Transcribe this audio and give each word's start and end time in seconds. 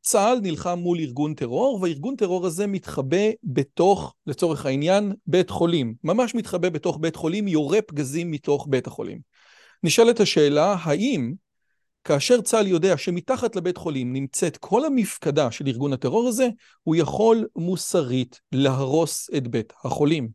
צה"ל 0.00 0.38
נלחם 0.42 0.78
מול 0.78 0.98
ארגון 0.98 1.34
טרור, 1.34 1.78
והארגון 1.82 2.16
טרור 2.16 2.46
הזה 2.46 2.66
מתחבא 2.66 3.30
בתוך, 3.44 4.14
לצורך 4.26 4.66
העניין, 4.66 5.12
בית 5.26 5.50
חולים. 5.50 5.94
ממש 6.04 6.34
מתחבא 6.34 6.68
בתוך 6.68 6.98
בית 7.00 7.16
חולים, 7.16 7.48
יורה 7.48 7.82
פגזים 7.82 8.30
מתוך 8.30 8.66
בית 8.70 8.86
החולים. 8.86 9.18
נשאלת 9.82 10.20
השאלה, 10.20 10.76
האם 10.82 11.32
כאשר 12.04 12.40
צה"ל 12.40 12.66
יודע 12.66 12.96
שמתחת 12.96 13.56
לבית 13.56 13.76
חולים 13.76 14.12
נמצאת 14.12 14.56
כל 14.56 14.84
המפקדה 14.84 15.50
של 15.50 15.66
ארגון 15.66 15.92
הטרור 15.92 16.28
הזה, 16.28 16.48
הוא 16.82 16.96
יכול 16.96 17.46
מוסרית 17.56 18.40
להרוס 18.52 19.30
את 19.36 19.48
בית 19.48 19.72
החולים. 19.84 20.28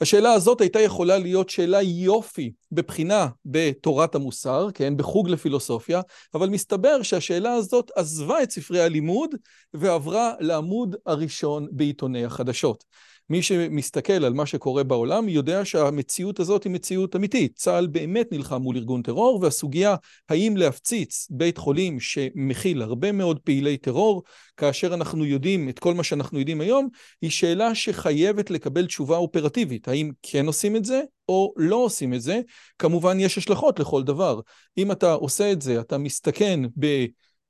השאלה 0.00 0.32
הזאת 0.32 0.60
הייתה 0.60 0.80
יכולה 0.80 1.18
להיות 1.18 1.50
שאלה 1.50 1.82
יופי 1.82 2.52
בבחינה 2.72 3.28
בתורת 3.44 4.14
המוסר, 4.14 4.68
כן, 4.74 4.96
בחוג 4.96 5.28
לפילוסופיה, 5.28 6.00
אבל 6.34 6.48
מסתבר 6.48 7.02
שהשאלה 7.02 7.52
הזאת 7.52 7.90
עזבה 7.96 8.42
את 8.42 8.50
ספרי 8.50 8.80
הלימוד 8.80 9.34
ועברה 9.74 10.32
לעמוד 10.40 10.96
הראשון 11.06 11.68
בעיתוני 11.70 12.24
החדשות. 12.24 12.84
מי 13.30 13.42
שמסתכל 13.42 14.24
על 14.24 14.32
מה 14.32 14.46
שקורה 14.46 14.82
בעולם 14.82 15.28
יודע 15.28 15.64
שהמציאות 15.64 16.40
הזאת 16.40 16.64
היא 16.64 16.72
מציאות 16.72 17.16
אמיתית. 17.16 17.52
צה"ל 17.56 17.86
באמת 17.86 18.32
נלחם 18.32 18.62
מול 18.62 18.76
ארגון 18.76 19.02
טרור, 19.02 19.38
והסוגיה 19.42 19.94
האם 20.28 20.56
להפציץ 20.56 21.28
בית 21.30 21.58
חולים 21.58 22.00
שמכיל 22.00 22.82
הרבה 22.82 23.12
מאוד 23.12 23.38
פעילי 23.38 23.76
טרור, 23.76 24.22
כאשר 24.56 24.94
אנחנו 24.94 25.24
יודעים 25.24 25.68
את 25.68 25.78
כל 25.78 25.94
מה 25.94 26.04
שאנחנו 26.04 26.38
יודעים 26.38 26.60
היום, 26.60 26.88
היא 27.22 27.30
שאלה 27.30 27.74
שחייבת 27.74 28.50
לקבל 28.50 28.86
תשובה 28.86 29.16
אופרטיבית. 29.16 29.88
האם 29.88 30.10
כן 30.22 30.46
עושים 30.46 30.76
את 30.76 30.84
זה 30.84 31.02
או 31.28 31.54
לא 31.56 31.76
עושים 31.76 32.14
את 32.14 32.22
זה? 32.22 32.40
כמובן 32.78 33.20
יש 33.20 33.38
השלכות 33.38 33.80
לכל 33.80 34.02
דבר. 34.02 34.40
אם 34.78 34.92
אתה 34.92 35.12
עושה 35.12 35.52
את 35.52 35.62
זה, 35.62 35.80
אתה 35.80 35.98
מסתכן 35.98 36.60
ב... 36.78 37.06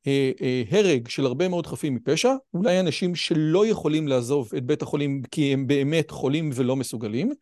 אה, 0.07 0.31
אה, 0.41 0.63
הרג 0.71 1.09
של 1.09 1.27
הרבה 1.27 1.49
מאוד 1.49 1.67
חפים 1.67 1.95
מפשע, 1.95 2.33
אולי 2.55 2.81
אנשים 2.81 3.15
שלא 3.15 3.67
יכולים 3.67 4.09
לעזוב 4.09 4.51
את 4.57 4.65
בית 4.65 4.83
החולים 4.83 5.23
כי 5.31 5.53
הם 5.53 5.67
באמת 5.67 6.11
חולים 6.11 6.51
ולא 6.55 6.77
מסוגלים, 6.77 7.33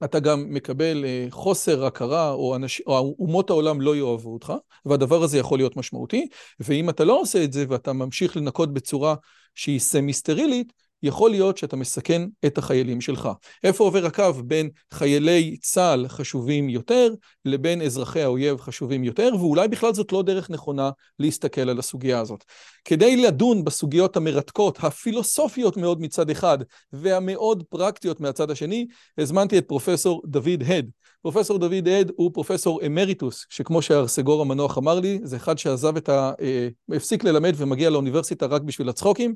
ואתה 0.00 0.20
גם 0.20 0.46
מקבל 0.48 1.04
אה, 1.04 1.26
חוסר 1.30 1.84
הכרה 1.84 2.30
או, 2.32 2.56
אנש, 2.56 2.80
או 2.86 3.14
אומות 3.18 3.50
העולם 3.50 3.80
לא 3.80 3.96
יאהבו 3.96 4.32
אותך, 4.32 4.52
והדבר 4.84 5.22
הזה 5.22 5.38
יכול 5.38 5.58
להיות 5.58 5.76
משמעותי, 5.76 6.26
ואם 6.60 6.90
אתה 6.90 7.04
לא 7.04 7.20
עושה 7.20 7.44
את 7.44 7.52
זה 7.52 7.64
ואתה 7.68 7.92
ממשיך 7.92 8.36
לנקות 8.36 8.72
בצורה 8.74 9.14
שהיא 9.54 9.80
סמי 9.80 10.12
סטרילית, 10.12 10.72
יכול 11.04 11.30
להיות 11.30 11.58
שאתה 11.58 11.76
מסכן 11.76 12.22
את 12.46 12.58
החיילים 12.58 13.00
שלך. 13.00 13.28
איפה 13.64 13.84
עובר 13.84 14.06
הקו 14.06 14.32
בין 14.44 14.70
חיילי 14.92 15.56
צה"ל 15.60 16.08
חשובים 16.08 16.68
יותר 16.68 17.14
לבין 17.44 17.82
אזרחי 17.82 18.22
האויב 18.22 18.60
חשובים 18.60 19.04
יותר, 19.04 19.30
ואולי 19.38 19.68
בכלל 19.68 19.94
זאת 19.94 20.12
לא 20.12 20.22
דרך 20.22 20.50
נכונה 20.50 20.90
להסתכל 21.18 21.68
על 21.68 21.78
הסוגיה 21.78 22.20
הזאת. 22.20 22.44
כדי 22.84 23.16
לדון 23.16 23.64
בסוגיות 23.64 24.16
המרתקות, 24.16 24.78
הפילוסופיות 24.82 25.76
מאוד 25.76 26.00
מצד 26.00 26.30
אחד, 26.30 26.58
והמאוד 26.92 27.64
פרקטיות 27.68 28.20
מהצד 28.20 28.50
השני, 28.50 28.86
הזמנתי 29.18 29.58
את 29.58 29.68
פרופסור 29.68 30.22
דוד 30.26 30.62
הד. 30.66 30.90
פרופסור 31.22 31.58
דוד 31.58 31.88
הד 31.88 32.12
הוא 32.16 32.30
פרופסור 32.34 32.86
אמריטוס, 32.86 33.46
שכמו 33.48 33.82
שהרסגור 33.82 34.42
המנוח 34.42 34.78
אמר 34.78 35.00
לי, 35.00 35.18
זה 35.22 35.36
אחד 35.36 35.58
שעזב 35.58 35.96
את 35.96 36.08
ה... 36.08 36.32
אה, 36.40 36.68
הפסיק 36.96 37.24
ללמד 37.24 37.52
ומגיע 37.56 37.90
לאוניברסיטה 37.90 38.46
רק 38.46 38.62
בשביל 38.62 38.88
הצחוקים. 38.88 39.34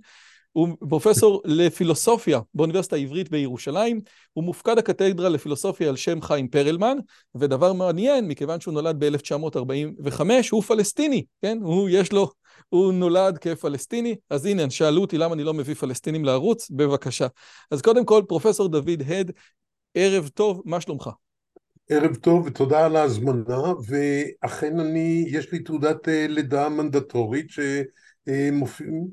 הוא 0.52 0.68
פרופסור 0.88 1.42
לפילוסופיה 1.44 2.40
באוניברסיטה 2.54 2.96
העברית 2.96 3.30
בירושלים, 3.30 4.00
הוא 4.32 4.44
מופקד 4.44 4.78
הקתדרה 4.78 5.28
לפילוסופיה 5.28 5.88
על 5.88 5.96
שם 5.96 6.22
חיים 6.22 6.48
פרלמן, 6.48 6.96
ודבר 7.34 7.72
מעניין, 7.72 8.28
מכיוון 8.28 8.60
שהוא 8.60 8.74
נולד 8.74 9.04
ב-1945, 9.04 10.22
הוא 10.50 10.62
פלסטיני, 10.62 11.24
כן? 11.42 11.58
הוא, 11.62 11.88
יש 11.92 12.12
לו, 12.12 12.30
הוא 12.68 12.92
נולד 12.92 13.38
כפלסטיני, 13.38 14.16
אז 14.30 14.46
הנה, 14.46 14.70
שאלו 14.70 15.00
אותי 15.00 15.18
למה 15.18 15.34
אני 15.34 15.44
לא 15.44 15.54
מביא 15.54 15.74
פלסטינים 15.74 16.24
לערוץ, 16.24 16.70
בבקשה. 16.70 17.26
אז 17.70 17.82
קודם 17.82 18.04
כל, 18.04 18.22
פרופסור 18.28 18.68
דוד 18.68 19.02
הד, 19.06 19.32
ערב 19.94 20.28
טוב, 20.28 20.62
מה 20.64 20.80
שלומך? 20.80 21.10
ערב 21.90 22.14
טוב 22.14 22.46
ותודה 22.46 22.86
על 22.86 22.96
ההזמנה, 22.96 23.72
ואכן 23.86 24.80
אני, 24.80 25.24
יש 25.28 25.52
לי 25.52 25.58
תעודת 25.58 26.08
אה, 26.08 26.26
לידה 26.28 26.68
מנדטורית 26.68 27.46
שמופיעים 27.50 29.08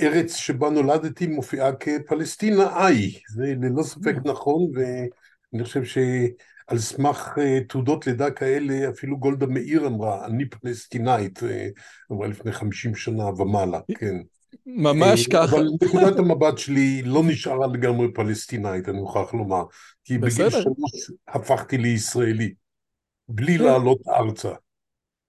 הארץ 0.00 0.34
שבה 0.36 0.70
נולדתי 0.70 1.26
מופיעה 1.26 1.70
כפלסטינאי, 1.72 3.20
זה 3.34 3.54
ללא 3.60 3.82
ספק 3.82 4.14
mm. 4.16 4.28
נכון, 4.28 4.62
ואני 4.74 5.64
חושב 5.64 5.84
שעל 5.84 6.78
סמך 6.78 7.38
אה, 7.38 7.60
תעודות 7.68 8.06
לידה 8.06 8.30
כאלה, 8.30 8.88
אפילו 8.88 9.18
גולדה 9.18 9.46
מאיר 9.46 9.86
אמרה, 9.86 10.26
אני 10.26 10.48
פלסטינאית, 10.48 11.42
אה, 11.42 11.68
אמרה 12.12 12.26
לפני 12.26 12.52
חמישים 12.52 12.94
שנה 12.94 13.24
ומעלה, 13.24 13.80
כן. 13.98 14.16
ממש 14.66 15.26
אה, 15.26 15.32
ככה. 15.32 15.56
אבל 15.56 15.68
נקודת 15.82 16.18
המבט 16.18 16.58
שלי 16.58 17.02
לא 17.02 17.22
נשארה 17.24 17.66
לגמרי 17.66 18.12
פלסטינאית, 18.12 18.88
אני 18.88 18.98
מוכרח 18.98 19.34
לומר. 19.34 19.64
כי 20.04 20.18
בגיל 20.18 20.50
שלוש 20.50 21.10
הפכתי 21.28 21.78
לישראלי, 21.78 22.54
בלי 23.28 23.58
לעלות 23.58 23.98
ארצה. 24.08 24.52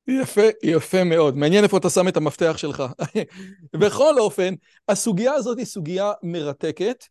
יפה, 0.08 0.42
יפה 0.64 1.04
מאוד. 1.04 1.38
מעניין 1.38 1.64
איפה 1.64 1.78
אתה 1.78 1.90
שם 1.90 2.08
את 2.08 2.18
המפתח 2.18 2.58
שלך. 2.58 2.84
בכל 3.82 4.20
אופן, 4.20 4.54
הסוגיה 4.90 5.34
הזאת 5.34 5.58
היא 5.58 5.66
סוגיה 5.66 6.12
מרתקת, 6.24 7.04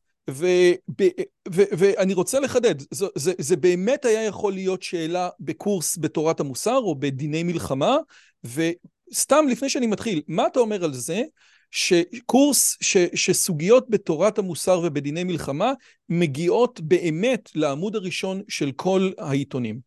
ואני 1.49 2.15
רוצה 2.15 2.41
לחדד, 2.41 2.75
זה, 2.91 3.07
זה, 3.15 3.33
זה 3.39 3.57
באמת 3.57 4.05
היה 4.05 4.25
יכול 4.25 4.53
להיות 4.53 4.83
שאלה 4.83 5.29
בקורס 5.41 5.99
בתורת 6.01 6.41
המוסר 6.41 6.77
או 6.77 6.95
בדיני 6.99 7.43
מלחמה, 7.43 7.97
וסתם 8.45 9.45
לפני 9.49 9.69
שאני 9.69 9.87
מתחיל, 9.87 10.23
מה 10.28 10.47
אתה 10.47 10.61
אומר 10.61 10.84
על 10.84 10.93
זה 10.93 11.23
שקורס, 11.71 12.77
ש, 12.81 12.97
שסוגיות 13.15 13.91
בתורת 13.91 14.39
המוסר 14.39 14.81
ובדיני 14.84 15.25
מלחמה 15.25 15.73
מגיעות 16.09 16.81
באמת 16.81 17.51
לעמוד 17.55 17.97
הראשון 17.97 18.43
של 18.49 18.73
כל 18.73 19.11
העיתונים? 19.19 19.85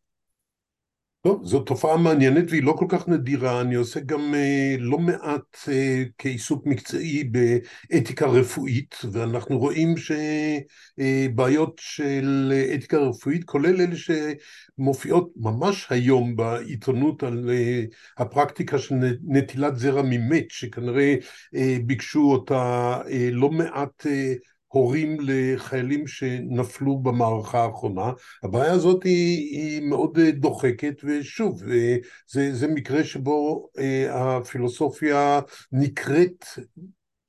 טוב, 1.21 1.45
זו 1.45 1.59
תופעה 1.59 1.97
מעניינת 1.97 2.45
והיא 2.49 2.63
לא 2.63 2.73
כל 2.77 2.85
כך 2.89 3.07
נדירה, 3.07 3.61
אני 3.61 3.75
עושה 3.75 3.99
גם 3.99 4.33
אה, 4.35 4.75
לא 4.79 4.97
מעט 4.99 5.57
אה, 5.67 6.03
כעיסוק 6.17 6.65
מקצועי 6.65 7.23
באתיקה 7.23 8.25
רפואית, 8.27 8.95
ואנחנו 9.11 9.59
רואים 9.59 9.95
שבעיות 9.97 11.69
אה, 11.79 11.83
של 11.83 12.53
אתיקה 12.75 12.97
רפואית, 12.97 13.43
כולל 13.43 13.81
אלה 13.81 13.95
שמופיעות 13.95 15.29
ממש 15.35 15.87
היום 15.89 16.35
בעיתונות 16.35 17.23
על 17.23 17.49
אה, 17.49 17.83
הפרקטיקה 18.17 18.79
של 18.79 18.95
נטילת 19.23 19.77
זרע 19.77 20.01
ממת, 20.05 20.45
שכנראה 20.49 21.15
אה, 21.55 21.77
ביקשו 21.85 22.31
אותה 22.31 22.93
אה, 23.11 23.29
לא 23.31 23.49
מעט 23.49 24.05
אה, 24.05 24.33
הורים 24.69 25.17
לחיילים 25.21 26.07
שנפלו 26.07 26.97
במערכה 26.97 27.63
האחרונה. 27.63 28.11
הבעיה 28.43 28.71
הזאת 28.71 29.03
היא, 29.03 29.59
היא 29.59 29.81
מאוד 29.81 30.19
אה, 30.19 30.31
דוחקת, 30.31 30.95
ושוב, 31.03 31.63
אה, 31.69 31.97
זה, 32.27 32.53
זה 32.53 32.67
מקרה 32.67 33.03
שבו 33.03 33.69
אה, 33.79 34.37
הפילוסופיה 34.37 35.39
נקראת 35.71 36.45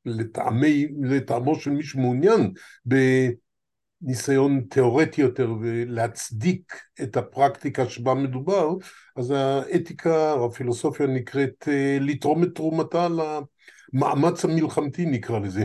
לטעמי, 0.05 0.87
לטעמו 1.03 1.55
של 1.55 1.71
מי 1.71 1.83
שמעוניין 1.83 2.53
בניסיון 4.03 4.61
תיאורטי 4.71 5.21
יותר 5.21 5.53
ולהצדיק 5.61 6.75
את 7.03 7.17
הפרקטיקה 7.17 7.89
שבה 7.89 8.15
מדובר, 8.15 8.75
אז 9.17 9.31
האתיקה, 9.31 10.35
הפילוסופיה 10.45 11.07
נקראת 11.07 11.69
לתרום 12.01 12.43
את 12.43 12.49
תרומתה 12.55 13.09
למאמץ 13.93 14.45
המלחמתי 14.45 15.07
נקרא 15.07 15.39
לזה. 15.39 15.65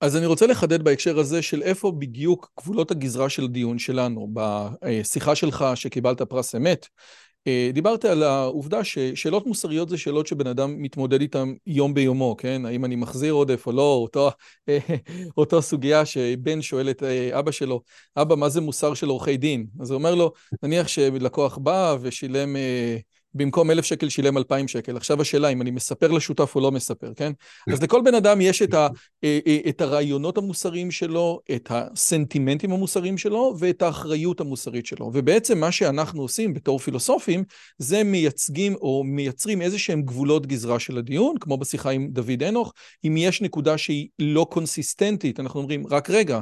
אז 0.00 0.16
אני 0.16 0.26
רוצה 0.26 0.46
לחדד 0.46 0.82
בהקשר 0.82 1.18
הזה 1.18 1.42
של 1.42 1.62
איפה 1.62 1.92
בדיוק 1.98 2.52
גבולות 2.60 2.90
הגזרה 2.90 3.28
של 3.28 3.44
הדיון 3.44 3.78
שלנו. 3.78 4.28
בשיחה 4.32 5.34
שלך 5.34 5.64
שקיבלת 5.74 6.22
פרס 6.22 6.54
אמת, 6.54 6.86
דיברת 7.72 8.04
על 8.04 8.22
העובדה 8.22 8.84
ששאלות 8.84 9.46
מוסריות 9.46 9.88
זה 9.88 9.98
שאלות 9.98 10.26
שבן 10.26 10.46
אדם 10.46 10.82
מתמודד 10.82 11.20
איתן 11.20 11.52
יום 11.66 11.94
ביומו, 11.94 12.36
כן? 12.38 12.66
האם 12.66 12.84
אני 12.84 12.96
מחזיר 12.96 13.32
עודף 13.32 13.66
או 13.66 13.72
לא, 13.72 13.94
אותו, 13.94 14.30
אותו 15.38 15.62
סוגיה 15.62 16.06
שבן 16.06 16.62
שואל 16.62 16.90
את 16.90 17.02
אבא 17.32 17.50
שלו, 17.50 17.82
אבא, 18.16 18.34
מה 18.34 18.48
זה 18.48 18.60
מוסר 18.60 18.94
של 18.94 19.08
עורכי 19.08 19.36
דין? 19.36 19.66
אז 19.80 19.90
הוא 19.90 19.98
אומר 19.98 20.14
לו, 20.14 20.32
נניח 20.62 20.88
שלקוח 20.88 21.58
בא 21.58 21.96
ושילם... 22.00 22.56
במקום 23.34 23.70
אלף 23.70 23.84
שקל 23.84 24.08
שילם 24.08 24.38
אלפיים 24.38 24.68
שקל. 24.68 24.96
עכשיו 24.96 25.20
השאלה 25.20 25.48
אם 25.48 25.62
אני 25.62 25.70
מספר 25.70 26.08
לשותף 26.08 26.52
או 26.54 26.60
לא 26.60 26.70
מספר, 26.70 27.12
כן? 27.16 27.32
אז 27.72 27.82
לכל 27.82 28.00
בן 28.04 28.14
אדם 28.14 28.40
יש 28.40 28.62
את, 28.62 28.74
ה, 28.74 28.88
אה, 29.24 29.38
אה, 29.46 29.58
את 29.68 29.80
הרעיונות 29.80 30.38
המוסריים 30.38 30.90
שלו, 30.90 31.40
את 31.54 31.68
הסנטימנטים 31.70 32.72
המוסריים 32.72 33.18
שלו 33.18 33.54
ואת 33.58 33.82
האחריות 33.82 34.40
המוסרית 34.40 34.86
שלו. 34.86 35.10
ובעצם 35.14 35.58
מה 35.58 35.72
שאנחנו 35.72 36.22
עושים 36.22 36.54
בתור 36.54 36.78
פילוסופים, 36.78 37.44
זה 37.78 38.04
מייצגים 38.04 38.74
או 38.74 39.04
מייצרים 39.04 39.62
איזה 39.62 39.78
שהם 39.78 40.02
גבולות 40.02 40.46
גזרה 40.46 40.78
של 40.78 40.98
הדיון, 40.98 41.36
כמו 41.40 41.58
בשיחה 41.58 41.90
עם 41.90 42.08
דוד 42.10 42.42
אנוך, 42.42 42.72
אם 43.04 43.16
יש 43.16 43.42
נקודה 43.42 43.78
שהיא 43.78 44.08
לא 44.18 44.46
קונסיסטנטית, 44.50 45.40
אנחנו 45.40 45.60
אומרים, 45.60 45.86
רק 45.86 46.10
רגע, 46.10 46.40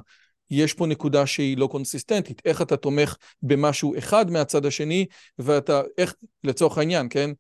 יש 0.51 0.75
פה 0.75 0.87
נקודה 0.87 1.27
שהיא 1.27 1.57
לא 1.57 1.67
קונסיסטנטית. 1.67 2.43
איך 2.45 2.63
אתה 2.63 2.77
תומך 2.77 3.17
במשהו 3.43 3.99
אחד 3.99 4.31
מהצד 4.31 4.67
השני, 4.67 5.07
ואתה, 5.39 5.83
איך, 5.99 6.15
לצורך 6.45 6.79
העניין, 6.79 7.07
כן? 7.11 7.31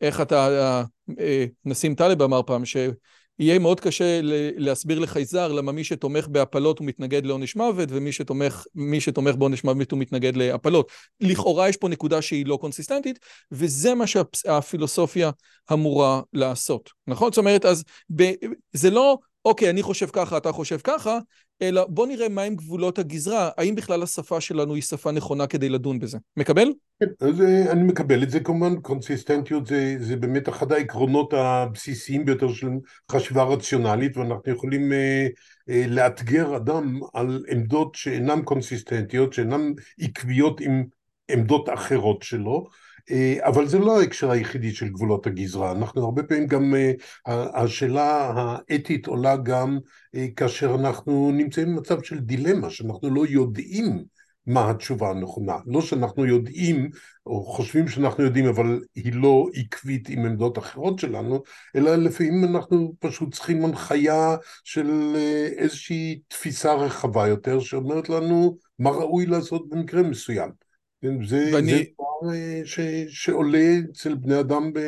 איך 0.00 0.20
אתה, 0.20 0.48
אה, 0.48 0.82
אה, 1.20 1.46
נסים 1.64 1.94
טלב 1.94 2.22
אמר 2.22 2.42
פעם, 2.42 2.64
שיהיה 2.64 3.58
מאוד 3.58 3.80
קשה 3.80 4.20
להסביר 4.56 4.98
לחייזר 4.98 5.52
למה 5.52 5.72
מי 5.72 5.84
שתומך 5.84 6.26
בהפלות 6.28 6.78
הוא 6.78 6.86
מתנגד 6.86 7.26
לעונש 7.26 7.56
מוות, 7.56 7.88
ומי 7.92 8.12
שתומך, 8.12 8.64
שתומך 8.98 9.34
בעונש 9.34 9.64
מוות 9.64 9.90
הוא 9.90 9.98
מתנגד 9.98 10.36
להפלות. 10.36 10.92
לכאורה 11.20 11.68
יש 11.68 11.76
פה 11.76 11.88
נקודה 11.88 12.22
שהיא 12.22 12.46
לא 12.46 12.58
קונסיסטנטית, 12.60 13.18
וזה 13.52 13.94
מה 13.94 14.04
שהפילוסופיה 14.06 15.30
אמורה 15.72 16.20
לעשות, 16.32 16.90
נכון? 17.06 17.32
זאת 17.32 17.38
אומרת, 17.38 17.64
אז 17.64 17.84
ב, 18.16 18.32
זה 18.72 18.90
לא... 18.90 19.18
אוקיי, 19.48 19.70
אני 19.70 19.82
חושב 19.82 20.06
ככה, 20.12 20.36
אתה 20.36 20.52
חושב 20.52 20.78
ככה, 20.84 21.18
אלא 21.62 21.86
בוא 21.88 22.06
נראה 22.06 22.28
מהם 22.28 22.54
גבולות 22.54 22.98
הגזרה, 22.98 23.50
האם 23.56 23.74
בכלל 23.74 24.02
השפה 24.02 24.40
שלנו 24.40 24.74
היא 24.74 24.82
שפה 24.82 25.10
נכונה 25.12 25.46
כדי 25.46 25.68
לדון 25.68 25.98
בזה. 25.98 26.18
מקבל? 26.36 26.72
כן, 27.00 27.26
אז 27.26 27.40
אה, 27.40 27.72
אני 27.72 27.82
מקבל 27.82 28.22
את 28.22 28.30
זה 28.30 28.40
כמובן, 28.40 28.80
קונסיסטנטיות 28.80 29.66
זה, 29.66 29.96
זה 30.00 30.16
באמת 30.16 30.48
אחד 30.48 30.72
העקרונות 30.72 31.32
הבסיסיים 31.32 32.24
ביותר 32.24 32.52
של 32.52 32.68
חשיבה 33.12 33.42
רציונלית, 33.42 34.16
ואנחנו 34.16 34.52
יכולים 34.52 34.92
אה, 34.92 35.26
אה, 35.68 35.84
לאתגר 35.88 36.56
אדם 36.56 37.00
על 37.14 37.44
עמדות 37.48 37.94
שאינן 37.94 38.42
קונסיסטנטיות, 38.42 39.32
שאינן 39.32 39.72
עקביות 40.00 40.60
עם 40.60 40.84
עמדות 41.28 41.68
אחרות 41.68 42.22
שלו. 42.22 42.68
אה, 43.10 43.46
אבל 43.48 43.68
זה 43.68 43.78
לא 43.78 44.00
ההקשר 44.00 44.30
היחידי 44.30 44.70
של 44.70 44.88
גבולות 44.88 45.26
הגזרה, 45.26 45.72
אנחנו 45.72 46.04
הרבה 46.04 46.22
פעמים 46.22 46.46
גם, 46.46 46.74
אה, 46.74 47.62
השאלה 47.62 48.32
האתית 48.36 49.06
עולה 49.06 49.36
גם 49.36 49.78
אה, 50.14 50.26
כאשר 50.36 50.74
אנחנו 50.74 51.30
נמצאים 51.32 51.76
במצב 51.76 52.02
של 52.02 52.18
דילמה, 52.18 52.70
שאנחנו 52.70 53.14
לא 53.14 53.26
יודעים 53.26 54.04
מה 54.46 54.70
התשובה 54.70 55.10
הנכונה, 55.10 55.56
לא 55.66 55.80
שאנחנו 55.80 56.26
יודעים 56.26 56.90
או 57.26 57.44
חושבים 57.44 57.88
שאנחנו 57.88 58.24
יודעים 58.24 58.46
אבל 58.46 58.80
היא 58.94 59.12
לא 59.14 59.46
עקבית 59.54 60.08
עם 60.08 60.26
עמדות 60.26 60.58
אחרות 60.58 60.98
שלנו, 60.98 61.42
אלא 61.76 61.96
לפעמים 61.96 62.44
אנחנו 62.44 62.94
פשוט 62.98 63.34
צריכים 63.34 63.64
הנחיה 63.64 64.36
של 64.64 65.16
איזושהי 65.56 66.20
תפיסה 66.28 66.74
רחבה 66.74 67.28
יותר 67.28 67.60
שאומרת 67.60 68.08
לנו 68.08 68.56
מה 68.78 68.90
ראוי 68.90 69.26
לעשות 69.26 69.68
במקרה 69.68 70.02
מסוים. 70.02 70.67
כן, 71.02 71.24
זה, 71.26 71.50
ואני... 71.54 71.70
זה 71.70 71.82
דבר 71.94 72.32
אה, 72.34 72.60
ש, 72.64 72.80
שעולה 73.08 73.74
אצל 73.90 74.14
בני 74.14 74.40
אדם 74.40 74.72
ב, 74.72 74.80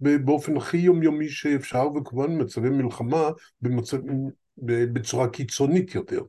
ב, 0.00 0.16
באופן 0.16 0.56
הכי 0.56 0.76
יומיומי 0.76 1.28
שאפשר, 1.28 1.88
וכמובן 1.96 2.38
במצבי 2.38 2.68
מלחמה 2.68 3.30
במצב, 3.62 3.98
בצורה 4.58 5.28
קיצונית 5.28 5.94
יותר. 5.94 6.20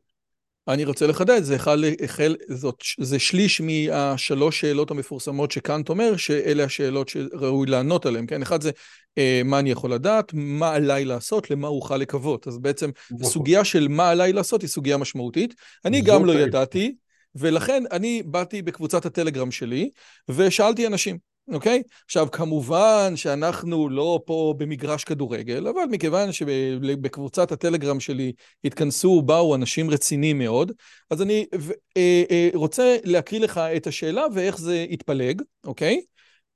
אני 0.68 0.86
רוצה 0.86 1.08
לחדד, 1.08 1.44
זה, 1.44 1.56
החל, 1.56 1.86
החל, 2.04 2.36
זאת, 2.50 2.84
זה 3.00 3.20
שליש 3.20 3.62
מהשלוש 3.62 4.62
שאלות 4.62 4.92
המפורסמות 4.92 5.52
שקאנט 5.52 5.90
אומר, 5.90 6.18
שאלה 6.18 6.64
השאלות 6.64 7.10
שראוי 7.10 7.68
לענות 7.68 8.06
עליהן, 8.06 8.26
כן? 8.28 8.42
אחד 8.42 8.62
זה 8.62 8.72
אה, 9.18 9.42
מה 9.46 9.60
אני 9.60 9.72
יכול 9.72 9.94
לדעת, 9.94 10.32
מה 10.34 10.74
עליי 10.74 11.06
לעשות, 11.06 11.52
למה 11.52 11.68
אוכל 11.68 11.98
לקוות. 11.98 12.48
אז 12.48 12.58
בעצם 12.58 12.90
נכון. 13.12 13.26
סוגיה 13.26 13.66
של 13.66 13.88
מה 13.88 14.10
עליי 14.10 14.34
לעשות 14.34 14.62
היא 14.62 14.70
סוגיה 14.70 14.98
משמעותית. 14.98 15.56
אני 15.86 16.02
גם 16.02 16.26
לא 16.26 16.34
ידעתי, 16.34 16.96
ולכן 17.36 17.84
אני 17.92 18.24
באתי 18.26 18.62
בקבוצת 18.62 19.06
הטלגרם 19.06 19.52
שלי 19.52 19.90
ושאלתי 20.30 20.88
אנשים, 20.88 21.18
אוקיי? 21.54 21.84
עכשיו, 22.06 22.32
כמובן 22.32 23.14
שאנחנו 23.16 23.90
לא 23.90 24.20
פה 24.26 24.54
במגרש 24.58 25.04
כדורגל, 25.04 25.68
אבל 25.68 25.84
מכיוון 25.92 26.32
שבקבוצת 26.32 27.52
הטלגרם 27.52 28.00
שלי 28.00 28.32
התכנסו, 28.64 29.22
באו 29.22 29.56
אנשים 29.56 29.90
רציניים 29.90 30.40
מאוד, 30.40 30.72
אז 31.10 31.22
אני 31.22 31.46
אה, 31.98 32.24
אה, 32.32 32.50
רוצה 32.54 32.98
להקריא 33.04 33.42
לך 33.42 33.58
את 33.58 33.88
השאלה 33.88 34.26
ואיך 34.34 34.58
זה 34.60 34.86
התפלג, 34.90 35.42
אוקיי? 35.66 36.02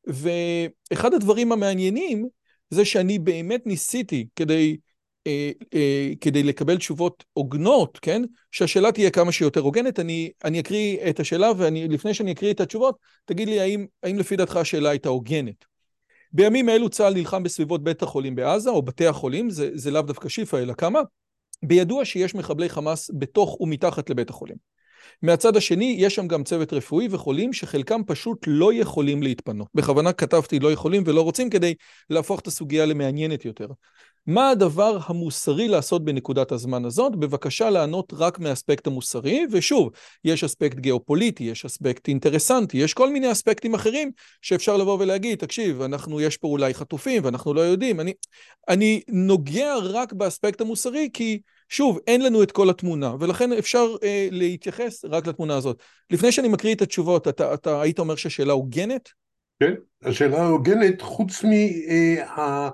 ואחד 0.07 1.13
הדברים 1.13 1.51
המעניינים 1.51 2.27
זה 2.69 2.85
שאני 2.85 3.19
באמת 3.19 3.65
ניסיתי 3.65 4.27
כדי 4.35 4.77
כדי 6.21 6.43
לקבל 6.43 6.77
תשובות 6.77 7.23
הוגנות, 7.33 7.99
כן? 8.01 8.21
שהשאלה 8.51 8.91
תהיה 8.91 9.09
כמה 9.09 9.31
שיותר 9.31 9.59
הוגנת. 9.59 9.99
אני, 9.99 10.31
אני 10.43 10.59
אקריא 10.59 11.09
את 11.09 11.19
השאלה, 11.19 11.51
ולפני 11.57 12.13
שאני 12.13 12.31
אקריא 12.31 12.53
את 12.53 12.61
התשובות, 12.61 12.97
תגיד 13.25 13.47
לי 13.47 13.59
האם, 13.59 13.85
האם 14.03 14.19
לפי 14.19 14.35
דעתך 14.35 14.55
השאלה 14.55 14.89
הייתה 14.89 15.09
הוגנת. 15.09 15.65
בימים 16.31 16.69
אלו 16.69 16.89
צה"ל 16.89 17.13
נלחם 17.13 17.43
בסביבות 17.43 17.83
בית 17.83 18.01
החולים 18.01 18.35
בעזה, 18.35 18.69
או 18.69 18.81
בתי 18.81 19.07
החולים, 19.07 19.49
זה, 19.49 19.69
זה 19.73 19.91
לאו 19.91 20.01
דווקא 20.01 20.29
שיפא, 20.29 20.57
אלא 20.57 20.73
כמה, 20.73 20.99
בידוע 21.63 22.05
שיש 22.05 22.35
מחבלי 22.35 22.69
חמאס 22.69 23.11
בתוך 23.13 23.61
ומתחת 23.61 24.09
לבית 24.09 24.29
החולים. 24.29 24.57
מהצד 25.21 25.57
השני, 25.57 25.95
יש 25.99 26.15
שם 26.15 26.27
גם 26.27 26.43
צוות 26.43 26.73
רפואי 26.73 27.07
וחולים 27.11 27.53
שחלקם 27.53 28.01
פשוט 28.07 28.37
לא 28.47 28.73
יכולים 28.73 29.23
להתפנות. 29.23 29.67
בכוונה 29.73 30.13
כתבתי 30.13 30.59
לא 30.59 30.71
יכולים 30.71 31.03
ולא 31.05 31.21
רוצים 31.21 31.49
כדי 31.49 31.73
להפוך 32.09 32.39
את 32.39 32.47
הסוגיה 32.47 32.85
למעניינת 32.85 33.45
יותר. 33.45 33.67
מה 34.27 34.49
הדבר 34.49 34.97
המוסרי 35.05 35.67
לעשות 35.67 36.05
בנקודת 36.05 36.51
הזמן 36.51 36.85
הזאת? 36.85 37.15
בבקשה 37.15 37.69
לענות 37.69 38.13
רק 38.17 38.39
מהאספקט 38.39 38.87
המוסרי, 38.87 39.45
ושוב, 39.51 39.89
יש 40.23 40.43
אספקט 40.43 40.77
גיאופוליטי, 40.77 41.43
יש 41.43 41.65
אספקט 41.65 42.07
אינטרסנטי, 42.07 42.77
יש 42.77 42.93
כל 42.93 43.09
מיני 43.09 43.31
אספקטים 43.31 43.73
אחרים 43.73 44.11
שאפשר 44.41 44.77
לבוא 44.77 44.97
ולהגיד, 44.99 45.39
תקשיב, 45.39 45.81
אנחנו, 45.81 46.21
יש 46.21 46.37
פה 46.37 46.47
אולי 46.47 46.73
חטופים 46.73 47.25
ואנחנו 47.25 47.53
לא 47.53 47.61
יודעים. 47.61 47.99
אני, 47.99 48.13
אני 48.69 49.01
נוגע 49.07 49.75
רק 49.83 50.13
באספקט 50.13 50.61
המוסרי 50.61 51.09
כי, 51.13 51.39
שוב, 51.69 51.99
אין 52.07 52.21
לנו 52.21 52.43
את 52.43 52.51
כל 52.51 52.69
התמונה, 52.69 53.15
ולכן 53.19 53.53
אפשר 53.53 53.95
אה, 54.03 54.27
להתייחס 54.31 55.05
רק 55.05 55.27
לתמונה 55.27 55.55
הזאת. 55.55 55.81
לפני 56.11 56.31
שאני 56.31 56.47
מקריא 56.47 56.75
את 56.75 56.81
התשובות, 56.81 57.27
אתה, 57.27 57.53
אתה 57.53 57.81
היית 57.81 57.99
אומר 57.99 58.15
שהשאלה 58.15 58.53
הוגנת? 58.53 59.09
כן, 59.59 59.73
השאלה 60.03 60.47
הוגנת, 60.47 61.01
חוץ 61.01 61.43
מה... 61.43 62.69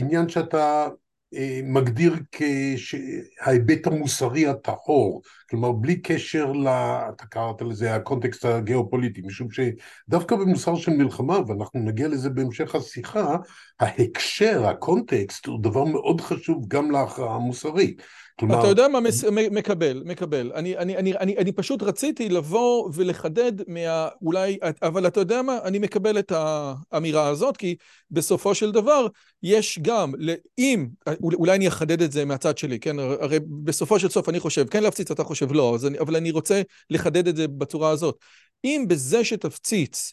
עניין 0.00 0.28
שאתה 0.28 0.88
אה, 1.34 1.60
מגדיר 1.64 2.14
כהיבט 2.32 3.86
המוסרי 3.86 4.46
הטהור, 4.46 5.22
כלומר 5.50 5.72
בלי 5.72 5.96
קשר, 5.96 6.52
ל... 6.52 6.68
אתה 6.68 7.26
קראת 7.26 7.62
לזה 7.62 7.94
הקונטקסט 7.94 8.44
הגיאופוליטי, 8.44 9.20
משום 9.24 9.48
שדווקא 9.50 10.36
במוסר 10.36 10.76
של 10.76 10.92
מלחמה, 10.92 11.38
ואנחנו 11.46 11.80
נגיע 11.80 12.08
לזה 12.08 12.30
בהמשך 12.30 12.74
השיחה, 12.74 13.36
ההקשר, 13.80 14.66
הקונטקסט 14.66 15.46
הוא 15.46 15.62
דבר 15.62 15.84
מאוד 15.84 16.20
חשוב 16.20 16.64
גם 16.68 16.90
להכרעה 16.90 17.36
המוסרית. 17.36 18.02
כלומר... 18.38 18.60
אתה 18.60 18.68
יודע 18.68 18.88
מה 18.88 19.00
מס... 19.00 19.24
מקבל, 19.24 20.02
מקבל. 20.04 20.52
אני, 20.54 20.76
אני, 20.76 20.96
אני, 20.96 21.16
אני, 21.16 21.36
אני 21.36 21.52
פשוט 21.52 21.82
רציתי 21.82 22.28
לבוא 22.28 22.90
ולחדד 22.94 23.52
מה... 23.68 24.08
אולי... 24.22 24.58
אבל 24.82 25.06
אתה 25.06 25.20
יודע 25.20 25.42
מה? 25.42 25.58
אני 25.64 25.78
מקבל 25.78 26.18
את 26.18 26.32
האמירה 26.36 27.28
הזאת, 27.28 27.56
כי 27.56 27.76
בסופו 28.10 28.54
של 28.54 28.72
דבר 28.72 29.06
יש 29.42 29.78
גם, 29.82 30.12
אם... 30.58 30.88
אולי 31.22 31.56
אני 31.56 31.68
אחדד 31.68 32.02
את 32.02 32.12
זה 32.12 32.24
מהצד 32.24 32.58
שלי, 32.58 32.78
כן? 32.78 32.98
הרי 32.98 33.38
בסופו 33.64 33.98
של 33.98 34.08
סוף 34.08 34.28
אני 34.28 34.40
חושב, 34.40 34.66
כן 34.68 34.82
להפציץ, 34.82 35.10
אתה 35.10 35.24
חושב 35.24 35.37
לא, 35.50 35.76
אני, 35.86 35.98
אבל 35.98 36.16
אני 36.16 36.30
רוצה 36.30 36.62
לחדד 36.90 37.28
את 37.28 37.36
זה 37.36 37.48
בצורה 37.48 37.90
הזאת. 37.90 38.18
אם 38.64 38.84
בזה 38.88 39.24
שתפציץ 39.24 40.12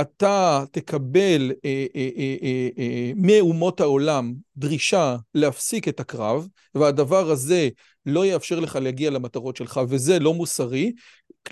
אתה 0.00 0.64
תקבל 0.72 1.52
אה, 1.64 1.86
אה, 1.96 2.08
אה, 2.16 2.36
אה, 2.42 2.68
אה, 2.78 3.12
מאומות 3.16 3.80
העולם 3.80 4.34
דרישה 4.56 5.16
להפסיק 5.34 5.88
את 5.88 6.00
הקרב, 6.00 6.48
והדבר 6.74 7.30
הזה 7.30 7.68
לא 8.06 8.26
יאפשר 8.26 8.60
לך 8.60 8.76
להגיע 8.76 9.10
למטרות 9.10 9.56
שלך, 9.56 9.80
וזה 9.88 10.18
לא 10.18 10.34
מוסרי, 10.34 10.92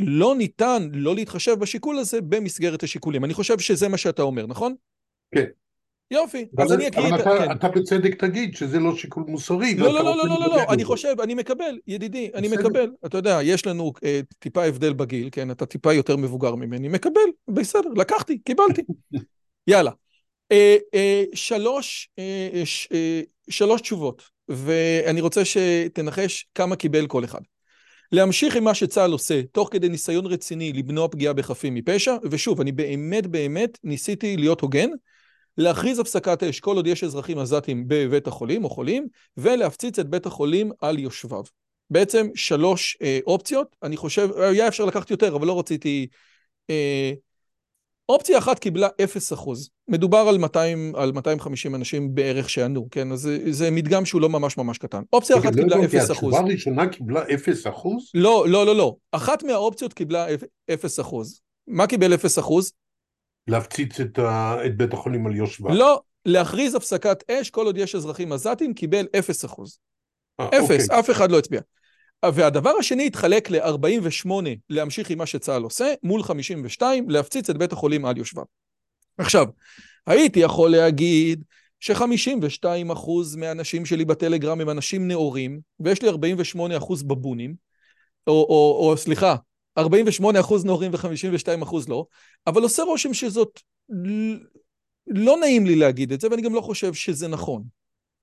לא 0.01 0.35
ניתן 0.39 0.89
לא 0.93 1.15
להתחשב 1.15 1.55
בשיקול 1.55 1.99
הזה 1.99 2.21
במסגרת 2.21 2.83
השיקולים. 2.83 3.25
אני 3.25 3.35
חושב 3.35 3.59
שזה 3.59 3.89
מה 3.89 3.97
שאתה 3.97 4.23
אומר, 4.23 4.47
נכון? 4.47 4.75
כן. 5.35 5.45
יופי, 6.11 6.47
אז 6.59 6.73
אני 6.73 6.89
אקריא 6.89 7.15
את... 7.15 7.21
אבל 7.21 7.53
אתה 7.53 7.69
בצדק 7.69 8.15
תגיד 8.15 8.57
שזה 8.57 8.79
לא 8.79 8.97
שיקול 8.97 9.25
מוסרי. 9.29 9.75
לא, 9.75 9.95
לא, 9.95 10.05
לא, 10.05 10.17
לא, 10.17 10.29
לא, 10.29 10.39
לא, 10.39 10.63
אני 10.69 10.85
חושב, 10.85 11.21
אני 11.23 11.35
מקבל, 11.35 11.79
ידידי, 11.87 12.31
אני 12.35 12.49
מקבל. 12.49 12.91
אתה 13.07 13.19
יודע, 13.19 13.39
יש 13.43 13.67
לנו 13.67 13.93
טיפה 14.39 14.65
הבדל 14.65 14.93
בגיל, 14.93 15.29
כן? 15.33 15.51
אתה 15.51 15.67
טיפה 15.67 15.93
יותר 15.93 16.17
מבוגר 16.17 16.55
ממני, 16.55 16.89
מקבל, 16.89 17.21
בסדר, 17.49 17.89
לקחתי, 17.97 18.39
קיבלתי. 18.39 18.83
יאללה. 19.67 19.91
שלוש, 21.35 22.11
שלוש 23.51 23.81
תשובות, 23.81 24.23
ואני 24.49 25.21
רוצה 25.21 25.45
שתנחש 25.45 26.47
כמה 26.55 26.77
קיבל 26.77 27.07
כל 27.07 27.25
אחד. 27.25 27.41
להמשיך 28.13 28.57
עם 28.57 28.65
מה 28.65 28.75
שצה"ל 28.75 29.13
עושה, 29.13 29.43
תוך 29.53 29.69
כדי 29.73 29.89
ניסיון 29.89 30.27
רציני 30.27 30.73
למנוע 30.73 31.09
פגיעה 31.09 31.33
בחפים 31.33 31.75
מפשע, 31.75 32.17
ושוב, 32.31 32.61
אני 32.61 32.73
באמת 32.73 33.27
באמת 33.27 33.79
ניסיתי 33.85 34.37
להיות 34.37 34.61
הוגן, 34.61 34.89
להכריז 35.59 35.99
הפסקת 35.99 36.43
אש 36.43 36.61
כל 36.61 36.77
עוד 36.77 36.87
יש 36.87 37.05
אזרחים 37.05 37.39
עזתים 37.39 37.85
בבית 37.89 38.27
החולים 38.27 38.65
או 38.65 38.71
חולים, 38.71 39.07
ולהפציץ 39.37 39.99
את 39.99 40.09
בית 40.09 40.27
החולים 40.27 40.71
על 40.81 40.99
יושביו. 40.99 41.43
בעצם 41.91 42.29
שלוש 42.35 42.99
אה, 43.03 43.19
אופציות, 43.27 43.77
אני 43.83 43.97
חושב, 43.97 44.29
היה 44.37 44.69
אפשר 44.69 44.85
לקחת 44.85 45.11
יותר, 45.11 45.37
אבל 45.37 45.47
לא 45.47 45.59
רציתי... 45.59 46.07
אה, 46.71 47.13
אופציה 48.09 48.39
אחת 48.39 48.59
קיבלה 48.59 48.89
0%. 49.35 49.51
מדובר 49.89 50.19
על, 50.19 50.39
200, 50.39 50.93
על 50.97 51.13
250 51.13 51.75
אנשים 51.75 52.15
בערך 52.15 52.51
שענו, 52.51 52.89
כן? 52.91 53.13
אז 53.13 53.21
זה, 53.21 53.53
זה 53.53 53.71
מדגם 53.71 54.05
שהוא 54.05 54.21
לא 54.21 54.29
ממש 54.29 54.57
ממש 54.57 54.79
קטן. 54.79 55.03
אופציה 55.13 55.39
אחת 55.39 55.55
קיבלה 55.55 55.77
0%. 55.77 56.11
התשובה 56.11 56.39
הראשונה 56.39 56.89
קיבלה 56.89 57.25
0%? 57.25 57.29
לא, 58.15 58.45
לא, 58.49 58.67
לא, 58.67 58.77
לא. 58.77 58.97
אחת 59.13 59.43
מהאופציות 59.43 59.93
קיבלה 59.93 60.27
0%. 60.31 60.35
מה 61.67 61.87
קיבל 61.87 62.15
0%? 62.15 62.17
להפציץ 63.49 64.01
את, 64.01 64.19
ה... 64.19 64.57
את 64.67 64.77
בית 64.77 64.93
החולים 64.93 65.27
על 65.27 65.37
יושבה. 65.37 65.75
לא, 65.75 66.01
להכריז 66.27 66.75
הפסקת 66.75 67.31
אש 67.31 67.51
כל 67.51 67.67
עוד 67.67 67.79
יש 67.79 67.95
אזרחים 67.95 68.33
עזתים 68.33 68.75
קיבל 68.75 69.07
0%. 69.17 69.19
אפס, 70.41 70.61
אוקיי. 70.61 70.99
אף 70.99 71.11
אחד 71.11 71.31
לא 71.31 71.39
הצביע. 71.39 71.61
והדבר 72.25 72.71
השני 72.79 73.07
התחלק 73.07 73.51
ל-48 73.51 74.31
להמשיך 74.71 75.11
עם 75.11 75.19
מה 75.19 75.27
שצה"ל 75.27 75.63
עושה, 75.63 75.95
מול 76.03 76.23
52 76.23 77.11
להפציץ 77.11 77.51
את 77.51 77.57
בית 77.57 77.73
החולים 77.73 78.05
על 78.07 78.19
יושביו. 78.19 78.45
עכשיו, 79.19 79.47
הייתי 80.07 80.41
יכול 80.41 80.71
להגיד 80.71 81.45
ש-52 81.81 82.93
אחוז 82.93 83.37
מהאנשים 83.37 83.87
שלי 83.87 84.05
בטלגרם 84.05 84.61
הם 84.61 84.71
אנשים 84.71 85.09
נאורים, 85.09 85.61
ויש 85.81 86.03
לי 86.03 86.09
48 86.09 86.77
אחוז 86.77 87.03
בבונים, 87.03 87.55
או, 88.27 88.33
או, 88.33 88.91
או 88.91 88.97
סליחה, 88.97 89.37
48 89.79 90.41
אחוז 90.41 90.65
נאורים 90.65 90.91
ו-52 90.95 91.63
אחוז 91.63 91.89
לא, 91.89 92.07
אבל 92.47 92.63
עושה 92.63 92.83
רושם 92.83 93.15
שזאת, 93.15 93.61
לא 95.07 95.37
נעים 95.41 95.67
לי 95.67 95.77
להגיד 95.77 96.13
את 96.13 96.21
זה, 96.21 96.29
ואני 96.31 96.43
גם 96.43 96.55
לא 96.55 96.61
חושב 96.61 96.95
שזה 96.95 97.29
נכון. 97.29 97.63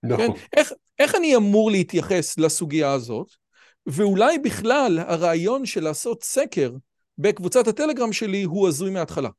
נכון. 0.04 0.28
כן? 0.28 0.32
איך, 0.58 0.72
איך 1.00 1.16
אני 1.16 1.36
אמור 1.36 1.72
להתייחס 1.72 2.38
לסוגיה 2.38 2.92
הזאת? 2.92 3.28
ואולי 3.86 4.40
בכלל 4.40 5.00
הרעיון 5.00 5.66
של 5.66 5.84
לעשות 5.84 6.24
סקר 6.24 6.72
בקבוצת 7.18 7.68
הטלגרם 7.68 8.14
שלי 8.14 8.44
הוא 8.44 8.68
הזוי 8.68 8.92
מההתחלה. 8.92 9.30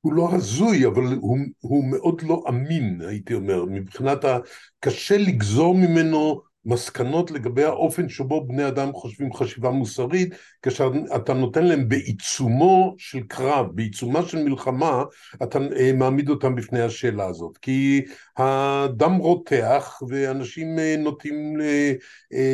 הוא 0.00 0.12
לא 0.12 0.28
הזוי, 0.32 0.86
אבל 0.86 1.04
הוא, 1.20 1.38
הוא 1.60 1.84
מאוד 1.84 2.22
לא 2.22 2.44
אמין, 2.48 3.00
הייתי 3.08 3.34
אומר, 3.34 3.64
מבחינת 3.64 4.24
ה... 4.24 4.38
קשה 4.80 5.16
לגזור 5.16 5.74
ממנו 5.74 6.42
מסקנות 6.66 7.30
לגבי 7.30 7.64
האופן 7.64 8.08
שבו 8.08 8.46
בני 8.46 8.68
אדם 8.68 8.92
חושבים 8.92 9.32
חשיבה 9.32 9.70
מוסרית, 9.70 10.34
כשאתה 10.62 11.34
נותן 11.34 11.64
להם 11.64 11.88
בעיצומו 11.88 12.94
של 12.98 13.22
קרב, 13.28 13.66
בעיצומה 13.74 14.22
של 14.22 14.42
מלחמה, 14.42 15.02
אתה 15.42 15.58
אה, 15.76 15.92
מעמיד 15.92 16.28
אותם 16.28 16.54
בפני 16.54 16.82
השאלה 16.82 17.26
הזאת. 17.26 17.58
כי 17.58 18.02
הדם 18.36 19.16
רותח 19.16 20.02
ואנשים 20.08 20.78
אה, 20.78 20.96
נוטים 20.98 21.60
אה, 21.60 21.92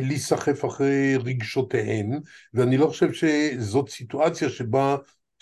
להיסחף 0.03 0.65
אחרי 0.65 1.17
רגשותיהם, 1.17 2.11
ואני 2.55 2.77
לא 2.77 2.87
חושב 2.87 3.13
שזאת 3.13 3.89
סיטואציה 3.89 4.49
שבה 4.49 4.97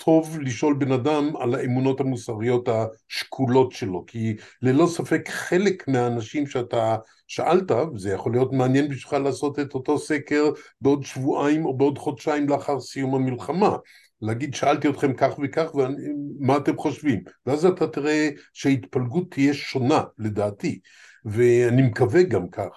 טוב 0.04 0.38
לשאול 0.40 0.74
בן 0.74 0.92
אדם 0.92 1.36
על 1.36 1.54
האמונות 1.54 2.00
המוסריות 2.00 2.68
השקולות 2.68 3.72
שלו, 3.72 4.04
כי 4.06 4.36
ללא 4.62 4.86
ספק 4.86 5.28
חלק 5.28 5.88
מהאנשים 5.88 6.46
שאתה 6.46 6.96
שאלת, 7.28 7.70
וזה 7.70 8.12
יכול 8.12 8.32
להיות 8.32 8.52
מעניין 8.52 8.88
בשבילך 8.88 9.12
לעשות 9.24 9.58
את 9.58 9.74
אותו 9.74 9.98
סקר 9.98 10.50
בעוד 10.80 11.04
שבועיים 11.04 11.64
או 11.66 11.76
בעוד 11.76 11.98
חודשיים 11.98 12.48
לאחר 12.48 12.80
סיום 12.80 13.14
המלחמה. 13.14 13.76
להגיד 14.22 14.54
שאלתי 14.54 14.88
אתכם 14.88 15.12
כך 15.12 15.38
וכך 15.42 15.74
ומה 15.74 16.56
אתם 16.56 16.76
חושבים 16.76 17.22
ואז 17.46 17.66
אתה 17.66 17.86
תראה 17.86 18.28
שההתפלגות 18.52 19.30
תהיה 19.30 19.54
שונה 19.54 20.02
לדעתי 20.18 20.78
ואני 21.24 21.82
מקווה 21.82 22.22
גם 22.22 22.48
כך, 22.48 22.68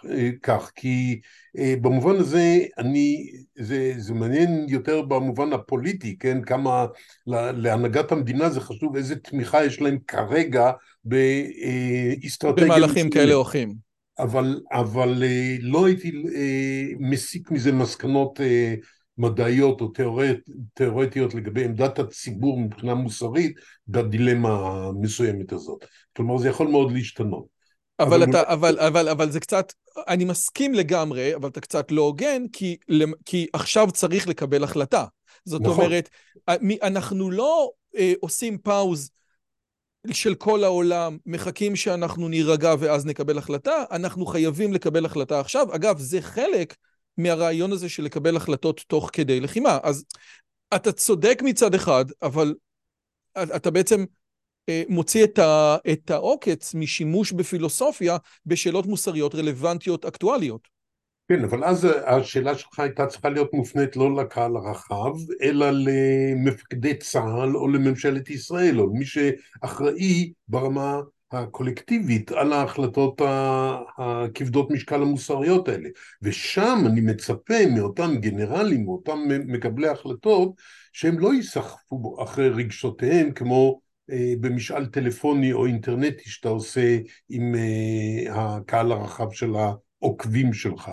כך 0.43 0.71
כי 0.75 1.19
אה, 1.57 1.73
במובן 1.81 2.15
הזה 2.15 2.59
אני, 2.77 3.31
זה, 3.59 3.93
זה 3.97 4.13
מעניין 4.13 4.65
יותר 4.69 5.01
במובן 5.01 5.53
הפוליטי, 5.53 6.17
כן, 6.17 6.41
כמה 6.41 6.85
להנהגת 7.27 8.11
המדינה 8.11 8.49
זה 8.49 8.61
חשוב 8.61 8.95
איזה 8.95 9.15
תמיכה 9.15 9.65
יש 9.65 9.81
להם 9.81 9.97
כרגע 10.07 10.71
באסטרטגיה. 11.05 12.65
במהלכים 12.65 13.09
כאלה 13.09 13.33
או 13.33 13.41
אחרים. 13.41 13.90
אבל, 14.19 14.61
אבל 14.71 15.23
אה, 15.23 15.55
לא 15.61 15.85
הייתי 15.85 16.11
אה, 16.35 16.83
מסיק 16.99 17.51
מזה 17.51 17.71
מסקנות 17.71 18.41
אה, 18.41 18.73
מדעיות 19.17 19.81
או 19.81 19.87
תיאורט, 19.87 20.37
תיאורטיות 20.73 21.33
לגבי 21.33 21.65
עמדת 21.65 21.99
הציבור 21.99 22.59
מבחינה 22.59 22.93
מוסרית 22.95 23.53
בדילמה 23.87 24.49
המסוימת 24.49 25.51
הזאת. 25.53 25.85
כלומר 26.15 26.37
זה 26.37 26.49
יכול 26.49 26.67
מאוד 26.67 26.91
להשתנות. 26.91 27.45
אבל, 27.99 28.23
אבל, 28.23 28.29
אתה, 28.29 28.53
אבל, 28.53 28.79
אבל, 28.79 29.09
אבל 29.09 29.31
זה 29.31 29.39
קצת, 29.39 29.73
אני 30.07 30.25
מסכים 30.25 30.73
לגמרי, 30.73 31.35
אבל 31.35 31.49
אתה 31.49 31.61
קצת 31.61 31.91
לא 31.91 32.01
הוגן, 32.01 32.43
כי, 32.53 32.77
כי 33.25 33.47
עכשיו 33.53 33.91
צריך 33.91 34.27
לקבל 34.27 34.63
החלטה. 34.63 35.05
זאת 35.45 35.61
נכון. 35.61 35.85
אומרת, 35.85 36.09
אנחנו 36.83 37.31
לא 37.31 37.71
אה, 37.97 38.13
עושים 38.19 38.57
פאוז 38.57 39.11
של 40.11 40.35
כל 40.35 40.63
העולם, 40.63 41.17
מחכים 41.25 41.75
שאנחנו 41.75 42.27
נירגע 42.27 42.73
ואז 42.79 43.05
נקבל 43.05 43.37
החלטה, 43.37 43.83
אנחנו 43.91 44.25
חייבים 44.25 44.73
לקבל 44.73 45.05
החלטה 45.05 45.39
עכשיו. 45.39 45.75
אגב, 45.75 45.99
זה 45.99 46.21
חלק 46.21 46.75
מהרעיון 47.17 47.71
הזה 47.71 47.89
של 47.89 48.03
לקבל 48.03 48.37
החלטות 48.37 48.81
תוך 48.87 49.09
כדי 49.13 49.39
לחימה. 49.39 49.77
אז 49.83 50.05
אתה 50.75 50.91
צודק 50.91 51.41
מצד 51.43 51.75
אחד, 51.75 52.05
אבל 52.21 52.55
אתה 53.37 53.71
בעצם 53.71 54.05
אה, 54.69 54.83
מוציא 54.89 55.23
את, 55.23 55.39
ה, 55.39 55.77
את 55.91 56.11
העוקץ 56.11 56.73
משימוש 56.73 57.31
בפילוסופיה 57.31 58.17
בשאלות 58.45 58.85
מוסריות 58.85 59.35
רלוונטיות 59.35 60.05
אקטואליות. 60.05 60.80
כן, 61.31 61.43
אבל 61.43 61.63
אז 61.63 61.87
השאלה 62.05 62.55
שלך 62.55 62.79
הייתה 62.79 63.05
צריכה 63.05 63.29
להיות 63.29 63.53
מופנית 63.53 63.95
לא 63.95 64.15
לקהל 64.15 64.55
הרחב, 64.55 65.11
אלא 65.41 65.65
למפקדי 65.71 66.97
צה"ל 66.97 67.57
או 67.57 67.67
לממשלת 67.67 68.29
ישראל, 68.29 68.79
או 68.79 68.87
למי 68.87 69.05
שאחראי 69.05 70.31
ברמה 70.47 70.99
הקולקטיבית 71.31 72.31
על 72.31 72.53
ההחלטות 72.53 73.21
הכבדות 73.97 74.71
משקל 74.71 75.01
המוסריות 75.01 75.67
האלה. 75.67 75.89
ושם 76.21 76.83
אני 76.85 77.01
מצפה 77.01 77.65
מאותם 77.75 78.15
גנרלים, 78.19 78.85
מאותם 78.85 79.19
מקבלי 79.27 79.87
החלטות, 79.87 80.53
שהם 80.93 81.19
לא 81.19 81.33
ייסחפו 81.33 82.23
אחרי 82.23 82.49
רגשותיהם 82.49 83.31
כמו 83.31 83.79
אה, 84.11 84.33
במשאל 84.39 84.85
טלפוני 84.85 85.53
או 85.53 85.65
אינטרנטי 85.65 86.29
שאתה 86.29 86.49
עושה 86.49 86.97
עם 87.29 87.55
אה, 87.55 88.33
הקהל 88.35 88.91
הרחב 88.91 89.31
של 89.31 89.53
העוקבים 90.01 90.53
שלך. 90.53 90.91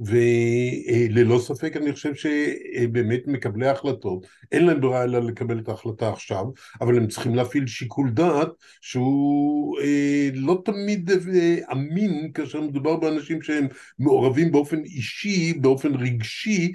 וללא 0.00 1.38
ספק 1.38 1.76
אני 1.76 1.92
חושב 1.92 2.14
שבאמת 2.14 3.20
מקבלי 3.26 3.68
ההחלטות, 3.68 4.26
אין 4.52 4.66
להם 4.66 4.80
ברירה 4.80 5.04
אלא 5.04 5.18
לקבל 5.18 5.58
את 5.58 5.68
ההחלטה 5.68 6.08
עכשיו, 6.08 6.44
אבל 6.80 6.96
הם 6.96 7.06
צריכים 7.06 7.34
להפעיל 7.34 7.66
שיקול 7.66 8.10
דעת 8.10 8.48
שהוא 8.80 9.80
אה, 9.80 10.28
לא 10.34 10.62
תמיד 10.64 11.10
אה, 11.10 11.56
אמין 11.72 12.30
כאשר 12.34 12.60
מדובר 12.60 12.96
באנשים 12.96 13.42
שהם 13.42 13.66
מעורבים 13.98 14.52
באופן 14.52 14.78
אישי, 14.78 15.52
באופן 15.52 15.94
רגשי 15.94 16.72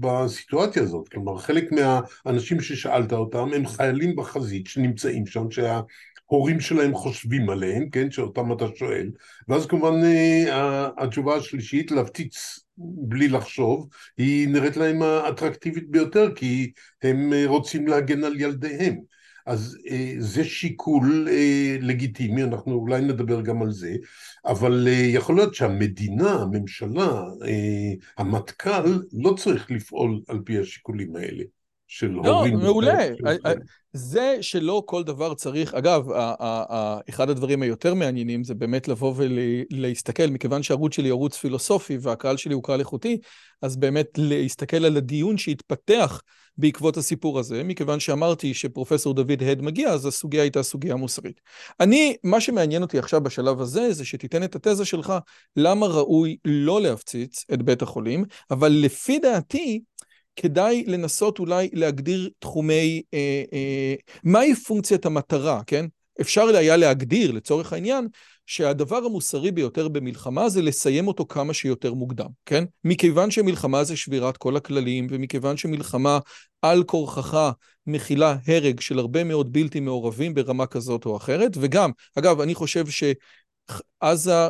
בסיטואציה 0.00 0.82
הזאת. 0.82 1.08
כלומר, 1.08 1.38
חלק 1.38 1.64
מהאנשים 1.72 2.60
ששאלת 2.60 3.12
אותם 3.12 3.48
הם 3.54 3.66
חיילים 3.66 4.16
בחזית 4.16 4.66
שנמצאים 4.66 5.26
שם, 5.26 5.50
שה... 5.50 5.80
הורים 6.26 6.60
שלהם 6.60 6.94
חושבים 6.94 7.50
עליהם, 7.50 7.90
כן, 7.90 8.10
שאותם 8.10 8.52
אתה 8.52 8.64
שואל, 8.74 9.10
ואז 9.48 9.66
כמובן 9.66 10.04
אה, 10.04 10.88
התשובה 10.98 11.36
השלישית, 11.36 11.90
להפציץ 11.90 12.60
בלי 12.78 13.28
לחשוב, 13.28 13.88
היא 14.18 14.48
נראית 14.48 14.76
להם 14.76 15.02
האטרקטיבית 15.02 15.90
ביותר, 15.90 16.34
כי 16.34 16.72
הם 17.02 17.32
אה, 17.32 17.42
רוצים 17.46 17.86
להגן 17.88 18.24
על 18.24 18.40
ילדיהם. 18.40 18.96
אז 19.46 19.78
אה, 19.90 20.14
זה 20.18 20.44
שיקול 20.44 21.28
לגיטימי, 21.80 22.42
אנחנו 22.42 22.72
אולי 22.74 23.00
נדבר 23.00 23.40
גם 23.40 23.62
על 23.62 23.72
זה, 23.72 23.96
אבל 24.44 24.88
יכול 24.90 25.36
להיות 25.36 25.54
שהמדינה, 25.54 26.32
הממשלה, 26.32 27.22
המטכ"ל, 28.18 29.02
לא 29.12 29.34
צריך 29.38 29.70
לפעול 29.70 30.20
על 30.28 30.40
פי 30.44 30.58
השיקולים 30.58 31.16
האלה. 31.16 31.44
של 31.86 32.10
לא, 32.10 32.30
הורים. 32.30 32.58
מעולה. 32.58 33.06
זה 33.92 34.36
שלא 34.40 34.82
כל 34.86 35.04
דבר 35.04 35.34
צריך, 35.34 35.74
אגב, 35.74 36.04
אחד 37.08 37.30
הדברים 37.30 37.62
היותר 37.62 37.94
מעניינים 37.94 38.44
זה 38.44 38.54
באמת 38.54 38.88
לבוא 38.88 39.14
ולהסתכל, 39.16 40.26
מכיוון 40.26 40.62
שהערוץ 40.62 40.94
שלי 40.94 41.08
הוא 41.08 41.18
ערוץ 41.18 41.36
פילוסופי 41.36 41.98
והקהל 42.00 42.36
שלי 42.36 42.54
הוא 42.54 42.62
קהל 42.62 42.80
איכותי, 42.80 43.18
אז 43.62 43.76
באמת 43.76 44.06
להסתכל 44.18 44.84
על 44.84 44.96
הדיון 44.96 45.38
שהתפתח 45.38 46.22
בעקבות 46.58 46.96
הסיפור 46.96 47.38
הזה, 47.38 47.62
מכיוון 47.64 48.00
שאמרתי 48.00 48.54
שפרופסור 48.54 49.14
דוד 49.14 49.42
הד 49.42 49.62
מגיע, 49.62 49.90
אז 49.90 50.06
הסוגיה 50.06 50.42
הייתה 50.42 50.62
סוגיה 50.62 50.96
מוסרית. 50.96 51.40
אני, 51.80 52.16
מה 52.24 52.40
שמעניין 52.40 52.82
אותי 52.82 52.98
עכשיו 52.98 53.20
בשלב 53.20 53.60
הזה, 53.60 53.92
זה 53.92 54.04
שתיתן 54.04 54.42
את 54.42 54.56
התזה 54.56 54.84
שלך, 54.84 55.12
למה 55.56 55.86
ראוי 55.86 56.36
לא 56.44 56.80
להפציץ 56.80 57.44
את 57.52 57.62
בית 57.62 57.82
החולים, 57.82 58.24
אבל 58.50 58.72
לפי 58.72 59.18
דעתי, 59.18 59.80
כדאי 60.36 60.84
לנסות 60.86 61.38
אולי 61.38 61.68
להגדיר 61.72 62.30
תחומי, 62.38 63.02
אה, 63.14 63.42
אה, 63.52 63.94
מהי 64.24 64.54
פונקציית 64.54 65.06
המטרה, 65.06 65.60
כן? 65.66 65.86
אפשר 66.20 66.42
היה 66.42 66.76
להגדיר, 66.76 67.32
לצורך 67.32 67.72
העניין, 67.72 68.08
שהדבר 68.46 68.96
המוסרי 68.96 69.50
ביותר 69.50 69.88
במלחמה 69.88 70.48
זה 70.48 70.62
לסיים 70.62 71.08
אותו 71.08 71.26
כמה 71.26 71.54
שיותר 71.54 71.94
מוקדם, 71.94 72.28
כן? 72.46 72.64
מכיוון 72.84 73.30
שמלחמה 73.30 73.84
זה 73.84 73.96
שבירת 73.96 74.36
כל 74.36 74.56
הכללים, 74.56 75.06
ומכיוון 75.10 75.56
שמלחמה 75.56 76.18
על 76.62 76.84
כורחך 76.84 77.50
מכילה 77.86 78.36
הרג 78.46 78.80
של 78.80 78.98
הרבה 78.98 79.24
מאוד 79.24 79.52
בלתי 79.52 79.80
מעורבים 79.80 80.34
ברמה 80.34 80.66
כזאת 80.66 81.06
או 81.06 81.16
אחרת, 81.16 81.52
וגם, 81.60 81.90
אגב, 82.18 82.40
אני 82.40 82.54
חושב 82.54 82.84
שעזה 82.86 84.48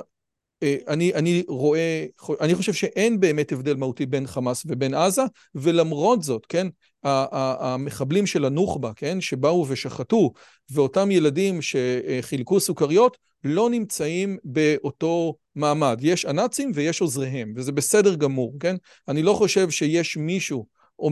אני, 0.89 1.15
אני 1.15 1.45
רואה, 1.49 2.07
אני 2.41 2.55
חושב 2.55 2.73
שאין 2.73 3.21
באמת 3.21 3.53
הבדל 3.53 3.75
מהותי 3.75 4.07
בין 4.07 4.27
חמאס 4.27 4.63
ובין 4.67 4.95
עזה, 4.95 5.23
ולמרות 5.55 6.23
זאת, 6.23 6.47
כן, 6.49 6.67
המחבלים 7.05 8.27
של 8.27 8.45
הנוח'בה, 8.45 8.93
כן, 8.97 9.21
שבאו 9.21 9.67
ושחטו, 9.69 10.33
ואותם 10.71 11.11
ילדים 11.11 11.59
שחילקו 11.63 12.61
סוכריות, 12.61 13.17
לא 13.45 13.71
נמצאים 13.71 14.39
באותו 14.45 15.35
מעמד. 15.55 15.99
יש 16.03 16.25
הנאצים 16.25 16.71
ויש 16.75 17.01
עוזריהם, 17.01 17.53
וזה 17.57 17.73
בסדר 17.73 18.15
גמור, 18.15 18.55
כן? 18.61 18.77
אני 19.09 19.23
לא 19.23 19.35
חושב 19.35 19.71
שיש 19.71 20.17
מישהו, 20.17 20.67
או 20.99 21.11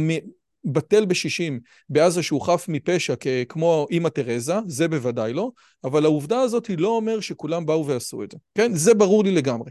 בטל 0.65 1.05
בשישים 1.05 1.61
בעזה 1.89 2.23
שהוא 2.23 2.43
חף 2.43 2.67
מפשע 2.69 3.15
כמו 3.49 3.87
אימא 3.91 4.09
תרזה, 4.09 4.55
זה 4.67 4.89
בוודאי 4.89 5.33
לא, 5.33 5.51
אבל 5.85 6.05
העובדה 6.05 6.41
הזאת 6.41 6.67
היא 6.67 6.79
לא 6.79 6.89
אומר 6.89 7.21
שכולם 7.21 7.67
באו 7.67 7.87
ועשו 7.87 8.23
את 8.23 8.31
זה, 8.31 8.39
כן? 8.55 8.75
זה 8.75 8.95
ברור 8.95 9.25
לי 9.25 9.31
לגמרי. 9.31 9.71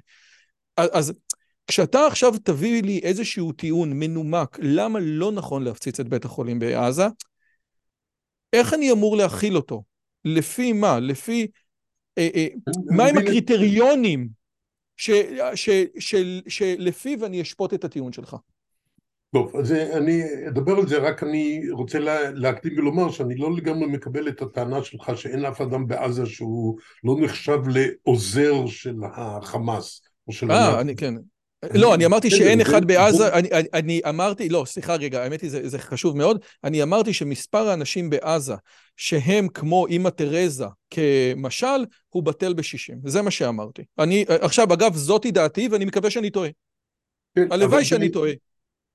אז 0.77 1.13
כשאתה 1.67 2.07
עכשיו 2.07 2.33
תביא 2.43 2.83
לי 2.83 2.99
איזשהו 3.03 3.51
טיעון 3.51 3.93
מנומק 3.93 4.57
למה 4.61 4.99
לא 5.01 5.31
נכון 5.31 5.63
להפציץ 5.63 5.99
את 5.99 6.09
בית 6.09 6.25
החולים 6.25 6.59
בעזה, 6.59 7.07
איך 8.53 8.73
אני 8.73 8.91
אמור 8.91 9.17
להכיל 9.17 9.55
אותו? 9.55 9.83
לפי 10.25 10.73
מה? 10.73 10.99
לפי... 10.99 11.47
אה, 12.17 12.29
אה, 12.35 12.47
מהם 12.85 13.17
הקריטריונים 13.17 14.29
שלפיו 16.47 17.25
אני 17.25 17.41
אשפוט 17.41 17.73
את 17.73 17.83
הטיעון 17.83 18.13
שלך? 18.13 18.35
טוב, 19.33 19.55
אז 19.55 19.71
אני 19.71 20.23
אדבר 20.47 20.77
על 20.77 20.87
זה, 20.87 20.97
רק 20.97 21.23
אני 21.23 21.61
רוצה 21.71 21.99
לה, 21.99 22.31
להקדים 22.31 22.77
ולומר 22.77 23.11
שאני 23.11 23.35
לא 23.35 23.55
לגמרי 23.55 23.87
מקבל 23.87 24.27
את 24.27 24.41
הטענה 24.41 24.83
שלך 24.83 25.11
שאין 25.15 25.45
אף 25.45 25.61
אדם 25.61 25.87
בעזה 25.87 26.25
שהוא 26.25 26.77
לא 27.03 27.15
נחשב 27.19 27.59
לעוזר 27.67 28.65
של 28.67 28.95
החמאס 29.15 30.01
או 30.27 30.33
של... 30.33 30.51
אה, 30.51 30.81
אני 30.81 30.95
כן. 30.95 31.13
לא, 31.73 31.95
אני 31.95 32.05
אמרתי 32.05 32.29
שאין 32.29 32.61
אחד 32.61 32.85
בעזה, 32.85 33.29
אני 33.73 34.01
אמרתי, 34.09 34.49
לא, 34.49 34.63
סליחה 34.67 34.95
רגע, 34.95 35.23
האמת 35.23 35.41
היא, 35.41 35.49
זה 35.49 35.79
חשוב 35.79 36.17
מאוד, 36.17 36.41
אני 36.63 36.83
אמרתי 36.83 37.13
שמספר 37.13 37.69
האנשים 37.69 38.09
בעזה 38.09 38.55
שהם 38.97 39.47
כמו 39.47 39.87
אימא 39.87 40.09
תרזה 40.09 40.65
כמשל, 40.89 41.85
הוא 42.09 42.23
בטל 42.23 42.53
בשישים, 42.53 42.97
זה 43.05 43.21
מה 43.21 43.31
שאמרתי. 43.31 43.83
אני, 43.99 44.25
עכשיו, 44.27 44.73
אגב, 44.73 44.95
זאתי 44.95 45.31
דעתי 45.31 45.67
ואני 45.71 45.85
מקווה 45.85 46.09
שאני 46.09 46.29
טועה. 46.29 46.49
כן, 47.35 47.51
הלוואי 47.51 47.85
שאני 47.85 48.09
טועה. 48.09 48.31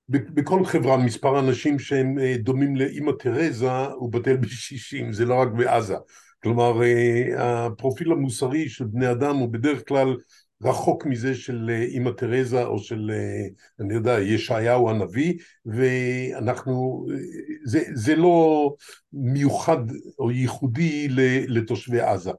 בכל 0.08 0.64
חברה 0.64 0.96
מספר 0.96 1.38
אנשים 1.38 1.78
שהם 1.78 2.18
אה, 2.18 2.34
דומים 2.38 2.76
לאימא 2.76 3.12
תרזה 3.18 3.86
הוא 3.86 4.12
בטל 4.12 4.36
בשישים, 4.36 5.12
זה 5.12 5.24
לא 5.24 5.34
רק 5.34 5.48
בעזה. 5.48 5.96
כלומר, 6.42 6.82
אה, 6.82 7.66
הפרופיל 7.66 8.12
המוסרי 8.12 8.68
של 8.68 8.84
בני 8.84 9.10
אדם 9.10 9.36
הוא 9.36 9.48
בדרך 9.48 9.88
כלל 9.88 10.16
רחוק 10.62 11.06
מזה 11.06 11.34
של 11.34 11.70
אה, 11.72 11.82
אימא 11.82 12.10
תרזה 12.10 12.64
או 12.64 12.78
של, 12.78 13.10
אני 13.80 13.94
יודע, 13.94 14.20
ישעיהו 14.20 14.90
הנביא, 14.90 15.34
ואנחנו, 15.66 17.06
זה, 17.64 17.82
זה 17.92 18.16
לא 18.16 18.74
מיוחד 19.12 19.82
או 20.18 20.30
ייחודי 20.30 21.08
לתושבי 21.48 22.00
עזה. 22.00 22.32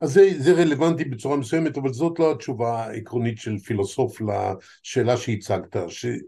אז 0.00 0.12
זה, 0.12 0.30
זה 0.38 0.52
רלוונטי 0.52 1.04
בצורה 1.04 1.36
מסוימת, 1.36 1.78
אבל 1.78 1.92
זאת 1.92 2.18
לא 2.18 2.32
התשובה 2.32 2.84
העקרונית 2.84 3.38
של 3.38 3.58
פילוסוף 3.58 4.20
לשאלה 4.20 5.16
שהצגת, 5.16 5.76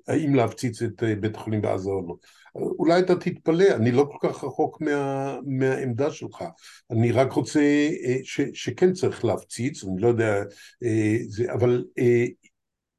האם 0.09 0.35
להפציץ 0.35 0.83
את 0.83 1.02
אה, 1.02 1.14
בית 1.14 1.37
החולים 1.37 1.62
בעזה 1.62 1.90
או 1.90 2.07
לא. 2.09 2.14
אולי 2.55 3.00
אתה 3.00 3.16
תתפלא, 3.16 3.76
אני 3.76 3.92
לא 3.92 4.09
כל 4.12 4.29
כך 4.29 4.44
רחוק 4.44 4.81
מה, 4.81 5.37
מהעמדה 5.46 6.11
שלך. 6.11 6.44
אני 6.90 7.12
רק 7.12 7.33
רוצה 7.33 7.61
אה, 8.05 8.16
ש, 8.22 8.40
שכן 8.55 8.92
צריך 8.92 9.24
להפציץ, 9.24 9.85
אני 9.85 10.00
לא 10.00 10.09
יודע, 10.09 10.42
אה, 10.83 11.16
זה, 11.29 11.52
אבל 11.52 11.85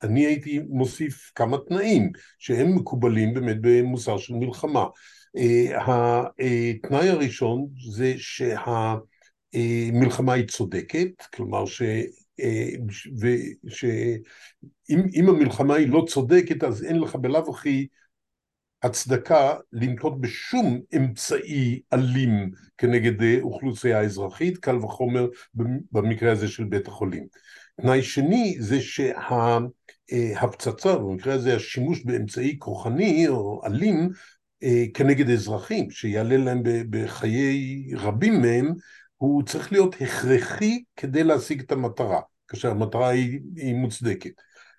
אני 0.03 0.25
הייתי 0.25 0.60
מוסיף 0.69 1.32
כמה 1.36 1.58
תנאים 1.67 2.12
שהם 2.39 2.75
מקובלים 2.75 3.34
באמת 3.34 3.58
במוסר 3.62 4.17
של 4.17 4.34
מלחמה. 4.34 4.86
התנאי 6.39 7.10
הראשון 7.10 7.67
זה 7.91 8.13
שה... 8.17 8.95
מלחמה 9.93 10.33
היא 10.33 10.47
צודקת, 10.47 11.21
כלומר 11.36 11.65
ש... 11.65 11.81
שאם 13.67 15.29
המלחמה 15.29 15.75
היא 15.75 15.89
לא 15.89 16.05
צודקת 16.10 16.63
אז 16.63 16.83
אין 16.83 16.99
לך 16.99 17.15
בלאו 17.15 17.49
הכי 17.49 17.88
הצדקה 18.83 19.53
לנקוט 19.73 20.13
בשום 20.19 20.81
אמצעי 20.95 21.81
אלים 21.93 22.51
כנגד 22.77 23.41
אוכלוסייה 23.41 24.01
אזרחית, 24.01 24.57
קל 24.57 24.77
וחומר 24.77 25.27
במקרה 25.91 26.31
הזה 26.31 26.47
של 26.47 26.63
בית 26.63 26.88
החולים. 26.88 27.27
תנאי 27.81 28.03
שני 28.03 28.57
זה 28.60 28.77
שהפצצה, 30.10 30.95
במקרה 30.95 31.33
הזה 31.33 31.55
השימוש 31.55 32.05
באמצעי 32.05 32.55
כוחני 32.60 33.27
או 33.27 33.62
אלים 33.65 34.10
כנגד 34.93 35.29
אזרחים, 35.29 35.91
שיעלה 35.91 36.38
להם 36.38 36.63
בחיי 36.89 37.88
רבים 37.95 38.41
מהם, 38.41 38.73
הוא 39.17 39.43
צריך 39.43 39.71
להיות 39.71 39.95
הכרחי 40.01 40.84
כדי 40.95 41.23
להשיג 41.23 41.60
את 41.62 41.71
המטרה, 41.71 42.21
כאשר 42.47 42.71
המטרה 42.71 43.10
היא, 43.10 43.39
היא 43.56 43.75
מוצדקת. 43.75 44.32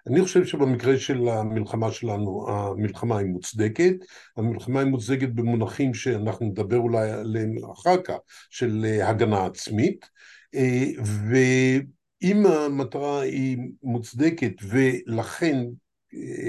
אני 0.07 0.23
חושב 0.23 0.45
שבמקרה 0.45 0.99
של 0.99 1.29
המלחמה 1.29 1.93
שלנו, 1.93 2.47
המלחמה 2.51 3.19
היא 3.19 3.27
מוצדקת, 3.27 3.95
המלחמה 4.37 4.81
היא 4.81 4.89
מוצדקת 4.89 5.29
במונחים 5.29 5.95
שאנחנו 5.95 6.47
נדבר 6.47 6.77
אולי 6.77 7.11
עליהם 7.11 7.55
אחר 7.73 8.03
כך, 8.03 8.17
של 8.51 8.87
הגנה 9.03 9.47
עצמית, 9.47 10.07
ואם 11.29 12.47
המטרה 12.47 13.21
היא 13.21 13.59
מוצדקת 13.83 14.53
ולכן 14.69 15.65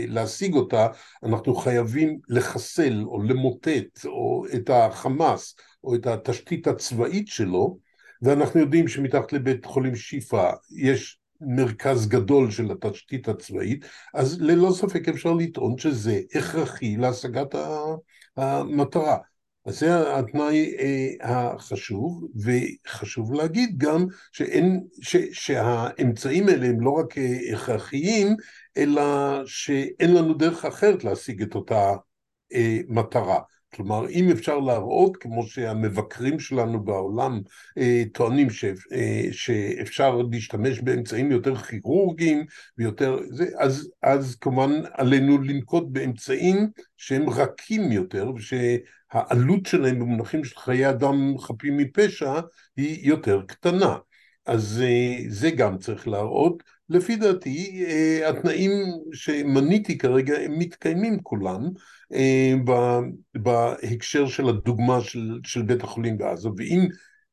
להשיג 0.08 0.54
אותה, 0.54 0.88
אנחנו 1.24 1.56
חייבים 1.56 2.20
לחסל 2.30 3.04
או 3.06 3.24
למוטט 3.24 4.06
או 4.06 4.46
את 4.56 4.70
החמאס 4.70 5.56
או 5.84 5.96
את 5.96 6.08
התשתית 6.08 6.68
הצבאית 6.68 7.28
שלו, 7.28 7.78
ואנחנו 8.22 8.60
יודעים 8.60 8.88
שמתחת 8.88 9.34
לבית 9.34 9.66
חולים 9.66 9.96
שיפא 9.96 10.52
יש 10.78 11.20
מרכז 11.42 12.08
גדול 12.08 12.52
של 12.52 12.72
התשתית 12.72 13.28
הצבאית, 13.28 13.86
אז 14.14 14.42
ללא 14.42 14.72
ספק 14.74 15.10
אפשר 15.10 15.34
לטעון 15.34 15.78
שזה 15.78 16.22
הכרחי 16.36 16.98
להשגת 16.98 17.56
המטרה. 18.38 19.18
אז 19.66 19.80
זה 19.80 20.18
התנאי 20.18 20.76
אה, 20.80 21.08
החשוב, 21.22 22.28
וחשוב 22.44 23.34
להגיד 23.34 23.78
גם 23.78 24.06
שאין, 24.32 24.84
ש, 25.02 25.16
שהאמצעים 25.32 26.48
האלה 26.48 26.68
הם 26.68 26.82
לא 26.82 26.90
רק 26.90 27.18
אה, 27.18 27.38
הכרחיים, 27.54 28.36
אלא 28.80 29.02
שאין 29.46 30.14
לנו 30.14 30.34
דרך 30.34 30.66
אחרת 30.66 31.04
להשיג 31.04 31.42
את 31.42 31.56
אותה 31.56 31.94
אה, 32.54 32.80
מטרה. 32.88 33.40
כלומר, 33.76 34.10
אם 34.10 34.32
אפשר 34.32 34.60
להראות, 34.60 35.18
כמו 35.18 35.44
שהמבקרים 35.48 36.40
שלנו 36.40 36.84
בעולם 36.84 37.42
אה, 37.78 38.04
טוענים 38.14 38.50
ש, 38.50 38.66
אה, 38.66 39.28
שאפשר 39.32 40.22
להשתמש 40.32 40.80
באמצעים 40.80 41.32
יותר 41.32 41.56
כירורגיים 41.56 42.46
ויותר 42.78 43.20
זה, 43.30 43.46
אז, 43.60 43.92
אז 44.04 44.36
כמובן 44.36 44.72
עלינו 44.94 45.42
לנקוט 45.42 45.84
באמצעים 45.88 46.68
שהם 46.98 47.30
רכים 47.30 47.92
יותר, 47.92 48.32
ושהעלות 48.36 49.66
שלהם 49.66 50.00
במונחים 50.00 50.44
של 50.44 50.60
חיי 50.60 50.90
אדם 50.90 51.38
חפים 51.38 51.78
מפשע 51.78 52.40
היא 52.78 53.08
יותר 53.10 53.42
קטנה. 53.48 53.98
אז 54.46 54.84
אה, 54.86 55.16
זה 55.30 55.52
גם 55.52 55.78
צריך 55.78 56.08
להראות, 56.08 56.64
לפי 56.90 57.16
דעתי, 57.16 57.86
התנאים 58.26 58.72
שמניתי 59.14 59.98
כרגע 59.98 60.40
הם 60.40 60.60
מתקיימים 60.60 61.20
כולם 61.24 61.70
בהקשר 63.36 64.28
של 64.28 64.50
הדוגמה 64.50 65.02
של, 65.02 65.40
של 65.44 65.62
בית 65.62 65.84
החולים 65.84 66.18
בעזה, 66.18 66.50
ואם 66.58 66.88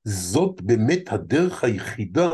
זאת 0.04 0.62
באמת 0.62 1.12
הדרך 1.12 1.64
היחידה, 1.64 2.30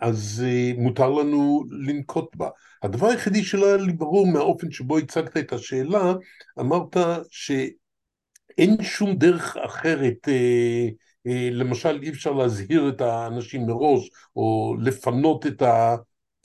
אז 0.00 0.44
מותר 0.78 1.10
לנו 1.10 1.64
לנקוט 1.70 2.36
בה. 2.36 2.48
הדבר 2.82 3.06
היחידי 3.06 3.44
שלא 3.44 3.66
היה 3.66 3.76
לי 3.76 3.92
ברור 3.92 4.26
מהאופן 4.26 4.70
שבו 4.70 4.98
הצגת 4.98 5.36
את 5.36 5.52
השאלה, 5.52 6.14
אמרת 6.60 6.96
שאין 7.30 8.82
שום 8.82 9.14
דרך 9.14 9.56
אחרת 9.56 10.28
אה, 10.28 10.88
למשל 11.26 12.00
אי 12.02 12.08
אפשר 12.08 12.32
להזהיר 12.32 12.88
את 12.88 13.00
האנשים 13.00 13.66
מראש 13.66 14.10
או 14.36 14.76
לפנות 14.80 15.46
את, 15.46 15.62
ה, 15.62 15.96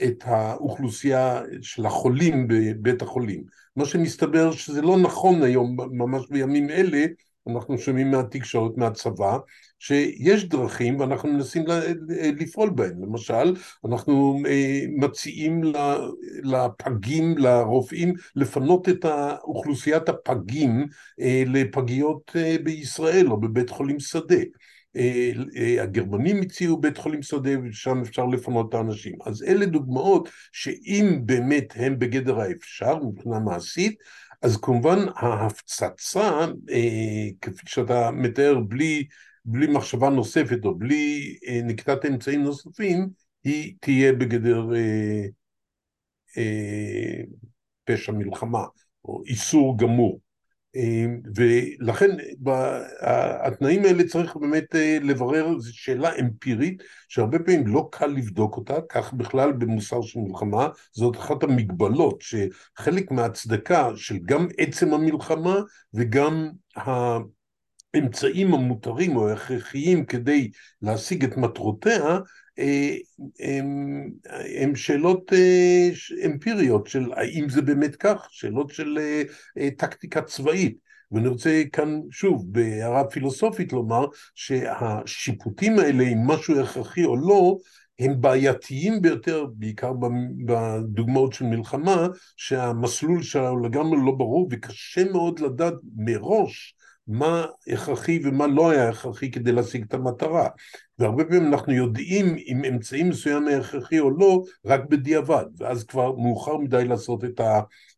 את 0.04 0.24
האוכלוסייה 0.26 1.42
של 1.62 1.86
החולים 1.86 2.48
בבית 2.48 3.02
החולים. 3.02 3.44
מה 3.76 3.86
שמסתבר 3.86 4.52
שזה 4.52 4.82
לא 4.82 4.98
נכון 4.98 5.44
היום, 5.44 5.78
ממש 5.92 6.28
בימים 6.30 6.70
אלה, 6.70 7.06
אנחנו 7.50 7.78
שומעים 7.78 8.12
מהתקשורת, 8.12 8.78
מהצבא, 8.78 9.38
שיש 9.80 10.46
דרכים 10.46 11.00
ואנחנו 11.00 11.30
מנסים 11.30 11.64
לפעול 12.40 12.70
בהן. 12.70 13.02
למשל, 13.02 13.56
אנחנו 13.86 14.42
אה, 14.48 14.82
מציעים 14.98 15.62
לפגים, 16.44 17.38
לרופאים, 17.38 18.14
לפנות 18.36 18.90
את 18.90 19.06
אוכלוסיית 19.44 20.10
הפגים 20.10 20.88
אה, 21.20 21.44
לפגיות 21.48 22.36
בישראל 22.64 23.32
או 23.32 23.40
בבית 23.40 23.70
חולים 23.70 24.00
שדה. 24.00 24.36
אה, 24.96 25.32
אה, 25.56 25.84
הגרמנים 25.84 26.42
הציעו 26.42 26.78
בית 26.82 26.98
חולים 26.98 27.22
שדה 27.22 27.52
ושם 27.64 28.02
אפשר 28.02 28.26
לפנות 28.26 28.70
את 28.70 28.74
האנשים. 28.74 29.16
אז 29.26 29.44
אלה 29.44 29.66
דוגמאות 29.66 30.30
שאם 30.52 31.20
באמת 31.26 31.74
הם 31.76 32.00
בגדר 32.00 32.40
האפשר 32.40 32.96
מבחינה 33.04 33.40
מעשית, 33.40 33.96
אז 34.42 34.58
כמובן 34.58 35.00
ההפצצה, 35.16 36.46
אה, 36.72 37.28
כפי 37.42 37.64
שאתה 37.66 38.12
מתאר, 38.12 38.60
בלי, 38.60 39.08
בלי 39.46 39.68
מחשבה 39.68 40.10
נוספת 40.10 40.66
או 40.66 40.76
בלי 40.76 41.38
נקיטת 41.64 42.06
אמצעים 42.06 42.44
נוספים, 42.44 43.10
היא 43.44 43.76
תהיה 43.80 44.14
בגדר 44.14 44.70
פשע 47.86 48.12
מלחמה 48.12 48.64
או 49.06 49.24
איסור 49.26 49.78
גמור. 49.78 50.20
אמ, 50.76 51.20
ולכן 51.36 52.10
התנאים 53.44 53.86
האלה 53.86 54.04
צריך 54.08 54.36
באמת 54.36 54.76
אה, 54.76 54.98
לברר, 55.02 55.60
זו 55.60 55.78
שאלה 55.78 56.12
אמפירית 56.20 56.84
שהרבה 57.08 57.40
פעמים 57.40 57.68
לא 57.68 57.90
קל 57.92 58.08
לבדוק 58.08 58.58
אותה, 58.58 58.76
כך 58.90 59.14
בכלל 59.14 59.52
במוסר 59.52 60.02
של 60.02 60.20
מלחמה, 60.20 60.68
זאת 60.92 61.16
אחת 61.16 61.44
המגבלות 61.44 62.22
שחלק 62.22 63.12
מההצדקה 63.12 63.90
של 63.96 64.20
גם 64.26 64.48
עצם 64.58 64.94
המלחמה 64.94 65.60
וגם 65.94 66.50
האמצעים 67.94 68.54
המותרים 68.54 69.16
או 69.16 69.30
ההכרחיים 69.30 70.06
כדי 70.06 70.52
להשיג 70.82 71.24
את 71.24 71.38
מטרותיה 71.38 72.20
הן 74.58 74.76
שאלות 74.76 75.34
אה, 75.34 75.90
אמפיריות 76.26 76.88
של 76.88 77.14
האם 77.14 77.50
זה 77.50 77.62
באמת 77.62 77.96
כך, 77.96 78.28
שאלות 78.32 78.70
של 78.70 78.98
אה, 79.00 79.24
אה, 79.58 79.70
טקטיקה 79.78 80.22
צבאית. 80.22 80.78
ואני 81.12 81.28
רוצה 81.28 81.64
כאן 81.74 82.00
שוב 82.12 82.54
בהערה 82.54 83.04
פילוסופית 83.08 83.74
לומר 83.74 84.06
שהשיפוטים 84.36 85.80
האלה 85.80 86.04
אם 86.04 86.28
משהו 86.28 86.60
הכרחי 86.60 87.04
או 87.04 87.16
לא 87.16 87.58
הם 88.00 88.22
בעייתיים 88.22 89.02
ביותר, 89.02 89.46
בעיקר 89.54 89.94
בדוגמאות 90.46 91.34
של 91.34 91.46
מלחמה, 91.46 92.08
שהמסלול 92.38 93.24
שלנו 93.24 93.64
לגמרי 93.64 93.98
לא 94.06 94.12
ברור 94.12 94.48
וקשה 94.52 95.04
מאוד 95.12 95.40
לדעת 95.40 95.74
מראש 95.96 96.76
מה 97.10 97.46
הכרחי 97.68 98.20
ומה 98.24 98.48
לא 98.48 98.70
היה 98.70 98.90
הכרחי 98.90 99.32
כדי 99.32 99.52
להשיג 99.52 99.84
את 99.84 99.94
המטרה. 99.94 100.48
והרבה 101.00 101.26
פעמים 101.26 101.54
אנחנו 101.54 101.74
יודעים 101.74 102.36
אם 102.48 102.66
אמצעי 102.66 103.04
מסוים 103.04 103.48
היה 103.48 103.58
הכרחי 103.58 104.00
או 104.00 104.10
לא, 104.12 104.44
רק 104.66 104.82
בדיעבד, 104.90 105.46
ואז 105.58 105.84
כבר 105.84 106.16
מאוחר 106.16 106.58
מדי 106.58 106.86
לעשות 106.86 107.24
את 107.24 107.42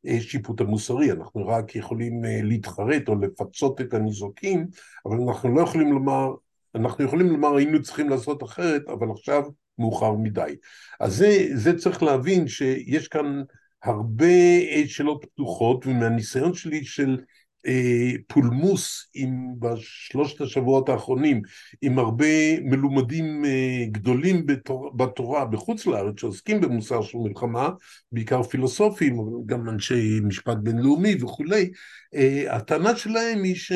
השיפוט 0.05 0.61
המוסרי. 0.61 1.11
אנחנו 1.11 1.47
רק 1.47 1.75
יכולים 1.75 2.25
אה, 2.25 2.39
להתחרט 2.43 3.07
או 3.07 3.15
לפצות 3.15 3.81
את 3.81 3.93
הניזוקים, 3.93 4.67
אבל 5.05 5.17
אנחנו 5.27 5.55
לא 5.55 5.61
יכולים 5.61 5.91
לומר, 5.93 6.33
אנחנו 6.75 7.05
יכולים 7.05 7.27
לומר 7.27 7.55
היינו 7.55 7.81
צריכים 7.81 8.09
לעשות 8.09 8.43
אחרת, 8.43 8.81
אבל 8.89 9.07
עכשיו 9.11 9.43
מאוחר 9.77 10.13
מדי. 10.13 10.55
אז 10.99 11.15
זה, 11.15 11.47
זה 11.53 11.77
צריך 11.77 12.03
להבין 12.03 12.47
שיש 12.47 13.07
כאן 13.07 13.41
הרבה 13.83 14.25
אה, 14.71 14.83
שאלות 14.87 15.25
פתוחות, 15.33 15.87
ומהניסיון 15.87 16.53
שלי 16.53 16.85
של 16.85 17.17
פולמוס 18.27 19.09
עם, 19.13 19.59
בשלושת 19.59 20.41
השבועות 20.41 20.89
האחרונים 20.89 21.41
עם 21.81 21.99
הרבה 21.99 22.59
מלומדים 22.61 23.45
אה, 23.45 23.85
גדולים 23.91 24.45
בתור, 24.45 24.97
בתורה 24.97 25.45
בחוץ 25.45 25.85
לארץ 25.85 26.19
שעוסקים 26.19 26.61
במוסר 26.61 27.01
של 27.01 27.17
מלחמה, 27.17 27.69
בעיקר 28.11 28.43
פילוסופים, 28.43 29.17
גם 29.45 29.69
אנשי 29.69 30.19
משפט 30.23 30.57
בינלאומי 30.57 31.23
וכולי, 31.23 31.71
אה, 32.15 32.55
הטענה 32.55 32.95
שלהם 32.95 33.43
היא 33.43 33.55
ש... 33.55 33.71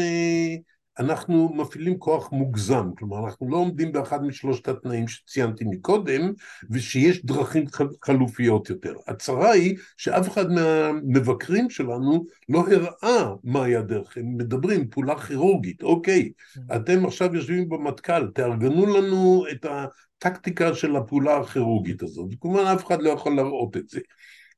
אנחנו 1.00 1.54
מפעילים 1.54 2.00
כוח 2.00 2.32
מוגזם, 2.32 2.90
כלומר 2.98 3.26
אנחנו 3.26 3.50
לא 3.50 3.58
עומדים 3.58 3.92
באחד 3.92 4.24
משלושת 4.24 4.68
התנאים 4.68 5.08
שציינתי 5.08 5.66
מקודם, 5.68 6.34
ושיש 6.70 7.26
דרכים 7.26 7.66
חלופיות 8.04 8.70
יותר. 8.70 8.94
הצרה 9.08 9.52
היא 9.52 9.78
שאף 9.98 10.30
אחד 10.30 10.52
מהמבקרים 10.52 11.70
שלנו 11.70 12.26
לא 12.50 12.64
הראה 12.72 13.34
מהי 13.44 13.76
הדרך, 13.76 14.18
הם 14.18 14.38
מדברים 14.38 14.90
פעולה 14.90 15.20
כירורגית, 15.20 15.84
אוקיי, 15.84 16.32
אתם 16.76 17.06
עכשיו 17.06 17.36
יושבים 17.36 17.70
במטכ"ל, 17.70 18.28
תארגנו 18.28 18.86
לנו 18.86 19.46
את 19.52 19.66
הטקטיקה 19.70 20.74
של 20.76 20.96
הפעולה 20.96 21.38
הכירורגית 21.38 22.04
הזאת, 22.04 22.30
וכמובן 22.32 22.64
אף 22.66 22.88
אחד 22.88 23.02
לא 23.02 23.10
יכול 23.10 23.36
להראות 23.36 23.78
את 23.78 23.90
זה. 23.90 24.00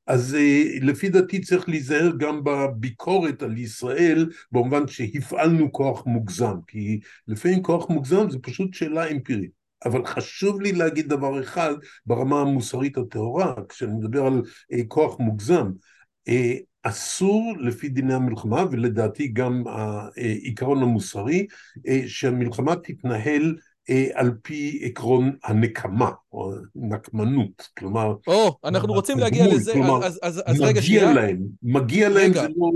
אז 0.08 0.36
אה, 0.36 0.64
לפי 0.82 1.10
דעתי 1.10 1.42
צריך 1.42 1.70
להיזהר 1.70 2.12
גם 2.18 2.44
בביקורת 2.44 3.42
על 3.44 3.58
ישראל 3.58 4.30
במובן 4.52 4.88
שהפעלנו 4.88 5.72
כוח 5.72 6.06
מוגזם, 6.06 6.56
כי 6.68 7.00
לפעמים 7.28 7.64
כוח 7.64 7.90
מוגזם 7.90 8.30
זה 8.30 8.38
פשוט 8.42 8.74
שאלה 8.74 9.08
אמפירית. 9.08 9.52
אבל 9.86 10.06
חשוב 10.06 10.62
לי 10.62 10.72
להגיד 10.72 11.10
דבר 11.10 11.42
אחד 11.44 11.74
ברמה 12.06 12.42
המוסרית 12.42 12.98
הטהורה, 12.98 13.54
כשאני 13.70 13.94
מדבר 13.94 14.26
על 14.26 14.42
אה, 14.74 14.80
כוח 14.88 15.20
מוגזם, 15.20 15.72
אה, 16.28 16.54
אסור 16.84 17.54
לפי 17.60 17.90
דיני 17.90 18.14
המלחמה, 18.14 18.66
ולדעתי 18.72 19.28
גם 19.28 19.64
העיקרון 19.68 20.84
המוסרי, 20.84 21.48
שהמלחמה 22.08 22.76
תתנהל 22.76 23.56
על 24.14 24.32
פי 24.42 24.82
עקרון 24.84 25.32
הנקמה, 25.44 26.12
או 26.32 26.54
נקמנות, 26.76 27.68
כלומר... 27.78 28.14
או, 28.28 28.58
אנחנו 28.64 28.94
רוצים 28.94 29.20
להגיע 29.20 29.48
לזה, 29.48 29.74
כלומר, 29.74 30.06
אז, 30.06 30.20
אז, 30.24 30.42
אז 30.46 30.62
רגע, 30.62 30.82
שנייה. 30.82 31.10
מגיע 31.10 31.22
להם, 31.22 31.38
מגיע 31.64 32.10
להם, 32.10 32.34
זה 32.34 32.48
לא... 32.58 32.72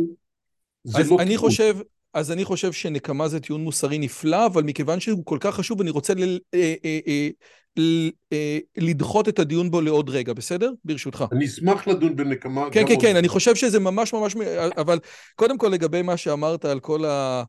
אז 1.00 1.12
לא 1.12 1.20
אני 1.20 1.38
חושב, 1.38 1.78
אז 2.14 2.32
אני 2.32 2.46
חושב 2.46 2.72
שנקמה 2.72 3.28
זה 3.28 3.40
טיעון 3.40 3.64
מוסרי 3.64 3.98
נפלא, 3.98 4.46
אבל 4.46 4.64
מכיוון 4.64 5.00
שהוא 5.00 5.26
כל 5.26 5.38
כך 5.42 5.56
חשוב, 5.56 5.82
אני 5.82 5.90
רוצה 5.90 6.14
ל, 6.14 6.40
אה, 6.54 6.74
אה, 6.86 7.00
אה, 7.08 7.30
ל, 7.78 8.10
אה, 8.34 8.60
לדחות 8.78 9.30
את 9.30 9.40
הדיון 9.40 9.72
בו 9.72 9.82
לעוד 9.82 10.10
רגע, 10.10 10.34
בסדר? 10.34 10.72
ברשותך. 10.86 11.26
אני 11.32 11.46
אשמח 11.46 11.88
לדון 11.88 12.16
בנקמה. 12.16 12.70
כן, 12.72 12.88
כן, 12.88 12.96
כן, 13.02 13.16
אני 13.16 13.28
חושב 13.28 13.56
שזה 13.56 13.80
ממש 13.80 14.14
ממש... 14.14 14.36
אבל 14.78 15.00
קודם 15.36 15.58
כל 15.58 15.68
לגבי 15.68 16.02
מה 16.02 16.18
שאמרת 16.18 16.66
על 16.66 16.80
כל 16.80 17.06
ה... 17.06 17.44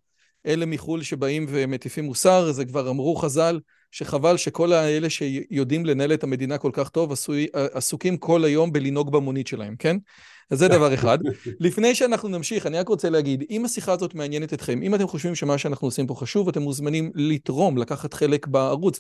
אלה 0.47 0.67
מחו"ל 0.67 1.03
שבאים 1.03 1.47
ומטיפים 1.49 2.05
מוסר, 2.05 2.53
זה 2.53 2.65
כבר 2.65 2.91
אמרו 2.91 3.17
חז"ל, 3.17 3.61
שחבל 3.91 4.37
שכל 4.37 4.73
האלה 4.73 5.11
שיודעים 5.11 5.87
לנהל 5.87 6.15
את 6.15 6.25
המדינה 6.25 6.59
כל 6.59 6.71
כך 6.73 6.89
טוב, 6.89 7.13
עסוקים 7.53 8.17
כל 8.17 8.45
היום 8.45 8.73
בלנהוג 8.73 9.13
במונית 9.13 9.47
שלהם, 9.47 9.77
כן? 9.77 9.97
אז 10.53 10.59
זה 10.59 10.69
דבר 10.69 10.95
אחד. 10.95 11.19
לפני 11.61 11.95
שאנחנו 11.95 12.29
נמשיך, 12.29 12.67
אני 12.67 12.79
רק 12.79 12.89
רוצה 12.89 13.11
להגיד, 13.11 13.45
אם 13.51 13.65
השיחה 13.65 13.93
הזאת 13.93 14.15
מעניינת 14.15 14.55
אתכם, 14.55 14.83
אם 14.83 14.95
אתם 14.95 15.07
חושבים 15.07 15.35
שמה 15.35 15.59
שאנחנו 15.59 15.87
עושים 15.89 16.07
פה 16.07 16.15
חשוב, 16.15 16.49
אתם 16.49 16.63
מוזמנים 16.63 17.11
לתרום, 17.15 17.79
לקחת 17.79 18.15
חלק 18.15 18.47
בערוץ, 18.47 18.99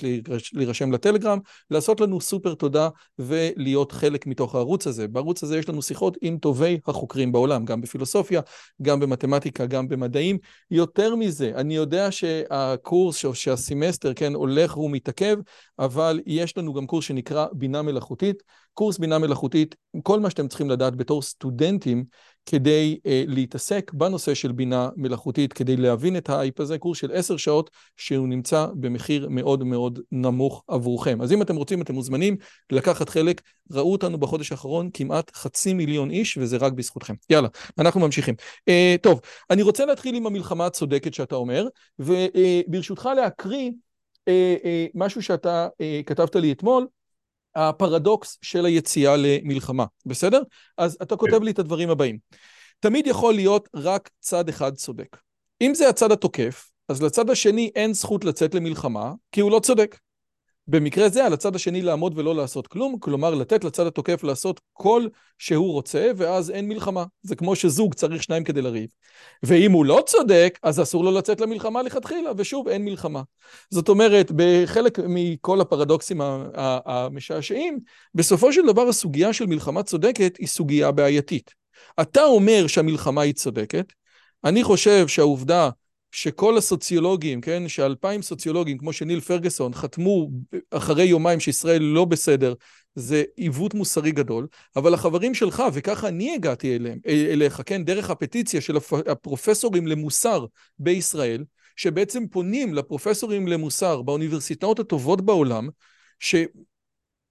להירשם 0.52 0.92
לטלגרם, 0.92 1.38
לעשות 1.70 2.00
לנו 2.00 2.20
סופר 2.20 2.54
תודה 2.54 2.88
ולהיות 3.18 3.92
חלק 3.92 4.26
מתוך 4.26 4.54
הערוץ 4.54 4.86
הזה. 4.86 5.08
בערוץ 5.08 5.42
הזה 5.42 5.58
יש 5.58 5.68
לנו 5.68 5.82
שיחות 5.82 6.16
עם 6.22 6.38
טובי 6.38 6.80
החוקרים 6.86 7.32
בעולם, 7.32 7.64
גם 7.64 7.80
בפילוסופיה, 7.80 8.40
גם 8.82 9.00
במתמטיקה, 9.00 9.66
גם 9.66 9.88
במדעים. 9.88 10.38
יותר 10.70 11.16
מזה, 11.16 11.52
אני 11.54 11.76
יודע 11.76 12.10
שהקורס, 12.10 13.24
שהסמסטר, 13.34 14.14
כן, 14.14 14.34
הולך 14.34 14.78
ומתעכב, 14.78 15.36
אבל 15.78 16.20
יש 16.26 16.58
לנו 16.58 16.72
גם 16.72 16.86
קורס 16.86 17.04
שנקרא 17.04 17.46
בינה 17.52 17.82
מלאכותית. 17.82 18.42
קורס 18.74 18.98
בינה 18.98 19.18
מלאכותית, 19.18 19.74
כל 20.02 20.20
מה 20.20 20.30
שאתם 20.30 20.48
צריכים 20.48 20.70
לדעת 20.70 20.96
בתור 20.96 21.22
סטודנטים, 21.22 22.04
כדי 22.46 22.98
אה, 23.06 23.24
להתעסק 23.26 23.90
בנושא 23.94 24.35
של 24.35 24.52
בינה 24.52 24.88
מלאכותית, 24.96 25.52
כדי 25.52 25.76
להבין 25.76 26.16
את 26.16 26.30
האייפ 26.30 26.61
הזה, 26.61 26.78
קורס 26.78 26.98
של 26.98 27.12
עשר 27.12 27.37
שעות 27.37 27.70
שהוא 27.96 28.28
נמצא 28.28 28.66
במחיר 28.74 29.28
מאוד 29.30 29.64
מאוד 29.64 30.00
נמוך 30.12 30.64
עבורכם. 30.68 31.22
אז 31.22 31.32
אם 31.32 31.42
אתם 31.42 31.56
רוצים, 31.56 31.82
אתם 31.82 31.94
מוזמנים 31.94 32.37
לקחת 32.72 33.08
חלק. 33.08 33.40
ראו 33.70 33.92
אותנו 33.92 34.18
בחודש 34.18 34.52
האחרון 34.52 34.90
כמעט 34.94 35.30
חצי 35.35 35.74
מיליון 35.74 36.11
איש, 36.11 36.37
וזה 36.37 36.56
רק 36.56 36.72
בזכותכם. 36.72 37.14
יאללה, 37.30 37.48
אנחנו 37.78 38.00
ממשיכים. 38.00 38.35
אה, 38.68 38.96
טוב, 39.02 39.20
אני 39.50 39.62
רוצה 39.62 39.85
להתחיל 39.85 40.14
עם 40.14 40.26
המלחמה 40.26 40.66
הצודקת 40.66 41.14
שאתה 41.14 41.35
אומר, 41.35 41.66
וברשותך 41.98 43.08
להקריא 43.16 43.70
אה, 44.28 44.56
אה, 44.64 44.87
משהו 44.94 45.22
שאתה 45.22 45.68
אה, 45.80 46.00
כתבת 46.06 46.37
לי 46.37 46.52
אתמול, 46.52 46.87
הפרדוקס 47.54 48.38
של 48.42 48.64
היציאה 48.64 49.16
למלחמה, 49.16 49.84
בסדר? 50.06 50.42
אז 50.78 50.98
אתה 51.02 51.16
כותב 51.16 51.38
כן. 51.38 51.42
לי 51.42 51.50
את 51.50 51.58
הדברים 51.58 51.90
הבאים. 51.90 52.18
תמיד 52.80 53.06
יכול 53.06 53.34
להיות 53.34 53.68
רק 53.74 54.10
צד 54.20 54.48
אחד 54.48 54.74
צודק. 54.74 55.16
אם 55.60 55.74
זה 55.74 55.88
הצד 55.88 56.12
התוקף, 56.12 56.70
אז 56.88 57.02
לצד 57.02 57.30
השני 57.30 57.70
אין 57.74 57.94
זכות 57.94 58.24
לצאת 58.24 58.54
למלחמה, 58.54 59.12
כי 59.32 59.40
הוא 59.40 59.50
לא 59.50 59.60
צודק. 59.60 59.98
במקרה 60.66 61.09
זה 61.09 61.25
על 61.27 61.33
הצד 61.33 61.57
השני 61.57 61.83
לעמוד 61.83 62.18
ולא 62.18 62.35
לעשות 62.35 62.66
כלום, 62.66 62.98
כלומר 62.98 63.35
לתת 63.35 63.64
לצד 63.64 63.87
התוקף 63.87 64.25
לעשות 64.25 64.61
כל 64.72 65.07
שהוא 65.38 65.72
רוצה, 65.72 66.11
ואז 66.16 66.51
אין 66.51 66.68
מלחמה. 66.68 67.05
זה 67.22 67.37
כמו 67.37 67.57
שזוג 67.57 67.94
צריך 67.94 68.22
שניים 68.22 68.44
כדי 68.44 68.62
לריב. 68.62 68.90
ואם 69.42 69.72
הוא 69.72 69.85
לא 69.85 70.03
צודק, 70.07 70.59
אז 70.62 70.81
אסור 70.81 71.05
לו 71.05 71.12
לצאת 71.12 71.40
למלחמה 71.40 71.83
לכתחילה, 71.83 72.31
ושוב, 72.37 72.68
אין 72.68 72.85
מלחמה. 72.85 73.22
זאת 73.70 73.88
אומרת, 73.88 74.33
בחלק 74.37 74.98
מכל 75.09 75.61
הפרדוקסים 75.61 76.20
המשעשעים, 76.55 77.79
בסופו 78.14 78.53
של 78.53 78.66
דבר 78.66 78.88
הסוגיה 78.88 79.33
של 79.33 79.46
מלחמה 79.46 79.83
צודקת 79.83 80.37
היא 80.37 80.46
סוגיה 80.46 80.90
בעייתית. 80.90 81.51
אתה 82.01 82.25
אומר 82.25 82.66
שהמלחמה 82.66 83.22
היא 83.22 83.35
צודקת, 83.35 83.92
אני 84.44 84.64
חושב 84.64 85.09
שהעובדה 85.09 85.70
שכל 86.12 86.59
הסוציולוגים, 86.59 87.40
כן, 87.40 87.68
שאלפיים 87.68 88.22
סוציולוגים, 88.22 88.79
כמו 88.79 88.92
שניל 88.92 89.20
פרגוסון, 89.20 89.75
חתמו 89.75 90.29
אחרי 90.70 91.05
יומיים 91.05 91.40
שישראל 91.40 91.83
לא 91.83 92.05
בסדר, 92.05 92.55
זה 92.94 93.22
עיוות 93.37 93.75
מוסרי 93.75 94.12
גדול, 94.12 94.46
אבל 94.77 94.94
החברים 94.94 95.35
שלך, 95.35 95.62
וככה 95.72 96.09
אני 96.09 96.35
הגעתי 96.35 96.77
אליהם, 96.77 96.98
אליך, 97.07 97.62
כן, 97.66 97.85
דרך 97.85 98.11
הפטיציה 98.11 98.61
של 98.61 98.77
הפרופסורים 99.07 99.87
למוסר 99.87 100.46
בישראל, 100.79 101.44
שבעצם 101.77 102.29
פונים 102.29 102.75
לפרופסורים 102.75 103.48
למוסר 103.48 104.03
באוניברסיטאות 104.03 104.79
הטובות 104.79 105.20
בעולם, 105.20 105.68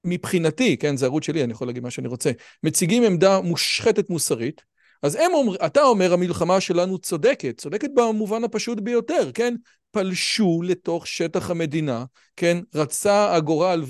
שמבחינתי, 0.06 0.78
כן, 0.78 0.98
זה 0.98 1.06
ערוץ 1.06 1.26
שלי, 1.26 1.44
אני 1.44 1.52
יכול 1.52 1.68
להגיד 1.68 1.84
מה 1.84 1.92
שאני 1.92 2.08
רוצה, 2.08 2.32
מציגים 2.64 3.04
עמדה 3.04 3.42
מושחתת 3.42 4.10
מוסרית, 4.10 4.71
אז 5.02 5.16
הם 5.16 5.34
אומר, 5.34 5.56
אתה 5.66 5.84
אומר 5.84 6.14
המלחמה 6.14 6.62
שלנו 6.62 6.98
צודקת, 6.98 7.58
צודקת 7.58 7.90
במובן 7.96 8.44
הפשוט 8.44 8.80
ביותר, 8.80 9.32
כן? 9.34 9.56
פלשו 9.92 10.62
לתוך 10.64 11.08
שטח 11.08 11.50
המדינה, 11.50 12.06
כן? 12.36 12.58
רצה 12.76 13.36
הגורל 13.36 13.84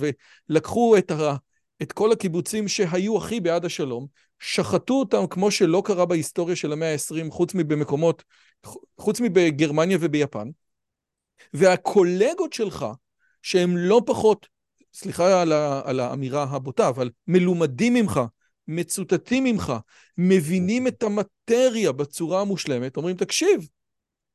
ולקחו 0.49 0.97
את, 0.97 1.11
ה, 1.11 1.35
את 1.81 1.91
כל 1.91 2.11
הקיבוצים 2.11 2.67
שהיו 2.67 3.17
הכי 3.17 3.39
בעד 3.39 3.65
השלום, 3.65 4.07
שחטו 4.39 4.93
אותם 4.93 5.27
כמו 5.27 5.51
שלא 5.51 5.81
קרה 5.85 6.05
בהיסטוריה 6.05 6.55
של 6.55 6.73
המאה 6.73 6.93
ה-20, 6.93 7.31
חוץ 7.31 7.53
מבמקומות, 7.55 8.23
חוץ 8.97 9.21
מבגרמניה 9.21 9.97
וביפן, 10.01 10.49
והקולגות 11.53 12.53
שלך, 12.53 12.85
שהם 13.41 13.77
לא 13.77 14.01
פחות, 14.05 14.47
סליחה 14.93 15.41
על, 15.41 15.51
ה, 15.51 15.81
על 15.85 15.99
האמירה 15.99 16.43
הבוטה, 16.43 16.89
אבל 16.89 17.09
מלומדים 17.27 17.93
ממך, 17.93 18.21
מצוטטים 18.67 19.43
ממך, 19.43 19.73
מבינים 20.17 20.87
את 20.87 21.03
המטריה 21.03 21.91
בצורה 21.91 22.41
המושלמת, 22.41 22.97
אומרים, 22.97 23.15
תקשיב, 23.15 23.67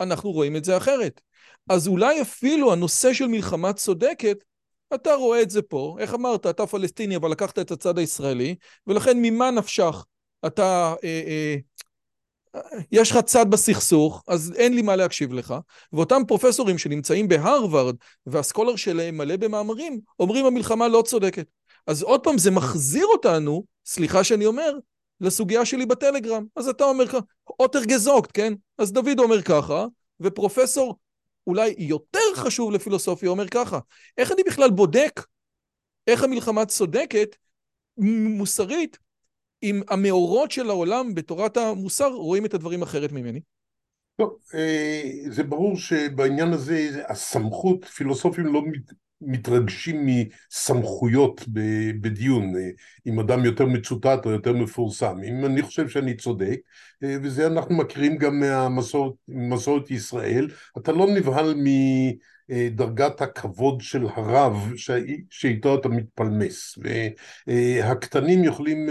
אנחנו 0.01 0.33
רואים 0.33 0.57
את 0.57 0.65
זה 0.65 0.77
אחרת. 0.77 1.21
אז 1.69 1.89
אולי 1.89 2.23
אפילו 2.23 2.73
הנושא 2.73 3.13
של 3.13 3.27
מלחמה 3.27 3.73
צודקת, 3.73 4.45
אתה 4.95 5.15
רואה 5.15 5.43
את 5.43 5.51
זה 5.51 5.63
פה, 5.63 5.97
איך 6.01 6.15
אמרת, 6.15 6.47
אתה 6.47 6.67
פלסטיני, 6.67 7.17
אבל 7.17 7.31
לקחת 7.31 7.59
את 7.59 7.71
הצד 7.71 7.99
הישראלי, 7.99 8.55
ולכן 8.87 9.23
ממה 9.23 9.51
נפשך? 9.51 10.05
אתה, 10.47 10.95
אה, 11.05 11.23
אה, 11.27 11.57
יש 12.93 13.11
לך 13.11 13.19
צד 13.19 13.51
בסכסוך, 13.51 14.25
אז 14.29 14.53
אין 14.57 14.75
לי 14.75 14.83
מה 14.83 14.97
להקשיב 14.97 15.33
לך. 15.33 15.55
ואותם 15.93 16.23
פרופסורים 16.29 16.79
שנמצאים 16.79 17.29
בהרווארד, 17.29 17.97
והסקולר 18.27 18.77
שלהם 18.77 19.17
מלא 19.17 19.37
במאמרים, 19.37 20.01
אומרים 20.19 20.47
המלחמה 20.47 20.89
לא 20.89 21.03
צודקת. 21.07 21.47
אז 21.87 22.03
עוד 22.03 22.25
פעם, 22.25 22.39
זה 22.39 22.51
מחזיר 22.51 23.07
אותנו, 23.07 23.65
סליחה 23.87 24.25
שאני 24.25 24.47
אומר, 24.47 24.79
לסוגיה 25.21 25.65
שלי 25.65 25.87
בטלגרם. 25.87 26.45
אז 26.57 26.69
אתה 26.69 26.85
אומר 26.85 27.09
ככה, 27.09 27.19
אוטר 27.61 27.85
גזוקט, 27.85 28.31
כן? 28.35 28.53
אז 28.79 28.93
דוד 28.93 29.19
אומר 29.19 29.43
ככה, 29.43 29.87
ופרופסור 30.21 30.97
אולי 31.47 31.75
יותר 31.79 32.35
חשוב 32.35 32.73
לפילוסופיה 32.73 33.31
אומר 33.31 33.49
ככה. 33.49 33.79
איך 34.19 34.33
אני 34.33 34.43
בכלל 34.47 34.71
בודק 34.71 35.21
איך 36.07 36.23
המלחמה 36.23 36.67
צודקת, 36.67 37.37
מוסרית, 38.39 38.99
אם 39.63 39.83
המאורות 39.89 40.51
של 40.51 40.71
העולם 40.71 41.15
בתורת 41.15 41.57
המוסר 41.57 42.09
רואים 42.09 42.47
את 42.47 42.55
הדברים 42.55 42.83
אחרת 42.83 43.13
ממני? 43.13 43.41
טוב, 44.17 44.39
אה, 44.55 45.03
זה 45.31 45.43
ברור 45.43 45.77
שבעניין 45.77 46.53
הזה 46.53 47.03
הסמכות, 47.09 47.85
פילוסופים 47.85 48.47
לא 48.47 48.63
מתרגשים 49.21 50.07
מסמכויות 50.07 51.45
בדיון, 52.01 52.53
אם 53.07 53.21
אדם 53.21 53.45
יותר 53.45 53.67
מצוטט 53.67 54.27
או 54.27 54.31
יותר 54.31 54.53
מפורסם. 54.53 55.17
אם 55.25 55.45
אני 55.45 55.63
חושב 55.63 55.89
שאני 55.89 56.15
צודק, 56.17 56.61
וזה 57.03 57.47
אנחנו 57.47 57.75
מכירים 57.75 58.17
גם 58.17 58.41
מהמסורת 59.29 59.91
ישראל, 59.91 60.49
אתה 60.79 60.93
לא 60.93 61.07
נבהל 61.07 61.55
מדרגת 62.49 63.21
הכבוד 63.21 63.81
של 63.81 64.07
הרב 64.17 64.73
שאיתו 65.31 65.75
אתה 65.75 65.89
מתפלמס. 65.89 66.79
והקטנים 67.47 68.45
יכולים 68.45 68.89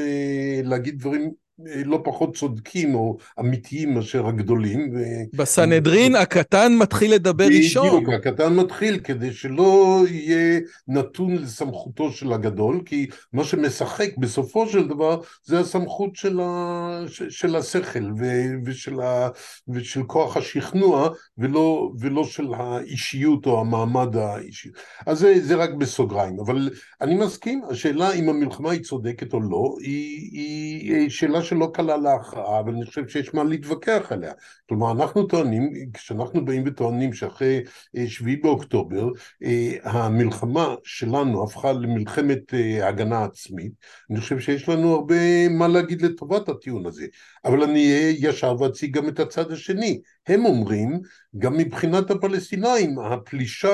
להגיד 0.64 1.00
דברים 1.00 1.32
לא 1.60 2.02
פחות 2.04 2.36
צודקים 2.36 2.96
או 2.96 3.18
אמיתיים 3.40 3.94
מאשר 3.94 4.28
הגדולים. 4.28 4.94
בסנהדרין 5.34 6.16
הקטן 6.16 6.74
מתחיל 6.78 7.14
לדבר 7.14 7.46
ראשון. 7.46 7.88
בדיוק, 7.88 8.14
הקטן 8.14 8.56
מתחיל 8.56 9.00
כדי 9.00 9.34
שלא 9.34 10.04
יהיה 10.10 10.60
נתון 10.88 11.36
לסמכותו 11.36 12.12
של 12.12 12.34
הגדול, 12.34 12.82
כי 12.86 13.08
מה 13.34 13.44
שמשחק 13.44 14.18
בסופו 14.18 14.68
של 14.68 14.88
דבר 14.88 15.22
זה 15.44 15.60
הסמכות 15.60 16.16
של, 16.16 16.40
ה... 16.44 17.00
של 17.30 17.56
השכל 17.56 18.12
ו... 18.18 18.26
ושל, 18.66 19.02
ה... 19.02 19.30
ושל 19.68 20.04
כוח 20.04 20.38
השכנוע 20.38 21.10
ולא, 21.38 21.92
ולא 22.00 22.24
של 22.24 22.54
האישיות 22.54 23.46
או 23.46 23.60
המעמד 23.62 24.16
האישי. 24.16 24.70
אז 25.06 25.20
זה, 25.20 25.36
זה 25.42 25.56
רק 25.56 25.74
בסוגריים, 25.74 26.40
אבל 26.40 26.70
אני 27.02 27.16
מסכים, 27.16 27.62
השאלה 27.70 28.14
אם 28.14 28.30
המלחמה 28.30 28.72
היא 28.72 28.82
צודקת 28.82 29.34
או 29.34 29.42
לא, 29.42 29.76
היא, 29.80 30.32
היא 30.32 31.10
שאלה 31.10 31.45
שלא 31.46 31.72
קלה 31.74 31.98
להכרעה, 31.98 32.60
אבל 32.60 32.74
אני 32.74 32.86
חושב 32.86 33.08
שיש 33.08 33.34
מה 33.34 33.44
להתווכח 33.44 34.12
עליה. 34.12 34.34
כלומר, 34.70 34.92
אנחנו 34.92 35.24
טוענים, 35.24 35.72
כשאנחנו 35.94 36.46
באים 36.46 36.64
וטוענים 36.66 37.14
שאחרי 37.14 37.62
אה, 37.98 38.08
שביעי 38.08 38.36
באוקטובר, 38.38 39.08
אה, 39.44 39.72
המלחמה 39.84 40.76
שלנו 40.84 41.44
הפכה 41.44 41.74
למלחמת 41.74 42.54
אה, 42.54 42.88
הגנה 42.88 43.24
עצמית, 43.24 43.72
אני 44.12 44.20
חושב 44.20 44.40
שיש 44.40 44.70
לנו 44.70 44.96
הרבה 44.96 45.50
מה 45.50 45.68
להגיד 45.68 46.02
לטובת 46.02 46.50
הטיעון 46.50 46.86
הזה. 46.86 47.06
אבל 47.46 47.64
אני 47.64 47.92
אהיה 47.94 48.14
ישר 48.20 48.56
ואציג 48.60 48.98
גם 48.98 49.08
את 49.08 49.20
הצד 49.20 49.52
השני. 49.52 50.02
הם 50.28 50.46
אומרים, 50.46 51.02
גם 51.38 51.58
מבחינת 51.58 52.12
הפלסטינאים, 52.12 53.00
הפלישה 53.00 53.70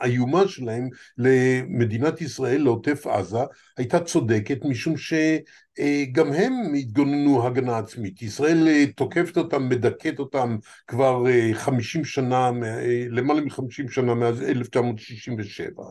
האיומה 0.00 0.48
שלהם 0.48 0.88
למדינת 1.18 2.20
ישראל, 2.20 2.62
לעוטף 2.62 3.06
עזה, 3.06 3.38
הייתה 3.76 4.00
צודקת, 4.00 4.64
משום 4.64 4.94
שגם 4.96 6.32
הם 6.32 6.52
התגוננו 6.74 7.46
הגנה 7.46 7.78
עצמית. 7.78 8.22
ישראל 8.22 8.68
אה, 8.68 8.84
תוקפת 8.96 9.36
אותם, 9.36 9.68
מדכאת 9.68 10.18
אותם 10.18 10.56
כבר 10.86 11.26
אה, 11.28 11.50
חמישים 11.54 12.04
שנה, 12.04 12.50
אה, 12.64 13.04
למעלה 13.10 13.40
מחמישים 13.40 13.88
שנה 13.88 14.14
מאז 14.14 14.42
1967. 14.42 15.82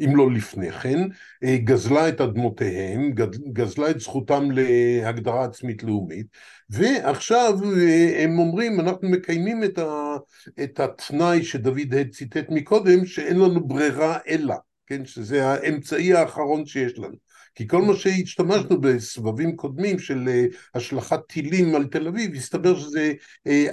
אם 0.00 0.16
לא 0.16 0.30
לפני 0.30 0.72
כן, 0.72 0.98
אה, 1.44 1.56
גזלה 1.56 2.08
את 2.08 2.20
אדמותיהם, 2.20 3.12
גזלה 3.52 3.90
את 3.90 4.00
זכותם 4.00 4.48
להגדרה 4.50 5.44
עצמית 5.44 5.82
לאומית, 5.82 6.26
ועכשיו 6.70 7.54
אה, 7.76 8.24
הם 8.24 8.38
אומרים, 8.38 8.80
אנחנו 8.80 9.08
מקיימים 9.08 9.64
את, 9.64 9.78
ה, 9.78 10.16
את 10.62 10.80
התנאי 10.80 11.44
שדוד 11.44 11.94
ציטט 12.12 12.46
מקודם, 12.48 13.06
שאין 13.06 13.36
לנו 13.36 13.68
ברירה 13.68 14.18
אלא, 14.28 14.54
כן, 14.86 15.04
שזה 15.04 15.46
האמצעי 15.46 16.14
האחרון 16.14 16.66
שיש 16.66 16.98
לנו. 16.98 17.28
כי 17.54 17.68
כל 17.68 17.82
מה 17.82 17.96
שהשתמשנו 17.96 18.80
בסבבים 18.80 19.56
קודמים 19.56 19.98
של 19.98 20.28
אה, 20.28 20.44
השלכת 20.74 21.20
טילים 21.28 21.74
על 21.74 21.84
תל 21.84 22.08
אביב, 22.08 22.34
הסתבר 22.34 22.78
שזה 22.78 23.12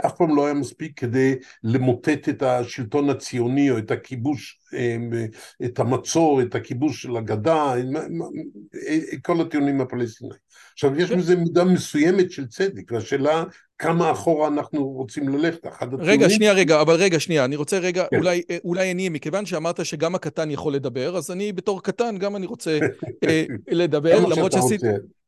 אף 0.05 0.17
פעם 0.17 0.35
לא 0.35 0.45
היה 0.45 0.53
מספיק 0.53 0.99
כדי 0.99 1.35
למוטט 1.63 2.29
את 2.29 2.43
השלטון 2.43 3.09
הציוני 3.09 3.71
או 3.71 3.77
את 3.77 3.91
הכיבוש, 3.91 4.59
את 5.65 5.79
המצור, 5.79 6.41
את 6.41 6.55
הכיבוש 6.55 7.01
של 7.01 7.17
הגדה, 7.17 7.73
כל 9.21 9.41
הטיעונים 9.41 9.81
הפלסטיניים. 9.81 10.35
עכשיו, 10.73 10.99
יש 10.99 11.11
בזה 11.11 11.35
מידה 11.35 11.63
מסוימת 11.63 12.31
של 12.31 12.47
צדק, 12.47 12.91
והשאלה 12.91 13.43
כמה 13.77 14.11
אחורה 14.11 14.47
אנחנו 14.47 14.87
רוצים 14.87 15.29
ללכת. 15.29 15.67
רגע, 15.99 16.29
שנייה, 16.29 16.53
רגע, 16.53 16.81
אבל 16.81 16.95
רגע, 16.95 17.19
שנייה, 17.19 17.45
אני 17.45 17.55
רוצה 17.55 17.79
רגע, 17.79 18.05
כן. 18.11 18.17
אולי, 18.17 18.41
אולי 18.63 18.91
אני, 18.91 19.09
מכיוון 19.09 19.45
שאמרת 19.45 19.85
שגם 19.85 20.15
הקטן 20.15 20.51
יכול 20.51 20.73
לדבר, 20.73 21.17
אז 21.17 21.31
אני 21.31 21.53
בתור 21.53 21.83
קטן 21.83 22.17
גם 22.17 22.35
אני 22.35 22.45
רוצה 22.45 22.79
לדבר, 23.67 24.25
למרות 24.25 24.51
שעשיתי... 24.51 24.87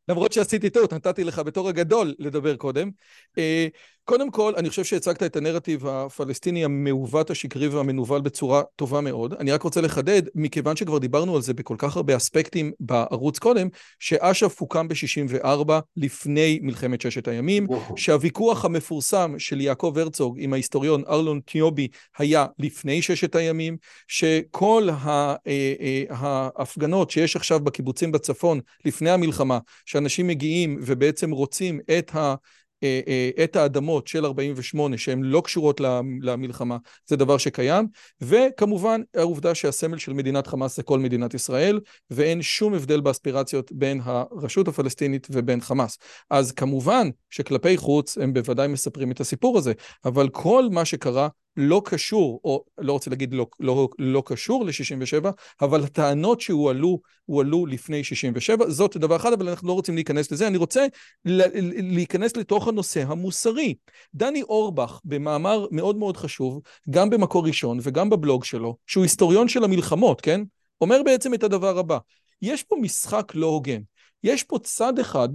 למרות 0.10 0.32
שעשיתי 0.34 0.70
טעות, 0.70 0.94
נתתי 0.94 1.24
לך 1.24 1.40
בתור 1.40 1.70
הגדול 1.70 2.14
לדבר 2.20 2.56
קודם. 2.56 2.90
אה, 3.38 3.68
קודם 4.10 4.32
כל, 4.32 4.54
אני 4.58 4.70
חושב 4.70 4.84
שהצגת 4.84 5.24
את 5.24 5.36
הנרטיב 5.36 5.88
הפלסטיני 5.88 6.66
המעוות, 6.66 7.30
השקרי 7.30 7.68
והמנוול 7.68 8.22
בצורה 8.22 8.62
טובה 8.76 9.02
מאוד. 9.02 9.34
אני 9.34 9.52
רק 9.52 9.62
רוצה 9.62 9.82
לחדד, 9.82 10.22
מכיוון 10.36 10.76
שכבר 10.76 10.98
דיברנו 10.98 11.36
על 11.36 11.42
זה 11.42 11.54
בכל 11.54 11.76
כך 11.78 11.96
הרבה 11.96 12.18
אספקטים 12.18 12.72
בערוץ 12.80 13.40
קודם, 13.40 13.68
שאש"ף 14.00 14.60
הוקם 14.60 14.88
ב-64 14.88 15.72
לפני 15.98 16.60
מלחמת 16.62 17.02
ששת 17.02 17.28
הימים. 17.28 17.68
שהוויכוח 17.96 18.66
המפורסם 18.66 19.36
של 19.38 19.62
יעקב 19.62 19.94
הרצוג 19.98 20.38
עם 20.40 20.54
ההיסטוריון 20.54 21.04
ארלון 21.08 21.40
טיובי 21.40 21.88
היה 22.18 22.46
לפני 22.60 23.02
ששת 23.02 23.36
הימים, 23.36 23.78
שכל 24.08 24.88
אה, 24.90 25.36
אה, 25.48 26.04
ההפגנות 26.10 27.12
שיש 27.12 27.36
עכשיו 27.36 27.60
בקיבוצים 27.60 28.12
בצפון 28.12 28.60
לפני 28.86 29.10
המלחמה, 29.10 29.60
שאנשים 29.86 30.28
מגיעים 30.28 30.80
ובעצם 30.82 31.32
רוצים 31.32 31.80
את 31.98 32.16
ה... 32.16 32.36
אה, 32.84 33.00
אה, 33.08 33.44
את 33.44 33.56
האדמות 33.56 34.08
של 34.08 34.26
48 34.26 34.98
שהן 34.98 35.24
לא 35.24 35.42
קשורות 35.42 35.82
למלחמה, 36.22 36.78
זה 37.08 37.16
דבר 37.16 37.38
שקיים, 37.38 37.88
וכמובן 38.22 39.02
העובדה 39.16 39.56
שהסמל 39.56 39.98
של 39.98 40.14
מדינת 40.14 40.48
חמאס 40.48 40.78
זה 40.78 40.84
כל 40.84 41.00
מדינת 41.00 41.34
ישראל, 41.34 41.80
ואין 42.12 42.42
שום 42.42 42.74
הבדל 42.74 43.02
באספירציות 43.02 43.72
בין 43.72 44.02
הרשות 44.04 44.68
הפלסטינית 44.68 45.28
ובין 45.32 45.62
חמאס. 45.62 45.98
אז 46.30 46.52
כמובן 46.52 47.10
שכלפי 47.30 47.78
חוץ 47.78 48.18
הם 48.18 48.34
בוודאי 48.34 48.68
מספרים 48.68 49.12
את 49.12 49.20
הסיפור 49.20 49.58
הזה, 49.58 49.74
אבל 50.06 50.30
כל 50.30 50.66
מה 50.72 50.86
שקרה 50.86 51.28
לא 51.58 51.82
קשור, 51.86 52.42
או 52.44 52.64
לא 52.78 52.94
רוצה 52.94 53.10
להגיד 53.10 53.34
לא, 53.34 53.48
לא, 53.60 53.90
לא 54.00 54.24
קשור 54.26 54.66
ל-67, 54.66 55.28
אבל 55.62 55.84
הטענות 55.84 56.42
שהועלו, 56.42 57.00
הועלו 57.26 57.66
לפני 57.66 58.04
67, 58.04 58.70
זאת 58.70 58.98
דבר 58.98 59.16
אחד, 59.16 59.34
אבל 59.34 59.50
אנחנו 59.50 59.68
לא 59.68 59.74
רוצים 59.74 59.96
להיכנס 59.96 60.32
לזה. 60.32 60.48
אני 60.48 60.58
רוצה 60.58 60.86
להיכנס 61.26 62.38
לתוך 62.38 62.68
הנושא 62.68 63.04
המוסרי. 63.08 63.76
דני 64.14 64.42
אורבך, 64.42 65.00
במאמר 65.06 65.66
מאוד 65.72 65.98
מאוד 65.98 66.18
חשוב, 66.18 66.62
גם 66.90 67.10
במקור 67.10 67.46
ראשון 67.48 67.80
וגם 67.82 68.10
בבלוג 68.10 68.44
שלו, 68.44 68.78
שהוא 68.88 69.04
היסטוריון 69.04 69.48
של 69.48 69.64
המלחמות, 69.64 70.22
כן? 70.22 70.42
אומר 70.82 71.04
בעצם 71.04 71.34
את 71.34 71.44
הדבר 71.44 71.78
הבא, 71.78 71.98
יש 72.42 72.64
פה 72.64 72.76
משחק 72.82 73.32
לא 73.36 73.48
הוגן. 73.48 73.82
יש 74.24 74.44
פה 74.44 74.60
צד 74.60 75.00
אחד 75.00 75.30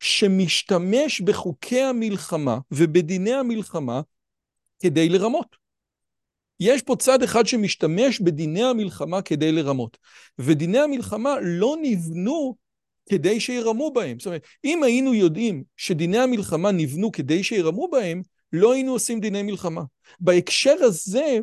שמשתמש 0.00 1.20
בחוקי 1.20 1.82
המלחמה 1.82 2.58
ובדיני 2.70 3.34
המלחמה 3.34 4.00
כדי 4.80 5.08
לרמות. 5.08 5.56
יש 6.60 6.82
פה 6.82 6.96
צד 6.96 7.22
אחד 7.22 7.46
שמשתמש 7.46 8.20
בדיני 8.20 8.64
המלחמה 8.64 9.22
כדי 9.22 9.52
לרמות, 9.52 9.98
ודיני 10.38 10.78
המלחמה 10.78 11.34
לא 11.42 11.76
נבנו 11.82 12.56
כדי 13.10 13.40
שירמו 13.40 13.92
בהם. 13.92 14.18
זאת 14.18 14.26
אומרת, 14.26 14.42
אם 14.64 14.82
היינו 14.82 15.14
יודעים 15.14 15.62
שדיני 15.76 16.18
המלחמה 16.18 16.70
נבנו 16.70 17.12
כדי 17.12 17.44
שירמו 17.44 17.88
בהם, 17.88 18.22
לא 18.52 18.72
היינו 18.72 18.92
עושים 18.92 19.20
דיני 19.20 19.42
מלחמה. 19.42 19.82
בהקשר 20.20 20.76
הזה, 20.80 21.38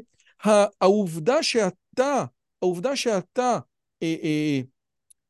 העובדה 0.81 1.43
שאתה, 1.43 2.25
העובדה 2.61 2.95
שאתה 2.95 3.59
אה, 4.03 4.15
אה, 4.23 4.61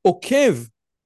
עוקב 0.02 0.56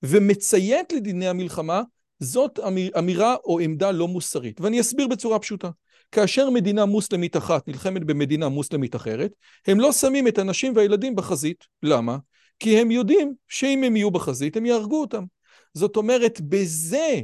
ומציית 0.03 0.93
לדיני 0.93 1.27
המלחמה, 1.27 1.81
זאת 2.19 2.59
אמירה 2.97 3.35
או 3.45 3.59
עמדה 3.59 3.91
לא 3.91 4.07
מוסרית. 4.07 4.61
ואני 4.61 4.81
אסביר 4.81 5.07
בצורה 5.07 5.39
פשוטה. 5.39 5.69
כאשר 6.11 6.49
מדינה 6.49 6.85
מוסלמית 6.85 7.37
אחת 7.37 7.67
נלחמת 7.67 8.03
במדינה 8.03 8.49
מוסלמית 8.49 8.95
אחרת, 8.95 9.31
הם 9.67 9.79
לא 9.79 9.91
שמים 9.91 10.27
את 10.27 10.37
הנשים 10.37 10.75
והילדים 10.75 11.15
בחזית. 11.15 11.65
למה? 11.83 12.17
כי 12.59 12.79
הם 12.79 12.91
יודעים 12.91 13.33
שאם 13.47 13.83
הם 13.83 13.95
יהיו 13.95 14.11
בחזית, 14.11 14.57
הם 14.57 14.65
יהרגו 14.65 15.01
אותם. 15.01 15.23
זאת 15.73 15.95
אומרת, 15.95 16.41
בזה 16.41 17.19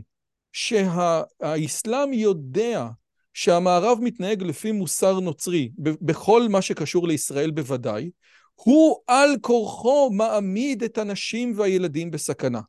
שהאסלאם 0.53 2.13
יודע 2.13 2.87
שהמערב 3.33 3.99
מתנהג 4.01 4.43
לפי 4.43 4.71
מוסר 4.71 5.19
נוצרי, 5.19 5.71
בכל 5.77 6.47
מה 6.49 6.61
שקשור 6.61 7.07
לישראל 7.07 7.51
בוודאי, 7.51 8.09
הוא 8.55 8.95
על 9.07 9.29
כורחו 9.41 10.09
מעמיד 10.13 10.83
את 10.83 10.97
הנשים 10.97 11.53
והילדים 11.55 12.11
בסכנה. 12.11 12.61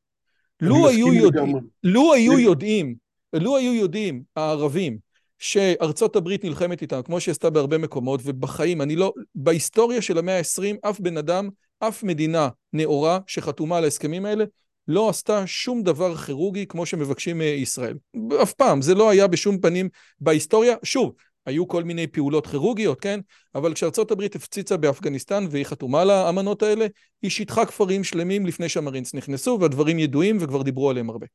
לו 0.61 0.89
היו, 0.89 1.13
יודעים, 1.13 1.57
לו 1.83 2.13
היו 2.13 2.39
יודעים, 2.39 2.95
לו 3.33 3.57
היו 3.57 3.75
יודעים 3.75 4.23
הערבים 4.37 5.06
שארצות 5.39 6.17
הברית 6.17 6.45
נלחמת 6.45 6.83
איתם, 6.83 7.01
כמו 7.05 7.21
שהיא 7.21 7.33
עשתה 7.33 7.51
בהרבה 7.51 7.79
מקומות, 7.79 8.21
ובחיים, 8.25 8.83
אני 8.83 8.97
לא, 8.97 9.13
בהיסטוריה 9.35 10.03
של 10.03 10.19
המאה 10.19 10.39
ה-20, 10.39 10.89
אף 10.91 11.01
בן 11.01 11.17
אדם, 11.17 11.49
אף 11.79 12.03
מדינה 12.03 12.49
נאורה 12.73 13.19
שחתומה 13.27 13.77
על 13.79 13.85
ההסכמים 13.85 14.27
האלה, 14.27 14.45
לא 14.89 15.09
עשתה 15.09 15.47
שום 15.47 15.83
דבר 15.83 16.17
כירורגי 16.17 16.67
כמו 16.67 16.87
שמבקשים 16.87 17.39
מישראל. 17.39 17.97
אף 18.43 18.53
פעם, 18.53 18.83
זה 18.83 18.95
לא 18.95 19.11
היה 19.11 19.27
בשום 19.27 19.59
פנים 19.59 19.89
בהיסטוריה. 20.21 20.75
שוב, 20.83 21.13
היו 21.47 21.69
כל 21.69 21.85
מיני 21.85 22.07
פעולות 22.07 22.47
כירורגיות, 22.47 23.01
כן? 23.01 23.21
אבל 23.55 23.75
כשארצות 23.75 24.11
הברית 24.11 24.37
הפציצה 24.37 24.77
באפגניסטן 24.77 25.47
והיא 25.51 25.65
חתומה 25.65 26.01
על 26.01 26.11
האמנות 26.11 26.63
האלה, 26.63 26.87
היא 27.23 27.31
שיטחה 27.31 27.67
כפרים 27.67 28.05
שלמים 28.05 28.47
לפני 28.47 28.69
שהמרינס 28.69 29.15
נכנסו, 29.15 29.59
והדברים 29.61 29.99
ידועים 29.99 30.39
וכבר 30.41 30.63
דיברו 30.63 30.91
עליהם 30.91 31.11
הרבה. 31.11 31.27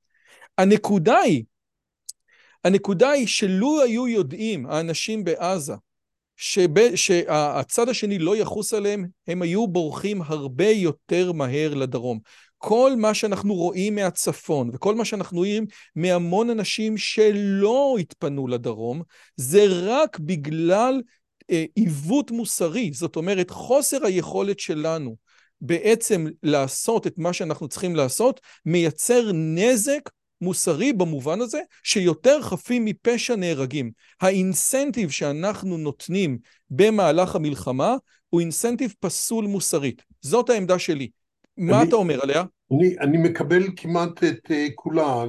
הנקודה 0.57 1.17
היא 1.17 1.43
הנקודה 2.63 3.09
היא 3.09 3.27
שלו 3.27 3.81
היו 3.81 4.07
יודעים 4.07 4.65
האנשים 4.65 5.23
בעזה 5.23 5.73
שב, 6.35 6.95
שהצד 6.95 7.89
השני 7.89 8.19
לא 8.19 8.35
יחוס 8.35 8.73
עליהם, 8.73 9.05
הם 9.27 9.41
היו 9.41 9.67
בורחים 9.67 10.21
הרבה 10.21 10.69
יותר 10.69 11.31
מהר 11.31 11.73
לדרום. 11.73 12.19
כל 12.57 12.93
מה 12.97 13.13
שאנחנו 13.13 13.53
רואים 13.53 13.95
מהצפון 13.95 14.69
וכל 14.73 14.95
מה 14.95 15.05
שאנחנו 15.05 15.37
רואים 15.37 15.65
מהמון 15.95 16.49
אנשים 16.49 16.97
שלא 16.97 17.95
התפנו 17.99 18.47
לדרום, 18.47 19.01
זה 19.35 19.65
רק 19.69 20.19
בגלל 20.19 21.01
אה, 21.51 21.65
עיוות 21.75 22.31
מוסרי. 22.31 22.91
זאת 22.93 23.15
אומרת, 23.15 23.49
חוסר 23.49 24.05
היכולת 24.05 24.59
שלנו 24.59 25.15
בעצם 25.61 26.25
לעשות 26.43 27.07
את 27.07 27.17
מה 27.17 27.33
שאנחנו 27.33 27.67
צריכים 27.67 27.95
לעשות, 27.95 28.41
מייצר 28.65 29.31
נזק 29.33 30.09
מוסרי 30.41 30.93
במובן 30.93 31.41
הזה 31.41 31.61
שיותר 31.83 32.41
חפים 32.41 32.85
מפשע 32.85 33.35
נהרגים. 33.35 33.91
האינסנטיב 34.21 35.09
שאנחנו 35.09 35.77
נותנים 35.77 36.37
במהלך 36.69 37.35
המלחמה 37.35 37.95
הוא 38.29 38.41
אינסנטיב 38.41 38.93
פסול 38.99 39.45
מוסרית. 39.45 40.01
זאת 40.21 40.49
העמדה 40.49 40.79
שלי. 40.79 41.09
מה 41.57 41.83
אתה 41.83 41.95
אומר 41.95 42.19
עליה? 42.21 42.43
אני, 42.71 42.95
אני 42.99 43.17
מקבל 43.17 43.63
כמעט 43.75 44.23
את 44.23 44.51
uh, 44.51 44.53
כולה, 44.75 45.25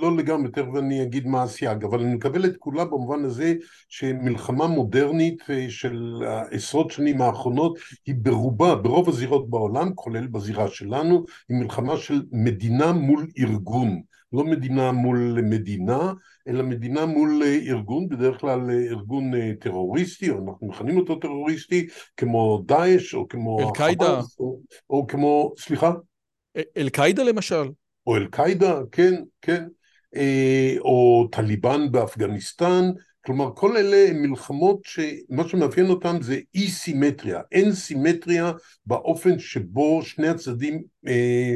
לא 0.00 0.16
לגמרי, 0.16 0.50
תכף 0.50 0.76
אני 0.78 1.02
אגיד 1.02 1.26
מה 1.26 1.42
הסייג, 1.42 1.84
אבל 1.84 2.00
אני 2.00 2.14
מקבל 2.14 2.44
את 2.44 2.56
כולה 2.58 2.84
במובן 2.84 3.24
הזה 3.24 3.54
שמלחמה 3.88 4.66
מודרנית 4.66 5.40
uh, 5.40 5.70
של 5.70 6.22
העשרות 6.26 6.90
שנים 6.90 7.22
האחרונות 7.22 7.78
היא 8.06 8.14
ברובה, 8.18 8.74
ברוב 8.74 9.08
הזירות 9.08 9.50
בעולם, 9.50 9.94
כולל 9.94 10.26
בזירה 10.26 10.68
שלנו, 10.68 11.24
היא 11.48 11.58
מלחמה 11.58 11.96
של 11.96 12.22
מדינה 12.32 12.92
מול 12.92 13.26
ארגון. 13.38 14.02
לא 14.32 14.44
מדינה 14.44 14.92
מול 14.92 15.38
מדינה, 15.42 16.12
אלא 16.48 16.62
מדינה 16.62 17.06
מול 17.06 17.42
ארגון, 17.68 18.08
בדרך 18.08 18.40
כלל 18.40 18.70
ארגון 18.70 19.54
טרוריסטי, 19.54 20.30
או 20.30 20.38
אנחנו 20.48 20.66
מכנים 20.66 20.96
אותו 20.96 21.14
טרוריסטי, 21.14 21.86
כמו 22.16 22.62
דאעש, 22.66 23.14
או 23.14 23.28
כמו 23.28 23.60
אל-קאידה. 23.60 24.20
או, 24.38 24.60
או 24.90 25.06
כמו, 25.06 25.52
סליחה? 25.58 25.92
אל-קאידה 26.76 27.22
למשל. 27.22 27.68
או 28.06 28.16
אל-קאידה, 28.16 28.80
כן, 28.92 29.14
כן. 29.42 29.64
אה, 30.16 30.74
או 30.78 31.28
טליבן 31.32 31.92
באפגניסטן, 31.92 32.90
כלומר 33.26 33.50
כל 33.54 33.76
אלה 33.76 34.08
הם 34.08 34.22
מלחמות 34.22 34.80
שמה 34.84 35.48
שמאפיין 35.48 35.90
אותן 35.90 36.22
זה 36.22 36.38
אי 36.54 36.68
סימטריה, 36.68 37.40
אין 37.52 37.72
סימטריה 37.72 38.52
באופן 38.86 39.38
שבו 39.38 40.02
שני 40.02 40.28
הצדדים 40.28 40.82
אה, 41.06 41.12
אה, 41.12 41.54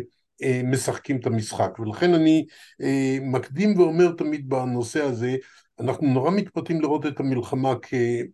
משחקים 0.64 1.16
את 1.16 1.26
המשחק. 1.26 1.78
ולכן 1.78 2.14
אני 2.14 2.46
אה, 2.82 3.18
מקדים 3.22 3.78
ואומר 3.78 4.12
תמיד 4.12 4.48
בנושא 4.48 5.02
הזה 5.02 5.36
אנחנו 5.80 6.06
נורא 6.06 6.30
מתפתים 6.30 6.80
לראות 6.80 7.06
את 7.06 7.20
המלחמה 7.20 7.74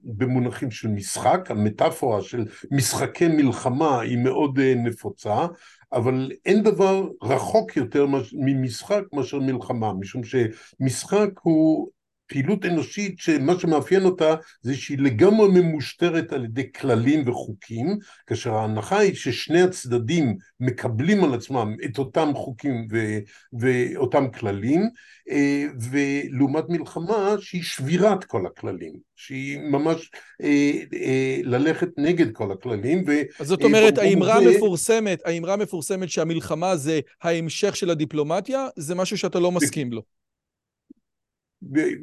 במונחים 0.02 0.70
של 0.70 0.88
משחק, 0.88 1.50
המטאפורה 1.50 2.22
של 2.22 2.44
משחקי 2.70 3.28
מלחמה 3.28 4.00
היא 4.00 4.18
מאוד 4.18 4.58
אה, 4.58 4.74
נפוצה, 4.74 5.46
אבל 5.92 6.30
אין 6.46 6.62
דבר 6.62 7.08
רחוק 7.22 7.76
יותר 7.76 8.06
ממשחק 8.32 9.02
מאשר 9.12 9.38
מלחמה, 9.38 9.92
משום 9.92 10.22
שמשחק 10.24 11.28
הוא 11.42 11.88
פעילות 12.32 12.64
אנושית 12.64 13.18
שמה 13.18 13.58
שמאפיין 13.58 14.04
אותה 14.04 14.34
זה 14.62 14.74
שהיא 14.74 14.98
לגמרי 14.98 15.48
ממושטרת 15.48 16.32
על 16.32 16.44
ידי 16.44 16.72
כללים 16.72 17.28
וחוקים, 17.28 17.98
כאשר 18.26 18.54
ההנחה 18.54 18.98
היא 18.98 19.14
ששני 19.14 19.62
הצדדים 19.62 20.36
מקבלים 20.60 21.24
על 21.24 21.34
עצמם 21.34 21.76
את 21.84 21.98
אותם 21.98 22.32
חוקים 22.34 22.88
ו, 22.92 23.18
ואותם 23.52 24.30
כללים, 24.30 24.88
אה, 25.30 25.64
ולעומת 25.90 26.64
מלחמה 26.68 27.34
שהיא 27.40 27.62
שבירת 27.62 28.24
כל 28.24 28.46
הכללים, 28.46 28.92
שהיא 29.16 29.58
ממש 29.58 30.10
אה, 30.42 30.72
אה, 30.94 31.40
ללכת 31.42 31.88
נגד 31.96 32.32
כל 32.32 32.52
הכללים. 32.52 33.04
ו, 33.06 33.12
אז 33.40 33.46
זאת 33.46 33.64
אומרת, 33.64 33.98
האמרה 33.98 34.36
המפורסמת, 34.36 35.22
האמרה 35.24 35.54
המפורסמת 35.54 36.10
שהמלחמה 36.10 36.76
זה 36.76 37.00
ההמשך 37.22 37.76
של 37.76 37.90
הדיפלומטיה, 37.90 38.68
זה 38.76 38.94
משהו 38.94 39.18
שאתה 39.18 39.40
לא 39.40 39.52
מסכים 39.52 39.92
לו. 39.92 40.02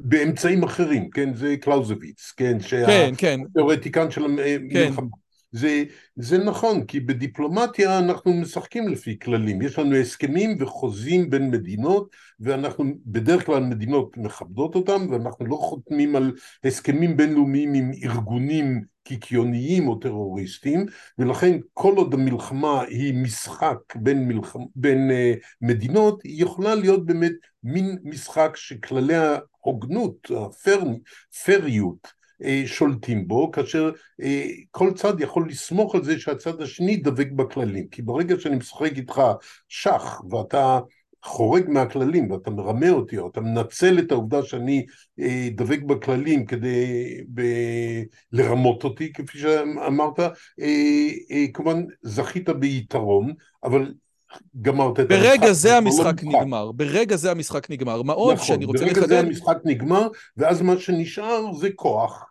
באמצעים 0.03 0.63
אחרים, 0.63 1.09
כן, 1.09 1.33
זה 1.33 1.55
קלאוזוויץ, 1.61 2.33
כן, 2.37 2.57
כן, 2.69 3.11
כן. 3.17 3.39
שהתיאורטיקן 3.47 4.11
של 4.11 4.25
המלחמה. 4.25 5.07
זה, 5.51 5.83
זה 6.15 6.37
נכון, 6.37 6.85
כי 6.85 6.99
בדיפלומטיה 6.99 7.99
אנחנו 7.99 8.33
משחקים 8.33 8.87
לפי 8.87 9.19
כללים. 9.19 9.61
יש 9.61 9.79
לנו 9.79 9.95
הסכמים 9.95 10.57
וחוזים 10.59 11.29
בין 11.29 11.51
מדינות, 11.51 12.15
ואנחנו, 12.39 12.85
בדרך 13.05 13.45
כלל 13.45 13.63
מדינות 13.63 14.17
מכבדות 14.17 14.75
אותם, 14.75 15.07
ואנחנו 15.09 15.45
לא 15.45 15.55
חותמים 15.55 16.15
על 16.15 16.31
הסכמים 16.63 17.17
בינלאומיים 17.17 17.73
עם 17.73 17.91
ארגונים 18.03 18.81
קיקיוניים 19.03 19.87
או 19.87 19.95
טרוריסטים, 19.95 20.85
ולכן 21.17 21.59
כל 21.73 21.93
עוד 21.97 22.13
המלחמה 22.13 22.83
היא 22.83 23.13
משחק 23.13 23.77
בין, 23.95 24.27
מלחמה, 24.27 24.65
בין 24.75 25.09
uh, 25.09 25.45
מדינות, 25.61 26.21
היא 26.23 26.43
יכולה 26.43 26.75
להיות 26.75 27.05
באמת 27.05 27.33
מין 27.63 27.97
משחק 28.03 28.51
שכללי 28.55 29.15
ההוגנות, 29.15 30.31
הפריות, 30.31 32.18
שולטים 32.65 33.27
בו, 33.27 33.51
כאשר 33.51 33.91
אה, 34.21 34.45
כל 34.71 34.91
צד 34.93 35.21
יכול 35.21 35.49
לסמוך 35.49 35.95
על 35.95 36.03
זה 36.03 36.19
שהצד 36.19 36.61
השני 36.61 36.97
דבק 36.97 37.31
בכללים. 37.31 37.87
כי 37.87 38.01
ברגע 38.01 38.39
שאני 38.39 38.55
משחק 38.55 38.97
איתך 38.97 39.21
שח 39.67 40.21
ואתה 40.29 40.79
חורג 41.23 41.69
מהכללים 41.69 42.31
ואתה 42.31 42.51
מרמה 42.51 42.89
אותי 42.89 43.17
או 43.17 43.29
אתה 43.29 43.41
מנצל 43.41 43.99
את 43.99 44.11
העובדה 44.11 44.43
שאני 44.43 44.85
אה, 45.19 45.47
דבק 45.51 45.81
בכללים 45.81 46.45
כדי 46.45 47.17
ב- 47.33 48.03
לרמות 48.31 48.83
אותי 48.83 49.13
כפי 49.13 49.37
שאמרת, 49.37 50.19
כמובן 51.53 51.83
זכית 52.01 52.49
ביתרון, 52.49 53.33
אבל 53.63 53.93
גמרת 54.61 54.99
את 54.99 55.11
המשחק. 55.11 55.25
ברגע 55.25 55.53
זה 55.53 55.77
המשחק 55.77 56.23
נגמר, 56.23 56.71
ברגע 56.71 57.15
זה 57.15 57.31
המשחק 57.31 57.69
נגמר. 57.69 58.01
מה 58.01 58.13
עוד 58.13 58.33
נכון, 58.33 58.47
שאני 58.47 58.65
רוצה 58.65 58.85
לחדד... 58.85 58.97
נכון, 58.97 59.09
ברגע 59.09 59.21
זה 59.21 59.27
המשחק 59.27 59.57
נגמר, 59.65 60.07
ואז 60.37 60.61
מה 60.61 60.77
שנשאר 60.77 61.53
זה 61.53 61.69
כוח. 61.75 62.25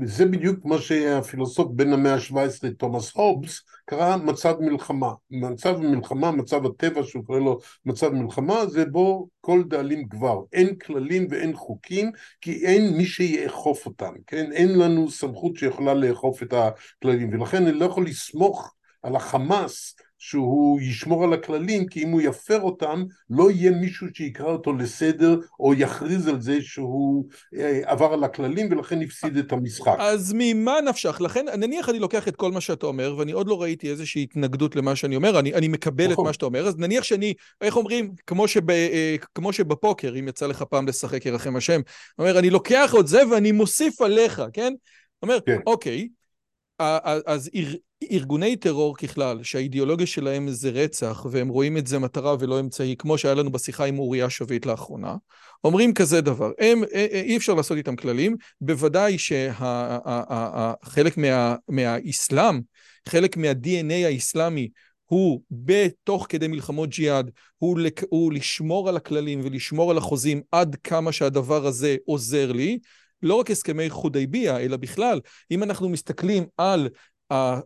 וזה 0.00 0.26
בדיוק 0.26 0.64
מה 0.64 0.78
שהפילוסוף 0.78 1.68
בן 1.70 1.92
המאה 1.92 2.14
ה-17, 2.14 2.70
תומאס 2.78 3.12
הובס, 3.14 3.62
קרא 3.84 4.16
מצב 4.16 4.60
מלחמה. 4.60 5.12
מצב 5.30 5.80
מלחמה, 5.80 6.30
מצב 6.30 6.66
הטבע 6.66 7.02
שהוא 7.02 7.24
קורא 7.24 7.38
לו 7.38 7.58
מצב 7.84 8.08
מלחמה, 8.08 8.66
זה 8.66 8.84
בו 8.84 9.28
כל 9.40 9.62
דאלים 9.68 10.02
גבר. 10.02 10.40
אין 10.52 10.76
כללים 10.76 11.26
ואין 11.30 11.56
חוקים, 11.56 12.10
כי 12.40 12.66
אין 12.66 12.96
מי 12.96 13.04
שיאכוף 13.04 13.86
אותם, 13.86 14.12
כן? 14.26 14.52
אין 14.52 14.78
לנו 14.78 15.10
סמכות 15.10 15.56
שיכולה 15.56 15.94
לאכוף 15.94 16.42
את 16.42 16.52
הכללים, 16.52 17.32
ולכן 17.32 17.66
אני 17.66 17.78
לא 17.78 17.84
יכול 17.84 18.06
לסמוך 18.06 18.74
על 19.02 19.16
החמאס 19.16 19.94
שהוא 20.24 20.80
ישמור 20.80 21.24
על 21.24 21.32
הכללים, 21.32 21.86
כי 21.86 22.04
אם 22.04 22.08
הוא 22.08 22.20
יפר 22.20 22.60
אותם, 22.60 23.04
לא 23.30 23.50
יהיה 23.50 23.70
מישהו 23.70 24.06
שיקרא 24.14 24.46
אותו 24.46 24.72
לסדר, 24.72 25.38
או 25.60 25.74
יכריז 25.74 26.28
על 26.28 26.40
זה 26.40 26.62
שהוא 26.62 27.24
אה, 27.58 27.80
עבר 27.84 28.12
על 28.12 28.24
הכללים, 28.24 28.68
ולכן 28.70 29.02
הפסיד 29.02 29.36
את 29.36 29.52
המשחק. 29.52 29.96
אז 29.98 30.34
ממה 30.36 30.80
נפשך? 30.80 31.20
לכן, 31.20 31.46
נניח 31.58 31.88
אני 31.88 31.98
לוקח 31.98 32.28
את 32.28 32.36
כל 32.36 32.52
מה 32.52 32.60
שאתה 32.60 32.86
אומר, 32.86 33.14
ואני 33.18 33.32
עוד 33.32 33.46
לא 33.46 33.62
ראיתי 33.62 33.90
איזושהי 33.90 34.22
התנגדות 34.22 34.76
למה 34.76 34.96
שאני 34.96 35.16
אומר, 35.16 35.38
אני, 35.38 35.54
אני 35.54 35.68
מקבל 35.68 36.12
נכון. 36.12 36.24
את 36.24 36.26
מה 36.26 36.32
שאתה 36.32 36.46
אומר, 36.46 36.66
אז 36.66 36.76
נניח 36.78 37.04
שאני, 37.04 37.34
איך 37.60 37.76
אומרים, 37.76 38.12
כמו, 38.26 38.48
שב, 38.48 38.70
אה, 38.70 39.16
כמו 39.34 39.52
שבפוקר, 39.52 40.14
אם 40.18 40.28
יצא 40.28 40.46
לך 40.46 40.62
פעם 40.62 40.88
לשחק 40.88 41.26
ירחם 41.26 41.56
השם, 41.56 41.80
אומר, 42.18 42.38
אני 42.38 42.50
לוקח 42.50 42.94
את 43.00 43.06
זה 43.06 43.22
ואני 43.30 43.52
מוסיף 43.52 44.00
עליך, 44.00 44.42
כן? 44.52 44.72
אומר, 45.22 45.38
כן. 45.46 45.58
אוקיי, 45.66 46.08
אז 47.26 47.50
ארגוני 48.10 48.56
טרור 48.56 48.96
ככלל, 48.96 49.42
שהאידיאולוגיה 49.42 50.06
שלהם 50.06 50.50
זה 50.50 50.70
רצח, 50.70 51.26
והם 51.30 51.48
רואים 51.48 51.76
את 51.76 51.86
זה 51.86 51.98
מטרה 51.98 52.36
ולא 52.38 52.60
אמצעי, 52.60 52.96
כמו 52.98 53.18
שהיה 53.18 53.34
לנו 53.34 53.52
בשיחה 53.52 53.84
עם 53.84 53.98
אוריה 53.98 54.30
שביט 54.30 54.66
לאחרונה, 54.66 55.16
אומרים 55.64 55.94
כזה 55.94 56.20
דבר, 56.20 56.50
הם, 56.58 56.82
אי 57.12 57.36
אפשר 57.36 57.54
לעשות 57.54 57.76
איתם 57.76 57.96
כללים, 57.96 58.36
בוודאי 58.60 59.18
שחלק 59.18 61.16
מה, 61.16 61.56
מהאסלאם, 61.68 62.60
חלק 63.08 63.36
מה-DNA 63.36 64.06
האסלאמי 64.06 64.68
הוא 65.04 65.40
בתוך 65.50 66.26
כדי 66.28 66.48
מלחמות 66.48 66.88
ג'יהאד, 66.88 67.30
הוא, 67.58 67.78
הוא 68.08 68.32
לשמור 68.32 68.88
על 68.88 68.96
הכללים 68.96 69.40
ולשמור 69.44 69.90
על 69.90 69.98
החוזים 69.98 70.42
עד 70.52 70.76
כמה 70.84 71.12
שהדבר 71.12 71.66
הזה 71.66 71.96
עוזר 72.04 72.52
לי, 72.52 72.78
לא 73.22 73.34
רק 73.34 73.50
הסכמי 73.50 73.90
חודייביה, 73.90 74.58
אלא 74.58 74.76
בכלל, 74.76 75.20
אם 75.50 75.62
אנחנו 75.62 75.88
מסתכלים 75.88 76.44
על 76.56 76.88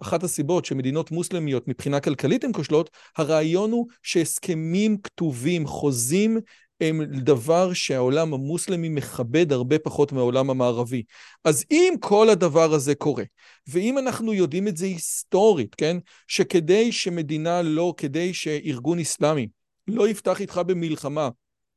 אחת 0.02 0.22
הסיבות 0.22 0.64
שמדינות 0.64 1.10
מוסלמיות 1.10 1.68
מבחינה 1.68 2.00
כלכלית 2.00 2.44
הן 2.44 2.52
כושלות, 2.52 2.90
הרעיון 3.16 3.70
הוא 3.70 3.86
שהסכמים 4.02 4.96
כתובים, 5.02 5.66
חוזים, 5.66 6.38
הם 6.80 7.04
דבר 7.04 7.72
שהעולם 7.72 8.34
המוסלמי 8.34 8.88
מכבד 8.88 9.52
הרבה 9.52 9.78
פחות 9.78 10.12
מהעולם 10.12 10.50
המערבי. 10.50 11.02
אז 11.44 11.64
אם 11.70 11.94
כל 12.00 12.28
הדבר 12.28 12.72
הזה 12.72 12.94
קורה, 12.94 13.24
ואם 13.68 13.98
אנחנו 13.98 14.34
יודעים 14.34 14.68
את 14.68 14.76
זה 14.76 14.86
היסטורית, 14.86 15.74
כן? 15.74 15.96
שכדי 16.28 16.92
שמדינה 16.92 17.62
לא, 17.62 17.94
כדי 17.96 18.34
שארגון 18.34 18.98
אסלאמי 18.98 19.48
לא 19.88 20.08
יפתח 20.08 20.40
איתך 20.40 20.60
במלחמה, 20.66 21.28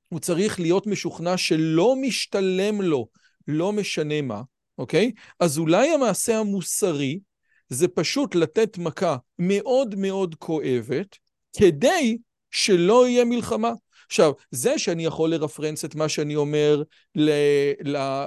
הוא 0.09 0.19
צריך 0.19 0.59
להיות 0.59 0.87
משוכנע 0.87 1.37
שלא 1.37 1.95
משתלם 2.01 2.81
לו, 2.81 3.07
לא 3.51 3.73
משנה 3.73 4.21
מה, 4.21 4.41
אוקיי? 4.77 5.11
אז 5.39 5.57
אולי 5.57 5.89
המעשה 5.89 6.39
המוסרי 6.39 7.19
זה 7.69 7.87
פשוט 7.87 8.35
לתת 8.35 8.77
מכה 8.77 9.17
מאוד 9.39 9.95
מאוד 9.95 10.35
כואבת, 10.35 11.17
כדי 11.57 12.17
שלא 12.51 13.07
יהיה 13.07 13.25
מלחמה. 13.25 13.71
עכשיו, 14.07 14.31
זה 14.51 14.79
שאני 14.79 15.05
יכול 15.05 15.29
לרפרנס 15.29 15.85
את 15.85 15.95
מה 15.95 16.09
שאני 16.09 16.35
אומר 16.35 16.83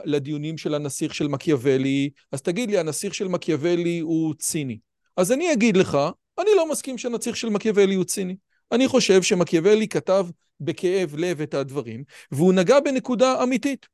לדיונים 0.05 0.59
של 0.59 0.75
הנסיך 0.75 1.15
של 1.15 1.29
מקיאוולי, 1.29 2.11
אז 2.33 2.43
תגיד 2.43 2.71
לי, 2.71 2.79
הנסיך 2.79 3.15
של 3.15 3.29
מקיאוולי 3.29 3.99
הוא 3.99 4.35
ציני. 4.35 4.79
אז 5.17 5.33
אני 5.33 5.53
אגיד 5.53 5.77
לך, 5.77 5.99
אני 6.39 6.51
לא 6.57 6.71
מסכים 6.71 6.99
שהנסיך 6.99 7.37
של 7.37 7.49
מקיאוולי 7.49 7.95
הוא 7.95 8.05
ציני. 8.05 8.37
אני 8.73 8.89
חושב 8.89 9.23
שמקיאוולי 9.23 9.89
כתב 9.89 10.27
בכאב 10.61 11.15
לב 11.17 11.41
את 11.41 11.55
הדברים, 11.55 12.05
והוא 12.33 12.53
נגע 12.53 12.81
בנקודה 12.81 13.43
אמיתית. 13.43 13.87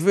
ו, 0.00 0.10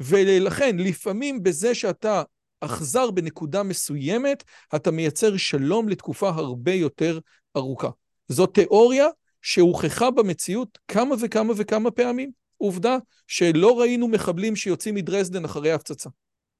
ולכן, 0.00 0.76
לפעמים 0.78 1.42
בזה 1.42 1.74
שאתה 1.74 2.22
אכזר 2.60 3.10
בנקודה 3.10 3.62
מסוימת, 3.62 4.44
אתה 4.74 4.90
מייצר 4.90 5.36
שלום 5.36 5.88
לתקופה 5.88 6.28
הרבה 6.28 6.72
יותר 6.72 7.18
ארוכה. 7.56 7.88
זו 8.28 8.46
תיאוריה 8.46 9.06
שהוכחה 9.42 10.10
במציאות 10.10 10.78
כמה 10.88 11.14
וכמה 11.20 11.52
וכמה 11.56 11.90
פעמים. 11.90 12.30
עובדה 12.56 12.96
שלא 13.26 13.80
ראינו 13.80 14.08
מחבלים 14.08 14.56
שיוצאים 14.56 14.94
מדרזדן 14.94 15.44
אחרי 15.44 15.72
הפצצה. 15.72 16.10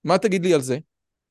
מה 0.05 0.18
תגיד 0.18 0.45
לי 0.45 0.55
על 0.55 0.61
זה? 0.61 0.78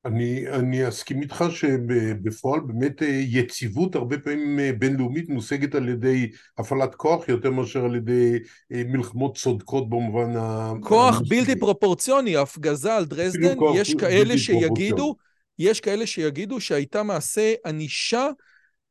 אני, 0.04 0.48
אני 0.48 0.88
אסכים 0.88 1.22
איתך 1.22 1.44
שבפועל 1.50 2.60
באמת 2.60 3.02
אה, 3.02 3.08
יציבות 3.08 3.94
הרבה 3.94 4.18
פעמים 4.18 4.58
אה, 4.60 4.70
בינלאומית 4.78 5.28
מושגת 5.28 5.74
על 5.74 5.88
ידי 5.88 6.30
הפעלת 6.58 6.94
כוח 6.94 7.28
יותר 7.28 7.50
מאשר 7.50 7.84
על 7.84 7.96
ידי 7.96 8.38
אה, 8.72 8.82
מלחמות 8.86 9.36
צודקות 9.36 9.90
במובן 9.90 10.36
ה... 10.36 10.72
כוח 10.82 11.16
המוסלמי. 11.16 11.40
בלתי 11.40 11.60
פרופורציוני, 11.60 12.36
הפגזה 12.36 12.94
על 12.94 13.04
דרזדן, 13.04 13.56
יש 13.74 13.94
כאלה 13.94 14.38
שיגידו, 14.38 15.16
יש 15.58 15.80
כאלה 15.80 16.06
שיגידו 16.06 16.60
שהייתה 16.60 17.02
מעשה 17.02 17.54
ענישה 17.66 18.28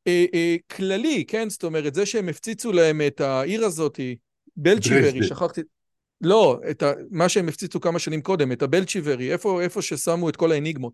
אה, 0.08 0.26
אה, 0.34 0.56
כללי, 0.76 1.26
כן? 1.28 1.50
זאת 1.50 1.64
אומרת, 1.64 1.94
זה 1.94 2.06
שהם 2.06 2.30
הפציצו 2.30 2.72
להם 2.72 3.02
את 3.08 3.22
העיר 3.22 3.66
הזאת, 3.66 4.00
בלצ'יברי, 4.58 5.24
שכחתי... 5.24 5.62
לא, 6.22 6.60
את 6.70 6.84
ה, 6.84 6.92
מה 7.12 7.30
שהם 7.30 7.48
הפציצו 7.48 7.80
כמה 7.80 8.00
שנים 8.00 8.22
קודם, 8.22 8.52
את 8.52 8.62
הבלצ'יברי, 8.62 9.34
איפה, 9.34 9.62
איפה 9.62 9.82
ששמו 9.82 10.30
את 10.30 10.36
כל 10.36 10.52
האניגמות. 10.52 10.94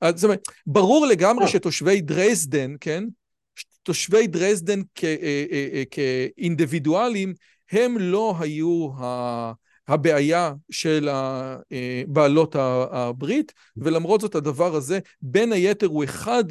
אז, 0.00 0.14
זאת 0.14 0.24
אומרת, 0.24 0.42
ברור 0.66 1.06
לגמרי 1.06 1.44
אה. 1.44 1.50
שתושבי 1.50 2.00
דרזדן, 2.00 2.74
כן? 2.80 3.04
תושבי 3.82 4.26
דרזדן 4.26 4.80
כ, 4.94 5.04
אה, 5.04 5.44
אה, 5.52 5.82
כאינדיבידואלים, 5.90 7.34
הם 7.72 7.98
לא 7.98 8.34
היו 8.40 8.88
ה... 8.98 9.52
הבעיה 9.88 10.52
של 10.70 11.08
בעלות 12.06 12.56
הברית, 12.90 13.52
ולמרות 13.76 14.20
זאת 14.20 14.34
הדבר 14.34 14.74
הזה, 14.74 14.98
בין 15.22 15.52
היתר 15.52 15.86
הוא 15.86 16.04
אחד, 16.04 16.44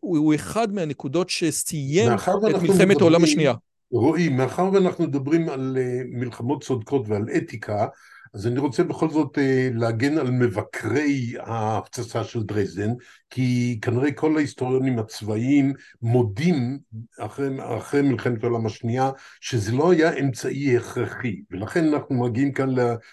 הוא 0.00 0.34
אחד 0.34 0.74
מהנקודות 0.74 1.30
שסיים 1.30 2.12
את 2.12 2.62
מלחמת 2.62 3.00
העולם 3.00 3.24
השנייה. 3.24 3.54
רועי, 3.90 4.28
מאחר 4.28 4.70
ואנחנו 4.72 5.04
מדברים 5.04 5.48
על 5.48 5.76
אה, 5.80 6.00
מלחמות 6.06 6.62
צודקות 6.62 7.08
ועל 7.08 7.24
אתיקה, 7.36 7.86
אז 8.34 8.46
אני 8.46 8.58
רוצה 8.58 8.84
בכל 8.84 9.10
זאת 9.10 9.38
אה, 9.38 9.68
להגן 9.74 10.18
על 10.18 10.30
מבקרי 10.30 11.34
ההפצצה 11.40 12.24
של 12.24 12.42
דרזדן, 12.42 12.90
כי 13.30 13.78
כנראה 13.82 14.12
כל 14.12 14.36
ההיסטוריונים 14.36 14.98
הצבאיים 14.98 15.72
מודים 16.02 16.78
אחרי, 17.18 17.48
אחרי 17.78 18.02
מלחמת 18.02 18.44
העולם 18.44 18.66
השנייה 18.66 19.10
שזה 19.40 19.72
לא 19.72 19.90
היה 19.92 20.12
אמצעי 20.12 20.76
הכרחי, 20.76 21.42
ולכן 21.50 21.94
אנחנו 21.94 22.24
מגיעים 22.24 22.52
כאן 22.52 22.68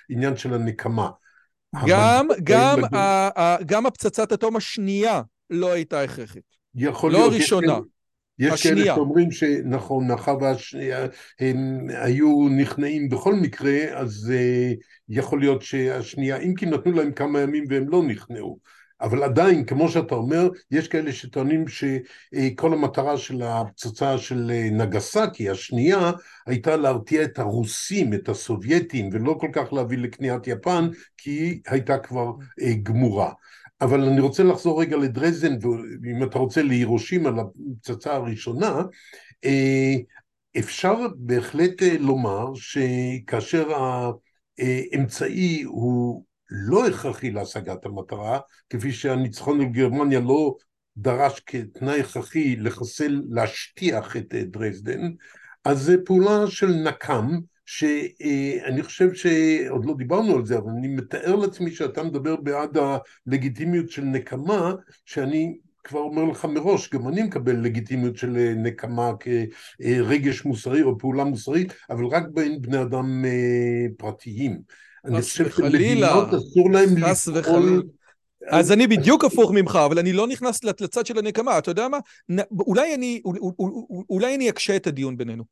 לעניין 0.10 0.38
של 0.38 0.54
הנקמה. 0.54 1.10
גם, 1.88 2.28
גם, 2.44 2.80
ה, 2.94 3.00
ה, 3.42 3.64
גם 3.66 3.86
הפצצת 3.86 4.34
אטום 4.34 4.56
השנייה 4.56 5.22
לא 5.50 5.72
הייתה 5.72 6.02
הכרחית. 6.02 6.44
יכול 6.76 7.12
לא 7.12 7.18
להיות. 7.18 7.32
לא 7.32 7.36
הראשונה. 7.36 7.80
יש 8.40 8.54
השנייה. 8.54 8.76
כאלה 8.76 8.96
שאומרים 8.96 9.32
שנכון, 9.32 10.08
מאחר 10.08 10.38
והם 10.38 11.88
היו 11.90 12.50
נכנעים 12.50 13.10
בכל 13.10 13.34
מקרה, 13.34 13.80
אז 13.92 14.34
uh, 14.34 14.76
יכול 15.10 15.40
להיות 15.40 15.62
שהשנייה, 15.62 16.38
אם 16.38 16.54
כי 16.56 16.66
נתנו 16.66 16.92
להם 16.92 17.12
כמה 17.12 17.40
ימים 17.42 17.64
והם 17.70 17.90
לא 17.90 18.04
נכנעו. 18.04 18.60
אבל 19.04 19.24
עדיין, 19.24 19.66
כמו 19.66 19.90
שאתה 19.90 20.16
אומר, 20.16 20.50
יש 20.72 20.88
כאלה 20.88 21.12
שטוענים 21.12 21.66
שכל 21.68 22.74
המטרה 22.74 23.18
של 23.18 23.42
הפצצה 23.42 24.18
של 24.18 24.52
אה, 24.54 24.70
נגסקי, 24.72 25.50
השנייה, 25.50 26.12
הייתה 26.46 26.76
להרתיע 26.76 27.24
את 27.24 27.40
הרוסים, 27.40 28.14
את 28.14 28.30
הסובייטים, 28.30 29.10
ולא 29.12 29.38
כל 29.40 29.50
כך 29.54 29.74
להביא 29.74 29.98
לקניית 29.98 30.48
יפן, 30.48 30.90
כי 31.18 31.30
היא 31.30 31.60
הייתה 31.68 31.98
כבר 31.98 32.32
אה, 32.62 32.74
גמורה. 32.84 33.32
אבל 33.84 34.04
אני 34.04 34.22
רוצה 34.22 34.44
לחזור 34.44 34.82
רגע 34.82 34.98
לדרזדן, 34.98 35.58
ואם 36.02 36.24
אתה 36.24 36.40
רוצה 36.40 36.64
להירושים 36.64 37.26
על 37.26 37.36
הפצצה 37.40 38.16
הראשונה, 38.16 38.82
אה, 39.46 39.94
אפשר 40.60 40.96
בהחלט 41.16 41.82
לומר 42.00 42.48
שכאשר 42.56 43.70
האמצעי 44.58 45.64
הוא 45.64 46.24
לא 46.50 46.88
הכרחי 46.88 47.32
להשגת 47.32 47.86
המטרה, 47.86 48.40
כפי 48.70 48.92
שהניצחון 48.92 49.62
על 49.62 49.68
גרמניה 49.68 50.20
לא 50.20 50.56
דרש 50.98 51.40
כתנאי 51.46 52.00
הכרחי 52.00 52.56
לחסל, 52.56 53.22
להשטיח 53.30 54.18
את 54.18 54.34
אה, 54.36 54.44
דרזדן, 54.44 55.02
אז 55.66 55.80
זו 55.80 55.94
פעולה 56.06 56.48
של 56.48 56.68
נקם, 56.68 57.30
שאני 57.66 58.80
אה, 58.80 58.84
חושב 58.84 59.14
שעוד 59.14 59.86
לא 59.86 59.94
דיברנו 59.98 60.36
על 60.36 60.46
זה, 60.46 60.58
אבל 60.58 60.70
אני 60.78 60.88
מתאר 60.88 61.36
לעצמי 61.36 61.72
שאתה 61.72 62.04
מדבר 62.04 62.36
בעד 62.36 62.78
הלגיטימיות 63.28 63.90
של 63.90 64.02
נקמה, 64.02 64.74
שאני 65.06 65.58
כבר 65.84 66.00
אומר 66.00 66.24
לך 66.24 66.46
מראש, 66.46 66.90
גם 66.90 67.08
אני 67.08 67.24
מקבל 67.24 67.56
לגיטימיות 67.56 68.18
של 68.18 68.38
אה, 68.38 68.54
נקמה 68.56 69.12
כרגש 69.20 70.46
מוסרי 70.46 70.82
או 70.82 70.98
פעולה 70.98 71.24
מוסרית, 71.24 71.74
אבל 71.90 72.06
רק 72.06 72.24
בין 72.34 72.62
בני 72.62 72.82
אדם 72.82 73.26
פרטיים. 73.98 74.60
אני 75.06 75.22
חושב 75.22 75.50
שמדינות 75.50 76.28
אסור 76.34 76.72
להם 76.72 76.98
לפעול... 76.98 77.84
אז 78.50 78.72
אני 78.72 78.88
בדיוק 78.88 79.26
הפוך 79.26 79.52
ממך, 79.52 79.80
אבל 79.86 80.00
אני 80.00 80.14
לא 80.14 80.28
נכנס 80.28 80.64
לצד 80.64 81.06
של 81.06 81.18
הנקמה. 81.20 81.58
אתה 81.58 81.72
יודע 81.72 81.88
מה? 81.88 81.98
אולי 82.60 82.96
אני, 82.96 83.22
אולי 84.10 84.36
אני 84.36 84.50
אקשה 84.50 84.76
את 84.76 84.88
הדיון 84.88 85.18
בינינו. 85.18 85.44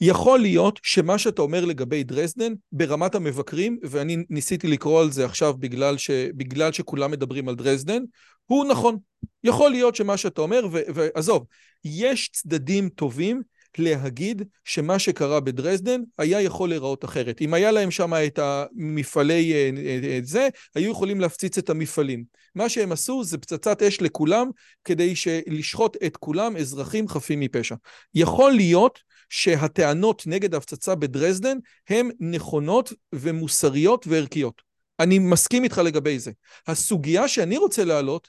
יכול 0.00 0.40
להיות 0.40 0.80
שמה 0.82 1.18
שאתה 1.18 1.42
אומר 1.42 1.64
לגבי 1.64 2.04
דרזדן, 2.04 2.52
ברמת 2.72 3.14
המבקרים, 3.14 3.78
ואני 3.82 4.16
ניסיתי 4.30 4.68
לקרוא 4.68 5.00
על 5.00 5.10
זה 5.12 5.24
עכשיו 5.24 5.54
בגלל, 5.58 5.96
ש, 5.96 6.10
בגלל 6.10 6.72
שכולם 6.72 7.10
מדברים 7.10 7.48
על 7.48 7.54
דרזדן, 7.54 8.02
הוא 8.46 8.64
נכון. 8.64 8.98
יכול 9.44 9.70
להיות 9.70 9.96
שמה 9.96 10.16
שאתה 10.16 10.40
אומר, 10.40 10.66
ועזוב, 10.70 11.44
יש 11.84 12.30
צדדים 12.32 12.88
טובים 12.88 13.42
להגיד 13.78 14.42
שמה 14.64 14.98
שקרה 14.98 15.40
בדרזדן 15.40 16.00
היה 16.18 16.40
יכול 16.40 16.68
להיראות 16.68 17.04
אחרת. 17.04 17.40
אם 17.40 17.54
היה 17.54 17.70
להם 17.70 17.90
שם 17.90 18.12
את 18.26 18.38
המפעלי 18.42 19.52
אה, 19.52 19.70
אה, 19.76 20.18
את 20.18 20.26
זה, 20.26 20.48
היו 20.74 20.90
יכולים 20.90 21.20
להפציץ 21.20 21.58
את 21.58 21.70
המפעלים. 21.70 22.24
מה 22.54 22.68
שהם 22.68 22.92
עשו 22.92 23.24
זה 23.24 23.38
פצצת 23.38 23.82
אש 23.82 24.00
לכולם, 24.00 24.50
כדי 24.84 25.14
לשחוט 25.46 25.96
את 26.06 26.16
כולם 26.16 26.56
אזרחים 26.56 27.08
חפים 27.08 27.40
מפשע. 27.40 27.74
יכול 28.14 28.52
להיות 28.52 29.00
שהטענות 29.28 30.22
נגד 30.26 30.54
ההפצצה 30.54 30.94
בדרזדן 30.94 31.56
הן 31.88 32.10
נכונות 32.20 32.92
ומוסריות 33.14 34.06
וערכיות. 34.06 34.62
אני 35.00 35.18
מסכים 35.18 35.64
איתך 35.64 35.78
לגבי 35.78 36.18
זה. 36.18 36.30
הסוגיה 36.66 37.28
שאני 37.28 37.56
רוצה 37.56 37.84
להעלות, 37.84 38.28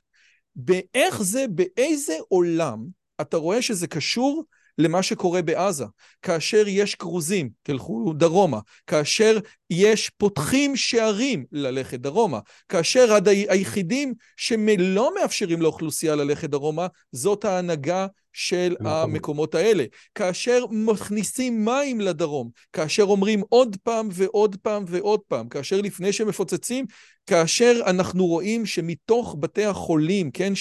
באיך 0.55 1.21
זה, 1.21 1.45
באיזה 1.49 2.13
עולם 2.27 2.85
אתה 3.21 3.37
רואה 3.37 3.61
שזה 3.61 3.87
קשור 3.87 4.43
למה 4.81 5.03
שקורה 5.03 5.41
בעזה. 5.41 5.85
כאשר 6.21 6.63
יש 6.67 6.95
כרוזים, 6.95 7.49
תלכו 7.63 8.13
דרומה. 8.13 8.59
כאשר 8.87 9.39
יש 9.69 10.09
פותחים 10.09 10.75
שערים 10.75 11.45
ללכת 11.51 11.99
דרומה. 11.99 12.39
כאשר 12.69 13.13
עד 13.13 13.27
היחידים 13.27 14.13
שלא 14.37 15.11
מאפשרים 15.19 15.61
לאוכלוסייה 15.61 16.15
ללכת 16.15 16.49
דרומה, 16.49 16.87
זאת 17.11 17.45
ההנהגה 17.45 18.07
של. 18.33 18.75
המקומות 18.85 19.55
האלה. 19.55 19.85
כאשר 20.15 20.65
מכניסים 20.71 21.65
מים 21.65 22.01
לדרום, 22.01 22.49
כאשר 22.73 23.03
אומרים 23.03 23.41
עוד 23.49 23.75
פעם 23.83 24.09
ועוד 24.11 24.55
פעם 24.61 24.83
ועוד 24.87 25.19
פעם, 25.27 25.49
כאשר 25.49 25.81
לפני 25.81 26.13
שמפוצצים, 26.13 26.85
כאשר 27.27 27.81
אנחנו 27.85 28.25
רואים 28.25 28.65
שמתוך 28.65 29.35
בתי 29.39 29.65
החולים, 29.65 30.31
כן, 30.31 30.53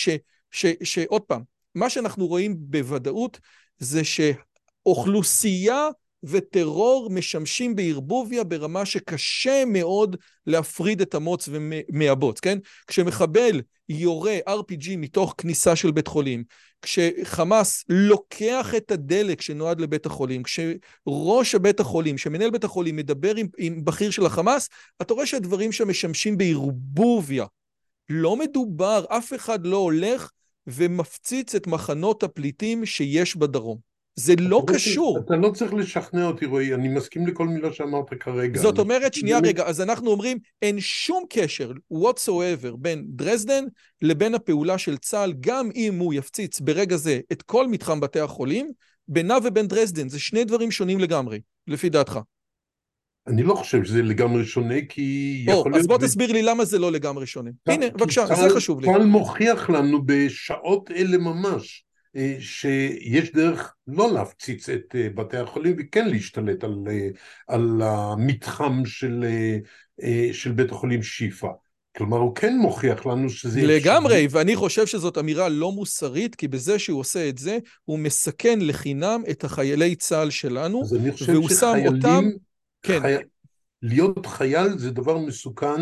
שעוד 0.82 1.22
פעם, 1.22 1.42
מה 1.74 1.90
שאנחנו 1.90 2.26
רואים 2.26 2.56
בוודאות 2.58 3.38
זה 3.80 4.02
שאוכלוסייה 4.04 5.88
וטרור 6.22 7.08
משמשים 7.10 7.76
בערבוביה 7.76 8.44
ברמה 8.44 8.86
שקשה 8.86 9.64
מאוד 9.66 10.16
להפריד 10.46 11.00
את 11.00 11.14
המוץ 11.14 11.48
מהבוץ, 11.88 12.40
כן? 12.40 12.58
כשמחבל 12.86 13.60
יורה 13.88 14.38
RPG 14.48 14.96
מתוך 14.96 15.34
כניסה 15.38 15.76
של 15.76 15.90
בית 15.90 16.06
חולים, 16.06 16.44
כשחמאס 16.82 17.84
לוקח 17.88 18.74
את 18.76 18.90
הדלק 18.90 19.40
שנועד 19.40 19.80
לבית 19.80 20.06
החולים, 20.06 20.42
כשראש 20.42 21.54
בית 21.54 21.80
החולים, 21.80 22.18
שמנהל 22.18 22.50
בית 22.50 22.64
החולים 22.64 22.96
מדבר 22.96 23.34
עם, 23.36 23.46
עם 23.58 23.84
בכיר 23.84 24.10
של 24.10 24.26
החמאס, 24.26 24.68
אתה 25.02 25.14
רואה 25.14 25.26
שהדברים 25.26 25.72
שם 25.72 25.88
משמשים 25.88 26.36
בערבוביה. 26.36 27.46
לא 28.08 28.36
מדובר, 28.36 29.04
אף 29.08 29.34
אחד 29.34 29.66
לא 29.66 29.76
הולך 29.76 30.30
ומפציץ 30.66 31.54
את 31.54 31.66
מחנות 31.66 32.22
הפליטים 32.22 32.86
שיש 32.86 33.36
בדרום. 33.36 33.90
זה 34.16 34.34
לא, 34.38 34.50
לא 34.50 34.64
קשור. 34.66 35.18
אתה 35.18 35.36
לא 35.36 35.50
צריך 35.50 35.74
לשכנע 35.74 36.26
אותי, 36.26 36.46
רועי, 36.46 36.74
אני 36.74 36.88
מסכים 36.88 37.26
לכל 37.26 37.48
מילה 37.48 37.72
שאמרת 37.72 38.14
כרגע. 38.20 38.60
זאת 38.60 38.78
אומרת, 38.78 39.14
שנייה 39.14 39.38
רגע, 39.38 39.66
אז 39.66 39.80
אנחנו 39.80 40.10
אומרים, 40.10 40.38
אין 40.62 40.80
שום 40.80 41.24
קשר 41.30 41.72
whatsoever 41.94 42.76
בין 42.78 43.04
דרזדן 43.08 43.64
לבין 44.02 44.34
הפעולה 44.34 44.78
של 44.78 44.96
צה"ל, 44.96 45.32
גם 45.40 45.68
אם 45.74 45.98
הוא 45.98 46.14
יפציץ 46.14 46.60
ברגע 46.60 46.96
זה 46.96 47.20
את 47.32 47.42
כל 47.42 47.68
מתחם 47.68 48.00
בתי 48.00 48.20
החולים, 48.20 48.70
בינה 49.08 49.36
ובין 49.44 49.66
דרזדן, 49.68 50.08
זה 50.08 50.20
שני 50.20 50.44
דברים 50.44 50.70
שונים 50.70 51.00
לגמרי, 51.00 51.40
לפי 51.66 51.88
דעתך. 51.88 52.18
אני 53.26 53.42
לא 53.42 53.54
חושב 53.54 53.84
שזה 53.84 54.02
לגמרי 54.02 54.44
שונה, 54.44 54.74
כי 54.88 55.44
או, 55.48 55.52
יכול 55.52 55.72
להיות... 55.72 55.80
אז 55.80 55.86
בוא 55.86 55.98
תסביר 55.98 56.32
לי 56.32 56.42
למה 56.42 56.64
זה 56.64 56.78
לא 56.78 56.92
לגמרי 56.92 57.26
שונה. 57.26 57.50
הנה, 57.66 57.90
בבקשה, 57.90 58.26
זה 58.26 58.54
חשוב 58.54 58.80
לי. 58.80 58.86
צה"ל 58.86 59.04
מוכיח 59.04 59.70
לנו 59.70 60.02
בשעות 60.06 60.90
אלה 60.90 61.18
ממש, 61.18 61.84
אה, 62.16 62.36
שיש 62.40 63.32
דרך 63.32 63.74
לא 63.86 64.12
להפציץ 64.12 64.68
את 64.68 64.94
אה, 64.94 65.08
בתי 65.14 65.36
החולים 65.36 65.76
וכן 65.78 66.08
להשתלט 66.08 66.64
על, 66.64 66.74
אה, 66.90 67.08
על 67.48 67.82
המתחם 67.84 68.82
של, 68.84 69.24
של 70.32 70.52
בית 70.52 70.70
החולים 70.70 71.02
שיפא. 71.02 71.48
כלומר, 71.96 72.16
הוא 72.16 72.34
כן 72.34 72.56
מוכיח 72.56 73.06
לנו 73.06 73.30
שזה... 73.30 73.62
לגמרי, 73.62 74.26
אפשר... 74.26 74.38
ואני 74.38 74.56
חושב 74.56 74.86
שזאת 74.86 75.18
אמירה 75.18 75.48
לא 75.48 75.72
מוסרית, 75.72 76.34
כי 76.34 76.48
בזה 76.48 76.78
שהוא 76.78 77.00
עושה 77.00 77.28
את 77.28 77.38
זה, 77.38 77.58
הוא 77.84 77.98
מסכן 77.98 78.58
לחינם 78.62 79.22
את 79.30 79.44
החיילי 79.44 79.94
צה"ל 79.94 80.30
שלנו, 80.30 80.82
והוא 81.26 81.48
שם 81.48 81.74
אותם... 81.86 82.24
כן. 82.82 83.00
חי... 83.00 83.16
להיות 83.82 84.26
חייל 84.26 84.78
זה 84.78 84.90
דבר 84.90 85.18
מסוכן 85.18 85.80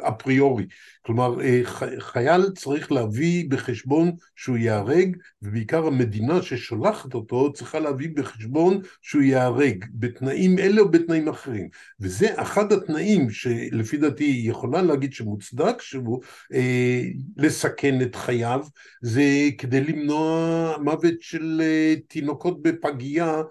אפריורי. 0.00 0.66
כלומר, 1.02 1.40
אה, 1.40 1.60
חייל 1.98 2.50
צריך 2.50 2.92
להביא 2.92 3.50
בחשבון 3.50 4.12
שהוא 4.36 4.56
ייהרג, 4.56 5.16
ובעיקר 5.42 5.86
המדינה 5.86 6.42
ששולחת 6.42 7.14
אותו 7.14 7.52
צריכה 7.52 7.78
להביא 7.78 8.08
בחשבון 8.14 8.80
שהוא 9.02 9.22
ייהרג, 9.22 9.84
בתנאים 9.94 10.58
אלה 10.58 10.80
או 10.80 10.88
בתנאים 10.88 11.28
אחרים. 11.28 11.68
וזה 12.00 12.42
אחד 12.42 12.72
התנאים 12.72 13.30
שלפי 13.30 13.96
דעתי 13.96 14.24
היא 14.24 14.50
יכולה 14.50 14.82
להגיד 14.82 15.12
שמוצדק 15.12 15.80
שהוא 15.80 16.20
אה, 16.54 17.02
לסכן 17.36 18.02
את 18.02 18.14
חייו, 18.16 18.60
זה 19.02 19.22
כדי 19.58 19.80
למנוע 19.80 20.76
מוות 20.82 21.14
של 21.20 21.60
אה, 21.64 21.94
תינוקות 22.08 22.62
בפגייה 22.62 23.42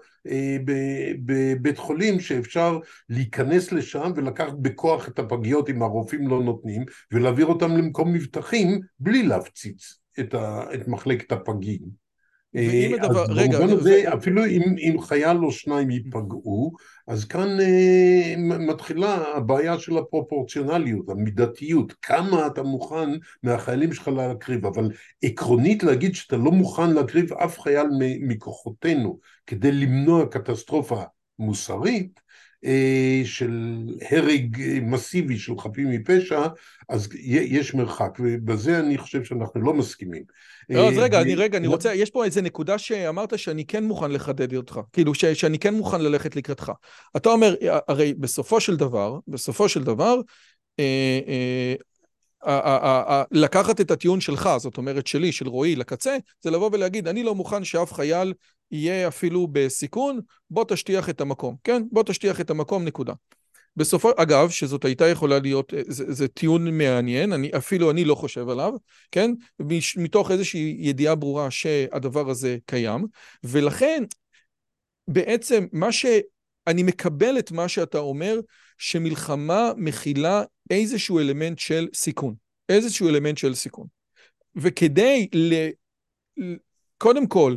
בבית 1.24 1.78
חולים 1.78 2.20
שאפשר 2.20 2.78
להיכנס 3.08 3.72
לשם 3.72 4.12
ולקחת 4.16 4.54
בכוח 4.62 5.08
את 5.08 5.18
הפגיות 5.18 5.70
אם 5.70 5.82
הרופאים 5.82 6.28
לא 6.28 6.42
נותנים 6.42 6.84
ולהעביר 7.12 7.46
אותם 7.46 7.76
למקום 7.76 8.12
מבטחים 8.12 8.80
בלי 8.98 9.22
להפציץ 9.22 9.98
את 10.20 10.88
מחלקת 10.88 11.32
הפגים. 11.32 12.09
ואם 12.54 12.94
אה, 12.94 13.04
הדבר, 13.04 13.24
רגע, 13.28 13.58
במובן 13.58 13.74
ו- 13.74 13.78
הזה, 13.78 14.14
אפילו 14.14 14.46
אם, 14.46 14.62
אם 14.78 15.00
חייל 15.00 15.36
או 15.36 15.52
שניים 15.52 15.90
ייפגעו, 15.90 16.72
אז 17.06 17.24
כאן 17.24 17.60
אה, 17.60 18.34
מתחילה 18.38 19.14
הבעיה 19.36 19.78
של 19.78 19.98
הפרופורציונליות, 19.98 21.08
המידתיות, 21.08 21.92
כמה 22.02 22.46
אתה 22.46 22.62
מוכן 22.62 23.08
מהחיילים 23.42 23.92
שלך 23.92 24.08
להקריב, 24.08 24.66
אבל 24.66 24.90
עקרונית 25.22 25.82
להגיד 25.82 26.14
שאתה 26.14 26.36
לא 26.36 26.50
מוכן 26.50 26.90
להקריב 26.90 27.32
אף 27.32 27.60
חייל 27.60 27.86
מכוחותינו 28.20 29.18
כדי 29.46 29.72
למנוע 29.72 30.26
קטסטרופה 30.26 31.02
מוסרית, 31.38 32.20
של 33.24 33.78
הרג 34.10 34.60
אה, 34.60 34.78
מסיבי 34.82 35.38
של 35.38 35.52
חפים 35.58 35.90
מפשע, 35.90 36.46
אז 36.88 37.08
יש 37.24 37.74
מרחק, 37.74 38.18
ובזה 38.20 38.78
אני 38.78 38.98
חושב 38.98 39.24
שאנחנו 39.24 39.60
לא 39.60 39.74
מסכימים. 39.74 40.22
לא, 40.70 40.88
אז 40.88 40.98
אה, 40.98 41.02
רגע, 41.02 41.20
אני 41.20 41.34
רגע, 41.34 41.58
אני 41.58 41.66
רוצה, 41.66 41.94
יש 41.94 42.10
פה 42.10 42.24
איזה 42.24 42.42
נקודה 42.42 42.78
שאמרת 42.78 43.38
שאני 43.38 43.64
כן 43.64 43.84
מוכן 43.84 44.10
לחדד 44.10 44.56
אותך, 44.56 44.80
כאילו 44.92 45.14
ש, 45.14 45.24
שאני 45.24 45.58
כן 45.58 45.74
מוכן 45.74 46.00
ללכת 46.00 46.36
לקראתך. 46.36 46.72
אתה 47.16 47.28
אומר, 47.28 47.54
הרי 47.88 48.14
בסופו 48.14 48.60
של 48.60 48.76
דבר, 48.76 49.18
בסופו 49.28 49.68
של 49.68 49.84
דבר, 49.84 50.20
אה, 50.78 51.20
אה, 51.28 51.74
אה, 52.46 52.76
אה, 52.84 53.02
אה, 53.08 53.22
לקחת 53.30 53.80
את 53.80 53.90
הטיעון 53.90 54.20
שלך, 54.20 54.50
זאת 54.58 54.76
אומרת 54.76 55.06
שלי, 55.06 55.32
של 55.32 55.48
רועי, 55.48 55.76
לקצה, 55.76 56.16
זה 56.42 56.50
לבוא 56.50 56.70
ולהגיד, 56.72 57.08
אני 57.08 57.22
לא 57.22 57.34
מוכן 57.34 57.64
שאף 57.64 57.92
חייל 57.92 58.34
יהיה 58.70 59.08
אפילו 59.08 59.48
בסיכון, 59.52 60.20
בוא 60.50 60.64
תשטיח 60.68 61.10
את 61.10 61.20
המקום, 61.20 61.56
כן? 61.64 61.82
בוא 61.92 62.02
תשטיח 62.02 62.40
את 62.40 62.50
המקום, 62.50 62.84
נקודה. 62.84 63.12
בסופו, 63.76 64.10
אגב, 64.16 64.50
שזאת 64.50 64.84
הייתה 64.84 65.08
יכולה 65.08 65.38
להיות, 65.38 65.74
אה, 65.74 65.80
זה, 65.86 66.12
זה 66.12 66.28
טיעון 66.28 66.78
מעניין, 66.78 67.32
אני, 67.32 67.50
אפילו 67.56 67.90
אני 67.90 68.04
לא 68.04 68.14
חושב 68.14 68.48
עליו, 68.48 68.74
כן? 69.12 69.30
מש, 69.60 69.96
מתוך 69.96 70.30
איזושהי 70.30 70.76
ידיעה 70.78 71.14
ברורה 71.14 71.50
שהדבר 71.50 72.30
הזה 72.30 72.58
קיים, 72.66 73.06
ולכן 73.44 74.04
בעצם 75.08 75.66
מה 75.72 75.92
ש... 75.92 76.06
אני 76.66 76.82
מקבל 76.82 77.38
את 77.38 77.52
מה 77.52 77.68
שאתה 77.68 77.98
אומר, 77.98 78.40
שמלחמה 78.78 79.72
מכילה 79.76 80.42
איזשהו 80.70 81.18
אלמנט 81.18 81.58
של 81.58 81.88
סיכון. 81.94 82.34
איזשהו 82.68 83.08
אלמנט 83.08 83.38
של 83.38 83.54
סיכון. 83.54 83.86
וכדי 84.56 85.28
ל... 85.34 85.54
קודם 86.98 87.26
כל, 87.26 87.56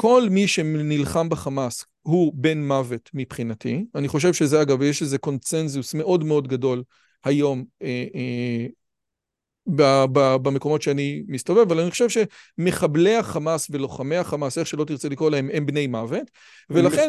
כל 0.00 0.28
מי 0.30 0.48
שנלחם 0.48 1.28
בחמאס 1.28 1.84
הוא 2.02 2.32
בן 2.34 2.66
מוות 2.66 3.10
מבחינתי. 3.14 3.84
אני 3.94 4.08
חושב 4.08 4.32
שזה, 4.32 4.62
אגב, 4.62 4.82
יש 4.82 5.02
איזה 5.02 5.18
קונצנזוס 5.18 5.94
מאוד 5.94 6.24
מאוד 6.24 6.48
גדול 6.48 6.82
היום 7.24 7.64
אה, 7.82 8.04
אה, 8.14 8.66
ב- 9.66 10.04
ב- 10.12 10.36
במקומות 10.36 10.82
שאני 10.82 11.22
מסתובב, 11.28 11.60
אבל 11.60 11.80
אני 11.80 11.90
חושב 11.90 12.06
שמחבלי 12.08 13.16
החמאס 13.16 13.66
ולוחמי 13.70 14.16
החמאס, 14.16 14.58
איך 14.58 14.66
שלא 14.66 14.84
תרצה 14.84 15.08
לקרוא 15.08 15.30
להם, 15.30 15.50
הם 15.52 15.66
בני 15.66 15.86
מוות, 15.86 16.30
ולכן 16.70 17.08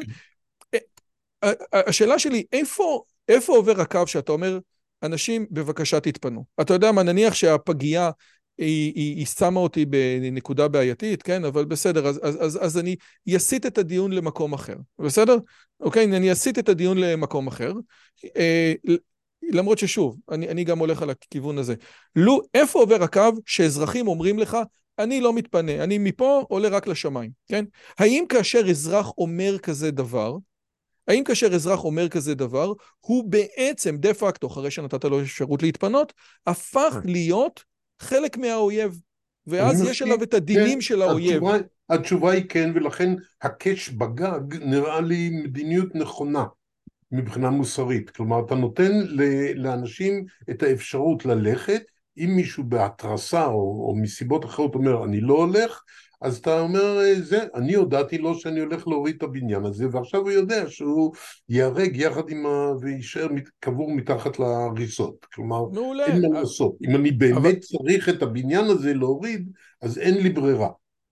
ה- 1.43 1.47
ה- 1.47 1.89
השאלה 1.89 2.19
שלי, 2.19 2.43
איפה, 2.51 3.03
איפה 3.29 3.55
עובר 3.55 3.81
הקו 3.81 4.07
שאתה 4.07 4.31
אומר, 4.31 4.59
אנשים, 5.03 5.45
בבקשה 5.51 5.99
תתפנו. 5.99 6.45
אתה 6.61 6.73
יודע 6.73 6.91
מה, 6.91 7.03
נניח 7.03 7.33
שהפגייה 7.33 8.11
היא, 8.65 8.93
היא, 8.95 9.15
היא 9.15 9.25
שמה 9.25 9.59
אותי 9.59 9.85
בנקודה 9.85 10.67
בעייתית, 10.67 11.23
כן? 11.23 11.45
אבל 11.45 11.65
בסדר, 11.65 12.07
אז, 12.07 12.19
אז, 12.23 12.37
אז, 12.39 12.59
אז 12.61 12.77
אני 12.77 12.95
אסיט 13.37 13.65
את 13.65 13.77
הדיון 13.77 14.11
למקום 14.11 14.53
אחר, 14.53 14.75
בסדר? 14.99 15.37
אוקיי, 15.79 16.03
אני 16.03 16.31
אסיט 16.31 16.59
את 16.59 16.69
הדיון 16.69 16.97
למקום 16.97 17.47
אחר. 17.47 17.73
אה, 18.37 18.73
למרות 19.51 19.77
ששוב, 19.77 20.17
אני, 20.31 20.49
אני 20.49 20.63
גם 20.63 20.79
הולך 20.79 21.01
על 21.01 21.09
הכיוון 21.09 21.57
הזה. 21.57 21.75
לו, 22.15 22.41
איפה 22.53 22.79
עובר 22.79 23.03
הקו 23.03 23.29
שאזרחים 23.45 24.07
אומרים 24.07 24.39
לך, 24.39 24.57
אני 24.99 25.21
לא 25.21 25.33
מתפנה, 25.33 25.83
אני 25.83 25.97
מפה 25.97 26.45
עולה 26.49 26.69
רק 26.69 26.87
לשמיים, 26.87 27.31
כן? 27.47 27.65
האם 27.97 28.23
כאשר 28.29 28.69
אזרח 28.69 29.11
אומר 29.17 29.57
כזה 29.57 29.91
דבר, 29.91 30.37
האם 31.07 31.23
כאשר 31.23 31.55
אזרח 31.55 31.83
אומר 31.83 32.09
כזה 32.09 32.35
דבר, 32.35 32.73
הוא 32.99 33.23
בעצם, 33.29 33.97
דה 33.97 34.13
פקטו, 34.13 34.47
אחרי 34.47 34.71
שנתת 34.71 35.05
לו 35.05 35.21
אפשרות 35.21 35.63
להתפנות, 35.63 36.13
הפך 36.47 36.95
להיות 37.05 37.70
חלק 38.01 38.37
מהאויב, 38.37 39.01
ואז 39.47 39.81
יש 39.81 40.01
עליו 40.01 40.23
את 40.23 40.33
הדינים 40.33 40.73
כן, 40.73 40.81
של 40.81 41.01
האויב. 41.01 41.33
התשובה, 41.33 41.57
התשובה 41.89 42.31
היא 42.31 42.45
כן, 42.49 42.71
ולכן 42.75 43.13
הקש 43.41 43.89
בגג 43.89 44.55
נראה 44.61 45.01
לי 45.01 45.29
מדיניות 45.29 45.95
נכונה 45.95 46.45
מבחינה 47.11 47.49
מוסרית. 47.49 48.09
כלומר, 48.09 48.45
אתה 48.45 48.55
נותן 48.55 48.91
לאנשים 49.55 50.25
את 50.49 50.63
האפשרות 50.63 51.25
ללכת, 51.25 51.81
אם 52.17 52.33
מישהו 52.35 52.63
בהתרסה 52.63 53.45
או, 53.45 53.87
או 53.87 53.95
מסיבות 53.95 54.45
אחרות 54.45 54.75
אומר, 54.75 55.03
אני 55.03 55.21
לא 55.21 55.33
הולך, 55.33 55.83
אז 56.21 56.37
אתה 56.37 56.59
אומר, 56.59 56.97
זה, 57.21 57.39
אני 57.55 57.73
הודעתי 57.73 58.17
לו 58.17 58.35
שאני 58.35 58.59
הולך 58.59 58.87
להוריד 58.87 59.15
את 59.17 59.23
הבניין 59.23 59.65
הזה, 59.65 59.85
ועכשיו 59.91 60.21
הוא 60.21 60.31
יודע 60.31 60.69
שהוא 60.69 61.13
ייהרג 61.49 61.95
יחד 61.97 62.29
עם 62.29 62.45
ה... 62.45 62.71
ויישאר 62.81 63.27
קבור 63.59 63.91
מתחת 63.91 64.39
להריסות. 64.39 65.25
כלומר, 65.33 65.65
מעולה. 65.69 66.05
אין 66.05 66.21
מה 66.21 66.39
לעשות. 66.39 66.75
אם 66.87 66.95
אני 66.95 67.11
באמת 67.11 67.37
אבל- 67.37 67.55
צריך 67.59 68.09
את 68.09 68.21
הבניין 68.21 68.65
הזה 68.65 68.93
להוריד, 68.93 69.49
אז 69.81 69.97
אין 69.97 70.17
לי 70.23 70.29
ברירה. 70.29 70.69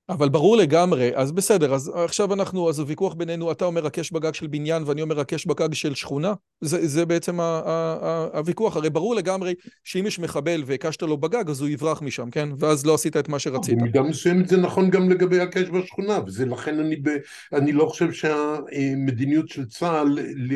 אבל 0.10 0.30
ברור 0.30 0.58
לגמרי, 0.58 1.12
אז 1.16 1.32
בסדר, 1.32 1.74
אז 1.74 1.92
עכשיו 1.96 2.34
אנחנו, 2.34 2.70
אז 2.70 2.80
הוויכוח 2.80 3.14
בינינו, 3.14 3.52
אתה 3.52 3.66
אומר 3.66 3.86
הקש 3.86 4.12
בגג 4.12 4.34
של 4.34 4.48
בניין 4.48 4.84
ואני 4.86 5.02
אומר 5.02 5.20
הקש 5.20 5.46
בגג 5.46 5.74
של 5.74 5.96
שכונה, 5.96 6.34
זה, 6.62 6.88
זה 6.88 7.06
בעצם 7.06 7.40
ה, 7.40 7.44
ה, 7.44 7.98
ה, 8.02 8.38
הוויכוח, 8.38 8.78
הרי 8.78 8.90
ברור 8.90 9.16
לגמרי 9.16 9.54
שאם 9.84 10.08
יש 10.08 10.20
מחבל 10.20 10.64
והקשת 10.66 11.02
לו 11.02 11.18
בגג 11.18 11.50
אז 11.50 11.62
הוא 11.62 11.70
יברח 11.70 12.02
משם, 12.02 12.30
כן? 12.30 12.50
ואז 12.60 12.86
לא 12.86 12.94
עשית 12.94 13.18
את 13.18 13.30
מה 13.30 13.40
שרצית. 13.40 13.78
במידה 13.78 14.02
מסוימת 14.02 14.48
זה 14.48 14.58
נכון 14.58 14.90
גם 14.90 15.10
לגבי 15.10 15.40
הקש 15.40 15.70
בשכונה, 15.70 16.20
וזה 16.28 16.46
לכן 16.46 16.80
אני, 16.80 16.96
ב, 16.96 17.10
אני 17.54 17.72
לא 17.72 17.86
חושב 17.86 18.12
שהמדיניות 18.12 19.50
של 19.50 19.66
צה"ל 19.66 20.20
ל, 20.36 20.54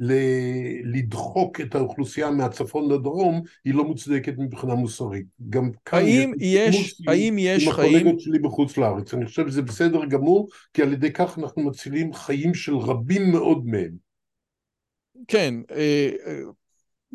ל, 0.00 0.12
לדחוק 0.84 1.60
את 1.60 1.74
האוכלוסייה 1.74 2.30
מהצפון 2.30 2.92
לדרום 2.92 3.42
היא 3.64 3.74
לא 3.74 3.84
מוצדקת 3.84 4.34
מבחינה 4.38 4.74
מוסרית. 4.74 5.26
גם 5.50 5.70
כאן 5.84 5.98
האם 5.98 6.32
יש, 6.38 6.94
עם- 7.00 7.08
האם 7.08 7.36
יש 7.38 7.66
עם 7.66 7.72
חיים, 7.72 7.96
הקולגות 7.96 8.20
שלי 8.20 8.38
בחוץ 8.38 8.78
לארץ, 8.82 9.14
אני 9.14 9.26
חושב 9.26 9.48
שזה 9.48 9.62
בסדר 9.62 10.04
גמור, 10.04 10.48
כי 10.72 10.82
על 10.82 10.92
ידי 10.92 11.12
כך 11.12 11.38
אנחנו 11.38 11.62
מצילים 11.62 12.12
חיים 12.12 12.54
של 12.54 12.76
רבים 12.76 13.32
מאוד 13.32 13.66
מהם. 13.66 13.92
כן, 15.28 15.54
אה, 15.70 16.10
אה, 16.26 16.40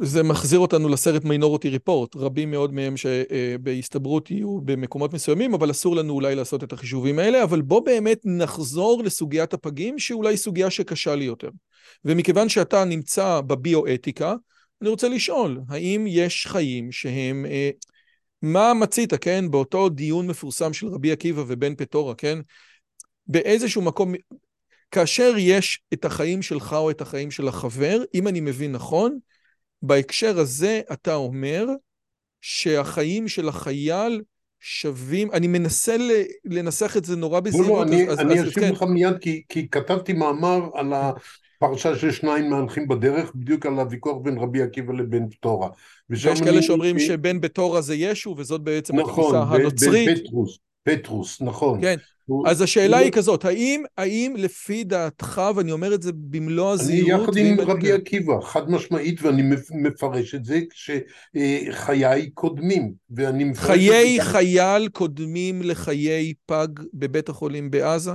זה 0.01 0.23
מחזיר 0.23 0.59
אותנו 0.59 0.89
לסרט 0.89 1.23
מיינורטי 1.23 1.69
ריפורט, 1.69 2.15
רבים 2.15 2.51
מאוד 2.51 2.73
מהם 2.73 2.93
שבהסתברות 2.97 4.31
יהיו 4.31 4.61
במקומות 4.61 5.13
מסוימים, 5.13 5.53
אבל 5.53 5.71
אסור 5.71 5.95
לנו 5.95 6.13
אולי 6.13 6.35
לעשות 6.35 6.63
את 6.63 6.73
החישובים 6.73 7.19
האלה, 7.19 7.43
אבל 7.43 7.61
בוא 7.61 7.85
באמת 7.85 8.19
נחזור 8.25 9.03
לסוגיית 9.03 9.53
הפגים, 9.53 9.99
שאולי 9.99 10.37
סוגיה 10.37 10.69
שקשה 10.69 11.15
לי 11.15 11.25
יותר. 11.25 11.49
ומכיוון 12.05 12.49
שאתה 12.49 12.85
נמצא 12.85 13.41
בביואתיקה, 13.41 14.35
אני 14.81 14.89
רוצה 14.89 15.09
לשאול, 15.09 15.59
האם 15.69 16.05
יש 16.07 16.47
חיים 16.47 16.91
שהם... 16.91 17.45
מה 18.41 18.73
מצית, 18.73 19.13
כן, 19.13 19.51
באותו 19.51 19.89
דיון 19.89 20.27
מפורסם 20.27 20.73
של 20.73 20.87
רבי 20.87 21.11
עקיבא 21.11 21.43
ובן 21.47 21.75
פטורה, 21.75 22.15
כן? 22.15 22.39
באיזשהו 23.27 23.81
מקום, 23.81 24.13
כאשר 24.91 25.33
יש 25.37 25.81
את 25.93 26.05
החיים 26.05 26.41
שלך 26.41 26.73
או 26.73 26.91
את 26.91 27.01
החיים 27.01 27.31
של 27.31 27.47
החבר, 27.47 28.03
אם 28.13 28.27
אני 28.27 28.39
מבין 28.39 28.71
נכון, 28.71 29.19
בהקשר 29.81 30.39
הזה 30.39 30.81
אתה 30.93 31.15
אומר 31.15 31.65
שהחיים 32.41 33.27
של 33.27 33.49
החייל 33.49 34.21
שווים, 34.59 35.31
אני 35.31 35.47
מנסה 35.47 35.95
לנסח 36.45 36.97
את 36.97 37.05
זה 37.05 37.15
נורא 37.15 37.35
לא, 37.35 37.39
בזהירות, 37.39 37.87
לא, 37.87 37.93
אני, 37.93 38.09
אז, 38.09 38.19
אני 38.19 38.33
אז, 38.33 38.39
אז 38.39 38.47
אשיב 38.47 38.63
כן, 38.63 38.71
לך 38.71 38.83
מיד, 38.83 39.17
כי, 39.21 39.43
כי 39.49 39.69
כתבתי 39.69 40.13
מאמר 40.13 40.69
על 40.73 40.93
הפרשה 40.93 41.46
של 41.95 42.11
שניים 42.11 42.49
מהלכים 42.49 42.87
בדרך, 42.87 43.31
בדיוק 43.35 43.65
על 43.65 43.79
הוויכוח 43.79 44.17
בין 44.23 44.37
רבי 44.37 44.61
עקיבא 44.61 44.93
לבין 44.93 45.29
פטורה. 45.29 45.69
ויש 46.09 46.25
כאלה 46.41 46.51
אני- 46.51 46.61
שאומרים 46.61 46.99
שבן 46.99 47.41
בתורה 47.41 47.81
זה 47.81 47.95
ישו, 47.95 48.35
וזאת 48.37 48.61
בעצם 48.61 48.99
נכון, 48.99 49.35
התפיסה 49.35 49.55
הנוצרית. 49.55 50.09
בפטרוס, 50.19 50.57
פטרוס, 50.83 51.41
נכון. 51.41 51.81
כן, 51.81 51.95
הוא- 52.25 52.47
אז 52.47 52.61
השאלה 52.61 52.97
הוא- 52.97 53.03
היא 53.03 53.11
כזאת, 53.11 53.45
האם, 53.45 53.83
האם 53.97 54.33
לפי 54.37 54.83
דעתך, 54.83 55.41
ואני 55.55 55.71
אומר 55.71 55.93
את 55.95 56.01
זה 56.01 56.11
במלוא 56.13 56.65
אני 56.65 56.73
הזהירות, 56.73 57.21
יחד 57.23 57.37
עם 57.37 57.45
אני- 57.59 57.63
רבי 57.71 57.91
עקיבא, 57.91 58.41
חד 58.41 58.69
משמעית, 58.71 59.21
ואני 59.23 59.41
מפ- 59.41 59.71
מפרש 59.71 60.35
את 60.35 60.45
זה 60.45 60.59
כשחיי 60.69 62.29
קודמים, 62.33 62.91
ואני 63.09 63.43
מפרש 63.43 63.65
חיי 63.65 64.17
חייל 64.21 64.87
קודמים 64.89 65.61
לחיי 65.61 66.33
פג 66.45 66.67
בבית 66.93 67.29
החולים 67.29 67.71
בעזה? 67.71 68.11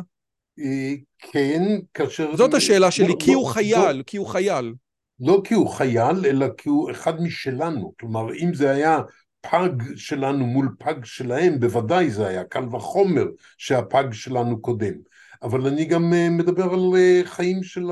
אה, 0.58 0.94
כן, 1.18 1.62
כאשר... 1.94 2.36
זאת 2.36 2.54
השאלה 2.54 2.90
שלי, 2.90 3.08
לא- 3.08 3.16
כי 3.20 3.32
לא- 3.32 3.36
הוא 3.36 3.48
חייל, 3.48 4.02
כי 4.06 4.16
הוא 4.16 4.26
חייל. 4.26 4.74
לא 5.20 5.40
כי 5.44 5.54
הוא 5.54 5.68
חייל, 5.68 6.26
אלא 6.26 6.46
כי 6.58 6.68
הוא 6.68 6.90
אחד 6.90 7.22
משלנו. 7.22 7.94
כלומר, 8.00 8.34
אם 8.34 8.54
זה 8.54 8.70
היה 8.70 8.98
פג 9.40 9.68
שלנו 9.96 10.46
מול 10.46 10.68
פג 10.78 11.04
שלהם, 11.04 11.60
בוודאי 11.60 12.10
זה 12.10 12.26
היה 12.26 12.44
קל 12.44 12.64
וחומר 12.74 13.24
שהפג 13.58 14.04
שלנו 14.12 14.60
קודם. 14.60 14.94
אבל 15.42 15.66
אני 15.66 15.84
גם 15.84 16.14
אה, 16.14 16.30
מדבר 16.30 16.72
על 16.72 16.80
אה, 16.96 17.20
חיים 17.24 17.62
של 17.62 17.86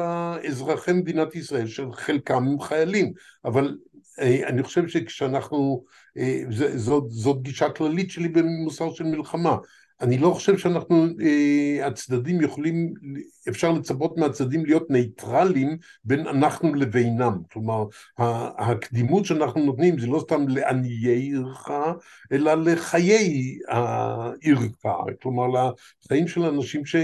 אזרחי 0.49 0.93
מדינת 0.93 1.35
ישראל, 1.35 1.67
של 1.67 1.93
חלקם 1.93 2.47
הם 2.47 2.61
חיילים. 2.61 3.13
אבל 3.45 3.77
אני 4.21 4.63
חושב 4.63 4.89
שכשאנחנו, 4.89 5.85
זאת, 6.77 7.05
זאת 7.09 7.43
גישה 7.43 7.71
כללית 7.71 8.11
שלי 8.11 8.29
במוסר 8.29 8.95
של 8.95 9.05
מלחמה. 9.05 9.57
אני 10.01 10.18
לא 10.18 10.30
חושב 10.30 10.59
שאנחנו, 10.59 11.07
אה, 11.22 11.86
הצדדים 11.86 12.40
יכולים, 12.40 12.94
אפשר 13.48 13.72
לצפות 13.72 14.18
מהצדדים 14.18 14.64
להיות 14.64 14.90
נייטרלים 14.90 15.78
בין 16.05 16.26
אנחנו 16.26 16.74
לבינם. 16.74 17.38
כלומר, 17.53 17.84
הקדימות 18.59 19.24
שאנחנו 19.24 19.64
נותנים 19.64 19.98
זה 19.98 20.07
לא 20.07 20.20
סתם 20.20 20.48
לעניי 20.48 21.09
עירך, 21.09 21.68
אלא 22.32 22.55
לחיי 22.55 23.59
העירך. 23.68 24.62
כלומר, 25.22 25.72
לחיים 26.05 26.28
של 26.28 26.42
אנשים 26.42 26.86
ש... 26.86 26.96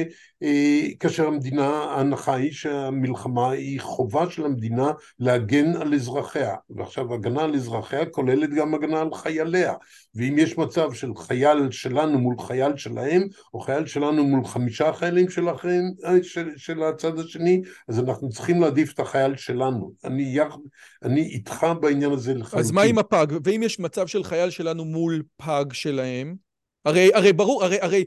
אה, 0.42 1.26
המדינה, 1.26 1.68
ההנחה 1.68 2.34
היא 2.34 2.53
שהמלחמה 2.53 3.51
היא 3.51 3.80
חובה 3.80 4.30
של 4.30 4.44
המדינה 4.44 4.92
להגן 5.18 5.76
על 5.76 5.94
אזרחיה. 5.94 6.55
ועכשיו, 6.70 7.14
הגנה 7.14 7.44
על 7.44 7.55
אזרחיה 7.55 8.07
כוללת 8.07 8.51
גם 8.51 8.74
הגנה 8.74 9.01
על 9.01 9.14
חייליה. 9.14 9.74
ואם 10.14 10.34
יש 10.38 10.59
מצב 10.59 10.92
של 10.92 11.11
חייל 11.16 11.70
שלנו 11.70 12.18
מול 12.18 12.34
חייל 12.38 12.76
שלהם, 12.87 13.22
או 13.55 13.61
חייל 13.61 13.87
שלנו 13.87 14.24
מול 14.24 14.45
חמישה 14.45 14.93
חיילים 14.93 15.30
שלכם, 15.30 15.80
אה, 16.05 16.22
של, 16.22 16.49
של 16.57 16.82
הצד 16.82 17.18
השני, 17.18 17.62
אז 17.89 17.99
אנחנו 18.01 18.28
צריכים 18.28 18.61
להעדיף 18.61 18.93
את 18.95 19.01
החייל 19.01 19.37
שלנו. 19.37 19.93
אני, 20.05 20.39
אני 21.03 21.20
איתך 21.20 21.66
בעניין 21.80 22.12
הזה 22.12 22.34
לחלוטין. 22.34 22.59
אז 22.59 22.70
מה 22.70 22.82
עם 22.82 22.99
הפג? 22.99 23.26
ואם 23.45 23.62
יש 23.62 23.80
מצב 23.80 24.07
של 24.07 24.24
חייל 24.24 24.51
שלנו 24.51 24.84
מול 24.84 25.22
פג 25.37 25.64
שלהם? 25.72 26.37
הרי, 26.84 27.11
הרי 27.14 27.32
ברור, 27.32 27.64
הרי, 27.64 27.78
הרי 27.80 28.05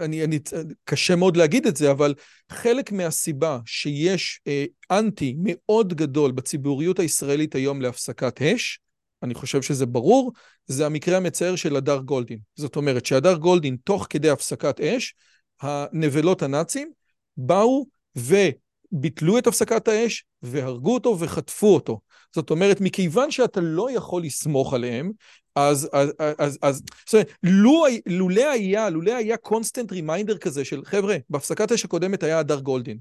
אני, 0.00 0.24
אני, 0.24 0.38
קשה 0.84 1.16
מאוד 1.16 1.36
להגיד 1.36 1.66
את 1.66 1.76
זה, 1.76 1.90
אבל 1.90 2.14
חלק 2.50 2.92
מהסיבה 2.92 3.58
שיש 3.66 4.40
אה, 4.46 4.64
אנטי 4.90 5.34
מאוד 5.38 5.94
גדול 5.94 6.32
בציבוריות 6.32 6.98
הישראלית 6.98 7.54
היום 7.54 7.82
להפסקת 7.82 8.42
אש, 8.42 8.78
אני 9.22 9.34
חושב 9.34 9.62
שזה 9.62 9.86
ברור, 9.86 10.32
זה 10.66 10.86
המקרה 10.86 11.16
המצער 11.16 11.56
של 11.56 11.76
הדר 11.76 11.98
גולדין. 11.98 12.38
זאת 12.56 12.76
אומרת 12.76 13.06
שהדר 13.06 13.34
גולדין, 13.34 13.76
תוך 13.84 14.06
כדי 14.10 14.30
הפסקת 14.30 14.80
אש, 14.80 15.14
הנבלות 15.60 16.42
הנאצים 16.42 16.90
באו 17.36 17.86
וביטלו 18.16 19.38
את 19.38 19.46
הפסקת 19.46 19.88
האש 19.88 20.24
והרגו 20.42 20.94
אותו 20.94 21.16
וחטפו 21.20 21.74
אותו. 21.74 22.00
זאת 22.34 22.50
אומרת, 22.50 22.80
מכיוון 22.80 23.30
שאתה 23.30 23.60
לא 23.60 23.90
יכול 23.90 24.22
לסמוך 24.22 24.74
עליהם, 24.74 25.10
אז, 25.54 25.88
אז, 25.92 26.12
אז, 26.38 26.58
אז, 26.62 26.82
זאת 27.06 27.14
אומרת, 27.14 27.32
לו, 27.42 27.84
לולא 28.06 28.50
היה, 28.50 28.90
לולא 28.90 29.16
היה 29.16 29.36
constant 29.36 29.92
reminder 29.92 30.38
כזה 30.38 30.64
של, 30.64 30.84
חבר'ה, 30.84 31.16
בהפסקת 31.30 31.70
האש 31.70 31.84
הקודמת 31.84 32.22
היה 32.22 32.38
הדר 32.38 32.60
גולדין. 32.60 32.98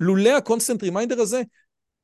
לולא 0.00 0.36
ה 0.36 0.41
constant 0.41 0.82
reminder 0.82 1.20
הזה, 1.20 1.42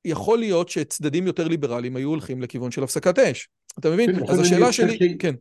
יכול 0.05 0.39
להיות 0.39 0.69
שצדדים 0.69 1.27
יותר 1.27 1.49
ליברליים 1.49 1.97
היו 1.97 2.09
הולכים 2.09 2.43
לכיוון 2.43 2.71
של 2.71 2.83
הפסקת 2.83 3.19
אש. 3.19 3.49
אתה 3.79 3.91
מבין? 3.91 4.17
כן, 4.17 4.23
אז 4.29 4.41
השאלה 4.41 4.73
שלי, 4.73 4.99
ש... 4.99 5.03
כן. 5.19 5.35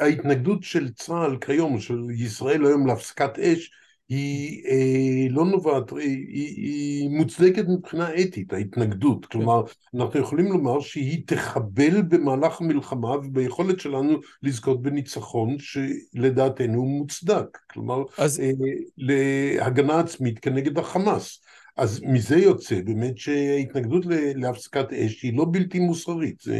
ההתנגדות 0.00 0.62
של 0.62 0.88
צה"ל 0.92 1.36
כיום, 1.40 1.80
של 1.80 2.00
ישראל 2.10 2.66
היום 2.66 2.86
להפסקת 2.86 3.38
אש, 3.38 3.70
היא 4.08 4.62
אה, 4.66 5.26
לא 5.30 5.44
נובעת, 5.44 5.90
היא, 5.90 6.56
היא 6.56 7.08
מוצדקת 7.08 7.64
מבחינה 7.68 8.14
אתית, 8.14 8.52
ההתנגדות. 8.52 9.26
כן. 9.26 9.38
כלומר, 9.38 9.62
אנחנו 9.94 10.20
יכולים 10.20 10.46
לומר 10.46 10.80
שהיא 10.80 11.22
תחבל 11.26 12.02
במהלך 12.02 12.60
המלחמה 12.60 13.10
וביכולת 13.10 13.80
שלנו 13.80 14.18
לזכות 14.42 14.82
בניצחון 14.82 15.56
שלדעתנו 15.58 16.78
הוא 16.78 16.98
מוצדק. 16.98 17.58
כלומר, 17.70 18.02
אז... 18.18 18.40
אה, 18.40 18.50
להגנה 18.98 20.00
עצמית 20.00 20.38
כנגד 20.38 20.78
החמאס. 20.78 21.43
אז 21.76 22.00
מזה 22.02 22.36
יוצא 22.36 22.80
באמת 22.84 23.18
שההתנגדות 23.18 24.04
להפסקת 24.34 24.92
אש 24.92 25.22
היא 25.22 25.36
לא 25.36 25.46
בלתי 25.50 25.78
מוסרית, 25.78 26.40
זה, 26.42 26.58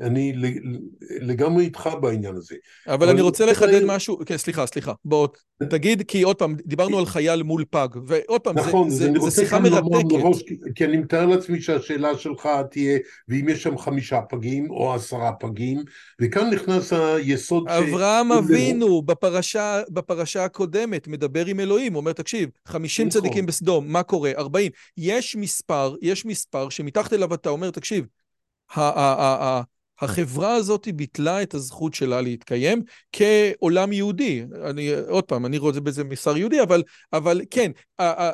אני 0.00 0.32
לגמרי 1.20 1.64
איתך 1.64 1.90
בעניין 2.00 2.36
הזה. 2.36 2.54
אבל, 2.86 2.94
אבל 2.94 3.08
אני 3.08 3.20
רוצה 3.20 3.46
לחדד 3.46 3.80
זה... 3.80 3.86
משהו, 3.86 4.18
כן, 4.26 4.36
סליחה, 4.36 4.66
סליחה, 4.66 4.92
בוא 5.04 5.28
תגיד, 5.70 6.02
כי 6.08 6.22
עוד 6.22 6.36
פעם, 6.36 6.56
דיברנו 6.66 6.98
על 6.98 7.06
חייל 7.06 7.42
מול 7.42 7.64
פג, 7.70 7.88
ועוד 8.06 8.40
פעם, 8.40 8.58
נכון, 8.58 8.90
זה, 8.90 9.12
זה, 9.12 9.30
זה 9.30 9.30
שיחה 9.30 9.60
מרתקת. 9.60 10.12
מראש, 10.12 10.42
כי 10.74 10.84
אני 10.84 10.96
מתאר 10.96 11.26
לעצמי 11.26 11.60
שהשאלה 11.60 12.18
שלך 12.18 12.48
תהיה, 12.70 12.98
ואם 13.28 13.48
יש 13.48 13.62
שם 13.62 13.78
חמישה 13.78 14.20
פגים 14.28 14.70
או 14.70 14.94
עשרה 14.94 15.32
פגים, 15.32 15.82
וכאן 16.20 16.50
נכנס 16.50 16.92
היסוד 16.92 17.64
ש... 17.68 17.72
אברהם 17.72 18.32
אבינו 18.32 19.02
בפרשה, 19.02 19.82
בפרשה 19.90 20.44
הקודמת 20.44 21.08
מדבר 21.08 21.46
עם 21.46 21.60
אלוהים, 21.60 21.96
אומר, 21.96 22.12
תקשיב, 22.12 22.48
חמישים 22.66 23.08
נכון. 23.08 23.20
צדיקים 23.20 23.46
בסדום, 23.46 23.92
מה 23.92 24.02
קורה? 24.02 24.32
40. 24.36 24.72
יש 24.96 25.36
מספר, 25.36 25.94
יש 26.02 26.24
מספר 26.24 26.68
שמתחת 26.68 27.12
אליו 27.12 27.34
אתה 27.34 27.48
אומר, 27.48 27.70
תקשיב, 27.70 28.06
החברה 30.00 30.54
הזאת 30.54 30.88
ביטלה 30.94 31.42
את 31.42 31.54
הזכות 31.54 31.94
שלה 31.94 32.20
להתקיים 32.20 32.82
כעולם 33.12 33.92
יהודי. 33.92 34.44
אני, 34.64 34.94
עוד 35.08 35.24
פעם, 35.24 35.46
אני 35.46 35.58
רואה 35.58 35.70
את 35.70 35.74
זה 35.74 35.80
באיזה 35.80 36.04
מסר 36.04 36.36
יהודי, 36.36 36.62
אבל, 36.62 36.82
אבל 37.12 37.40
כן, 37.50 37.70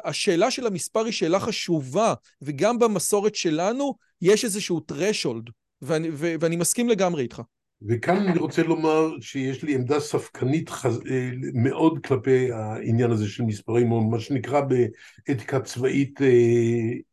השאלה 0.04 0.50
של 0.50 0.66
המספר 0.66 1.04
היא 1.04 1.12
שאלה 1.12 1.40
חשובה, 1.40 2.14
וגם 2.42 2.78
במסורת 2.78 3.34
שלנו 3.34 3.94
יש 4.20 4.44
איזשהו 4.44 4.80
threshold, 4.92 5.50
ואני, 5.82 6.08
ואני 6.12 6.56
מסכים 6.56 6.88
לגמרי 6.88 7.22
איתך. 7.22 7.42
וכאן 7.88 8.16
אני 8.16 8.38
רוצה 8.38 8.62
לומר 8.62 9.10
שיש 9.20 9.62
לי 9.64 9.74
עמדה 9.74 10.00
ספקנית 10.00 10.68
חז... 10.68 11.00
אה, 11.10 11.30
מאוד 11.54 12.06
כלפי 12.06 12.52
העניין 12.52 13.10
הזה 13.10 13.28
של 13.28 13.42
מספרים, 13.42 13.92
או 13.92 14.10
מה 14.10 14.20
שנקרא 14.20 14.60
באתיקה 14.60 15.60
צבאית 15.60 16.22
אה, 16.22 16.28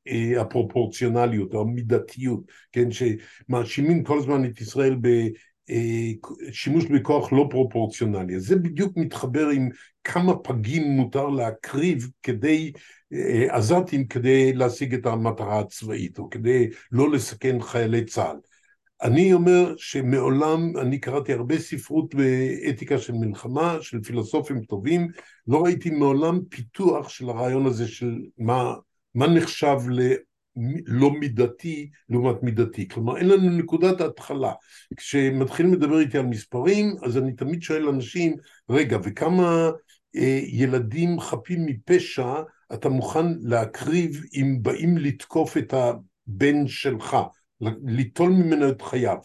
אה, 0.08 0.42
הפרופורציונליות, 0.42 1.54
או 1.54 1.62
המידתיות, 1.62 2.40
כן, 2.72 2.90
שמאשימים 2.92 4.04
כל 4.04 4.18
הזמן 4.18 4.46
את 4.46 4.62
ישראל 4.62 4.96
בשימוש 5.70 6.86
בכוח 6.86 7.34
לא 7.34 7.48
פרופורציונלי. 7.50 8.40
זה 8.40 8.56
בדיוק 8.56 8.98
מתחבר 8.98 9.48
עם 9.48 9.70
כמה 10.04 10.36
פגים 10.36 10.84
מותר 10.84 11.28
להקריב 11.28 12.10
כדי, 12.24 12.72
עזתים 13.50 14.08
כדי 14.08 14.54
להשיג 14.54 14.94
את 14.94 15.06
המטרה 15.06 15.60
הצבאית, 15.60 16.20
או 16.20 16.30
כדי 16.30 16.70
לא 16.92 17.12
לסכן 17.12 17.62
חיילי 17.62 18.06
צה"ל. 18.06 18.49
אני 19.04 19.34
אומר 19.34 19.74
שמעולם, 19.78 20.78
אני 20.78 21.00
קראתי 21.00 21.34
הרבה 21.34 21.60
ספרות 21.60 22.16
באתיקה 22.16 22.98
של 22.98 23.14
מלחמה, 23.14 23.78
של 23.82 24.02
פילוסופים 24.04 24.62
טובים, 24.62 25.08
לא 25.48 25.64
ראיתי 25.64 25.90
מעולם 25.90 26.40
פיתוח 26.50 27.10
של 27.10 27.30
הרעיון 27.30 27.66
הזה 27.66 27.88
של 27.88 28.16
מה, 28.38 28.74
מה 29.16 29.28
נחשב 29.28 29.78
ללא 29.90 31.12
מידתי 31.12 31.90
לעומת 32.10 32.44
מידתי. 32.44 32.88
כלומר, 32.88 33.18
אין 33.18 33.28
לנו 33.28 33.50
נקודת 33.50 34.02
התחלה. 34.02 34.52
כשמתחילים 34.96 35.74
לדבר 35.74 36.00
איתי 36.00 36.18
על 36.18 36.26
מספרים, 36.26 36.96
אז 37.04 37.18
אני 37.18 37.34
תמיד 37.34 37.62
שואל 37.62 37.88
אנשים, 37.88 38.36
רגע, 38.70 38.98
וכמה 39.04 39.70
אה, 40.16 40.40
ילדים 40.44 41.20
חפים 41.20 41.66
מפשע 41.66 42.34
אתה 42.74 42.90
מוכן 42.90 43.26
להקריב 43.42 44.24
אם 44.34 44.58
באים 44.62 44.98
לתקוף 44.98 45.58
את 45.58 45.74
הבן 45.74 46.68
שלך? 46.68 47.18
ליטול 47.62 48.32
ממנו 48.32 48.70
את 48.70 48.82
חייו. 48.82 49.18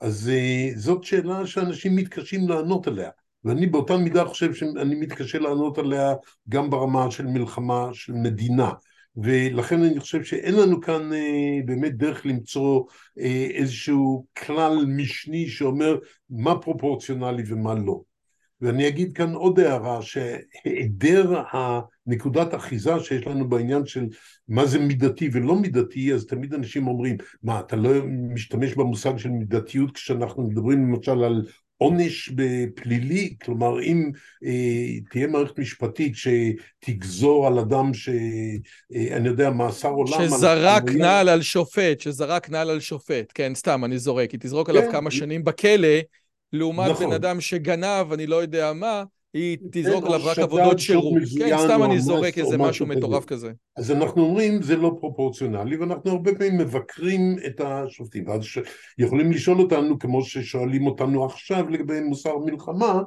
אז 0.00 0.30
uh, 0.34 0.78
זאת 0.78 1.04
שאלה 1.04 1.46
שאנשים 1.46 1.96
מתקשים 1.96 2.48
לענות 2.48 2.86
עליה, 2.86 3.10
ואני 3.44 3.66
באותה 3.66 3.96
מידה 3.96 4.24
חושב 4.24 4.54
שאני 4.54 4.94
מתקשה 4.94 5.38
לענות 5.38 5.78
עליה 5.78 6.14
גם 6.48 6.70
ברמה 6.70 7.10
של 7.10 7.26
מלחמה 7.26 7.88
של 7.92 8.12
מדינה, 8.12 8.72
ולכן 9.16 9.82
אני 9.82 10.00
חושב 10.00 10.22
שאין 10.24 10.54
לנו 10.54 10.80
כאן 10.80 11.12
uh, 11.12 11.66
באמת 11.66 11.96
דרך 11.96 12.26
למצוא 12.26 12.82
uh, 13.18 13.22
איזשהו 13.54 14.26
כלל 14.46 14.84
משני 14.86 15.48
שאומר 15.48 15.96
מה 16.30 16.60
פרופורציונלי 16.60 17.42
ומה 17.46 17.74
לא. 17.74 18.07
ואני 18.60 18.88
אגיד 18.88 19.12
כאן 19.12 19.34
עוד 19.34 19.60
הערה, 19.60 20.02
שהיעדר 20.02 21.42
הנקודת 21.52 22.54
אחיזה 22.54 23.00
שיש 23.00 23.26
לנו 23.26 23.48
בעניין 23.48 23.86
של 23.86 24.06
מה 24.48 24.66
זה 24.66 24.78
מידתי 24.78 25.30
ולא 25.32 25.56
מידתי, 25.56 26.14
אז 26.14 26.26
תמיד 26.26 26.54
אנשים 26.54 26.86
אומרים, 26.86 27.16
מה, 27.42 27.60
אתה 27.60 27.76
לא 27.76 27.90
משתמש 28.06 28.74
במושג 28.74 29.16
של 29.16 29.28
מידתיות 29.28 29.94
כשאנחנו 29.94 30.42
מדברים 30.42 30.92
למשל 30.92 31.24
על 31.24 31.42
עונש 31.78 32.28
בפלילי, 32.34 33.36
כלומר 33.42 33.82
אם 33.82 34.10
אה, 34.44 35.00
תהיה 35.10 35.26
מערכת 35.26 35.58
משפטית 35.58 36.12
שתגזור 36.16 37.46
על 37.46 37.58
אדם 37.58 37.94
שאני 37.94 39.10
אה, 39.12 39.26
יודע, 39.26 39.50
מאסר 39.50 39.88
עולם... 39.88 40.28
שזרק 40.28 40.82
נעל 40.90 41.28
על 41.28 41.42
שופט, 41.42 42.00
שזרק 42.00 42.50
נעל 42.50 42.70
על 42.70 42.80
שופט, 42.80 43.32
כן, 43.34 43.54
סתם, 43.54 43.84
אני 43.84 43.98
זורק, 43.98 44.30
היא 44.30 44.40
תזרוק 44.40 44.70
עליו 44.70 44.82
כן. 44.82 44.92
כמה 44.92 45.10
שנים 45.10 45.44
בכלא, 45.44 45.88
לעומת 46.52 46.90
נכון. 46.90 47.06
בן 47.06 47.12
אדם 47.12 47.40
שגנב, 47.40 48.12
אני 48.12 48.26
לא 48.26 48.36
יודע 48.36 48.72
מה, 48.72 49.04
היא 49.34 49.58
תזרוק 49.72 50.04
עליו 50.06 50.20
רק 50.24 50.38
עבודות 50.38 50.78
שירות. 50.78 51.14
כן, 51.38 51.58
סתם 51.58 51.82
אני 51.84 52.00
זורק 52.00 52.38
איזה 52.38 52.58
משהו 52.58 52.86
מטורף 52.86 53.24
כזה. 53.24 53.52
אז 53.76 53.90
אנחנו 53.90 54.22
אומרים, 54.22 54.62
זה 54.62 54.76
לא 54.76 54.96
פרופורציונלי, 55.00 55.76
ואנחנו 55.76 56.10
הרבה 56.10 56.34
פעמים 56.34 56.58
מבקרים 56.58 57.36
את 57.46 57.60
השופטים. 57.60 58.28
ואז 58.28 58.40
יכולים 58.98 59.32
לשאול 59.32 59.60
אותנו, 59.60 59.98
כמו 59.98 60.24
ששואלים 60.24 60.86
אותנו 60.86 61.24
עכשיו 61.24 61.68
לגבי 61.68 62.00
מוסר 62.00 62.38
מלחמה, 62.38 63.02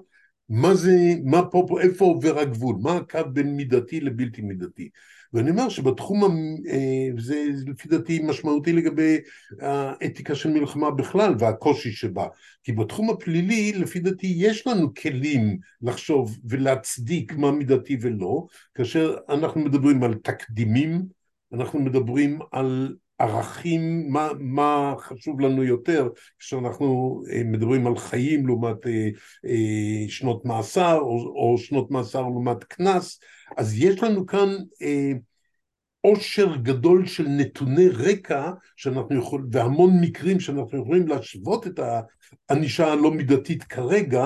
מה 0.49 0.73
זה, 0.73 0.95
מה 1.23 1.45
פה, 1.45 1.65
איפה 1.81 2.05
עובר 2.05 2.39
הגבול? 2.39 2.75
מה 2.81 2.95
הקו 2.95 3.19
בין 3.33 3.55
מידתי 3.55 3.99
לבלתי 3.99 4.41
מידתי? 4.41 4.89
ואני 5.33 5.49
אומר 5.49 5.69
שבתחום, 5.69 6.55
זה 7.17 7.45
לפי 7.67 7.89
דעתי 7.89 8.19
משמעותי 8.23 8.73
לגבי 8.73 9.17
האתיקה 9.61 10.35
של 10.35 10.49
מלחמה 10.49 10.91
בכלל 10.91 11.35
והקושי 11.39 11.91
שבה, 11.91 12.27
כי 12.63 12.71
בתחום 12.71 13.09
הפלילי 13.09 13.73
לפי 13.73 13.99
דעתי 13.99 14.33
יש 14.37 14.67
לנו 14.67 14.93
כלים 14.93 15.57
לחשוב 15.81 16.39
ולהצדיק 16.49 17.33
מה 17.33 17.51
מידתי 17.51 17.97
ולא, 18.01 18.45
כאשר 18.75 19.15
אנחנו 19.29 19.61
מדברים 19.61 20.03
על 20.03 20.13
תקדימים, 20.13 21.05
אנחנו 21.53 21.79
מדברים 21.79 22.39
על 22.51 22.95
ערכים, 23.21 24.09
מה, 24.09 24.29
מה 24.39 24.93
חשוב 24.99 25.41
לנו 25.41 25.63
יותר 25.63 26.09
כשאנחנו 26.39 27.21
אה, 27.31 27.41
מדברים 27.45 27.87
על 27.87 27.97
חיים 27.97 28.47
לעומת 28.47 28.87
אה, 28.87 29.09
אה, 29.45 30.09
שנות 30.09 30.45
מאסר 30.45 30.99
או, 30.99 31.33
או 31.35 31.57
שנות 31.57 31.91
מאסר 31.91 32.21
לעומת 32.21 32.63
קנס, 32.63 33.19
אז 33.57 33.77
יש 33.77 34.03
לנו 34.03 34.25
כאן 34.25 34.49
אה, 34.81 35.11
עושר 36.01 36.55
גדול 36.55 37.05
של 37.05 37.27
נתוני 37.27 37.89
רקע 37.89 38.51
שאנחנו 38.75 39.15
יכולים, 39.15 39.45
והמון 39.51 40.01
מקרים 40.01 40.39
שאנחנו 40.39 40.81
יכולים 40.81 41.07
להשוות 41.07 41.67
את 41.67 41.79
הענישה 42.49 42.91
הלא 42.91 43.11
מידתית 43.11 43.63
כרגע 43.63 44.25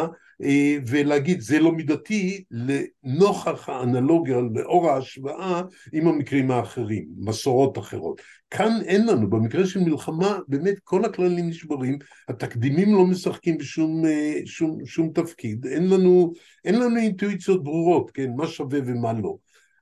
ולהגיד 0.87 1.41
זה 1.41 1.59
לא 1.59 1.71
מידתי 1.71 2.43
לנוכח 2.51 3.69
האנלוגיה, 3.69 4.37
לאור 4.55 4.89
ההשוואה 4.89 5.61
עם 5.93 6.07
המקרים 6.07 6.51
האחרים, 6.51 7.05
מסורות 7.17 7.77
אחרות. 7.77 8.21
כאן 8.49 8.71
אין 8.85 9.07
לנו, 9.07 9.29
במקרה 9.29 9.65
של 9.65 9.79
מלחמה 9.79 10.39
באמת 10.47 10.75
כל 10.83 11.05
הכללים 11.05 11.49
נשברים, 11.49 11.97
התקדימים 12.29 12.95
לא 12.95 13.05
משחקים 13.05 13.57
בשום 13.57 14.05
אה, 14.05 14.39
שום, 14.45 14.85
שום 14.85 15.11
תפקיד, 15.13 15.65
אין 15.65 15.89
לנו, 15.89 16.33
אין 16.65 16.75
לנו 16.79 16.97
אינטואיציות 16.97 17.63
ברורות, 17.63 18.11
כן, 18.11 18.31
מה 18.35 18.47
שווה 18.47 18.79
ומה 18.85 19.13
לא. 19.13 19.35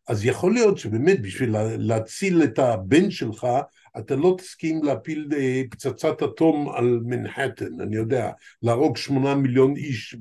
אז 0.08 0.26
יכול 0.26 0.54
להיות 0.54 0.78
שבאמת 0.78 1.22
בשביל 1.22 1.56
להציל 1.78 2.44
את 2.44 2.60
הבן 2.60 3.12
שלך, 3.12 3.48
אתה 3.98 4.16
לא 4.16 4.36
תסכים 4.38 4.84
להפיל 4.84 5.30
אה, 5.38 5.62
פצצת 5.72 6.24
אטום 6.24 6.70
על 6.70 7.00
מנהטן, 7.06 7.82
אני 7.82 7.96
יודע, 7.96 8.32
להרוג 8.64 8.98
שמונה 8.98 9.36
מיליון 9.36 9.76
איש 9.76 10.18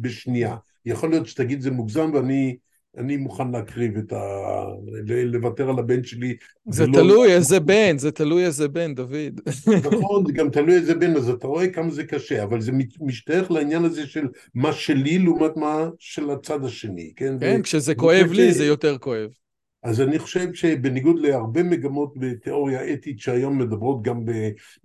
בשנייה. 0.00 0.56
יכול 0.86 1.10
להיות 1.10 1.26
שתגיד 1.26 1.60
זה 1.60 1.70
מוגזם 1.70 2.10
ואני 2.14 2.56
אני 2.98 3.16
מוכן 3.16 3.50
להקריב 3.50 3.96
את 3.96 4.12
ה... 4.12 4.20
לוותר 5.06 5.70
על 5.70 5.78
הבן 5.78 6.04
שלי. 6.04 6.36
זה 6.70 6.84
ולא... 6.84 6.92
תלוי 6.92 7.32
איזה 7.32 7.60
בן, 7.60 7.98
זה 7.98 8.10
תלוי 8.10 8.46
איזה 8.46 8.68
בן, 8.68 8.94
דוד. 8.94 9.40
נכון, 9.86 10.26
זה 10.26 10.32
גם 10.32 10.50
תלוי 10.50 10.74
איזה 10.74 10.94
בן, 10.94 11.16
אז 11.16 11.28
אתה 11.30 11.46
רואה 11.46 11.68
כמה 11.68 11.90
זה 11.90 12.04
קשה, 12.04 12.42
אבל 12.42 12.60
זה 12.60 12.72
משתייך 13.00 13.50
לעניין 13.50 13.84
הזה 13.84 14.06
של 14.06 14.26
מה 14.54 14.72
שלי 14.72 15.18
לעומת 15.18 15.56
מה 15.56 15.88
של 15.98 16.30
הצד 16.30 16.64
השני, 16.64 17.12
כן? 17.16 17.34
כן, 17.40 17.56
ו... 17.60 17.62
כשזה 17.62 17.94
כואב 17.94 18.32
לי. 18.32 18.52
זה 18.52 18.66
יותר 18.66 18.98
כואב. 18.98 19.30
אז 19.82 20.00
אני 20.00 20.18
חושב 20.18 20.54
שבניגוד 20.54 21.18
להרבה 21.18 21.62
מגמות 21.62 22.12
בתיאוריה 22.16 22.92
אתית 22.92 23.20
שהיום 23.20 23.58
מדברות 23.58 24.02
גם 24.02 24.24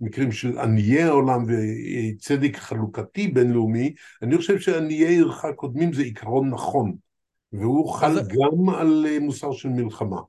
במקרים 0.00 0.32
של 0.32 0.58
עניי 0.58 1.02
העולם 1.02 1.44
וצדק 1.48 2.56
חלוקתי 2.56 3.28
בינלאומי, 3.28 3.94
אני 4.22 4.36
חושב 4.36 4.58
שעניי 4.58 5.06
עירך 5.06 5.44
קודמים 5.56 5.92
זה 5.92 6.02
עיקרון 6.02 6.50
נכון. 6.50 6.94
והוא 7.52 7.92
חל 7.92 8.18
אז... 8.18 8.28
גם 8.28 8.70
על 8.70 9.06
אה, 9.08 9.18
מוסר 9.18 9.52
של 9.52 9.68
מלחמה. 9.68 10.20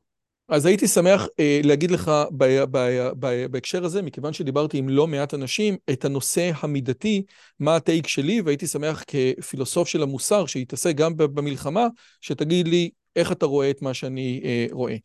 אז 0.50 0.66
הייתי 0.66 0.88
שמח 0.88 1.28
אה, 1.40 1.60
להגיד 1.64 1.92
לך 1.92 2.12
ב, 2.32 2.64
ב, 2.72 3.10
ב, 3.20 3.46
בהקשר 3.52 3.86
הזה, 3.86 4.02
מכיוון 4.02 4.34
שדיברתי 4.34 4.78
עם 4.78 4.90
לא 4.90 5.08
מעט 5.08 5.34
אנשים, 5.34 5.78
את 5.90 6.06
הנושא 6.06 6.52
המידתי, 6.56 7.24
מה 7.60 7.76
הטייק 7.76 8.08
שלי, 8.08 8.42
והייתי 8.42 8.68
שמח 8.68 9.04
כפילוסוף 9.08 9.88
של 9.88 10.04
המוסר, 10.04 10.46
שיתעסק 10.46 10.96
גם 10.96 11.18
במלחמה, 11.18 11.88
שתגיד 12.22 12.68
לי 12.68 12.90
איך 13.16 13.32
אתה 13.32 13.46
רואה 13.46 13.70
את 13.70 13.82
מה 13.82 13.94
שאני 13.94 14.42
אה, 14.44 14.66
רואה. 14.72 14.96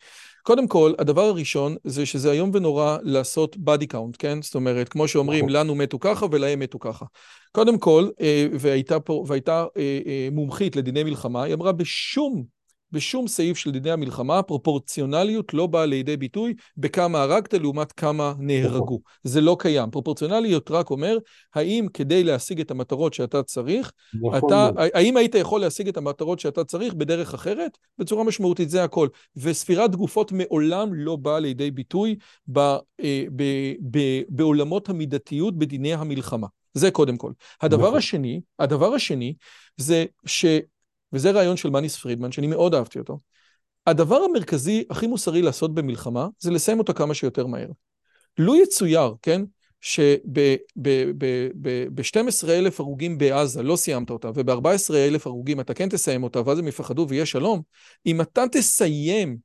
קודם 0.43 0.69
כל, 0.69 0.93
הדבר 0.99 1.23
הראשון 1.23 1.77
זה 1.85 2.07
שזה 2.07 2.33
איום 2.33 2.51
ונורא 2.55 2.99
לעשות 3.03 3.57
body 3.57 3.87
count, 3.93 4.17
כן? 4.19 4.43
זאת 4.43 4.55
אומרת, 4.55 4.89
כמו 4.89 5.09
שאומרים, 5.09 5.45
נכון. 5.45 5.57
לנו 5.57 5.75
מתו 5.75 5.99
ככה 5.99 6.27
ולהם 6.31 6.59
מתו 6.59 6.79
ככה. 6.79 7.05
קודם 7.53 7.79
כל, 7.79 8.09
אה, 8.21 8.47
והייתה 8.61 9.01
פה, 9.01 9.25
והייתה 9.27 9.65
אה, 9.77 10.01
אה, 10.07 10.29
מומחית 10.33 10.77
לדיני 10.77 11.05
מלחמה, 11.05 11.43
היא 11.43 11.55
אמרה 11.55 11.73
בשום 11.73 12.45
בשום 12.93 13.29
סעיף 13.29 13.57
של 13.57 13.71
דיני 13.71 13.91
המלחמה, 13.91 14.43
פרופורציונליות 14.43 15.55
לא 15.55 15.67
באה 15.67 15.87
לידי 15.87 16.17
ביטוי 16.17 16.55
בכמה 16.77 17.23
הרגת 17.23 17.55
לעומת 17.55 17.93
כמה 17.93 18.33
נהרגו. 18.39 18.85
נכון. 18.85 18.99
זה 19.25 19.41
לא 19.41 19.57
קיים. 19.59 19.91
פרופורציונליות 19.91 20.71
רק 20.71 20.91
אומר, 20.91 21.19
האם 21.55 21.87
כדי 21.95 22.25
להשיג 22.25 22.61
את 22.61 22.71
המטרות 22.71 23.15
שאתה 23.15 23.43
צריך, 23.43 23.93
נכון 24.15 24.39
אתה, 24.47 24.71
האם 24.95 25.17
היית 25.17 25.35
יכול 25.35 25.61
להשיג 25.61 25.89
את 25.89 25.97
המטרות 25.97 26.41
שאתה 26.41 26.65
צריך 26.65 26.95
בדרך 26.95 27.35
אחרת? 27.35 27.79
בצורה 27.99 28.25
משמעותית, 28.25 28.71
זה 28.71 28.85
הכל. 28.85 29.09
וספירת 29.37 29.97
גופות 29.97 30.33
מעולם 30.33 30.95
לא 30.95 31.17
באה 31.17 31.41
לידי 31.41 31.71
ביטוי 31.71 32.17
ב, 32.53 32.59
אה, 32.59 33.25
ב, 33.37 33.43
ב, 33.91 33.99
בעולמות 34.29 34.89
המידתיות 34.89 35.59
בדיני 35.59 35.95
המלחמה. 35.95 36.47
זה 36.75 36.91
קודם 36.91 37.17
כל. 37.17 37.33
הדבר 37.61 37.87
נכון. 37.87 37.99
השני, 37.99 38.41
הדבר 38.59 38.95
השני 38.95 39.35
זה 39.77 40.05
ש... 40.27 40.45
וזה 41.13 41.31
רעיון 41.31 41.57
של 41.57 41.71
מניס 41.71 41.97
פרידמן, 41.97 42.33
שאני 42.33 42.47
מאוד 42.47 42.75
אהבתי 42.75 42.99
אותו. 42.99 43.19
הדבר 43.87 44.17
המרכזי 44.17 44.85
הכי 44.91 45.07
מוסרי 45.07 45.43
לעשות 45.43 45.75
במלחמה, 45.75 46.29
זה 46.39 46.51
לסיים 46.51 46.79
אותה 46.79 46.93
כמה 46.93 47.15
שיותר 47.15 47.47
מהר. 47.47 47.69
לו 48.39 48.57
יצויר, 48.57 49.15
כן, 49.23 49.43
שב-12 49.81 52.49
אלף 52.49 52.81
הרוגים 52.81 53.19
בעזה 53.19 53.63
לא 53.63 53.77
סיימת 53.77 54.11
אותה, 54.11 54.31
וב-14 54.35 54.95
אלף 54.95 55.27
הרוגים 55.27 55.61
אתה 55.61 55.75
כן 55.75 55.89
תסיים 55.89 56.23
אותה, 56.23 56.43
ואז 56.47 56.59
הם 56.59 56.69
יפחדו 56.69 57.07
ויהיה 57.09 57.27
שלום, 57.27 57.63
אם 58.07 58.21
אתה 58.21 58.45
תסיים 58.53 59.37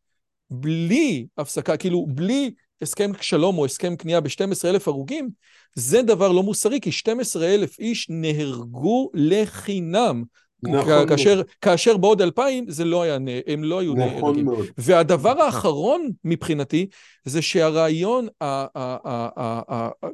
בלי 0.50 1.26
הפסקה, 1.38 1.78
כאילו 1.78 2.06
בלי 2.10 2.52
הסכם 2.82 3.12
שלום 3.22 3.58
או 3.58 3.66
הסכם 3.66 3.96
כניעה 3.96 4.22
ב-12 4.22 4.66
אלף 4.66 4.88
הרוגים, 4.88 5.30
זה 5.76 6.02
דבר 6.02 6.32
לא 6.32 6.44
מוסרי, 6.44 6.80
כי 6.82 6.92
12 6.92 7.46
אלף 7.46 7.80
איש 7.80 8.08
נהרגו 8.10 9.12
לחינם. 9.14 10.24
נכון 10.68 11.08
כאשר, 11.08 11.36
מאוד. 11.36 11.46
כאשר 11.62 11.98
בעוד 11.98 12.22
אלפיים 12.22 12.66
זה 12.68 12.86
לא 12.86 13.02
היה, 13.02 13.18
הם 13.48 13.64
לא 13.64 13.80
היו 13.80 13.94
נכון 13.94 14.22
נהרגים. 14.22 14.46
מאוד. 14.46 14.66
והדבר 14.78 15.42
האחרון 15.42 16.10
מבחינתי, 16.24 16.88
זה 17.24 17.42
שהרעיון, 17.42 18.28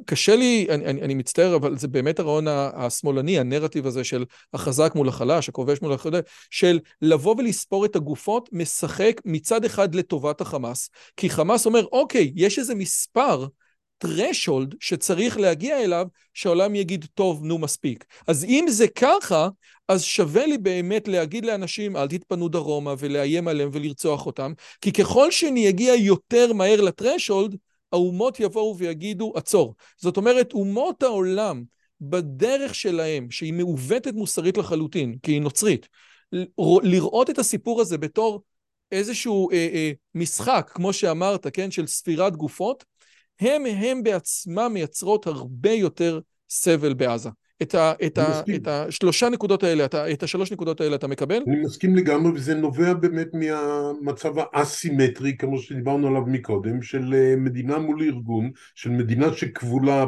קשה 0.06 0.36
לי, 0.36 0.66
אני, 0.70 0.84
אני, 0.84 1.02
אני 1.02 1.14
מצטער, 1.14 1.56
אבל 1.56 1.78
זה 1.78 1.88
באמת 1.88 2.18
הרעיון 2.18 2.46
השמאלני, 2.48 3.38
הנרטיב 3.38 3.86
הזה 3.86 4.04
של 4.04 4.24
החזק 4.54 4.92
מול 4.94 5.08
החלש, 5.08 5.48
הכובש 5.48 5.82
מול 5.82 5.92
החלש, 5.92 6.20
של 6.50 6.78
לבוא 7.02 7.34
ולספור 7.38 7.84
את 7.84 7.96
הגופות, 7.96 8.48
משחק 8.52 9.20
מצד 9.24 9.64
אחד 9.64 9.94
לטובת 9.94 10.40
החמאס, 10.40 10.90
כי 11.16 11.30
חמאס 11.30 11.66
אומר, 11.66 11.84
אוקיי, 11.92 12.32
יש 12.36 12.58
איזה 12.58 12.74
מספר, 12.74 13.46
threshold 14.04 14.74
שצריך 14.80 15.38
להגיע 15.38 15.84
אליו, 15.84 16.06
שהעולם 16.34 16.74
יגיד, 16.74 17.06
טוב, 17.14 17.44
נו, 17.44 17.58
מספיק. 17.58 18.04
אז 18.26 18.44
אם 18.44 18.64
זה 18.68 18.88
ככה, 18.88 19.48
אז 19.88 20.02
שווה 20.02 20.46
לי 20.46 20.58
באמת 20.58 21.08
להגיד 21.08 21.44
לאנשים, 21.44 21.96
אל 21.96 22.08
תתפנו 22.08 22.48
דרומה 22.48 22.94
ולאיים 22.98 23.48
עליהם 23.48 23.70
ולרצוח 23.72 24.26
אותם, 24.26 24.52
כי 24.80 24.92
ככל 24.92 25.30
שאני 25.30 25.68
אגיע 25.68 25.94
יותר 25.94 26.52
מהר 26.52 26.80
לטרשולד, 26.80 27.56
האומות 27.92 28.40
יבואו 28.40 28.78
ויגידו, 28.78 29.32
עצור. 29.36 29.74
זאת 29.96 30.16
אומרת, 30.16 30.52
אומות 30.52 31.02
העולם, 31.02 31.62
בדרך 32.00 32.74
שלהם, 32.74 33.30
שהיא 33.30 33.52
מעוותת 33.52 34.14
מוסרית 34.14 34.58
לחלוטין, 34.58 35.16
כי 35.22 35.32
היא 35.32 35.40
נוצרית, 35.40 35.88
לראות 36.82 37.30
את 37.30 37.38
הסיפור 37.38 37.80
הזה 37.80 37.98
בתור 37.98 38.42
איזשהו 38.92 39.50
אה, 39.50 39.68
אה, 39.74 39.92
משחק, 40.14 40.70
כמו 40.74 40.92
שאמרת, 40.92 41.46
כן, 41.52 41.70
של 41.70 41.86
ספירת 41.86 42.36
גופות, 42.36 42.84
הם 43.42 43.66
הם 43.66 44.02
בעצמם 44.02 44.70
מייצרות 44.74 45.26
הרבה 45.26 45.70
יותר 45.70 46.20
סבל 46.48 46.94
בעזה. 46.94 47.30
את, 47.62 47.74
ה, 47.74 47.92
את, 48.06 48.18
ה, 48.18 48.42
את 48.54 48.68
השלושה 48.68 49.28
נקודות 49.28 49.62
האלה, 49.62 49.84
אתה, 49.84 50.10
את 50.12 50.22
השלוש 50.22 50.52
נקודות 50.52 50.80
האלה 50.80 50.96
אתה 50.96 51.06
מקבל? 51.06 51.42
אני 51.46 51.60
מסכים 51.60 51.96
לגמרי, 51.96 52.32
וזה 52.32 52.54
נובע 52.54 52.94
באמת 52.94 53.28
מהמצב 53.34 54.34
האסימטרי, 54.52 55.36
כמו 55.36 55.58
שדיברנו 55.58 56.08
עליו 56.08 56.22
מקודם, 56.26 56.82
של 56.82 57.14
אה, 57.14 57.34
מדינה 57.36 57.78
מול 57.78 58.02
ארגון, 58.02 58.50
של 58.74 58.90
מדינה 58.90 59.32
שכבולה 59.32 60.06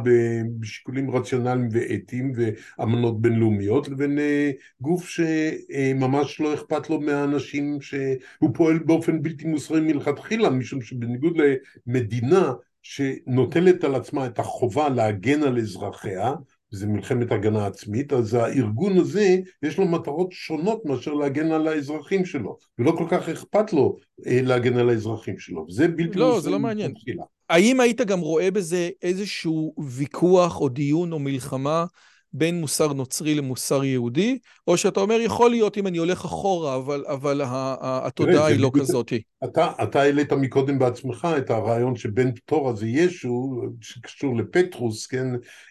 בשיקולים 0.60 1.10
רציונליים 1.10 1.68
ואתיים 1.72 2.32
ואמנות 2.36 3.20
בינלאומיות, 3.20 3.88
לבין 3.88 4.18
אה, 4.18 4.50
גוף 4.80 5.08
שממש 5.08 6.40
לא 6.40 6.54
אכפת 6.54 6.90
לו 6.90 7.00
מהאנשים, 7.00 7.80
שהוא 7.80 8.50
פועל 8.54 8.78
באופן 8.78 9.22
בלתי 9.22 9.46
מוסרי 9.46 9.80
מלכתחילה, 9.80 10.50
משום 10.50 10.82
שבניגוד 10.82 11.36
למדינה 11.86 12.52
שנוטלת 12.84 13.84
על 13.84 13.94
עצמה 13.94 14.26
את 14.26 14.38
החובה 14.38 14.88
להגן 14.88 15.42
על 15.42 15.58
אזרחיה, 15.58 16.34
זה 16.70 16.86
מלחמת 16.86 17.32
הגנה 17.32 17.66
עצמית, 17.66 18.12
אז 18.12 18.34
הארגון 18.34 18.98
הזה 18.98 19.36
יש 19.62 19.78
לו 19.78 19.84
מטרות 19.84 20.32
שונות 20.32 20.84
מאשר 20.84 21.14
להגן 21.14 21.52
על 21.52 21.68
האזרחים 21.68 22.24
שלו, 22.24 22.56
ולא 22.78 22.92
כל 22.98 23.06
כך 23.08 23.28
אכפת 23.28 23.72
לו 23.72 23.96
אה, 24.26 24.40
להגן 24.42 24.76
על 24.76 24.88
האזרחים 24.88 25.38
שלו, 25.38 25.66
זה 25.70 25.88
בלתי 25.88 26.18
לא, 26.18 26.40
זה 26.40 26.50
לא 26.50 26.58
מעניין. 26.58 26.92
בתחילה. 26.94 27.24
האם 27.50 27.80
היית 27.80 28.00
גם 28.00 28.20
רואה 28.20 28.50
בזה 28.50 28.90
איזשהו 29.02 29.74
ויכוח 29.78 30.60
או 30.60 30.68
דיון 30.68 31.12
או 31.12 31.18
מלחמה 31.18 31.84
בין 32.34 32.60
מוסר 32.60 32.92
נוצרי 32.92 33.34
למוסר 33.34 33.84
יהודי, 33.84 34.38
או 34.68 34.76
שאתה 34.76 35.00
אומר, 35.00 35.20
יכול 35.20 35.50
להיות 35.50 35.78
אם 35.78 35.86
אני 35.86 35.98
הולך 35.98 36.24
אחורה, 36.24 36.76
אבל, 36.76 37.04
אבל 37.08 37.40
התודעה 37.80 38.46
היא 38.46 38.60
לא 38.60 38.70
כזאת. 38.74 39.12
אתה, 39.44 39.72
אתה 39.82 40.02
העלית 40.02 40.32
מקודם 40.32 40.78
בעצמך 40.78 41.28
את 41.38 41.50
הרעיון 41.50 41.96
שבן 41.96 42.34
פטורה 42.34 42.74
זה 42.74 42.86
ישו, 42.86 43.62
שקשור 43.80 44.36
לפטרוס, 44.36 45.06
כן? 45.06 45.26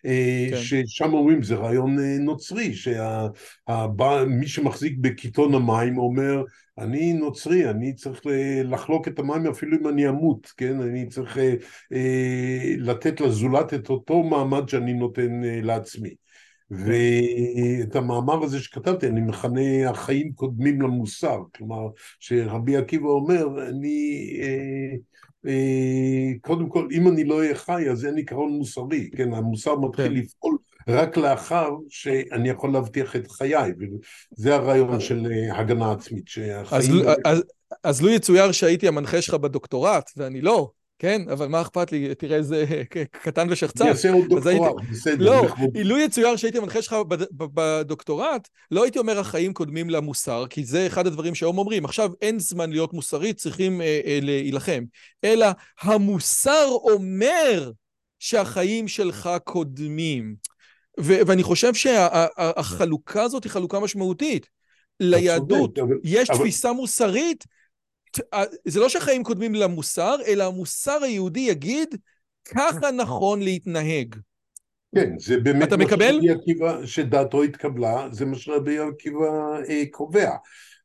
אה, 0.06 0.48
כן. 0.50 0.58
ששם 0.58 1.14
אומרים, 1.14 1.44
זה 1.44 1.56
רעיון 1.56 2.00
אה, 2.00 2.18
נוצרי, 2.20 2.74
שמי 2.74 4.48
שמחזיק 4.48 4.94
בקיתון 4.98 5.56
המים 5.56 5.98
אומר, 5.98 6.44
אני 6.78 7.14
נוצרי, 7.14 7.70
אני 7.70 7.94
צריך 7.94 8.22
לחלוק 8.64 9.08
את 9.08 9.20
המים 9.20 9.48
אפילו 9.48 9.78
אם 9.78 9.88
אני 9.88 10.10
אמות, 10.10 10.52
כן? 10.58 10.82
אני 10.82 11.08
צריך 11.08 11.38
אה, 11.38 11.54
אה, 11.94 12.76
לתת 12.78 13.22
לזולת 13.22 13.74
את 13.74 13.90
אותו 13.90 14.24
מעמד 14.24 14.70
שאני 14.70 14.94
נותן 14.94 15.44
אה, 15.44 15.60
לעצמי. 15.62 16.23
ואת 16.76 17.96
המאמר 17.96 18.44
הזה 18.44 18.60
שכתבתי, 18.60 19.08
אני 19.08 19.22
מכנה 19.22 19.90
החיים 19.90 20.34
קודמים 20.34 20.82
למוסר, 20.82 21.40
כלומר, 21.56 21.88
שרבי 22.20 22.78
עקיבא 22.78 23.08
אומר, 23.08 23.70
אני, 23.70 24.30
אה, 24.42 24.96
אה, 25.48 26.32
קודם 26.42 26.70
כל, 26.70 26.88
אם 26.92 27.08
אני 27.08 27.24
לא 27.24 27.40
אהיה 27.40 27.56
חי, 27.56 27.90
אז 27.90 28.06
אין 28.06 28.16
עיקרון 28.16 28.52
מוסרי, 28.52 29.10
כן, 29.16 29.34
המוסר 29.34 29.76
מתחיל 29.76 30.08
כן. 30.08 30.14
לפעול 30.14 30.58
רק 30.88 31.18
לאחר 31.18 31.70
שאני 31.90 32.50
יכול 32.50 32.74
להבטיח 32.74 33.16
את 33.16 33.32
חיי, 33.32 33.72
וזה 34.38 34.56
הרעיון 34.56 35.00
של 35.00 35.28
אה, 35.32 35.60
הגנה 35.60 35.92
עצמית, 35.92 36.28
שהחיים... 36.28 36.82
אז, 36.82 36.90
לא... 36.90 37.12
אז, 37.26 37.44
אז 37.84 38.02
לו 38.02 38.10
יצויר 38.10 38.52
שהייתי 38.52 38.88
המנחה 38.88 39.22
שלך 39.22 39.34
בדוקטורט, 39.34 40.12
ואני 40.18 40.42
לא, 40.42 40.72
כן? 41.04 41.22
אבל 41.32 41.48
מה 41.48 41.62
אכפת 41.62 41.92
לי? 41.92 42.16
תראה 42.16 42.38
איזה 42.38 42.66
קטן 43.12 43.48
ושחצן. 43.50 43.84
אני 43.84 43.92
אעשה 43.92 44.12
עוד 44.12 44.26
דוקטורט, 44.30 44.74
בסדר. 44.92 45.26
לא, 45.26 45.48
לו 45.84 45.98
יצויר 45.98 46.36
שהייתי 46.36 46.58
המנחה 46.58 46.82
שלך 46.82 46.96
בדוקטורט, 47.32 48.48
לא 48.72 48.84
הייתי 48.84 49.00
אומר 49.00 49.20
החיים 49.20 49.54
קודמים 49.54 49.90
למוסר, 49.90 50.46
כי 50.50 50.66
זה 50.66 50.88
אחד 50.88 51.08
הדברים 51.08 51.36
שהיום 51.36 51.58
אומרים. 51.58 51.86
עכשיו 51.86 52.12
אין 52.22 52.40
זמן 52.40 52.72
להיות 52.72 52.94
מוסרי, 52.94 53.34
צריכים 53.34 53.82
אה, 53.82 54.02
אה, 54.06 54.20
להילחם. 54.22 54.84
אלא 55.24 55.48
המוסר 55.82 56.68
אומר 56.70 57.72
שהחיים 58.20 58.88
שלך 58.88 59.30
קודמים. 59.44 60.36
ואני 60.98 61.44
חושב 61.44 61.74
שהחלוקה 61.74 63.24
הזאת 63.24 63.44
היא 63.44 63.52
חלוקה 63.52 63.80
משמעותית. 63.80 64.48
ליהדות 65.00 65.80
יש 66.04 66.30
תפיסה 66.30 66.74
מוסרית, 66.74 67.46
זה 68.66 68.80
לא 68.80 68.90
שהחיים 68.90 69.24
קודמים 69.24 69.56
למוסר, 69.56 70.16
אלא 70.28 70.44
המוסר 70.44 71.04
היהודי 71.04 71.40
יגיד, 71.40 71.96
ככה 72.46 72.92
נכון 72.92 73.42
להתנהג. 73.42 74.16
כן, 74.96 75.14
זה 75.20 75.38
באמת 75.38 75.68
אתה 75.68 75.78
מה 75.78 75.86
מקבל? 75.86 76.20
עקיבא, 76.30 76.86
שדעתו 76.86 77.44
התקבלה, 77.44 78.08
זה 78.12 78.26
מה 78.26 78.36
שרבי 78.36 78.80
עקיבא 78.80 79.58
אה, 79.70 79.84
קובע. 79.92 80.30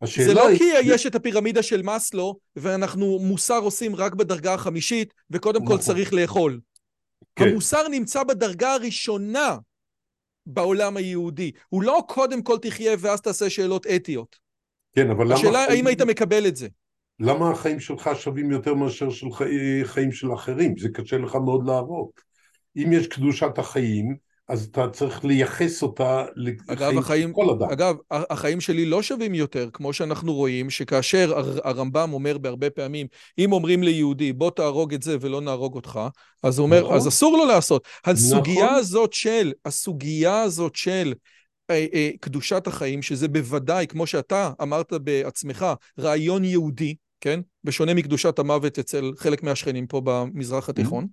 זה 0.05 0.35
לא 0.35 0.49
היא... 0.49 0.59
כי 0.59 0.64
יש 0.85 1.07
את 1.07 1.14
הפירמידה 1.14 1.62
של 1.62 1.83
מאסלו, 1.83 2.39
ואנחנו 2.57 3.18
מוסר 3.18 3.59
עושים 3.59 3.97
רק 3.97 4.14
בדרגה 4.14 4.55
החמישית, 4.55 5.14
וקודם 5.31 5.62
נכון. 5.62 5.76
כל 5.76 5.83
צריך 5.83 6.12
לאכול. 6.12 6.61
כן. 7.37 7.49
המוסר 7.49 7.89
נמצא 7.89 8.24
בדרגה 8.24 8.74
הראשונה 8.74 9.57
בעולם 10.47 10.97
היהודי. 10.97 11.53
הוא 11.68 11.83
לא 11.83 12.03
קודם 12.09 12.43
כל 12.43 12.59
תחיה 12.59 12.97
ואז 12.99 13.20
תעשה 13.20 13.51
שאלות 13.51 13.87
אתיות. 13.87 14.37
כן, 14.97 15.11
אבל 15.11 15.24
למה... 15.24 15.35
השאלה 15.35 15.64
האם 15.64 15.87
היית 15.87 16.03
מקבל 16.03 16.47
את 16.47 16.57
זה. 16.57 16.68
למה 17.21 17.51
החיים 17.51 17.81
שלך 17.81 18.11
שווים 18.14 18.51
יותר 18.51 18.75
מאשר 18.75 19.11
של 19.11 19.27
חיים 19.85 20.12
של 20.12 20.35
אחרים? 20.35 20.75
זה 20.79 20.89
קשה 20.89 21.19
לך 21.19 21.35
מאוד 21.35 21.66
להראות. 21.66 22.21
אם 22.77 22.93
יש 22.93 23.07
קדושת 23.07 23.59
החיים, 23.59 24.16
אז 24.49 24.64
אתה 24.64 24.89
צריך 24.89 25.25
לייחס 25.25 25.83
אותה 25.83 26.25
לחיים 26.37 26.99
החיים, 26.99 27.29
של 27.29 27.35
כל 27.35 27.51
אדם. 27.51 27.71
אגב, 27.71 27.97
החיים 28.11 28.61
שלי 28.61 28.85
לא 28.85 29.03
שווים 29.03 29.35
יותר, 29.35 29.69
כמו 29.73 29.93
שאנחנו 29.93 30.35
רואים, 30.35 30.71
שכאשר 30.71 31.33
הרמב"ם 31.64 32.12
אומר 32.12 32.39
בהרבה 32.39 32.71
פעמים, 32.71 33.07
אם 33.39 33.53
אומרים 33.53 33.83
ליהודי, 33.83 34.33
בוא 34.33 34.51
תהרוג 34.51 34.95
את 34.95 35.03
זה 35.03 35.16
ולא 35.21 35.41
נהרוג 35.41 35.75
אותך, 35.75 36.01
אז 36.43 36.59
הוא 36.59 36.66
אומר, 36.66 36.81
נכון. 36.83 36.97
אז 36.97 37.09
אסור 37.09 37.37
לו 37.37 37.47
לעשות. 37.47 37.85
הסוגיה 38.05 38.64
נכון. 38.64 38.79
הזאת 38.79 39.12
של, 39.12 39.53
הסוגיה 39.64 40.43
הזאת 40.43 40.77
של 40.77 41.14
אה, 41.71 41.87
אה, 41.95 42.11
קדושת 42.21 42.66
החיים, 42.66 43.03
שזה 43.03 43.29
בוודאי, 43.29 43.87
כמו 43.87 44.07
שאתה 44.07 44.53
אמרת 44.62 44.93
בעצמך, 44.93 45.66
רעיון 45.99 46.45
יהודי, 46.45 46.95
כן? 47.21 47.41
בשונה 47.64 47.95
מקדושת 47.95 48.39
המוות 48.39 48.79
אצל 48.79 49.12
חלק 49.16 49.43
מהשכנים 49.43 49.87
פה 49.87 50.01
במזרח 50.05 50.69
התיכון. 50.69 51.07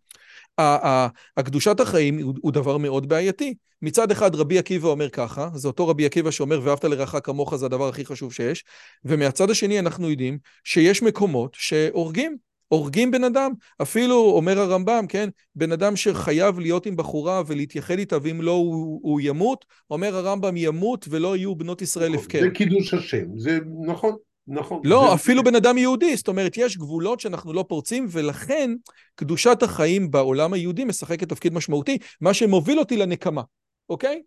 הקדושת 1.38 1.80
החיים 1.80 2.20
הוא 2.41 2.51
דבר 2.51 2.78
מאוד 2.78 3.10
בעייתי. 3.10 3.53
מצד 3.82 4.12
אחד 4.12 4.36
רבי 4.36 4.60
עקיבא 4.60 4.88
אומר 4.88 5.10
ככה, 5.10 5.49
זה 5.53 5.68
אותו 5.68 5.88
רבי 5.88 6.06
עקיבא 6.06 6.32
שאומר 6.32 6.62
ואהבת 6.64 6.84
לרעך 6.84 7.16
כמוך 7.24 7.56
זה 7.56 7.66
הדבר 7.66 7.88
הכי 7.88 8.06
חשוב 8.06 8.34
שיש, 8.34 8.64
ומהצד 9.06 9.49
השני 9.49 9.80
אנחנו 9.80 10.10
יודעים 10.10 10.38
שיש 10.64 11.03
מקומות 11.03 11.56
שהורגים, 11.60 12.38
הורגים 12.68 13.12
בן 13.12 13.24
אדם. 13.24 13.51
אפילו 13.82 14.16
אומר 14.16 14.60
הרמב"ם, 14.60 15.06
כן, 15.10 15.30
בן 15.56 15.72
אדם 15.72 15.95
שחייב 15.95 16.60
להיות 16.60 16.86
עם 16.86 16.95
בחורה 16.95 17.43
ולהתייחד 17.47 17.99
איתה, 17.99 18.18
ואם 18.22 18.41
לא 18.41 18.51
הוא, 18.51 18.99
הוא 19.03 19.22
ימות, 19.24 19.66
אומר 19.89 20.16
הרמב"ם 20.16 20.58
ימות 20.58 21.06
ולא 21.10 21.38
יהיו 21.38 21.56
בנות 21.56 21.82
ישראל 21.82 22.12
נכון, 22.12 22.24
הפקר. 22.24 22.41
זה 22.41 22.49
קידוש 22.49 22.93
השם, 22.93 23.26
זה 23.38 23.60
נכון. 23.86 24.16
נכון. 24.48 24.82
לא, 24.84 25.06
זה... 25.08 25.14
אפילו 25.14 25.43
בן 25.43 25.56
אדם 25.56 25.78
יהודי, 25.78 26.16
זאת 26.16 26.28
אומרת, 26.28 26.58
יש 26.58 26.78
גבולות 26.78 27.20
שאנחנו 27.20 27.54
לא 27.54 27.66
פורצים, 27.68 28.08
ולכן 28.10 28.72
קדושת 29.16 29.64
החיים 29.64 30.12
בעולם 30.12 30.54
היהודי 30.54 30.86
משחקת 30.86 31.30
תפקיד 31.30 31.54
משמעותי, 31.54 31.98
מה 32.22 32.34
שמוביל 32.34 32.80
אותי 32.80 32.98
לנקמה, 32.98 33.41
אוקיי? 33.89 34.22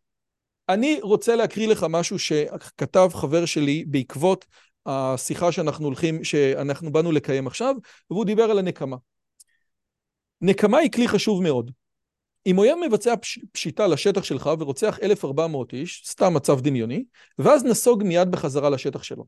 אני 0.69 0.99
רוצה 1.03 1.37
להקריא 1.37 1.69
לך 1.69 1.87
משהו 1.91 2.19
שכתב 2.19 3.09
חבר 3.13 3.45
שלי 3.45 3.85
בעקבות 3.89 4.47
השיחה 4.87 5.53
שאנחנו 5.53 5.85
הולכים, 5.85 6.25
שאנחנו 6.25 6.93
באנו 6.93 7.13
לקיים 7.13 7.47
עכשיו, 7.47 7.75
והוא 8.11 8.25
דיבר 8.25 8.45
על 8.45 8.59
הנקמה. 8.59 8.97
נקמה 10.41 10.79
היא 10.79 10.91
כלי 10.91 11.09
חשוב 11.09 11.43
מאוד. 11.43 11.71
אם 12.47 12.59
אויב 12.59 12.77
מבצע 12.87 13.17
פש... 13.17 13.39
פשיטה 13.53 13.87
לשטח 13.87 14.25
שלך 14.25 14.51
ורוצח 14.59 14.99
1,400 15.03 15.73
איש, 15.73 16.03
סתם 16.07 16.35
מצב 16.35 16.61
דמיוני, 16.61 17.05
ואז 17.39 17.65
נסוג 17.65 18.03
מיד 18.03 18.31
בחזרה 18.31 18.71
לשטח 18.71 19.03
שלו. 19.03 19.25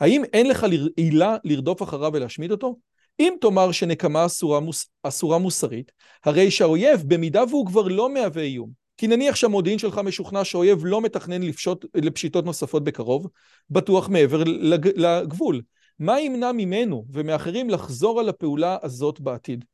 האם 0.00 0.22
אין 0.32 0.48
לך 0.48 0.66
עילה 0.96 1.36
לרדוף 1.44 1.82
אחריו 1.82 2.10
ולהשמיד 2.14 2.50
אותו? 2.50 2.76
אם 3.20 3.34
תאמר 3.40 3.72
שנקמה 3.72 4.26
אסורה, 4.26 4.60
מוס, 4.60 4.86
אסורה 5.02 5.38
מוסרית, 5.38 5.92
הרי 6.24 6.50
שהאויב, 6.50 7.02
במידה 7.06 7.44
והוא 7.48 7.66
כבר 7.66 7.88
לא 7.88 8.14
מהווה 8.14 8.42
איום, 8.42 8.70
כי 8.96 9.06
נניח 9.06 9.36
שהמודיעין 9.36 9.78
שלך 9.78 9.98
משוכנע 9.98 10.44
שאויב 10.44 10.84
לא 10.84 11.00
מתכנן 11.00 11.42
לפשוט, 11.42 11.84
לפשיטות 11.94 12.44
נוספות 12.44 12.84
בקרוב, 12.84 13.26
בטוח 13.70 14.08
מעבר 14.08 14.42
לג, 14.44 14.88
לגבול. 14.96 15.62
מה 15.98 16.20
ימנע 16.20 16.52
ממנו 16.52 17.04
ומאחרים 17.12 17.70
לחזור 17.70 18.20
על 18.20 18.28
הפעולה 18.28 18.78
הזאת 18.82 19.20
בעתיד? 19.20 19.64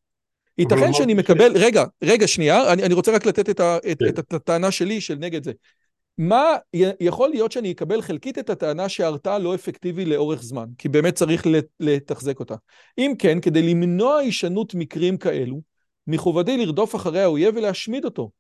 ייתכן 0.59 0.93
שאני 0.93 1.15
מקבל, 1.15 1.53
רגע, 1.55 1.85
רגע, 2.03 2.27
שנייה, 2.27 2.73
אני, 2.73 2.83
אני 2.83 2.95
רוצה 2.95 3.13
רק 3.13 3.27
לתת 3.27 3.51
את, 3.51 3.61
ה, 3.61 3.77
את, 3.93 3.99
כן. 3.99 4.09
את 4.09 4.33
הטענה 4.33 4.71
שלי 4.71 5.01
של 5.01 5.15
נגד 5.15 5.45
זה. 5.45 5.53
מה, 6.19 6.57
יכול 7.01 7.29
להיות 7.29 7.53
שאני 7.53 7.73
אקבל 7.73 8.03
חלקית 8.03 8.39
את 8.39 8.51
הטענה 8.51 8.89
שההרתעה 8.89 9.39
לא 9.39 9.55
אפקטיבי 9.55 10.05
לאורך 10.05 10.43
זמן, 10.43 10.67
כי 10.79 10.89
באמת 10.89 11.15
צריך 11.15 11.47
לתחזק 11.81 12.41
אותה. 12.41 12.55
אם 12.99 13.13
כן, 13.19 13.41
כדי 13.41 13.63
למנוע 13.63 14.17
הישנות 14.17 14.75
מקרים 14.75 15.17
כאלו, 15.17 15.61
מחובתי 16.07 16.57
לרדוף 16.57 16.95
אחרי 16.95 17.23
האויב 17.23 17.57
ולהשמיד 17.57 18.05
אותו. 18.05 18.31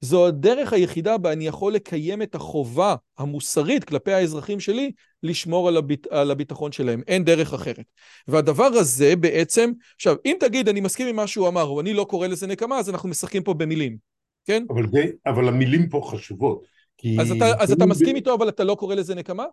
זו 0.00 0.26
הדרך 0.26 0.72
היחידה 0.72 1.18
בה 1.18 1.32
אני 1.32 1.46
יכול 1.46 1.72
לקיים 1.72 2.22
את 2.22 2.34
החובה 2.34 2.94
המוסרית 3.18 3.84
כלפי 3.84 4.12
האזרחים 4.12 4.60
שלי 4.60 4.92
לשמור 5.22 5.68
על, 5.68 5.76
הביט, 5.76 6.06
על 6.06 6.30
הביטחון 6.30 6.72
שלהם. 6.72 7.02
אין 7.06 7.24
דרך 7.24 7.54
אחרת. 7.54 7.84
והדבר 8.28 8.64
הזה 8.64 9.16
בעצם, 9.16 9.72
עכשיו, 9.94 10.16
אם 10.24 10.36
תגיד, 10.40 10.68
אני 10.68 10.80
מסכים 10.80 11.06
עם 11.06 11.16
מה 11.16 11.26
שהוא 11.26 11.48
אמר, 11.48 11.64
או 11.64 11.80
אני 11.80 11.94
לא 11.94 12.04
קורא 12.04 12.26
לזה 12.26 12.46
נקמה, 12.46 12.78
אז 12.78 12.90
אנחנו 12.90 13.08
משחקים 13.08 13.42
פה 13.42 13.54
במילים, 13.54 13.96
כן? 14.44 14.64
אבל, 14.70 14.84
אבל 15.26 15.48
המילים 15.48 15.88
פה 15.88 16.08
חשובות. 16.10 16.75
כי... 16.98 17.16
אז 17.20 17.30
אתה, 17.30 17.46
אז 17.58 17.72
אתה 17.72 17.86
מסכים. 17.86 18.16
איתו, 18.16 18.34
אבל 18.34 18.48
אתה 18.48 18.64
לא 18.64 18.74
קורא 18.74 18.94
לזה 18.94 19.14
נקמה? 19.14 19.44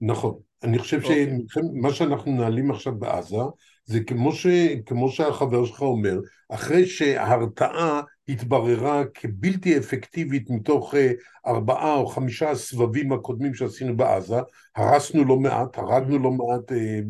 נכון. 0.00 0.34
אני 0.62 0.78
חושב 0.78 1.00
okay. 1.00 1.04
אוקיי. 1.04 1.38
שמה 1.48 1.92
שאנחנו 1.92 2.32
מנהלים 2.32 2.70
עכשיו 2.70 2.98
בעזה, 2.98 3.36
זה 3.84 4.00
כמו, 4.00 4.32
ש... 4.32 4.46
כמו 4.86 5.10
שהחבר 5.10 5.64
שלך 5.64 5.80
אומר, 5.82 6.18
אחרי 6.48 6.86
שההרתעה 6.86 8.00
התבררה 8.28 9.04
כבלתי 9.14 9.78
אפקטיבית 9.78 10.50
מתוך 10.50 10.94
אה, 10.94 11.12
ארבעה 11.46 11.94
או 11.94 12.06
חמישה 12.06 12.50
הסבבים 12.50 13.12
הקודמים 13.12 13.54
שעשינו 13.54 13.96
בעזה, 13.96 14.36
הרסנו 14.76 15.24
לא 15.24 15.36
מעט, 15.36 15.78
הרגנו 15.78 16.18
לא 16.18 16.30
מעט, 16.30 16.72
אה, 16.72 17.00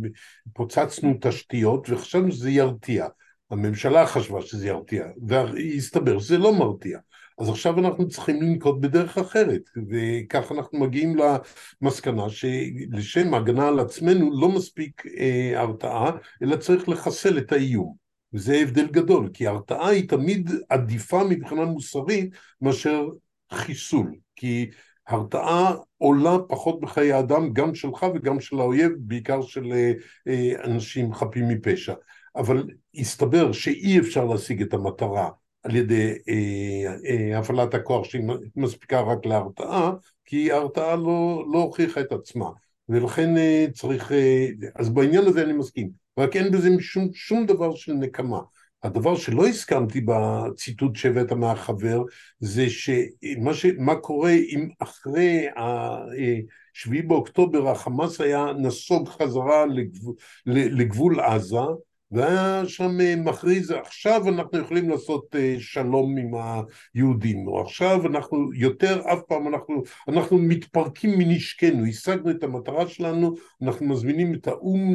פוצצנו 0.52 1.14
תשתיות 1.20 1.90
וחשבנו 1.90 2.32
שזה 2.32 2.50
ירתיע. 2.50 3.06
הממשלה 3.50 4.06
חשבה 4.06 4.42
שזה 4.42 4.68
ירתיע, 4.68 5.06
והסתבר 5.26 6.18
שזה 6.18 6.38
לא 6.38 6.58
מרתיע. 6.58 6.98
אז 7.38 7.48
עכשיו 7.48 7.78
אנחנו 7.78 8.08
צריכים 8.08 8.42
לנקוט 8.42 8.80
בדרך 8.80 9.18
אחרת, 9.18 9.70
וכך 9.90 10.52
אנחנו 10.52 10.78
מגיעים 10.78 11.16
למסקנה 11.82 12.28
שלשם 12.28 13.34
הגנה 13.34 13.68
על 13.68 13.80
עצמנו 13.80 14.40
לא 14.40 14.48
מספיק 14.48 15.06
אה, 15.06 15.60
הרתעה, 15.60 16.10
אלא 16.42 16.56
צריך 16.56 16.88
לחסל 16.88 17.38
את 17.38 17.52
האיום. 17.52 17.94
וזה 18.32 18.56
הבדל 18.56 18.86
גדול, 18.86 19.30
כי 19.34 19.46
הרתעה 19.46 19.88
היא 19.88 20.08
תמיד 20.08 20.50
עדיפה 20.68 21.24
מבחינה 21.24 21.64
מוסרית 21.64 22.30
מאשר 22.60 23.08
חיסול. 23.52 24.14
כי 24.36 24.70
הרתעה 25.06 25.74
עולה 25.98 26.36
פחות 26.48 26.80
בחיי 26.80 27.18
אדם, 27.18 27.52
גם 27.52 27.74
שלך 27.74 28.06
וגם 28.14 28.40
של 28.40 28.60
האויב, 28.60 28.92
בעיקר 28.98 29.42
של 29.42 29.72
אנשים 30.64 31.14
חפים 31.14 31.48
מפשע. 31.48 31.94
אבל 32.36 32.64
הסתבר 32.94 33.52
שאי 33.52 33.98
אפשר 33.98 34.24
להשיג 34.24 34.62
את 34.62 34.74
המטרה 34.74 35.30
על 35.66 35.76
ידי 35.76 36.14
אה, 36.28 36.94
אה, 37.06 37.38
הפעלת 37.38 37.74
הכוח 37.74 38.04
שהיא 38.04 38.22
מספיקה 38.56 39.00
רק 39.00 39.26
להרתעה, 39.26 39.92
כי 40.24 40.52
ההרתעה 40.52 40.96
לא, 40.96 41.44
לא 41.52 41.58
הוכיחה 41.58 42.00
את 42.00 42.12
עצמה. 42.12 42.50
ולכן 42.88 43.36
אה, 43.36 43.66
צריך, 43.72 44.12
אה, 44.12 44.48
אז 44.74 44.90
בעניין 44.90 45.24
הזה 45.24 45.42
אני 45.42 45.52
מסכים, 45.52 45.90
רק 46.18 46.36
אין 46.36 46.52
בזה 46.52 46.68
שום, 46.80 47.08
שום 47.14 47.46
דבר 47.46 47.74
של 47.74 47.92
נקמה. 47.92 48.40
הדבר 48.82 49.16
שלא 49.16 49.46
הסכמתי 49.46 50.00
בציטוט 50.00 50.96
שהבאת 50.96 51.32
מהחבר 51.32 52.02
זה 52.40 52.70
שמה 52.70 53.54
ש, 53.54 53.66
מה 53.78 53.94
קורה 53.94 54.32
אם 54.32 54.68
אחרי 54.78 55.48
ה-7 55.48 57.06
באוקטובר 57.06 57.68
החמאס 57.68 58.20
היה 58.20 58.46
נסוג 58.58 59.08
חזרה 59.08 59.66
לגבול, 59.66 60.14
לגבול 60.46 61.20
עזה 61.20 61.56
והיה 62.10 62.62
שם 62.68 63.00
אה, 63.00 63.16
מכריז, 63.16 63.70
עכשיו 63.70 64.28
אנחנו 64.28 64.58
יכולים 64.58 64.88
לעשות 64.90 65.36
אה, 65.36 65.56
שלום 65.58 66.16
עם 66.16 66.30
היהודים, 66.94 67.46
או 67.48 67.60
עכשיו 67.60 68.06
אנחנו 68.06 68.52
יותר, 68.54 69.02
אף 69.12 69.20
פעם 69.28 69.48
אנחנו, 69.48 69.82
אנחנו 70.08 70.38
מתפרקים 70.38 71.18
מנשקנו, 71.18 71.86
השגנו 71.86 72.30
את 72.30 72.42
המטרה 72.42 72.88
שלנו, 72.88 73.34
אנחנו 73.62 73.86
מזמינים 73.86 74.34
את 74.34 74.46
האו"ם 74.46 74.94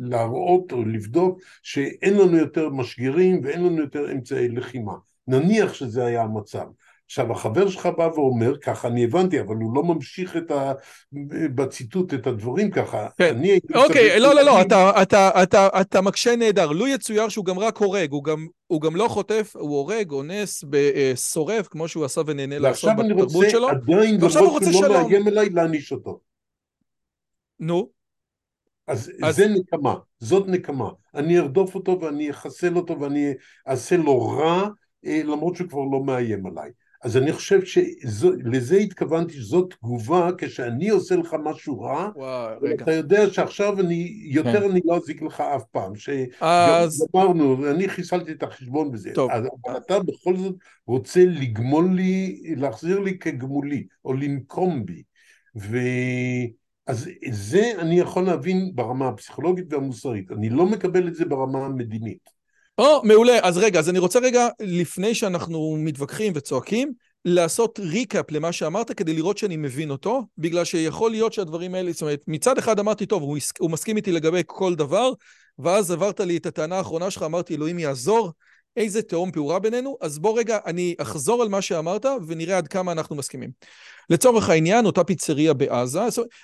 להראות 0.00 0.72
או 0.72 0.84
לבדוק 0.84 1.40
שאין 1.62 2.14
לנו 2.14 2.36
יותר 2.36 2.70
משגרים 2.70 3.40
ואין 3.44 3.64
לנו 3.64 3.80
יותר 3.80 4.12
אמצעי 4.12 4.48
לחימה. 4.48 4.94
נניח 5.28 5.74
שזה 5.74 6.04
היה 6.04 6.22
המצב. 6.22 6.66
עכשיו 7.12 7.32
החבר 7.32 7.68
שלך 7.68 7.86
בא 7.86 8.08
ואומר, 8.14 8.56
ככה 8.58 8.88
אני 8.88 9.04
הבנתי, 9.04 9.40
אבל 9.40 9.56
הוא 9.56 9.74
לא 9.76 9.82
ממשיך 9.82 10.36
את 10.36 10.50
ה... 10.50 10.72
בציטוט 11.54 12.14
את 12.14 12.26
הדברים 12.26 12.70
ככה. 12.70 13.08
כן. 13.18 13.36
אני 13.36 13.50
הייתי... 13.50 13.74
אוקיי, 13.74 14.20
לא, 14.20 14.34
לא, 14.34 14.42
לא, 14.42 14.62
אתה, 14.62 15.02
אתה, 15.02 15.42
אתה, 15.42 15.68
אתה 15.80 16.00
מקשה 16.00 16.36
נהדר. 16.36 16.72
לו 16.72 16.88
יצויר 16.88 17.28
שהוא 17.28 17.44
גם 17.44 17.58
רק 17.58 17.76
הורג, 17.76 18.12
הוא 18.12 18.24
גם, 18.24 18.46
הוא 18.66 18.80
גם 18.80 18.96
לא 18.96 19.08
חוטף, 19.08 19.56
הוא 19.56 19.78
הורג, 19.78 20.10
אונס, 20.10 20.64
שורף, 21.32 21.68
כמו 21.68 21.88
שהוא 21.88 22.04
עשה 22.04 22.20
ונהנה 22.26 22.58
לעשות 22.58 22.90
בתרבות 22.98 23.50
שלו. 23.50 23.66
ועכשיו 23.66 23.70
אני 23.70 23.72
רוצה, 23.72 23.92
עדיין, 23.94 24.20
למרות 24.20 24.62
שהוא 24.72 24.84
לא 24.84 25.02
מאיים 25.02 25.28
אליי, 25.28 25.48
להעניש 25.48 25.92
אותו. 25.92 26.20
נו. 27.60 27.88
אז, 28.86 29.12
אז 29.22 29.36
זה 29.36 29.48
נקמה, 29.48 29.94
זאת 30.18 30.48
נקמה. 30.48 30.88
אני 31.14 31.38
ארדוף 31.38 31.74
אותו 31.74 32.00
ואני 32.00 32.30
אחסל 32.30 32.76
אותו 32.76 33.00
ואני 33.00 33.32
אעשה 33.68 33.96
לו 33.96 34.28
רע, 34.28 34.68
אה, 35.06 35.22
למרות 35.24 35.56
שהוא 35.56 35.68
כבר 35.68 35.84
לא 35.92 36.04
מאיים 36.04 36.46
עליי. 36.46 36.70
אז 37.02 37.16
אני 37.16 37.32
חושב 37.32 37.60
שלזה 37.64 38.76
התכוונתי 38.76 39.34
שזאת 39.34 39.74
תגובה 39.74 40.30
כשאני 40.38 40.88
עושה 40.88 41.16
לך 41.16 41.36
משהו 41.44 41.80
רע, 41.80 42.10
וואו. 42.16 42.66
אתה 42.74 42.92
יודע 42.92 43.30
שעכשיו 43.30 43.80
אני, 43.80 44.22
יותר 44.24 44.60
כן. 44.60 44.70
אני 44.70 44.80
לא 44.84 44.96
אזיק 44.96 45.22
לך 45.22 45.40
אף 45.40 45.64
פעם, 45.64 45.92
אז... 46.40 47.06
אמרנו, 47.16 47.70
אני 47.70 47.88
חיסלתי 47.88 48.32
את 48.32 48.42
החשבון 48.42 48.92
בזה, 48.92 49.10
טוב. 49.14 49.30
אבל 49.30 49.76
אתה 49.76 49.98
בכל 49.98 50.36
זאת 50.36 50.54
רוצה 50.86 51.24
לגמול 51.24 51.94
לי, 51.94 52.42
להחזיר 52.56 52.98
לי 52.98 53.18
כגמולי, 53.18 53.86
או 54.04 54.12
לנקום 54.12 54.86
בי, 54.86 55.02
ו... 55.56 55.78
אז 56.86 57.08
זה 57.30 57.72
אני 57.78 57.98
יכול 57.98 58.24
להבין 58.24 58.70
ברמה 58.74 59.08
הפסיכולוגית 59.08 59.72
והמוסרית, 59.72 60.32
אני 60.32 60.50
לא 60.50 60.66
מקבל 60.66 61.08
את 61.08 61.14
זה 61.14 61.24
ברמה 61.24 61.66
המדינית. 61.66 62.41
או, 62.82 63.00
oh, 63.00 63.06
מעולה. 63.06 63.38
אז 63.42 63.58
רגע, 63.58 63.78
אז 63.78 63.88
אני 63.88 63.98
רוצה 63.98 64.18
רגע, 64.18 64.48
לפני 64.60 65.14
שאנחנו 65.14 65.76
מתווכחים 65.78 66.32
וצועקים, 66.36 66.92
לעשות 67.24 67.80
ריקאפ 67.82 68.30
למה 68.30 68.52
שאמרת 68.52 68.92
כדי 68.92 69.14
לראות 69.14 69.38
שאני 69.38 69.56
מבין 69.56 69.90
אותו, 69.90 70.22
בגלל 70.38 70.64
שיכול 70.64 71.10
להיות 71.10 71.32
שהדברים 71.32 71.74
האלה, 71.74 71.92
זאת 71.92 72.02
אומרת, 72.02 72.20
מצד 72.26 72.58
אחד 72.58 72.78
אמרתי, 72.78 73.06
טוב, 73.06 73.22
הוא, 73.22 73.38
הוא 73.58 73.70
מסכים 73.70 73.96
איתי 73.96 74.12
לגבי 74.12 74.42
כל 74.46 74.74
דבר, 74.74 75.12
ואז 75.58 75.90
עברת 75.90 76.20
לי 76.20 76.36
את 76.36 76.46
הטענה 76.46 76.76
האחרונה 76.76 77.10
שלך, 77.10 77.22
אמרתי, 77.22 77.54
אלוהים 77.54 77.78
יעזור, 77.78 78.32
איזה 78.76 79.02
תהום 79.02 79.32
פעורה 79.32 79.58
בינינו, 79.58 79.96
אז 80.00 80.18
בוא 80.18 80.38
רגע, 80.38 80.58
אני 80.66 80.94
אחזור 80.98 81.42
על 81.42 81.48
מה 81.48 81.62
שאמרת 81.62 82.06
ונראה 82.26 82.58
עד 82.58 82.68
כמה 82.68 82.92
אנחנו 82.92 83.16
מסכימים. 83.16 83.50
לצורך 84.10 84.48
העניין, 84.48 84.86
אותה 84.86 85.04
פיצריה 85.04 85.54
בעזה, 85.54 86.00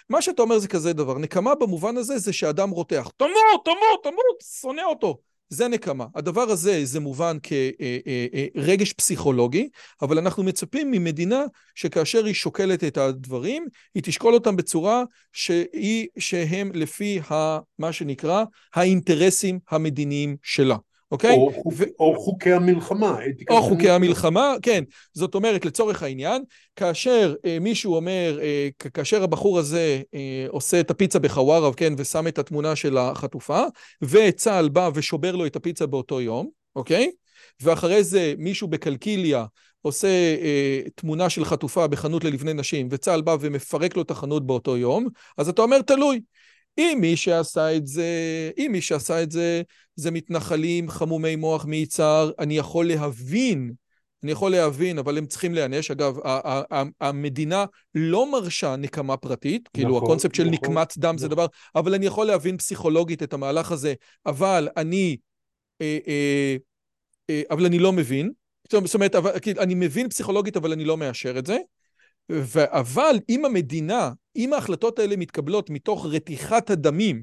מה 0.09 0.23
שאתה 0.23 0.43
אומר 0.43 0.59
זה 0.59 0.69
כזה 0.69 0.93
דבר, 0.93 1.19
נקמה 1.19 1.55
במובן 1.55 1.97
הזה 1.97 2.19
זה 2.19 2.33
שאדם 2.33 2.71
רותח, 2.71 3.11
תמות, 3.17 3.65
תמות, 3.65 4.03
תמות, 4.03 4.61
שונא 4.61 4.83
אותו. 4.83 5.28
זה 5.49 5.69
נקמה. 5.69 6.07
הדבר 6.15 6.41
הזה 6.43 6.85
זה 6.85 7.01
מובן 7.01 7.37
כרגש 7.43 8.93
פסיכולוגי, 8.93 9.69
אבל 10.03 10.19
אנחנו 10.19 10.43
מצפים 10.43 10.91
ממדינה 10.91 11.45
שכאשר 11.75 12.25
היא 12.25 12.35
שוקלת 12.35 12.85
את 12.85 12.97
הדברים, 12.97 13.67
היא 13.95 14.03
תשקול 14.03 14.35
אותם 14.35 14.57
בצורה 14.57 15.03
שהיא, 15.33 16.09
שהם 16.19 16.71
לפי 16.75 17.21
ה, 17.31 17.59
מה 17.79 17.93
שנקרא 17.93 18.45
האינטרסים 18.75 19.59
המדיניים 19.71 20.37
שלה. 20.43 20.77
אוקיי? 21.13 21.37
או, 21.37 21.53
חוק, 21.53 21.73
ו... 21.77 21.85
או 21.99 22.21
חוקי 22.21 22.53
המלחמה. 22.53 23.19
או 23.51 23.63
חוקי 23.63 23.91
המלחמה, 23.91 24.55
כן. 24.63 24.85
זאת 25.15 25.35
אומרת, 25.35 25.65
לצורך 25.65 26.03
העניין, 26.03 26.43
כאשר 26.77 27.35
אה, 27.45 27.59
מישהו 27.61 27.97
אומר, 27.97 28.39
אה, 28.43 28.69
כאשר 28.95 29.23
הבחור 29.23 29.59
הזה 29.59 30.03
אה, 30.15 30.47
עושה 30.49 30.81
את 30.81 30.91
הפיצה 30.91 31.19
בחווארה, 31.19 31.73
כן, 31.73 31.93
ושם 31.97 32.27
את 32.27 32.39
התמונה 32.39 32.77
של 32.77 32.99
החטופה, 32.99 33.63
וצה"ל 34.03 34.69
בא 34.69 34.91
ושובר 34.95 35.37
לו 35.37 35.47
את 35.47 35.57
הפיצה 35.57 35.87
באותו 35.87 36.21
יום, 36.21 36.49
אוקיי? 36.77 37.11
ואחרי 37.63 38.05
זה 38.05 38.35
מישהו 38.39 38.69
בקלקיליה 38.69 39.45
עושה 39.83 40.09
אה, 40.43 40.81
תמונה 40.95 41.31
של 41.31 41.45
חטופה 41.45 41.87
בחנות 41.87 42.25
ללבני 42.25 42.53
נשים, 42.53 42.89
וצה"ל 42.91 43.21
בא 43.21 43.37
ומפרק 43.41 43.97
לו 43.97 44.03
את 44.03 44.11
החנות 44.11 44.47
באותו 44.47 44.77
יום, 44.77 45.09
אז 45.39 45.49
אתה 45.49 45.63
אומר, 45.63 45.83
תלוי. 45.83 46.21
אם 46.79 46.99
מי 47.01 47.17
שעשה 47.17 47.77
את 47.77 47.87
זה, 47.87 48.07
אם 48.59 48.69
מי 48.73 48.81
שעשה 48.81 49.23
את 49.23 49.31
זה, 49.31 49.63
זה 49.97 50.11
מתנחלים 50.11 50.91
חמומי 50.91 51.37
מוח 51.37 51.65
מיצהר, 51.65 52.31
אני 52.39 52.57
יכול 52.57 52.89
להבין, 52.89 53.73
אני 54.23 54.33
יכול 54.33 54.51
להבין, 54.51 54.99
אבל 54.99 55.19
הם 55.19 55.27
צריכים 55.27 55.55
להיענש. 55.55 55.91
אגב, 55.91 56.17
המדינה 57.01 57.65
לא 57.95 58.33
מרשה 58.33 58.77
נקמה 58.77 59.17
פרטית, 59.17 59.69
כאילו 59.75 59.91
נכון, 59.91 60.05
הקונספט 60.05 60.35
של 60.35 60.43
נכון, 60.45 60.55
נקמת 60.55 60.99
דם 60.99 61.07
נכון. 61.09 61.19
זה 61.19 61.29
דבר, 61.29 61.47
אבל 61.75 61.95
אני 61.95 62.07
יכול 62.07 62.27
להבין 62.27 62.57
פסיכולוגית 62.57 63.23
את 63.23 63.33
המהלך 63.33 63.73
הזה, 63.73 63.95
אבל 64.27 64.69
אני, 64.77 65.17
אה, 65.81 65.99
אה, 66.09 66.57
אה, 67.31 67.43
אבל 67.51 67.67
אני 67.67 67.79
לא 67.79 67.93
מבין. 67.93 68.31
זאת 68.73 68.95
אומרת, 68.95 69.15
אבל, 69.15 69.39
כאילו, 69.41 69.63
אני 69.63 69.75
מבין 69.75 70.09
פסיכולוגית, 70.09 70.57
אבל 70.57 70.73
אני 70.73 70.85
לא 70.85 70.97
מאשר 70.97 71.39
את 71.39 71.47
זה. 71.47 71.59
אבל 72.57 73.17
אם 73.29 73.45
המדינה, 73.45 74.11
אם 74.39 74.53
ההחלטות 74.53 74.99
האלה 74.99 75.17
מתקבלות 75.17 75.71
מתוך 75.71 76.07
רתיחת 76.07 76.71
הדמים, 76.71 77.23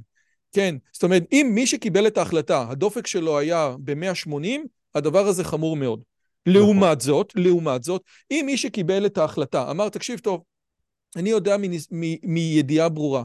כן, 0.52 0.76
זאת 0.94 1.04
אומרת, 1.04 1.24
אם 1.32 1.52
מי 1.56 1.68
שקיבל 1.68 2.08
את 2.08 2.18
ההחלטה, 2.18 2.66
הדופק 2.70 3.08
שלו 3.08 3.38
היה 3.38 3.76
ב-180, 3.80 4.46
הדבר 4.96 5.28
הזה 5.28 5.44
חמור 5.44 5.76
מאוד. 5.76 6.02
לעומת 6.46 7.02
זאת, 7.02 7.34
לעומת 7.36 7.84
זאת, 7.84 8.02
אם 8.32 8.44
מי 8.46 8.58
שקיבל 8.58 9.06
את 9.06 9.18
ההחלטה 9.18 9.72
אמר, 9.72 9.90
תקשיב 9.90 10.20
טוב, 10.20 10.44
אני 11.16 11.30
יודע 11.30 11.58
מידיעה 12.24 12.90
ברורה, 12.90 13.24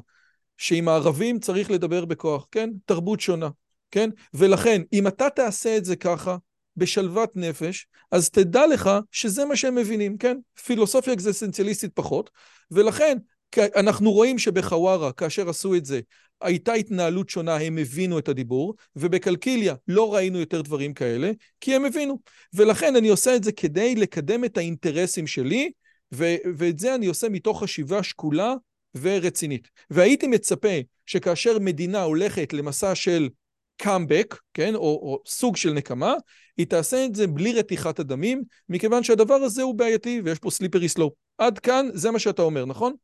שעם 0.57 0.89
הערבים 0.89 1.39
צריך 1.39 1.71
לדבר 1.71 2.05
בכוח, 2.05 2.47
כן? 2.51 2.71
תרבות 2.85 3.21
שונה, 3.21 3.49
כן? 3.91 4.11
ולכן, 4.35 4.83
אם 4.93 5.07
אתה 5.07 5.31
תעשה 5.31 5.77
את 5.77 5.85
זה 5.85 5.97
ככה, 5.97 6.37
בשלוות 6.77 7.37
נפש, 7.37 7.87
אז 8.13 8.31
תדע 8.31 8.67
לך 8.67 8.91
שזה 9.11 9.45
מה 9.45 9.57
שהם 9.57 9.75
מבינים, 9.75 10.19
כן? 10.19 10.37
פילוסופיה 10.65 11.13
אקזיסטנציאליסטית 11.13 11.91
פחות, 11.95 12.31
ולכן 12.71 13.19
אנחנו 13.59 14.13
רואים 14.13 14.39
שבחווארה, 14.39 15.13
כאשר 15.13 15.49
עשו 15.49 15.75
את 15.75 15.85
זה, 15.85 16.01
הייתה 16.41 16.73
התנהלות 16.73 17.31
שונה, 17.31 17.57
הם 17.57 17.79
הבינו 17.79 18.19
את 18.19 18.29
הדיבור, 18.29 18.75
ובקלקיליה 18.97 19.75
לא 19.89 20.15
ראינו 20.15 20.39
יותר 20.39 20.63
דברים 20.63 20.95
כאלה, 20.95 21.31
כי 21.61 21.75
הם 21.75 21.85
הבינו. 21.85 22.19
ולכן 22.55 22.97
אני 22.97 23.09
עושה 23.09 23.37
את 23.37 23.45
זה 23.45 23.53
כדי 23.53 23.95
לקדם 23.95 24.45
את 24.45 24.57
האינטרסים 24.57 25.27
שלי, 25.27 25.71
ו- 26.15 26.37
ואת 26.57 26.79
זה 26.79 26.95
אני 26.95 27.07
עושה 27.07 27.29
מתוך 27.29 27.63
חשיבה 27.63 28.03
שקולה 28.03 28.55
ורצינית. 28.95 29.69
והייתי 29.91 30.27
מצפה 30.27 30.79
שכאשר 31.07 31.59
מדינה 31.59 32.03
הולכת 32.03 32.53
למסע 32.53 32.95
של 32.95 33.29
קאמבק, 33.77 34.37
כן, 34.55 34.75
או, 34.75 34.81
או 34.81 35.23
סוג 35.27 35.57
של 35.57 35.73
נקמה, 35.73 36.15
היא 36.57 36.67
תעשה 36.67 37.05
את 37.05 37.15
זה 37.15 37.27
בלי 37.27 37.53
רתיחת 37.53 37.99
הדמים, 37.99 38.43
מכיוון 38.69 39.03
שהדבר 39.03 39.35
הזה 39.35 39.63
הוא 39.63 39.75
בעייתי 39.75 40.23
ויש 40.25 40.39
פה 40.39 40.51
סליפרי 40.51 40.89
סלופ. 40.89 41.13
עד 41.39 41.59
כאן, 41.59 41.89
זה 41.93 42.11
מה 42.11 42.19
שאתה 42.19 42.43
אומר, 42.43 42.67
נכון? 42.67 42.95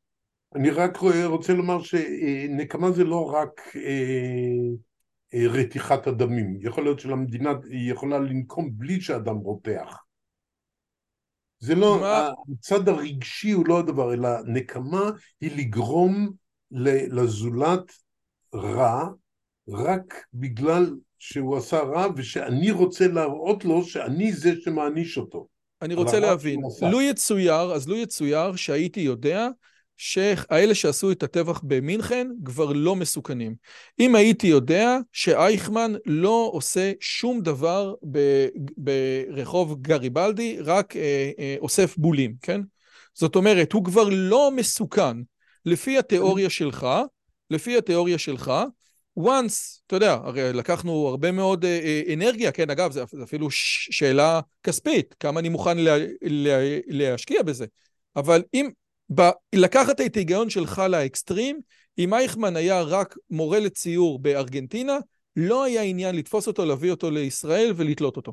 אני 0.54 0.70
רק 0.70 0.98
רוצה 1.24 1.52
לומר 1.52 1.82
שנקמה 1.82 2.90
זה 2.92 3.04
לא 3.04 3.30
רק 3.32 3.60
אה, 3.76 4.56
אה, 5.34 5.48
רתיחת 5.48 6.06
הדמים. 6.06 6.58
יכול 6.60 6.84
להיות 6.84 7.00
שלמדינה 7.00 7.52
היא 7.70 7.92
יכולה 7.92 8.18
לנקום 8.18 8.70
בלי 8.72 9.00
שאדם 9.00 9.36
רותח. 9.36 10.02
זה 11.58 11.74
לא, 11.74 11.98
מה? 12.00 12.28
הצד 12.58 12.88
הרגשי 12.88 13.50
הוא 13.50 13.66
לא 13.68 13.78
הדבר, 13.78 14.14
אלא 14.14 14.28
נקמה 14.46 15.10
היא 15.40 15.50
לגרום 15.56 16.30
לזולת 17.10 17.92
רע 18.54 19.08
רק 19.68 20.24
בגלל 20.34 20.96
שהוא 21.18 21.56
עשה 21.56 21.78
רע 21.78 22.06
ושאני 22.16 22.70
רוצה 22.70 23.08
להראות 23.08 23.64
לו 23.64 23.84
שאני 23.84 24.32
זה 24.32 24.52
שמעניש 24.60 25.18
אותו. 25.18 25.46
אני 25.82 25.94
רוצה 25.94 26.20
להבין. 26.20 26.60
לו 26.90 27.00
יצויר, 27.00 27.72
אז 27.72 27.88
לו 27.88 27.96
יצויר 27.96 28.56
שהייתי 28.56 29.00
יודע 29.00 29.48
שהאלה 29.96 30.74
שעשו 30.74 31.10
את 31.10 31.22
הטבח 31.22 31.60
במינכן 31.64 32.28
כבר 32.44 32.72
לא 32.72 32.96
מסוכנים. 32.96 33.54
אם 34.00 34.14
הייתי 34.14 34.46
יודע 34.46 34.98
שאייכמן 35.12 35.92
לא 36.06 36.50
עושה 36.52 36.92
שום 37.00 37.40
דבר 37.40 37.94
ב- 38.10 38.48
ברחוב 38.76 39.82
גריבלדי, 39.82 40.58
רק 40.60 40.96
אה, 40.96 41.30
אה, 41.38 41.56
אוסף 41.60 41.96
בולים, 41.96 42.34
כן? 42.42 42.60
זאת 43.14 43.36
אומרת, 43.36 43.72
הוא 43.72 43.84
כבר 43.84 44.08
לא 44.10 44.50
מסוכן. 44.50 45.16
לפי 45.66 45.98
התיאוריה 45.98 46.50
שלך, 46.50 46.86
לפי 47.50 47.78
התיאוריה 47.78 48.18
שלך, 48.18 48.52
once, 49.18 49.80
אתה 49.86 49.96
יודע, 49.96 50.12
הרי 50.12 50.52
לקחנו 50.52 51.08
הרבה 51.08 51.32
מאוד 51.32 51.64
אה, 51.64 51.80
אה, 51.84 52.14
אנרגיה, 52.14 52.52
כן, 52.52 52.70
אגב, 52.70 52.92
זו 52.92 53.04
אפילו 53.22 53.50
שאלה 53.50 54.40
כספית, 54.62 55.14
כמה 55.20 55.40
אני 55.40 55.48
מוכן 55.48 55.78
לה, 55.78 55.96
לה, 56.22 56.78
להשקיע 56.86 57.42
בזה. 57.42 57.66
אבל 58.16 58.42
אם, 58.54 58.70
ב, 59.14 59.22
לקחת 59.54 60.00
את 60.00 60.16
ההיגיון 60.16 60.50
שלך 60.50 60.82
לאקסטרים, 60.90 61.60
אם 61.98 62.14
אייכמן 62.14 62.56
היה 62.56 62.82
רק 62.82 63.16
מורה 63.30 63.60
לציור 63.60 64.18
בארגנטינה, 64.18 64.98
לא 65.36 65.64
היה 65.64 65.82
עניין 65.82 66.14
לתפוס 66.14 66.46
אותו, 66.46 66.64
להביא 66.64 66.90
אותו 66.90 67.10
לישראל 67.10 67.72
ולתלות 67.76 68.16
אותו. 68.16 68.32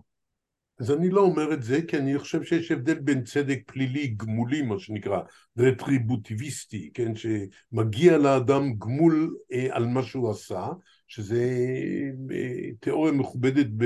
אז 0.79 0.91
אני 0.91 1.09
לא 1.09 1.21
אומר 1.21 1.53
את 1.53 1.63
זה, 1.63 1.81
כי 1.81 1.97
אני 1.97 2.19
חושב 2.19 2.43
שיש 2.43 2.71
הבדל 2.71 2.99
בין 2.99 3.23
צדק 3.23 3.59
פלילי 3.65 4.07
גמולי, 4.07 4.61
מה 4.61 4.79
שנקרא, 4.79 5.19
רטריבוטיביסטי, 5.57 6.91
כן, 6.93 7.11
שמגיע 7.15 8.17
לאדם 8.17 8.73
גמול 8.77 9.35
אה, 9.53 9.67
על 9.71 9.85
מה 9.85 10.03
שהוא 10.03 10.31
עשה, 10.31 10.67
שזה 11.07 11.43
אה, 12.31 12.69
תיאוריה 12.79 13.13
מכובדת 13.13 13.67
ב, 13.77 13.85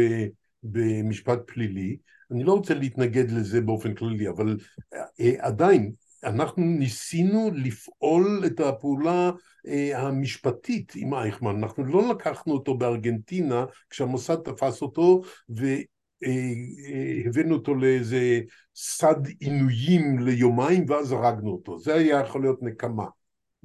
במשפט 0.64 1.40
פלילי. 1.46 1.98
אני 2.32 2.44
לא 2.44 2.54
רוצה 2.54 2.74
להתנגד 2.74 3.32
לזה 3.32 3.62
באופן 3.62 3.94
כללי, 3.94 4.30
אבל 4.30 4.58
אה, 4.94 5.34
עדיין, 5.40 5.92
אנחנו 6.24 6.64
ניסינו 6.64 7.52
לפעול 7.54 8.44
את 8.46 8.60
הפעולה 8.60 9.32
אה, 9.68 10.02
המשפטית 10.02 10.94
עם 10.96 11.14
אייכמן, 11.14 11.56
אנחנו 11.56 11.86
לא 11.86 12.10
לקחנו 12.10 12.54
אותו 12.54 12.78
בארגנטינה 12.78 13.66
כשהמוסד 13.90 14.36
תפס 14.36 14.82
אותו 14.82 15.22
אה, 15.62 15.82
אה, 16.24 17.22
הבאנו 17.26 17.56
אותו 17.56 17.76
לאיזה 17.76 18.40
סד 18.76 19.26
עינויים 19.40 20.20
ליומיים 20.20 20.86
ואז 20.88 21.12
הרגנו 21.12 21.52
אותו. 21.52 21.80
זה 21.80 21.94
היה 21.94 22.20
יכול 22.20 22.42
להיות 22.42 22.60
נקמה. 22.62 23.06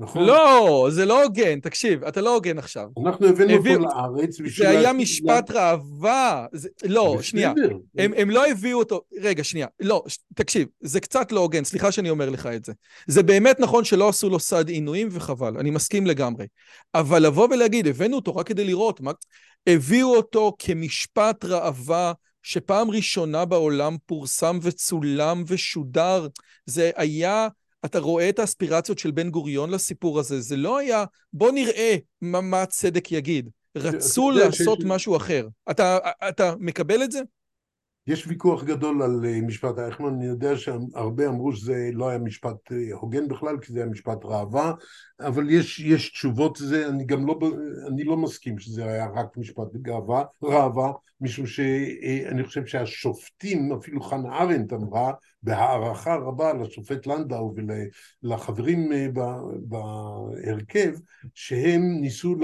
נכון? 0.02 0.26
לא, 0.26 0.88
זה 0.90 1.04
לא 1.04 1.22
הוגן, 1.22 1.60
תקשיב, 1.60 2.04
אתה 2.04 2.20
לא 2.20 2.34
הוגן 2.34 2.58
עכשיו. 2.58 2.88
אנחנו 3.06 3.26
הבאנו 3.26 3.52
הביא... 3.52 3.76
אותו 3.76 3.88
לארץ 3.88 4.40
בשביל... 4.40 4.68
זה 4.68 4.78
היה 4.78 4.92
משפט 4.92 5.50
לה... 5.50 5.72
ראווה. 5.72 6.46
זה... 6.52 6.68
לא. 6.84 7.18
שנייה. 7.22 7.52
הם, 7.98 8.12
הם 8.16 8.30
לא 8.30 8.46
הביאו 8.46 8.78
אותו... 8.78 9.00
רגע, 9.20 9.44
שנייה. 9.44 9.66
לא, 9.80 10.02
ש... 10.08 10.18
תקשיב, 10.34 10.68
זה 10.80 11.00
קצת 11.00 11.32
לא 11.32 11.40
הוגן, 11.40 11.64
סליחה 11.64 11.92
שאני 11.92 12.10
אומר 12.10 12.30
לך 12.30 12.46
את 12.46 12.64
זה. 12.64 12.72
זה 13.06 13.22
באמת 13.22 13.60
נכון 13.60 13.84
שלא 13.84 14.08
עשו 14.08 14.28
לו 14.28 14.40
סד 14.40 14.68
עינויים 14.68 15.08
וחבל, 15.10 15.58
אני 15.58 15.70
מסכים 15.70 16.06
לגמרי. 16.06 16.46
אבל 16.94 17.26
לבוא 17.26 17.48
ולהגיד, 17.50 17.86
הבאנו 17.86 18.16
אותו 18.16 18.36
רק 18.36 18.46
כדי 18.46 18.64
לראות 18.64 19.00
מה... 19.00 19.10
הביאו 19.66 20.16
אותו 20.16 20.52
כמשפט 20.58 21.44
ראווה 21.44 22.12
שפעם 22.42 22.90
ראשונה 22.90 23.44
בעולם 23.44 23.96
פורסם 24.06 24.58
וצולם 24.62 25.44
ושודר. 25.46 26.28
זה 26.66 26.90
היה, 26.96 27.48
אתה 27.84 27.98
רואה 27.98 28.28
את 28.28 28.38
האספירציות 28.38 28.98
של 28.98 29.10
בן 29.10 29.30
גוריון 29.30 29.70
לסיפור 29.70 30.20
הזה, 30.20 30.40
זה 30.40 30.56
לא 30.56 30.78
היה, 30.78 31.04
בוא 31.32 31.52
נראה 31.52 31.96
מה, 32.20 32.40
מה 32.40 32.62
הצדק 32.62 33.12
יגיד. 33.12 33.50
רצו 33.76 34.30
לעשות 34.30 34.78
משהו 34.84 35.16
אחר. 35.16 35.48
אתה, 35.70 35.98
אתה 36.28 36.54
מקבל 36.58 37.02
את 37.02 37.12
זה? 37.12 37.20
יש 38.06 38.26
ויכוח 38.26 38.64
גדול 38.64 39.02
על 39.02 39.24
אה, 39.24 39.40
משפט 39.40 39.78
אייכמן, 39.78 40.14
אני 40.14 40.26
יודע 40.26 40.56
שהרבה 40.56 41.26
אמרו 41.28 41.52
שזה 41.52 41.90
לא 41.92 42.08
היה 42.08 42.18
משפט 42.18 42.72
אה, 42.72 42.94
הוגן 42.94 43.28
בכלל, 43.28 43.58
כי 43.60 43.72
זה 43.72 43.78
היה 43.78 43.88
משפט 43.88 44.24
ראווה, 44.24 44.72
אבל 45.20 45.50
יש, 45.50 45.80
יש 45.80 46.10
תשובות 46.10 46.60
לזה, 46.60 46.88
אני 46.88 47.04
גם 47.04 47.26
לא, 47.26 47.38
אני 47.88 48.04
לא 48.04 48.16
מסכים 48.16 48.58
שזה 48.58 48.84
היה 48.84 49.06
רק 49.14 49.36
משפט 49.36 49.68
ראווה, 50.42 50.92
משום 51.20 51.46
שאני 51.46 52.40
אה, 52.40 52.46
חושב 52.46 52.66
שהשופטים, 52.66 53.72
אפילו 53.72 54.00
חנה 54.00 54.38
ארנדט 54.38 54.72
אמרה, 54.72 55.12
בהערכה 55.42 56.14
רבה 56.14 56.52
לשופט 56.52 57.06
לנדאו 57.06 57.54
ולחברים 58.22 58.90
בהרכב, 59.62 60.92
שהם 61.34 61.82
ניסו 62.00 62.36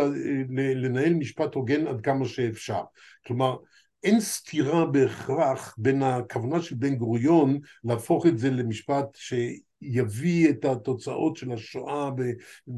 לנהל 0.74 1.14
משפט 1.14 1.54
הוגן 1.54 1.86
עד 1.86 2.00
כמה 2.00 2.24
שאפשר. 2.24 2.82
כלומר, 3.26 3.56
אין 4.04 4.20
סתירה 4.20 4.86
בהכרח 4.86 5.74
בין 5.78 6.02
הכוונה 6.02 6.62
של 6.62 6.74
בן 6.74 6.94
גוריון 6.94 7.58
להפוך 7.84 8.26
את 8.26 8.38
זה 8.38 8.50
למשפט 8.50 9.04
שיביא 9.84 10.50
את 10.50 10.64
התוצאות 10.64 11.36
של 11.36 11.52
השואה 11.52 12.10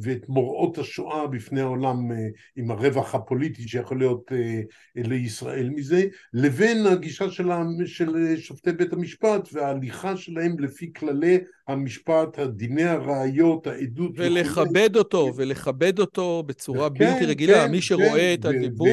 ואת 0.02 0.28
מוראות 0.28 0.78
השואה 0.78 1.27
בפני 1.27 1.60
העולם 1.60 2.12
אה, 2.12 2.16
עם 2.56 2.70
הרווח 2.70 3.14
הפוליטי 3.14 3.68
שיכול 3.68 3.98
להיות 3.98 4.32
אה, 4.32 4.60
לישראל 4.97 5.70
מזה, 5.70 6.05
לבין 6.32 6.86
הגישה 6.86 7.31
של, 7.31 7.48
של 7.86 8.36
שופטי 8.36 8.72
בית 8.72 8.93
המשפט 8.93 9.48
וההליכה 9.52 10.16
שלהם 10.16 10.59
לפי 10.59 10.93
כללי 10.93 11.39
המשפט, 11.68 12.39
דיני 12.40 12.85
הראיות, 12.85 13.66
העדות. 13.66 14.12
ולכבד 14.16 14.97
אותו, 14.97 15.31
ולכבד 15.36 15.98
אותו 15.98 16.43
בצורה 16.47 16.89
כן, 16.90 16.98
בלתי 16.98 17.27
רגילה. 17.27 17.64
כן, 17.64 17.70
מי 17.70 17.82
שרואה 17.82 18.36
כן, 18.36 18.40
את 18.40 18.44
הדיבור, 18.44 18.89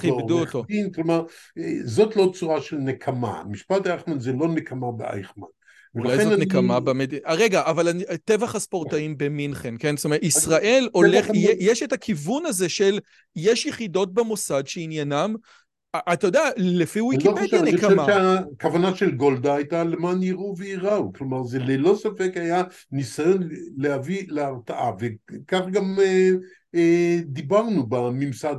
כיבדו 0.00 0.40
אותו. 0.40 0.64
כלומר, 0.94 1.24
זאת 1.84 2.16
לא 2.16 2.32
צורה 2.34 2.60
של 2.60 2.76
נקמה. 2.76 3.42
משפט 3.50 3.86
אייכמן 3.86 4.18
זה 4.18 4.32
לא 4.32 4.48
נקמה 4.48 4.92
באייכמן. 4.92 5.46
אולי 5.96 6.24
זאת. 6.24 6.38
נקמה 6.38 6.80
במדינה. 6.80 7.22
אה, 7.26 7.34
רגע, 7.34 7.62
אבל. 7.66 8.02
טבח 8.24 8.54
הספורטאים 8.54 9.18
במינכן, 9.18 9.74
כן? 9.78 9.96
זאת 9.96 10.04
אומרת, 10.04 10.22
ישראל 10.22 10.88
הולך, 10.92 11.26
יש 11.58 11.82
את 11.82 11.92
הכיוון 11.92 12.46
הזה 12.46 12.68
של, 12.68 12.98
יש 13.36 13.66
יחידות 13.66 14.14
במוסד 14.14 14.66
שעניינם 14.66 15.34
אתה 16.12 16.26
יודע, 16.26 16.42
לפי 16.56 17.00
וויקיפדיה 17.00 17.62
נקמה. 17.62 17.88
אני 17.88 17.96
חושב 17.96 18.42
שהכוונה 18.50 18.96
של 18.96 19.10
גולדה 19.10 19.54
הייתה 19.54 19.84
למען 19.84 20.22
יראו 20.22 20.54
וייראו, 20.58 21.12
כלומר 21.12 21.42
זה 21.42 21.58
ללא 21.58 21.98
ספק 22.02 22.32
היה 22.34 22.62
ניסיון 22.92 23.48
להביא 23.76 24.24
להרתעה, 24.28 24.90
וכך 24.98 25.60
גם 25.72 25.96
אה, 26.00 26.04
אה, 26.04 26.30
דיברנו 27.26 27.86
בממסד 27.86 28.56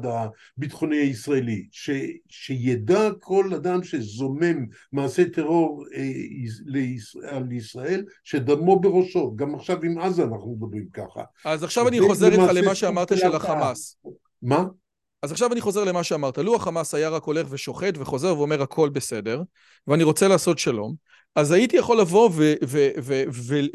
הביטחוני 0.57 0.97
הישראלי, 0.97 1.67
ש, 1.71 1.89
שידע 2.29 3.09
כל 3.19 3.53
אדם 3.53 3.83
שזומם 3.83 4.65
מעשה 4.91 5.29
טרור 5.29 5.85
אה, 5.95 7.29
על 7.29 7.51
ישראל, 7.51 8.05
שדמו 8.23 8.79
בראשו, 8.79 9.35
גם 9.35 9.55
עכשיו 9.55 9.83
עם 9.83 9.97
עזה 9.99 10.23
אנחנו 10.23 10.55
מדברים 10.55 10.85
ככה. 10.93 11.21
אז 11.45 11.63
עכשיו 11.63 11.87
אני 11.87 12.01
חוזר 12.01 12.31
איתך 12.31 12.51
למה 12.53 12.75
שאמרת 12.75 13.17
של 13.17 13.35
החמאס. 13.35 13.97
מה? 14.41 14.65
אז 15.21 15.31
עכשיו 15.31 15.53
אני 15.53 15.61
חוזר 15.61 15.83
למה 15.83 16.03
שאמרת, 16.03 16.37
לו 16.37 16.55
החמאס 16.55 16.93
היה 16.93 17.09
רק 17.09 17.23
הולך 17.23 17.47
ושוחט 17.49 17.93
וחוזר 17.97 18.37
ואומר 18.37 18.61
הכל 18.61 18.89
בסדר, 18.89 19.41
ואני 19.87 20.03
רוצה 20.03 20.27
לעשות 20.27 20.59
שלום, 20.59 20.95
אז 21.35 21.51
הייתי 21.51 21.77
יכול 21.77 21.99
לבוא 21.99 22.29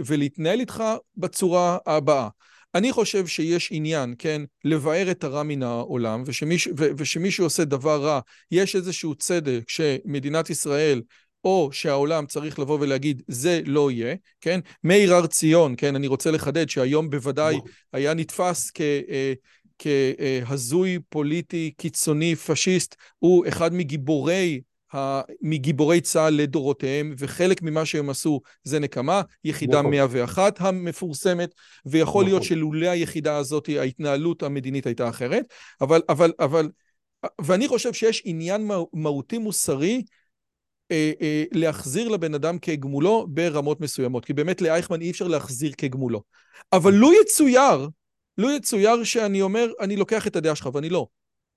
ולהתנהל 0.07 0.61
איתך 0.61 0.85
בצורה 1.17 1.79
הבאה. 1.87 2.29
אני 2.75 2.93
חושב 2.93 3.27
שיש 3.27 3.69
עניין, 3.73 4.15
כן, 4.19 4.43
לבאר 4.65 5.11
את 5.11 5.25
הרע 5.25 5.43
מן 5.43 5.63
העולם, 5.63 6.23
ושמיש, 6.27 6.69
ושמישהו 6.77 7.45
עושה 7.45 7.65
דבר 7.65 8.05
רע, 8.05 8.21
יש 8.51 8.77
איזשהו 8.77 9.15
צדק 9.15 9.61
שמדינת 9.69 10.51
ישראל 10.51 11.03
או 11.45 11.69
שהעולם 11.73 12.27
צריך 12.27 12.59
לבוא 12.59 12.79
ולהגיד, 12.81 13.23
זה 13.29 13.61
לא 13.67 13.91
יהיה, 13.91 14.15
כן? 14.41 14.61
מאיר 14.85 15.15
הר 15.15 15.27
ציון, 15.27 15.75
כן, 15.77 15.95
אני 15.95 16.07
רוצה 16.07 16.31
לחדד 16.31 16.69
שהיום 16.69 17.11
בוודאי 17.11 17.57
היה 17.93 18.15
נתפס 18.15 18.71
כ... 18.75 18.81
אה, 18.81 19.33
כהזוי 19.79 20.99
פוליטי 21.09 21.73
קיצוני 21.77 22.37
פשיסט, 22.37 22.97
הוא 23.19 23.49
אחד 23.49 23.75
מגיבורי 23.75 24.61
מגיבורי 25.43 26.01
צה"ל 26.01 26.35
לדורותיהם, 26.35 27.15
וחלק 27.19 27.63
ממה 27.63 27.87
שהם 27.87 28.11
עשו 28.11 28.41
זה 28.65 28.79
נקמה, 28.79 29.23
יחידה 29.45 29.79
נכון. 29.79 29.91
101 29.91 30.61
המפורסמת, 30.61 31.55
ויכול 31.87 32.25
להיות 32.25 32.43
נכון. 32.43 32.49
שלולא 32.49 32.87
היחידה 32.87 33.37
הזאת 33.37 33.69
ההתנהלות 33.79 34.43
המדינית 34.43 34.87
הייתה 34.87 35.09
אחרת, 35.09 35.45
אבל, 35.81 36.03
אבל, 36.09 36.33
אבל, 36.41 36.69
ואני 37.41 37.69
חושב 37.69 37.93
שיש 37.93 38.23
עניין 38.25 38.69
מהותי 38.93 39.39
מוסרי 39.39 40.03
אה, 40.91 41.13
אה, 41.21 41.45
להחזיר 41.53 42.09
לבן 42.09 42.35
אדם 42.35 42.59
כגמולו 42.59 43.27
ברמות 43.29 43.81
מסוימות, 43.81 44.25
כי 44.25 44.33
באמת 44.33 44.61
לאייכמן 44.63 45.01
אי 45.01 45.11
אפשר 45.11 45.29
להחזיר 45.29 45.73
כגמולו. 45.77 46.23
אבל 46.73 46.93
לו 46.93 47.11
יצויר 47.23 47.89
לו 48.39 48.51
יצויר 48.51 49.05
שאני 49.05 49.43
אומר, 49.43 49.67
אני 49.81 49.97
לוקח 49.97 50.27
את 50.27 50.37
הדעה 50.37 50.55
שלך, 50.55 50.69
ואני 50.75 50.89
לא. 50.89 51.07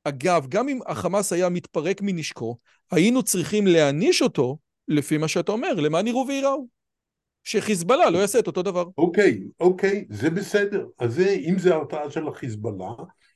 אגב, 0.07 0.47
גם 0.49 0.69
אם 0.69 0.79
החמאס 0.85 1.33
היה 1.33 1.49
מתפרק 1.49 2.01
מנשקו, 2.01 2.57
היינו 2.91 3.23
צריכים 3.23 3.67
להעניש 3.67 4.21
אותו, 4.21 4.57
לפי 4.87 5.17
מה 5.17 5.27
שאתה 5.27 5.51
אומר, 5.51 5.73
למען 5.73 6.07
יראו 6.07 6.25
וייראו. 6.27 6.67
שחיזבאללה 7.43 8.09
לא 8.09 8.17
יעשה 8.17 8.39
את 8.39 8.47
אותו 8.47 8.63
דבר. 8.63 8.85
אוקיי, 8.97 9.39
אוקיי, 9.59 10.05
זה 10.09 10.29
בסדר. 10.29 10.85
אז 10.99 11.13
זה, 11.13 11.29
אם 11.29 11.59
זה 11.59 11.75
הרתעה 11.75 12.09
של 12.09 12.27
החיזבאללה, 12.27 12.91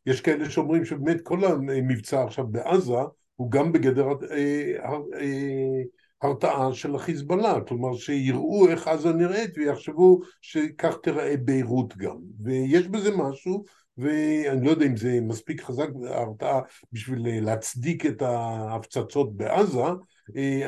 יש 0.06 0.22
כאלה 0.22 0.50
שאומרים 0.50 0.86
שבאמת 0.86 1.22
כל 1.22 1.46
המבצע 1.46 2.24
עכשיו 2.24 2.48
בעזה 2.48 2.94
הוא 3.36 3.52
גם 3.52 3.72
בגדר 3.72 4.08
אה, 4.32 4.76
אה, 5.20 5.82
הרתעה 6.22 6.74
של 6.74 6.96
החיזבאללה, 6.96 7.62
כלומר 7.62 7.98
שיראו 7.98 8.68
איך 8.70 8.88
עזה 8.88 9.14
נראית 9.14 9.58
ויחשבו 9.58 10.20
שכך 10.42 10.96
תיראה 11.04 11.38
ביירות 11.38 11.98
גם. 11.98 12.18
ויש 12.44 12.88
בזה 12.88 13.12
משהו, 13.18 13.64
ואני 14.00 14.66
לא 14.66 14.72
יודע 14.72 14.86
אם 14.86 14.98
זה 14.98 15.20
מספיק 15.22 15.62
חזק 15.62 15.88
ההרתעה 16.10 16.62
בשביל 16.92 17.46
להצדיק 17.46 18.06
את 18.06 18.22
ההפצצות 18.22 19.38
בעזה, 19.38 19.84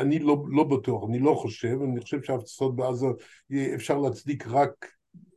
אני 0.02 0.20
לא, 0.20 0.44
לא 0.50 0.64
בטוח, 0.64 1.04
אני 1.10 1.20
לא 1.20 1.34
חושב, 1.34 1.78
אני 1.84 2.02
חושב 2.02 2.24
שההפצצות 2.24 2.76
בעזה 2.76 3.08
אפשר 3.76 3.98
להצדיק 3.98 4.48
רק 4.48 4.88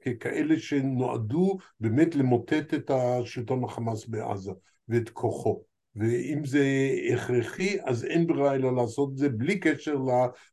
ככאלה 0.05 0.59
שנועדו 0.59 1.57
באמת 1.81 2.15
למוטט 2.15 2.75
את 2.75 2.91
השלטון 2.91 3.65
החמאס 3.65 4.07
בעזה 4.07 4.53
ואת 4.89 5.11
כוחו. 5.11 5.63
ואם 5.97 6.45
זה 6.45 6.67
הכרחי, 7.13 7.77
אז 7.85 8.05
אין 8.05 8.27
ברירה 8.27 8.55
אלא 8.55 8.77
לעשות 8.77 9.11
את 9.13 9.17
זה 9.17 9.29
בלי 9.29 9.61
קשר 9.61 9.95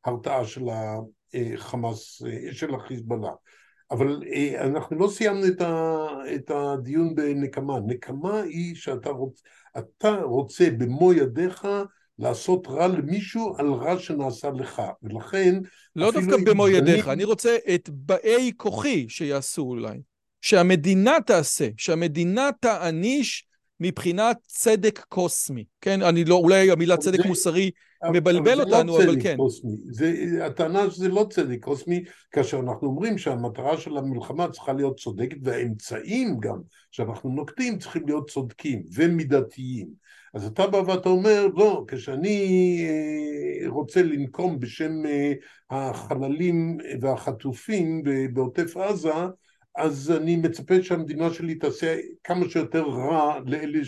להרתעה 0.05 0.45
של 0.45 0.63
החמאס, 1.33 2.21
של 2.51 2.75
החיזבאללה. 2.75 3.31
אבל 3.91 4.23
אנחנו 4.59 4.99
לא 4.99 5.07
סיימנו 5.07 5.45
את 6.35 6.51
הדיון 6.51 7.15
בנקמה. 7.15 7.79
נקמה 7.87 8.41
היא 8.41 8.75
שאתה 8.75 9.09
רוצ, 9.09 9.41
רוצה 10.23 10.69
במו 10.77 11.13
ידיך 11.13 11.67
לעשות 12.19 12.67
רע 12.67 12.87
למישהו 12.87 13.55
על 13.57 13.73
רע 13.73 13.99
שנעשה 13.99 14.49
לך, 14.49 14.81
ולכן... 15.03 15.59
לא 15.95 16.11
דווקא 16.11 16.37
במו 16.45 16.67
ידיך, 16.67 17.07
אני 17.07 17.23
רוצה 17.23 17.57
את 17.75 17.89
באי 17.89 18.51
כוחי 18.57 19.09
שיעשו 19.09 19.61
אולי. 19.61 20.01
שהמדינה 20.41 21.17
תעשה, 21.25 21.69
שהמדינה 21.77 22.49
תעניש 22.59 23.47
מבחינת 23.81 24.37
צדק 24.47 24.99
קוסמי, 25.09 25.65
כן? 25.81 26.01
אני 26.01 26.25
לא, 26.25 26.35
אולי 26.35 26.71
המילה 26.71 26.97
צדק 26.97 27.17
זה, 27.17 27.27
מבלבל 27.27 27.71
מבלבל 28.11 28.57
לא 28.57 28.63
אותנו, 28.63 28.97
לא 28.97 29.03
אבל 29.03 29.21
כן. 29.23 29.37
קוסמי. 29.37 29.71
זה, 29.89 30.39
הטענה 30.45 30.89
שזה 30.89 31.07
לא 31.07 31.27
צדק 31.29 31.57
קוסמי, 31.63 32.03
כאשר 32.31 32.59
אנחנו 32.59 32.87
אומרים 32.87 33.17
שהמטרה 33.17 33.77
של 33.77 33.97
המלחמה 33.97 34.49
צריכה 34.49 34.73
להיות 34.73 34.99
צודקת, 34.99 35.37
והאמצעים 35.43 36.39
גם 36.39 36.57
שאנחנו 36.91 37.29
נוקטים 37.29 37.77
צריכים 37.77 38.03
להיות 38.07 38.29
צודקים 38.29 38.83
ומידתיים. 38.93 39.87
אז 40.33 40.45
אתה 40.45 40.67
בא 40.67 40.77
ואתה 40.77 41.09
אומר, 41.09 41.47
לא, 41.55 41.85
כשאני 41.87 42.79
אה, 42.89 43.69
רוצה 43.69 44.03
לנקום 44.03 44.59
בשם 44.59 45.05
אה, 45.05 45.33
החללים 45.69 46.77
והחטופים 47.01 48.03
בעוטף 48.33 48.77
עזה, 48.77 49.13
אז 49.75 50.11
אני 50.11 50.35
מצפה 50.35 50.83
שהמדינה 50.83 51.33
שלי 51.33 51.55
תעשה 51.55 51.97
כמה 52.23 52.49
שיותר 52.49 52.83
רע 52.83 53.39
לאלה 53.45 53.79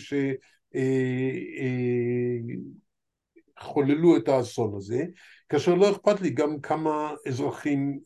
שחוללו 3.60 4.14
אה, 4.14 4.18
את 4.18 4.28
האסון 4.28 4.76
הזה, 4.78 5.04
כאשר 5.50 5.74
לא 5.74 5.92
אכפת 5.92 6.22
לי 6.22 6.30
גם 6.30 6.60
כמה 6.60 7.14
אזרחים... 7.28 8.00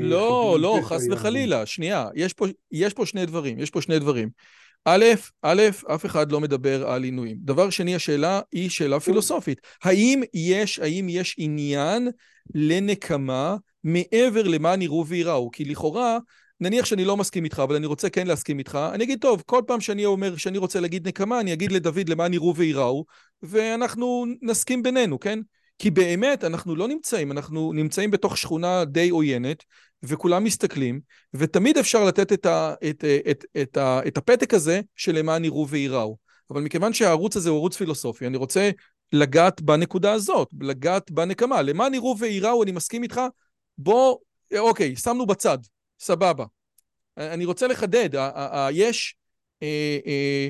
לא, 0.00 0.56
לא, 0.60 0.78
חס 0.82 1.06
וחלילה, 1.10 1.66
שנייה, 1.66 2.08
יש 2.14 2.32
פה, 2.32 2.46
יש 2.72 2.94
פה 2.94 3.06
שני 3.06 3.26
דברים, 3.26 3.58
יש 3.58 3.70
פה 3.70 3.82
שני 3.82 3.98
דברים. 3.98 4.28
א', 4.84 5.04
א', 5.42 5.62
אף 5.94 6.06
אחד 6.06 6.32
לא 6.32 6.40
מדבר 6.40 6.88
על 6.88 7.04
עינויים. 7.04 7.36
דבר 7.40 7.70
שני, 7.70 7.94
השאלה 7.94 8.40
היא 8.52 8.70
שאלה 8.70 9.00
פילוסופית. 9.00 9.60
האם 9.82 10.22
יש, 10.34 10.78
האם 10.78 11.06
יש 11.08 11.34
עניין 11.38 12.08
לנקמה 12.54 13.56
מעבר 13.84 14.42
למען 14.42 14.82
יראו 14.82 15.06
וייראו? 15.06 15.50
כי 15.50 15.64
לכאורה, 15.64 16.18
נניח 16.60 16.84
שאני 16.84 17.04
לא 17.04 17.16
מסכים 17.16 17.44
איתך, 17.44 17.58
אבל 17.58 17.76
אני 17.76 17.86
רוצה 17.86 18.10
כן 18.10 18.26
להסכים 18.26 18.58
איתך, 18.58 18.78
אני 18.94 19.04
אגיד, 19.04 19.20
טוב, 19.20 19.42
כל 19.46 19.62
פעם 19.66 19.80
שאני 19.80 20.04
אומר 20.04 20.36
שאני 20.36 20.58
רוצה 20.58 20.80
להגיד 20.80 21.08
נקמה, 21.08 21.40
אני 21.40 21.52
אגיד 21.52 21.72
לדוד 21.72 22.08
למען 22.08 22.34
יראו 22.34 22.56
וייראו, 22.56 23.04
ואנחנו 23.42 24.24
נסכים 24.42 24.82
בינינו, 24.82 25.20
כן? 25.20 25.38
כי 25.78 25.90
באמת 25.90 26.44
אנחנו 26.44 26.76
לא 26.76 26.88
נמצאים, 26.88 27.32
אנחנו 27.32 27.72
נמצאים 27.72 28.10
בתוך 28.10 28.38
שכונה 28.38 28.84
די 28.84 29.08
עוינת, 29.08 29.64
וכולם 30.02 30.44
מסתכלים, 30.44 31.00
ותמיד 31.34 31.78
אפשר 31.78 32.04
לתת 32.04 32.32
את, 32.32 32.46
ה, 32.46 32.74
את, 32.90 33.04
את, 33.30 33.44
את, 33.62 33.76
ה, 33.76 34.00
את 34.06 34.16
הפתק 34.16 34.54
הזה 34.54 34.80
של 34.96 35.18
למען 35.18 35.44
יראו 35.44 35.68
וייראו. 35.68 36.16
אבל 36.50 36.62
מכיוון 36.62 36.92
שהערוץ 36.92 37.36
הזה 37.36 37.50
הוא 37.50 37.58
ערוץ 37.58 37.76
פילוסופי, 37.76 38.26
אני 38.26 38.36
רוצה 38.36 38.70
לגעת 39.12 39.60
בנקודה 39.60 40.12
הזאת, 40.12 40.48
לגעת 40.60 41.10
בנקמה. 41.10 41.62
למען 41.62 41.94
יראו 41.94 42.16
וייראו, 42.18 42.62
אני 42.62 42.72
מסכים 42.72 43.02
איתך, 43.02 43.20
בוא, 43.78 44.16
אוקיי, 44.58 44.96
שמנו 44.96 45.26
בצד, 45.26 45.58
סבבה. 46.00 46.44
אני 47.16 47.44
רוצה 47.44 47.66
לחדד, 47.66 48.08
יש, 48.70 49.14
אה, 49.62 49.98
אה, 50.06 50.48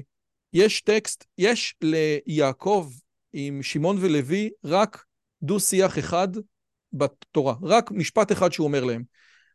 יש 0.52 0.80
טקסט, 0.80 1.24
יש 1.38 1.74
ליעקב 1.82 2.90
עם 3.32 3.62
שמעון 3.62 3.96
ולוי 4.00 4.50
רק 4.64 5.04
דו-שיח 5.42 5.98
אחד 5.98 6.28
בתורה, 6.92 7.54
רק 7.62 7.90
משפט 7.90 8.32
אחד 8.32 8.52
שהוא 8.52 8.66
אומר 8.66 8.84
להם. 8.84 9.02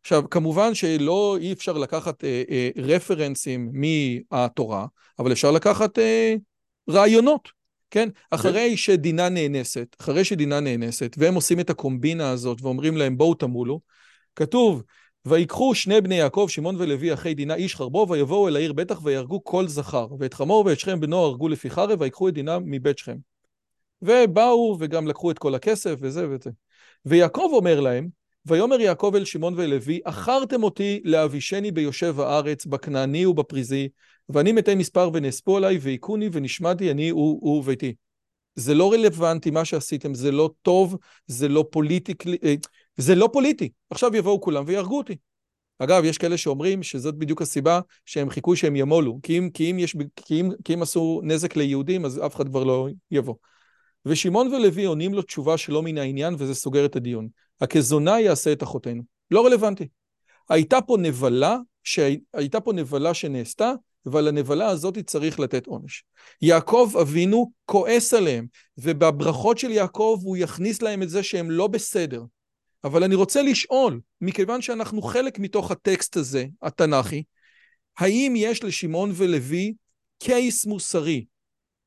עכשיו, 0.01 0.29
כמובן 0.29 0.75
שלא 0.75 1.37
אי 1.41 1.53
אפשר 1.53 1.73
לקחת 1.73 2.23
אה, 2.23 2.43
אה, 2.49 2.69
רפרנסים 2.77 3.71
מהתורה, 3.73 4.85
אבל 5.19 5.31
אפשר 5.31 5.51
לקחת 5.51 5.99
אה, 5.99 6.35
רעיונות, 6.89 7.49
כן? 7.91 8.09
אחרי 8.31 8.77
שדינה 8.77 9.29
נאנסת, 9.29 9.95
אחרי 10.01 10.25
שדינה 10.25 10.59
נאנסת, 10.59 11.15
והם 11.17 11.35
עושים 11.35 11.59
את 11.59 11.69
הקומבינה 11.69 12.29
הזאת 12.29 12.61
ואומרים 12.61 12.97
להם 12.97 13.17
בואו 13.17 13.33
תמולו, 13.33 13.81
כתוב, 14.35 14.83
ויקחו 15.29 15.75
שני 15.75 16.01
בני 16.01 16.15
יעקב, 16.15 16.47
שמעון 16.49 16.75
ולוי, 16.79 17.13
אחי 17.13 17.33
דינה, 17.33 17.55
איש 17.55 17.75
חרבו, 17.75 18.07
ויבואו 18.09 18.47
אל 18.47 18.55
העיר 18.55 18.73
בטח 18.73 18.99
ויהרגו 19.03 19.43
כל 19.43 19.67
זכר, 19.67 20.07
ואת 20.19 20.33
חמור 20.33 20.65
ואת 20.65 20.79
שכם 20.79 20.99
בנו 20.99 21.17
הרגו 21.17 21.47
לפי 21.47 21.69
חרב, 21.69 22.01
ויקחו 22.01 22.27
את 22.27 22.33
דינה 22.33 22.59
מבית 22.59 22.97
שכם. 22.97 23.17
ובאו 24.01 24.77
וגם 24.79 25.07
לקחו 25.07 25.31
את 25.31 25.39
כל 25.39 25.55
הכסף 25.55 25.95
וזה 26.01 26.27
וזה. 26.29 26.49
ויעקב 27.05 27.49
אומר 27.53 27.79
להם, 27.79 28.07
ויאמר 28.45 28.81
יעקב 28.81 29.11
אל 29.15 29.25
שמעון 29.25 29.53
ואל 29.57 29.69
לוי, 29.69 29.99
אחרתם 30.03 30.63
אותי 30.63 31.01
להבישני 31.03 31.71
ביושב 31.71 32.19
הארץ, 32.19 32.65
בכנעני 32.65 33.25
ובפריזי, 33.25 33.89
ואני 34.29 34.51
מתי 34.51 34.75
מספר 34.75 35.09
ונאספו 35.13 35.57
עליי, 35.57 35.77
והיכוני 35.81 36.29
ונשמעתי 36.31 36.91
אני 36.91 37.11
וביתי. 37.11 37.93
זה 38.55 38.73
לא 38.73 38.91
רלוונטי 38.91 39.51
מה 39.51 39.65
שעשיתם, 39.65 40.13
זה 40.13 40.31
לא 40.31 40.49
טוב, 40.61 40.97
זה 41.27 41.47
לא 41.47 41.65
פוליטי, 41.71 42.13
אה, 42.43 42.55
זה 42.99 43.15
לא 43.15 43.29
פוליטי. 43.33 43.69
עכשיו 43.89 44.15
יבואו 44.15 44.41
כולם 44.41 44.63
ויהרגו 44.67 44.97
אותי. 44.97 45.15
אגב, 45.79 46.03
יש 46.05 46.17
כאלה 46.17 46.37
שאומרים 46.37 46.83
שזאת 46.83 47.15
בדיוק 47.15 47.41
הסיבה 47.41 47.79
שהם 48.05 48.29
חיכו 48.29 48.55
שהם 48.55 48.75
ימולו, 48.75 49.19
כי 49.23 49.37
אם, 49.37 49.49
כי 49.53 49.71
אם, 49.71 49.79
יש, 49.79 49.95
כי 50.15 50.41
אם, 50.41 50.49
כי 50.63 50.73
אם 50.73 50.81
עשו 50.81 51.21
נזק 51.23 51.55
ליהודים, 51.55 52.05
אז 52.05 52.21
אף 52.25 52.35
אחד 52.35 52.49
כבר 52.49 52.63
לא 52.63 52.87
יבוא. 53.11 53.35
ושמעון 54.05 54.53
ולוי 54.53 54.85
עונים 54.85 55.13
לו 55.13 55.21
תשובה 55.21 55.57
שלא 55.57 55.83
מן 55.83 55.97
העניין, 55.97 56.35
וזה 56.37 56.55
סוגר 56.55 56.85
את 56.85 56.95
הדיון. 56.95 57.27
הכזונה 57.61 58.19
יעשה 58.19 58.51
את 58.51 58.63
אחותינו. 58.63 59.03
לא 59.31 59.45
רלוונטי. 59.45 59.87
הייתה 60.49 60.81
פה 60.81 60.97
נבלה, 60.97 61.57
שהייתה 61.83 62.59
פה 62.59 62.73
נבלה 62.73 63.13
שנעשתה, 63.13 63.73
ועל 64.05 64.27
הנבלה 64.27 64.67
הזאת 64.67 64.97
צריך 64.97 65.39
לתת 65.39 65.67
עונש. 65.67 66.03
יעקב 66.41 66.91
אבינו 67.01 67.51
כועס 67.65 68.13
עליהם, 68.13 68.47
ובברכות 68.77 69.57
של 69.57 69.71
יעקב 69.71 70.19
הוא 70.23 70.37
יכניס 70.37 70.81
להם 70.81 71.03
את 71.03 71.09
זה 71.09 71.23
שהם 71.23 71.51
לא 71.51 71.67
בסדר. 71.67 72.23
אבל 72.83 73.03
אני 73.03 73.15
רוצה 73.15 73.41
לשאול, 73.41 73.99
מכיוון 74.21 74.61
שאנחנו 74.61 75.01
חלק 75.01 75.39
מתוך 75.39 75.71
הטקסט 75.71 76.17
הזה, 76.17 76.45
התנ"כי, 76.61 77.23
האם 77.97 78.33
יש 78.35 78.63
לשמעון 78.63 79.11
ולוי 79.13 79.73
קייס 80.19 80.65
מוסרי 80.65 81.25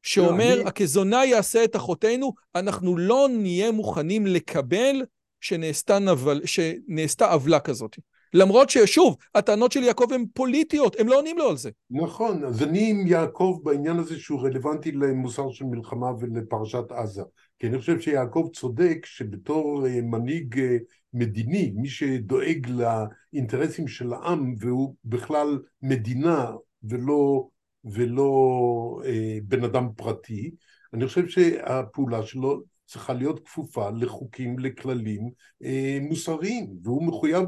שאומר, 0.03 0.55
לא, 0.55 0.61
אני... 0.61 0.69
הכזונה 0.69 1.25
יעשה 1.25 1.65
את 1.65 1.77
אחותינו, 1.77 2.33
אנחנו 2.55 2.97
לא 2.97 3.29
נהיה 3.31 3.71
מוכנים 3.71 4.27
לקבל 4.27 5.03
שנעשתה, 5.41 5.99
נבל, 5.99 6.41
שנעשתה 6.45 7.33
עוולה 7.33 7.61
כזאת. 7.61 7.97
למרות 8.35 8.71
ששוב, 8.71 9.17
הטענות 9.35 9.73
של 9.73 9.83
יעקב 9.83 10.13
הן 10.13 10.25
פוליטיות, 10.35 11.01
הם 11.01 11.09
לא 11.09 11.17
עונים 11.17 11.39
לו 11.39 11.49
על 11.49 11.57
זה. 11.57 11.71
נכון, 11.91 12.45
אז 12.45 12.63
אני 12.63 12.91
עם 12.91 13.07
יעקב 13.07 13.59
בעניין 13.63 13.97
הזה 13.97 14.19
שהוא 14.19 14.41
רלוונטי 14.41 14.93
למוסר 14.93 15.51
של 15.51 15.65
מלחמה 15.65 16.07
ולפרשת 16.21 16.93
עזה. 16.93 17.23
כי 17.63 17.69
אני 17.69 17.79
חושב 17.79 18.01
שיעקב 18.01 18.49
צודק 18.53 19.07
שבתור 19.07 19.87
אה, 19.87 20.01
מנהיג 20.03 20.59
אה, 20.59 20.77
מדיני, 21.15 21.73
מי 21.77 21.89
שדואג 21.89 22.67
לאינטרסים 22.67 23.89
של 23.89 24.13
העם 24.13 24.55
והוא 24.59 24.95
בכלל 25.05 25.59
מדינה 25.83 26.51
ולא, 26.83 27.49
ולא 27.85 29.01
אה, 29.05 29.39
בן 29.45 29.65
אדם 29.65 29.89
פרטי, 29.97 30.51
אני 30.95 31.07
חושב 31.07 31.29
שהפעולה 31.29 32.23
שלו 32.23 32.63
צריכה 32.87 33.13
להיות 33.13 33.47
כפופה 33.47 33.91
לחוקים, 33.91 34.59
לכללים 34.59 35.31
אה, 35.65 35.99
מוסריים, 36.03 36.67
והוא 36.83 37.07
מחויב 37.07 37.45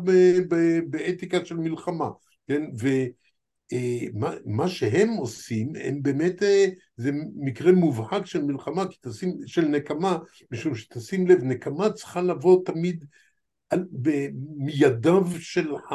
באתיקה 0.91 1.45
של 1.45 1.57
מלחמה, 1.57 2.09
כן? 2.49 2.63
אה, 3.73 4.69
שהם 4.69 5.09
עושים, 5.09 5.73
הם 5.85 6.03
באמת, 6.03 6.43
אה, 6.43 6.67
זה 6.97 7.11
מקרה 7.37 7.73
מובהק 7.73 8.27
של 8.27 8.43
מלחמה, 8.43 8.85
תשים, 9.01 9.37
של 9.47 9.65
נקמה, 9.65 10.19
משום 10.51 10.75
שתשים 10.75 11.27
לב, 11.27 11.43
נקמה 11.43 11.91
צריכה 11.91 12.23
לבוא 12.23 12.65
תמיד 12.65 13.05
על, 13.71 13.85
מידיו 14.57 15.27
של, 15.41 15.75
ה, 15.75 15.95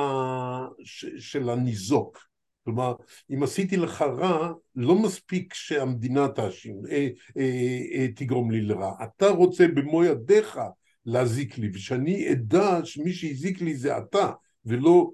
של 1.17 1.49
הניזוק. 1.49 2.29
כלומר, 2.63 2.93
אם 3.33 3.43
עשיתי 3.43 3.77
לך 3.77 4.01
רע, 4.01 4.53
לא 4.75 4.95
מספיק 4.95 5.53
שהמדינה 5.53 6.27
תאשים, 6.27 6.81
אה, 6.91 7.07
אה, 7.37 7.79
אה, 7.93 8.07
תגרום 8.15 8.51
לי 8.51 8.61
לרע. 8.61 8.93
אתה 9.03 9.29
רוצה 9.29 9.67
במו 9.67 10.03
ידיך 10.03 10.59
להזיק 11.05 11.57
לי, 11.57 11.69
ושאני 11.73 12.31
אדע 12.31 12.79
שמי 12.83 13.13
שהזיק 13.13 13.61
לי 13.61 13.75
זה 13.75 13.97
אתה, 13.97 14.31
ולא, 14.65 15.11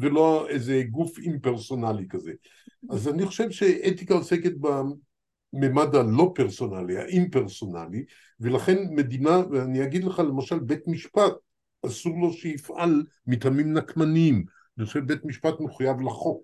ולא 0.00 0.48
איזה 0.48 0.82
גוף 0.90 1.18
אימפרסונלי 1.18 2.08
כזה. 2.08 2.32
אז 2.90 3.08
אני 3.08 3.26
חושב 3.26 3.50
שאתיקה 3.50 4.14
עוסקת 4.14 4.52
בממד 4.60 5.94
הלא 5.94 6.32
פרסונלי, 6.34 6.98
האימפרסונלי, 6.98 8.04
ולכן 8.40 8.76
מדינה, 8.90 9.42
ואני 9.50 9.82
אגיד 9.82 10.04
לך 10.04 10.18
למשל 10.18 10.58
בית 10.58 10.88
משפט, 10.88 11.32
אסור 11.86 12.12
לו 12.20 12.32
שיפעל 12.32 13.04
מטעמים 13.26 13.72
נקמניים. 13.72 14.44
אני 14.78 14.86
חושב 14.86 15.00
בית 15.00 15.24
משפט 15.24 15.60
מחויב 15.60 16.00
לחוק, 16.00 16.42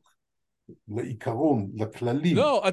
לעיקרון, 0.89 1.71
לכללים. 1.75 2.37
לא, 2.37 2.65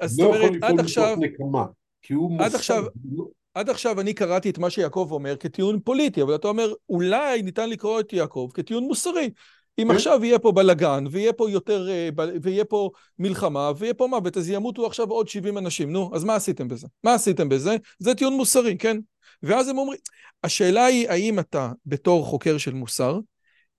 אז 0.00 0.10
זאת 0.10 0.20
לא 0.20 0.26
אומרת, 0.26 0.42
יכול 0.44 0.56
לפעול 0.56 0.72
עד 0.72 0.80
עכשיו... 0.80 1.16
מתוך 1.20 1.34
נקמה, 1.34 1.66
כי 2.02 2.14
הוא 2.14 2.34
עד 2.34 2.42
מוסד. 2.42 2.54
עכשיו- 2.54 2.84
לא- 3.12 3.28
עד 3.54 3.70
עכשיו 3.70 4.00
אני 4.00 4.14
קראתי 4.14 4.50
את 4.50 4.58
מה 4.58 4.70
שיעקב 4.70 5.08
אומר 5.10 5.36
כטיעון 5.36 5.80
פוליטי, 5.80 6.22
אבל 6.22 6.34
אתה 6.34 6.48
אומר, 6.48 6.72
אולי 6.88 7.42
ניתן 7.42 7.70
לקרוא 7.70 8.00
את 8.00 8.12
יעקב 8.12 8.48
כטיעון 8.54 8.84
מוסרי. 8.84 9.30
אם. 9.78 9.90
עכשיו 9.90 10.24
יהיה 10.24 10.38
פה 10.38 10.52
בלאגן, 10.52 11.04
ויהיה 11.10 11.32
פה 11.32 11.50
יותר, 11.50 11.88
אה, 11.90 12.08
ויהיה 12.42 12.64
פה 12.64 12.90
מלחמה, 13.18 13.72
ויהיה 13.78 13.94
פה 13.94 14.06
מוות, 14.06 14.36
אז 14.36 14.50
ימותו 14.50 14.86
עכשיו 14.86 15.10
עוד 15.10 15.28
70 15.28 15.58
אנשים. 15.58 15.92
נו, 15.92 16.10
אז 16.14 16.24
מה 16.24 16.34
עשיתם 16.34 16.68
בזה? 16.68 16.86
מה 17.04 17.14
עשיתם 17.14 17.48
בזה? 17.48 17.76
זה 17.98 18.14
טיעון 18.14 18.34
מוסרי, 18.34 18.78
כן? 18.78 18.96
ואז 19.42 19.68
הם 19.68 19.78
אומרים, 19.78 20.00
השאלה 20.44 20.84
היא, 20.84 21.08
האם 21.08 21.38
אתה, 21.38 21.72
בתור 21.86 22.24
חוקר 22.24 22.58
של 22.58 22.72
מוסר, 22.72 23.18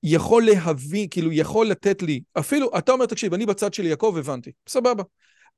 יכול 0.04 0.46
להביא, 0.46 1.08
כאילו, 1.12 1.32
יכול 1.32 1.68
לתת 1.68 2.02
לי, 2.02 2.22
אפילו, 2.40 2.78
אתה 2.78 2.92
אומר, 2.92 3.06
תקשיב, 3.06 3.34
אני 3.34 3.46
בצד 3.46 3.74
של 3.74 3.86
יעקב, 3.86 4.16
הבנתי, 4.20 4.52
סבבה. 4.68 5.04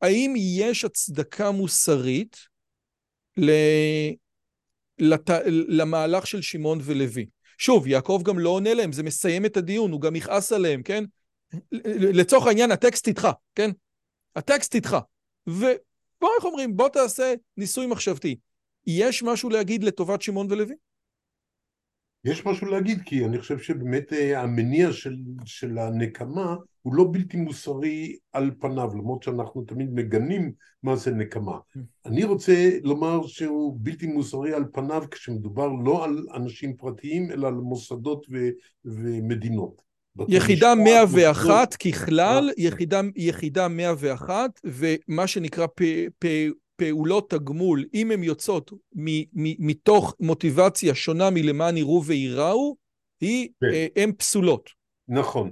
האם 0.02 0.34
יש 0.38 0.86
הצדקה 0.86 1.52
מוסרית 1.52 2.38
ל... 3.38 3.52
לת... 5.00 5.30
למהלך 5.68 6.28
של 6.28 6.42
שמעון 6.42 6.80
ולוי? 6.84 7.26
שוב, 7.62 7.88
יעקב 7.88 8.22
גם 8.26 8.40
לא 8.40 8.50
עונה 8.50 8.74
להם, 8.74 8.92
זה 8.92 9.04
מסיים 9.04 9.46
את 9.46 9.58
הדיון, 9.58 9.92
הוא 9.92 10.02
גם 10.02 10.16
יכעס 10.16 10.52
עליהם, 10.52 10.84
כן? 10.84 11.04
לצורך 11.92 12.48
העניין, 12.48 12.72
הטקסט 12.72 13.08
איתך, 13.08 13.28
כן? 13.56 13.72
הטקסט 14.36 14.76
איתך. 14.76 14.98
ובוא, 15.48 16.30
איך 16.38 16.46
אומרים, 16.46 16.76
בוא 16.78 16.90
תעשה 16.90 17.34
ניסוי 17.58 17.88
מחשבתי. 17.88 18.36
יש 18.88 19.24
משהו 19.24 19.50
להגיד 19.50 19.84
לטובת 19.84 20.22
שמעון 20.22 20.48
ולוי? 20.50 20.76
יש 22.26 22.46
משהו 22.46 22.68
להגיד, 22.68 23.02
כי 23.06 23.26
אני 23.26 23.40
חושב 23.40 23.60
שבאמת 23.60 24.14
אה, 24.14 24.42
המניע 24.42 24.94
של, 24.94 25.16
של 25.46 25.78
הנקמה 25.78 26.56
הוא 26.82 26.96
לא 26.96 27.08
בלתי 27.12 27.38
מוסרי 27.38 28.16
על 28.34 28.52
פניו, 28.60 28.90
למרות 28.94 29.24
שאנחנו 29.24 29.62
תמיד 29.62 29.94
מגנים 29.94 30.52
מה 30.84 30.96
זה 30.96 31.12
נקמה. 31.12 31.58
אני 32.06 32.24
רוצה 32.24 32.70
לומר 32.84 33.28
שהוא 33.28 33.78
בלתי 33.80 34.08
מוסרי 34.08 34.54
על 34.54 34.64
פניו 34.74 35.04
כשמדובר 35.12 35.68
לא 35.68 36.06
על 36.06 36.26
אנשים 36.34 36.76
פרטיים, 36.76 37.32
אלא 37.32 37.48
על 37.48 37.54
מוסדות 37.54 38.26
ו, 38.32 38.50
ומדינות. 38.86 39.82
יחידה 40.28 40.76
משפט, 40.76 40.84
101 40.84 41.46
מוסדות. 41.46 41.76
ככלל, 41.76 42.50
אה. 42.50 42.54
יחידה, 42.58 43.02
יחידה 43.16 43.68
101, 43.68 44.60
ומה 44.64 45.28
שנקרא 45.28 45.68
פ, 45.76 45.84
פ, 46.20 46.28
פעולות 46.82 47.30
תגמול, 47.30 47.86
אם 47.94 48.12
הן 48.12 48.24
יוצאות 48.24 48.72
מ, 48.96 49.06
מ, 49.20 49.68
מתוך 49.68 50.16
מוטיבציה 50.20 50.96
שונה 50.96 51.30
מלמען 51.30 51.78
יראו 51.78 52.04
וייראו, 52.06 52.76
היא, 53.22 53.50
כן. 53.62 53.68
אה, 53.74 53.88
הן 53.96 54.12
פסולות. 54.12 54.70
נכון, 55.08 55.52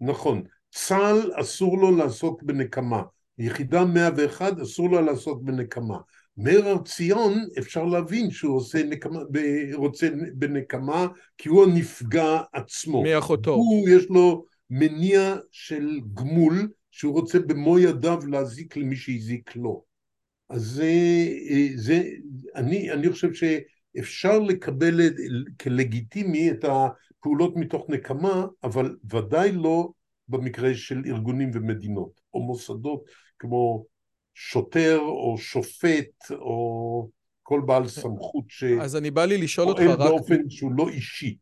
נכון. 0.00 0.42
צה"ל 0.70 1.30
אסור 1.40 1.78
לו 1.78 1.96
לעסוק 1.96 2.42
בנקמה. 2.42 3.02
יחידה 3.38 3.84
101 3.84 4.60
אסור 4.62 4.90
לו 4.90 5.00
לעסוק 5.00 5.42
בנקמה. 5.42 5.98
מאיר 6.36 6.68
הר 6.68 6.78
ציון 6.78 7.34
אפשר 7.58 7.84
להבין 7.84 8.30
שהוא 8.30 8.56
עושה 8.56 8.82
נקמה, 8.82 9.20
ב- 9.30 9.74
רוצה 9.74 10.08
בנקמה 10.34 11.06
כי 11.38 11.48
הוא 11.48 11.64
הנפגע 11.64 12.40
עצמו. 12.52 13.02
מאחותו. 13.02 13.50
הוא 13.54 13.88
יש 13.88 14.06
לו 14.10 14.44
מניע 14.70 15.36
של 15.50 16.00
גמול 16.14 16.68
שהוא 16.90 17.12
רוצה 17.12 17.38
במו 17.38 17.78
ידיו 17.78 18.18
להזיק 18.26 18.76
למי 18.76 18.96
שהזיק 18.96 19.56
לו. 19.56 19.95
אז 20.48 20.62
זה, 20.62 20.92
זה 21.76 22.02
אני, 22.54 22.92
אני 22.92 23.10
חושב 23.10 23.28
שאפשר 23.32 24.38
לקבל 24.38 25.00
כלגיטימי 25.62 26.50
את 26.50 26.64
הפעולות 26.64 27.56
מתוך 27.56 27.86
נקמה, 27.88 28.46
אבל 28.64 28.96
ודאי 29.10 29.52
לא 29.52 29.88
במקרה 30.28 30.74
של 30.74 31.02
ארגונים 31.06 31.50
ומדינות, 31.54 32.20
או 32.34 32.42
מוסדות 32.42 33.04
כמו 33.38 33.84
שוטר 34.34 34.98
או 34.98 35.38
שופט 35.38 36.30
או 36.30 37.08
כל 37.42 37.60
בעל 37.66 37.88
סמכות 37.88 38.44
אז 38.80 38.96
אני 38.96 39.10
בא 39.10 39.24
לי 39.24 39.38
לשאול 39.38 39.68
אותך 39.68 39.82
רק... 39.82 39.98
באופן 39.98 40.50
שהוא 40.50 40.72
לא 40.76 40.88
אישי. 40.88 41.36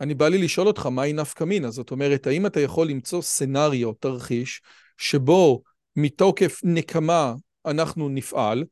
אני 0.00 0.14
בא 0.14 0.28
לי 0.28 0.38
לשאול 0.38 0.66
אותך, 0.66 0.86
מהי 0.86 1.12
נפקא 1.12 1.44
מינה? 1.44 1.70
זאת 1.70 1.90
אומרת, 1.90 2.26
האם 2.26 2.46
אתה 2.46 2.60
יכול 2.60 2.88
למצוא 2.88 3.22
סצנריו, 3.22 3.92
תרחיש, 3.92 4.62
שבו 4.98 5.62
מתוקף 5.96 6.60
נקמה 6.64 7.34
אנחנו 7.66 8.08
נפעל, 8.08 8.64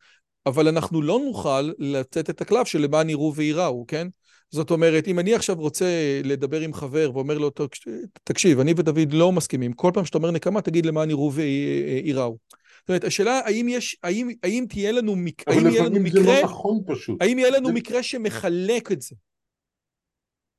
אבל 0.47 0.69
אנחנו 0.69 1.03
לא 1.03 1.21
נוכל 1.27 1.71
לתת 1.79 2.31
את 2.31 2.41
הקלף 2.41 2.67
של 2.69 2.81
למען 2.81 3.11
יראו 3.11 3.33
וייראו, 3.35 3.85
כן? 3.89 4.09
זאת 4.51 4.71
אומרת, 4.71 5.09
אם 5.09 5.19
אני 5.19 5.35
עכשיו 5.35 5.57
רוצה 5.57 5.87
לדבר 6.25 6.61
עם 6.61 6.75
חבר 6.75 7.11
ואומר 7.15 7.39
לו, 7.39 7.51
"תק- 7.51 7.89
תקשיב, 8.25 8.61
אני 8.61 8.75
ודוד 8.77 9.13
לא 9.13 9.33
מסכימים, 9.33 9.73
כל 9.73 9.91
פעם 9.95 10.05
שאתה 10.05 10.19
אומר 10.19 10.31
נקמה, 10.31 10.61
תגיד 10.61 10.87
למען 10.87 11.11
יראו 11.11 11.33
וייראו. 11.33 12.39
זאת 12.81 12.89
אומרת, 12.89 13.05
השאלה, 13.05 13.41
האם 13.45 13.69
יש, 13.69 13.97
האם, 14.03 14.29
האם 14.43 14.67
תהיה 14.69 14.93
לנו, 14.93 15.17
מק... 15.17 15.49
האם 15.49 15.67
יהיה 15.67 15.83
לנו 15.83 15.95
זה 15.95 16.01
מקרה, 16.01 16.23
לא 16.41 16.43
נכון 16.45 16.81
פשוט. 16.87 17.23
האם 17.23 17.39
יהיה 17.39 17.51
לנו 17.51 17.67
זה- 17.69 17.73
מקרה 17.75 18.03
שמחלק 18.03 18.93
את 18.93 19.03
זה? 19.03 19.15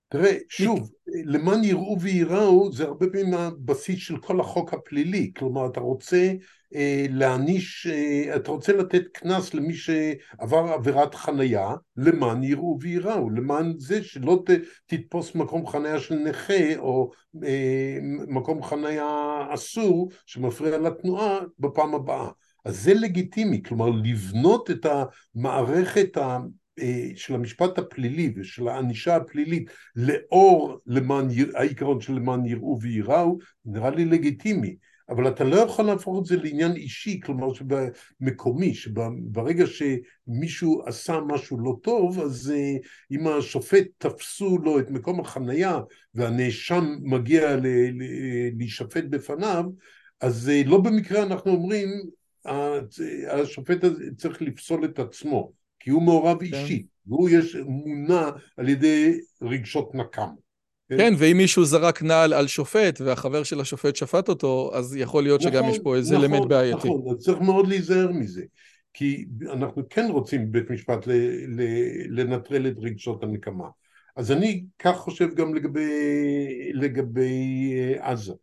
תראה, 0.10 0.38
שוב, 0.50 0.92
למען 1.26 1.64
יראו 1.64 1.98
וייראו 2.02 2.72
זה 2.72 2.84
הרבה 2.84 3.08
פעמים 3.08 3.34
הבסיס 3.34 4.00
של 4.00 4.18
כל 4.18 4.40
החוק 4.40 4.74
הפלילי, 4.74 5.32
כלומר 5.38 5.68
אתה 5.68 5.80
רוצה 5.80 6.34
אה, 6.76 7.06
להעניש, 7.10 7.88
אה, 7.88 8.36
אתה 8.36 8.52
רוצה 8.52 8.74
לתת 8.74 9.04
קנס 9.14 9.54
למי 9.54 9.74
שעבר 9.74 10.74
עבירת 10.74 11.16
חנייה, 11.16 11.76
למען 11.98 12.44
יראו 12.44 12.78
וייראו, 12.82 13.30
למען 13.30 13.74
זה 13.78 14.04
שלא 14.04 14.44
ת, 14.46 14.50
תתפוס 14.86 15.36
מקום 15.36 15.68
חנייה 15.68 16.00
של 16.00 16.16
נכה 16.16 16.78
או 16.78 17.12
אה, 17.44 17.98
מקום 18.28 18.64
חנייה 18.64 19.42
אסור 19.50 20.12
שמפריע 20.26 20.78
לתנועה 20.78 21.40
בפעם 21.60 21.96
הבאה. 21.96 22.30
אז 22.66 22.84
זה 22.84 22.94
לגיטימי, 22.94 23.64
כלומר 23.64 23.90
לבנות 23.90 24.72
את 24.72 24.86
המערכת 25.36 26.18
של 27.16 27.36
המשפט 27.36 27.78
הפלילי 27.78 28.34
ושל 28.36 28.68
הענישה 28.68 29.16
הפלילית 29.16 29.70
לאור 29.96 30.78
למען, 30.88 31.28
העיקרון 31.56 32.02
של 32.02 32.14
למען 32.14 32.46
יראו 32.46 32.80
וייראו, 32.82 33.38
נראה 33.66 33.90
לי 33.90 34.06
לגיטימי. 34.06 34.76
אבל 35.10 35.28
אתה 35.28 35.44
לא 35.44 35.56
יכול 35.56 35.86
להפוך 35.86 36.20
את 36.20 36.26
זה 36.26 36.38
לעניין 36.38 36.76
אישי, 36.76 37.20
כלומר 37.24 37.48
מקומי, 38.22 38.74
שברגע 38.74 39.66
שמישהו 39.68 40.84
עשה 40.86 41.20
משהו 41.28 41.60
לא 41.60 41.76
טוב, 41.84 42.20
אז 42.20 42.54
אה, 42.56 42.76
אם 43.12 43.28
השופט 43.28 43.88
תפסו 43.98 44.58
לו 44.58 44.80
את 44.80 44.90
מקום 44.90 45.20
החנייה 45.20 45.80
והנאשם 46.14 46.96
מגיע 47.02 47.56
להישפט 48.58 49.04
בפניו, 49.10 49.64
אז 50.22 50.50
אה, 50.50 50.62
לא 50.66 50.82
במקרה 50.82 51.24
אנחנו 51.24 51.52
אומרים, 51.52 51.90
השופט 53.30 53.84
הזה 53.84 54.04
צריך 54.18 54.42
לפסול 54.42 54.86
את 54.86 55.00
עצמו. 55.00 55.59
כי 55.80 55.90
הוא 55.90 56.04
מעורב 56.04 56.42
אישי, 56.42 56.84
והוא 57.08 57.30
יש 57.30 57.56
מונע 57.66 58.30
על 58.58 58.70
ידי 58.70 59.20
רגשות 59.42 59.96
נקם. 59.96 60.30
כן, 60.90 61.14
ואם 61.18 61.38
מישהו 61.38 61.66
זרק 61.66 62.04
נעל 62.04 62.34
על 62.34 62.48
שופט 62.48 63.02
והחבר 63.02 63.44
של 63.44 63.60
השופט 63.60 63.96
שפט 63.96 64.30
אותו, 64.30 64.72
אז 64.74 64.96
יכול 64.96 65.24
להיות 65.24 65.42
שגם 65.42 65.60
נכון, 65.60 65.70
יש 65.70 65.80
פה 65.80 65.96
איזה 65.96 66.16
נכון, 66.16 66.26
אלמנט 66.26 66.50
בעייתי. 66.50 66.78
נכון, 66.78 67.02
אז 67.12 67.18
צריך 67.18 67.40
מאוד 67.40 67.68
להיזהר 67.68 68.12
מזה. 68.12 68.44
כי 68.94 69.26
אנחנו 69.52 69.84
כן 69.90 70.08
רוצים 70.10 70.52
בבית 70.52 70.70
משפט 70.70 71.08
ל, 71.08 71.12
ל, 71.48 71.62
לנטרל 72.10 72.68
את 72.68 72.74
רגשות 72.78 73.24
הנקמה. 73.24 73.68
אז 74.16 74.32
אני 74.32 74.64
כך 74.80 74.98
חושב 74.98 75.36
גם 75.36 75.56
לגבי, 75.56 75.90
לגבי 76.74 77.74
אה, 77.74 78.12
עזה. 78.12 78.34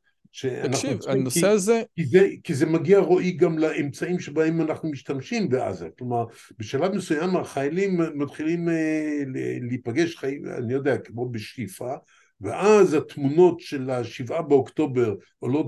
תקשיב, 0.63 0.99
הנושא 1.09 1.41
כי- 1.41 1.47
הזה, 1.47 1.83
כי 1.97 2.05
זה, 2.05 2.29
כי 2.45 2.55
זה 2.55 2.67
מגיע 2.67 2.99
רועי 2.99 3.33
גם 3.33 3.59
לאמצעים 3.59 4.19
שבהם 4.19 4.61
אנחנו 4.61 4.91
משתמשים 4.91 5.49
בעזה. 5.49 5.89
כלומר, 5.99 6.25
בשלב 6.59 6.95
מסוים 6.95 7.37
החיילים 7.37 8.01
מתחילים 8.15 8.69
אה, 8.69 9.23
להיפגש, 9.61 10.17
חיים, 10.17 10.43
אני 10.59 10.73
יודע, 10.73 10.99
כמו 10.99 11.29
בשאיפה, 11.29 11.95
ואז 12.41 12.95
התמונות 12.95 13.61
של 13.61 13.91
השבעה 13.91 14.43
באוקטובר 14.43 15.15
עולות 15.39 15.67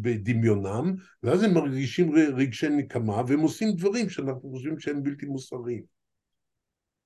בדמיונם, 0.00 0.94
ואז 1.22 1.42
הם 1.42 1.54
מרגישים 1.54 2.12
רגשי 2.14 2.68
נקמה, 2.68 3.22
והם 3.26 3.40
עושים 3.40 3.72
דברים 3.72 4.08
שאנחנו 4.08 4.50
חושבים 4.50 4.78
שהם 4.78 5.02
בלתי 5.02 5.26
מוסריים. 5.26 5.95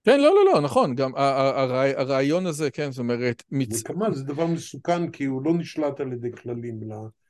כן, 0.04 0.20
לא, 0.20 0.34
לא, 0.34 0.52
לא, 0.52 0.60
נכון, 0.60 0.94
גם 0.94 1.10
הרעיון 1.16 2.46
הזה, 2.46 2.70
כן, 2.70 2.90
זאת 2.90 2.98
אומרת, 2.98 3.42
מצ... 3.50 3.80
נקמה 3.80 4.10
זה 4.10 4.24
דבר 4.24 4.46
מסוכן, 4.46 5.10
כי 5.10 5.24
הוא 5.24 5.42
לא 5.44 5.54
נשלט 5.54 6.00
על 6.00 6.12
ידי 6.12 6.32
כללים. 6.32 6.80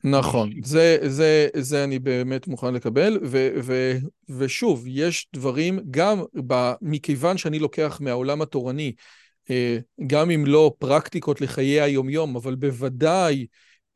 נכון. 0.05 0.51
זה, 0.65 0.99
זה, 1.07 1.49
זה 1.57 1.85
אני 1.85 1.99
באמת 1.99 2.47
מוכן 2.47 2.75
לקבל, 2.75 3.19
ו, 3.23 3.51
ו, 3.63 3.99
ושוב, 4.29 4.85
יש 4.87 5.29
דברים, 5.35 5.81
גם 5.91 6.23
ב, 6.47 6.73
מכיוון 6.83 7.39
שאני 7.39 7.59
לוקח 7.59 7.99
מהעולם 8.01 8.43
התורני 8.43 8.93
גם 10.07 10.31
אם 10.31 10.45
לא 10.47 10.73
פרקטיקות 10.79 11.41
לחיי 11.41 11.81
היומיום, 11.81 12.37
אבל 12.37 12.55
בוודאי 12.55 13.47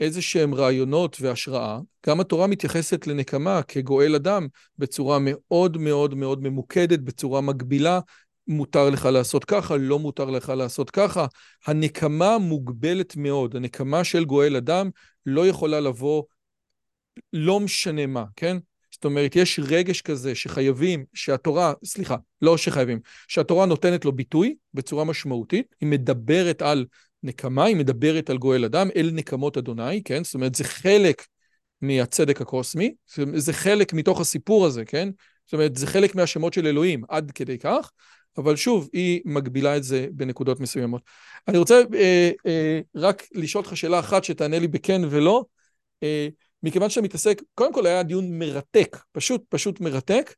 איזה 0.01 0.23
שהם 0.23 0.55
רעיונות 0.55 1.17
והשראה, 1.21 1.81
גם 2.07 2.21
התורה 2.21 2.47
מתייחסת 2.47 3.07
לנקמה 3.07 3.63
כגואל 3.63 4.15
אדם 4.15 4.49
בצורה 4.79 5.19
מאוד 5.21 5.77
מאוד 5.77 6.15
מאוד 6.15 6.43
ממוקדת, 6.43 7.01
בצורה 7.01 7.41
מגבילה, 7.41 8.01
מותר 8.49 8.91
לך 8.91 9.05
לעשות 9.05 9.45
ככה, 9.45 9.77
לא 9.77 9.99
מותר 9.99 10.31
לך 10.31 10.49
לעשות 10.49 10.91
ככה. 10.91 11.27
הנקמה 11.67 12.39
מוגבלת 12.39 13.17
מאוד, 13.17 13.57
הנקמה 13.57 14.05
של 14.05 14.25
גואל 14.25 14.57
אדם 14.57 14.91
לא 15.27 15.47
יכולה 15.47 15.81
לבוא 15.81 16.23
לא 17.33 17.61
משנה 17.61 18.07
מה, 18.07 18.25
כן? 18.37 18.57
זאת 18.91 19.05
אומרת, 19.05 19.37
יש 19.37 19.61
רגש 19.63 20.01
כזה 20.01 20.35
שחייבים, 20.35 21.05
שהתורה, 21.15 21.73
סליחה, 21.85 22.17
לא 22.43 22.57
שחייבים, 22.57 23.01
שהתורה 23.29 23.67
נותנת 23.67 24.05
לו 24.05 24.13
ביטוי 24.13 24.55
בצורה 24.75 25.05
משמעותית, 25.05 25.75
היא 25.81 25.89
מדברת 25.89 26.63
על 26.63 26.87
נקמה, 27.23 27.65
היא 27.65 27.77
מדברת 27.77 28.31
על 28.31 28.39
גואל 28.39 28.65
אדם, 28.65 28.89
אל 28.97 29.11
נקמות 29.13 29.57
אדוני, 29.57 30.03
כן? 30.03 30.25
זאת 30.25 30.35
אומרת, 30.35 30.55
זה 30.55 30.65
חלק 30.65 31.27
מהצדק 31.81 32.41
הקוסמי, 32.41 32.95
זה 33.35 33.53
חלק 33.53 33.93
מתוך 33.93 34.21
הסיפור 34.21 34.67
הזה, 34.67 34.85
כן? 34.85 35.09
זאת 35.47 35.53
אומרת, 35.53 35.77
זה 35.77 35.87
חלק 35.87 36.15
מהשמות 36.15 36.53
של 36.53 36.67
אלוהים, 36.67 37.03
עד 37.09 37.31
כדי 37.31 37.59
כך, 37.59 37.91
אבל 38.39 38.57
שוב, 38.57 38.89
היא 38.93 39.21
מגבילה 39.25 39.77
את 39.77 39.85
זה 39.85 40.07
בנקודות 40.13 40.61
מסוימות. 40.61 41.03
אני 41.49 41.59
רוצה 41.59 41.81
אה, 41.95 42.31
אה, 42.47 42.81
רק 42.95 43.23
לשאול 43.33 43.65
אותך 43.65 43.77
שאלה 43.77 43.99
אחת 43.99 44.25
שתענה 44.25 44.59
לי 44.59 44.69
בכן 44.69 45.03
ולא. 45.11 45.45
אה, 46.03 46.29
מכיוון 46.63 46.91
שאתה 46.91 47.05
מתעסק, 47.05 47.43
קודם 47.55 47.73
כל 47.73 47.87
היה 47.87 48.03
דיון 48.03 48.39
מרתק, 48.39 48.97
פשוט 49.13 49.45
פשוט 49.49 49.81
מרתק. 49.81 50.35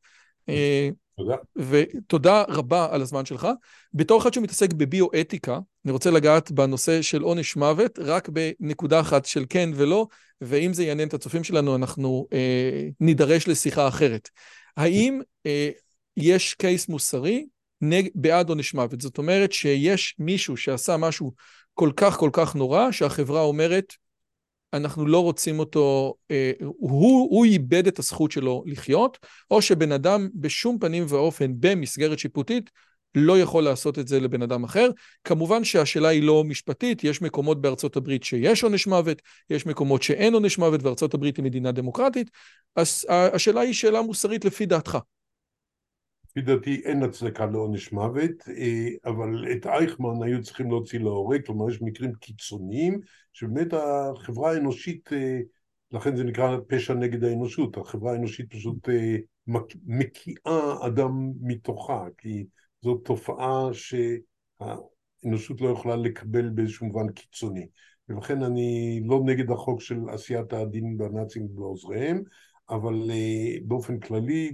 אה, 0.49 0.89
תודה. 1.17 1.37
ותודה 1.57 2.45
רבה 2.49 2.89
על 2.91 3.03
הזמן 3.03 3.25
שלך. 3.25 3.49
בתור 3.95 4.23
אחד 4.23 4.35
שמתעסק 4.35 4.73
בביו-אתיקה, 4.73 5.59
אני 5.85 5.93
רוצה 5.93 6.11
לגעת 6.11 6.51
בנושא 6.51 7.03
של 7.03 7.23
עונש 7.23 7.57
מוות, 7.57 7.99
רק 7.99 8.29
בנקודה 8.29 9.01
אחת 9.01 9.25
של 9.25 9.45
כן 9.49 9.71
ולא, 9.75 10.07
ואם 10.41 10.73
זה 10.73 10.85
יעניין 10.85 11.09
את 11.09 11.15
הצופים 11.15 11.45
שלנו, 11.45 11.77
אנחנו 11.77 12.27
אה, 12.33 12.89
נידרש 13.01 13.49
לשיחה 13.49 13.89
אחרת. 13.89 14.31
האם 14.77 15.21
אה, 15.47 15.71
יש 16.17 16.55
קייס 16.55 16.89
מוסרי 16.89 17.47
נג, 17.81 18.09
בעד 18.15 18.49
עונש 18.49 18.75
מוות? 18.75 19.01
זאת 19.01 19.19
אומרת 19.19 19.53
שיש 19.53 20.15
מישהו 20.19 20.57
שעשה 20.57 20.97
משהו 20.97 21.33
כל 21.75 21.91
כך 21.97 22.17
כל 22.17 22.31
כך 22.33 22.55
נורא, 22.55 22.91
שהחברה 22.91 23.41
אומרת, 23.41 23.93
אנחנו 24.73 25.07
לא 25.07 25.23
רוצים 25.23 25.59
אותו, 25.59 26.15
אה, 26.31 26.53
הוא, 26.61 27.29
הוא 27.31 27.45
איבד 27.45 27.87
את 27.87 27.99
הזכות 27.99 28.31
שלו 28.31 28.65
לחיות, 28.67 29.19
או 29.51 29.63
שבן 29.63 29.93
אדם 29.93 30.29
בשום 30.35 30.79
פנים 30.79 31.05
ואופן 31.09 31.53
במסגרת 31.61 32.19
שיפוטית 32.19 32.71
לא 33.15 33.39
יכול 33.39 33.65
לעשות 33.65 33.99
את 33.99 34.09
זה 34.09 34.21
לבן 34.21 34.43
אדם 34.43 34.65
אחר. 34.65 34.91
כמובן 35.25 35.65
שהשאלה 35.65 36.09
היא 36.09 36.23
לא 36.23 36.45
משפטית, 36.45 37.05
יש 37.05 37.23
מקומות 37.23 37.61
בארצות 37.61 37.97
הברית 37.97 38.25
שיש 38.25 38.63
עונש 38.63 38.87
מוות, 38.87 39.23
יש 39.51 39.67
מקומות 39.67 40.03
שאין 40.03 40.35
עונש 40.35 40.59
מוות, 40.59 40.83
וארצות 40.83 41.15
הברית 41.15 41.37
היא 41.37 41.45
מדינה 41.45 41.73
דמוקרטית, 41.73 42.31
אז 42.77 43.07
השאלה 43.09 43.61
היא 43.61 43.75
שאלה 43.75 44.03
מוסרית 44.03 44.45
לפי 44.45 44.67
דעתך. 44.67 44.99
לפי 46.37 46.45
דעתי 46.45 46.83
אין 46.85 47.03
הצדקה 47.03 47.47
לעונש 47.47 47.93
מוות, 47.93 48.49
אה, 48.49 48.89
אבל 49.05 49.53
את 49.53 49.67
אייכמן 49.67 50.23
היו 50.23 50.43
צריכים 50.43 50.71
להוציא 50.71 50.99
להורג, 50.99 51.47
כלומר 51.47 51.71
יש 51.71 51.83
מקרים 51.83 52.13
קיצוניים 52.15 53.01
שבאמת 53.33 53.73
החברה 53.73 54.53
האנושית, 54.53 55.13
אה, 55.13 55.41
לכן 55.93 56.17
זה 56.17 56.25
נקרא 56.25 56.57
פשע 56.69 56.95
נגד 56.95 57.25
האנושות, 57.25 57.77
החברה 57.77 58.13
האנושית 58.13 58.51
פשוט 58.51 58.89
אה, 58.89 59.17
מקיאה 59.87 60.87
אדם 60.87 61.33
מתוכה, 61.41 62.05
כי 62.19 62.47
זאת 62.83 63.05
תופעה 63.05 63.69
שהאנושות 63.73 65.61
לא 65.61 65.69
יכולה 65.69 65.97
לקבל 65.97 66.49
באיזשהו 66.49 66.87
מובן 66.87 67.13
קיצוני. 67.13 67.67
ולכן 68.09 68.43
אני 68.43 69.01
לא 69.07 69.21
נגד 69.25 69.51
החוק 69.51 69.81
של 69.81 69.99
עשיית 70.09 70.53
הדין 70.53 70.97
בנאצים 70.97 71.45
ובעוזריהם, 71.45 72.23
אבל 72.71 73.11
uh, 73.11 73.63
באופן 73.65 74.01
כללי, 74.01 74.53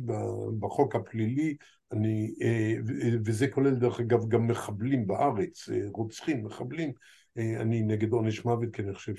בחוק 0.59 0.97
הפלילי, 0.97 1.57
אני, 1.93 2.35
uh, 2.39 2.91
וזה 3.25 3.49
כולל 3.49 3.75
דרך 3.75 4.01
אגב 4.01 4.29
גם 4.29 4.47
מחבלים 4.47 5.07
בארץ, 5.07 5.69
uh, 5.69 5.73
רוצחים, 5.93 6.45
מחבלים, 6.45 6.91
uh, 6.91 7.43
אני 7.61 7.83
נגד 7.83 8.13
עונש 8.13 8.45
מוות, 8.45 8.69
כי 8.73 8.83
אני 8.83 8.95
חושב 8.95 9.15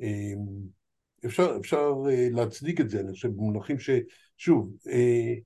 uh, 0.00 0.04
אפשר 1.60 1.92
uh, 2.04 2.34
להצדיק 2.34 2.80
את 2.80 2.90
זה, 2.90 3.00
אני 3.00 3.12
חושב 3.12 3.28
במונחים 3.28 3.76
ששוב, 3.78 4.76
uh, 4.84 5.40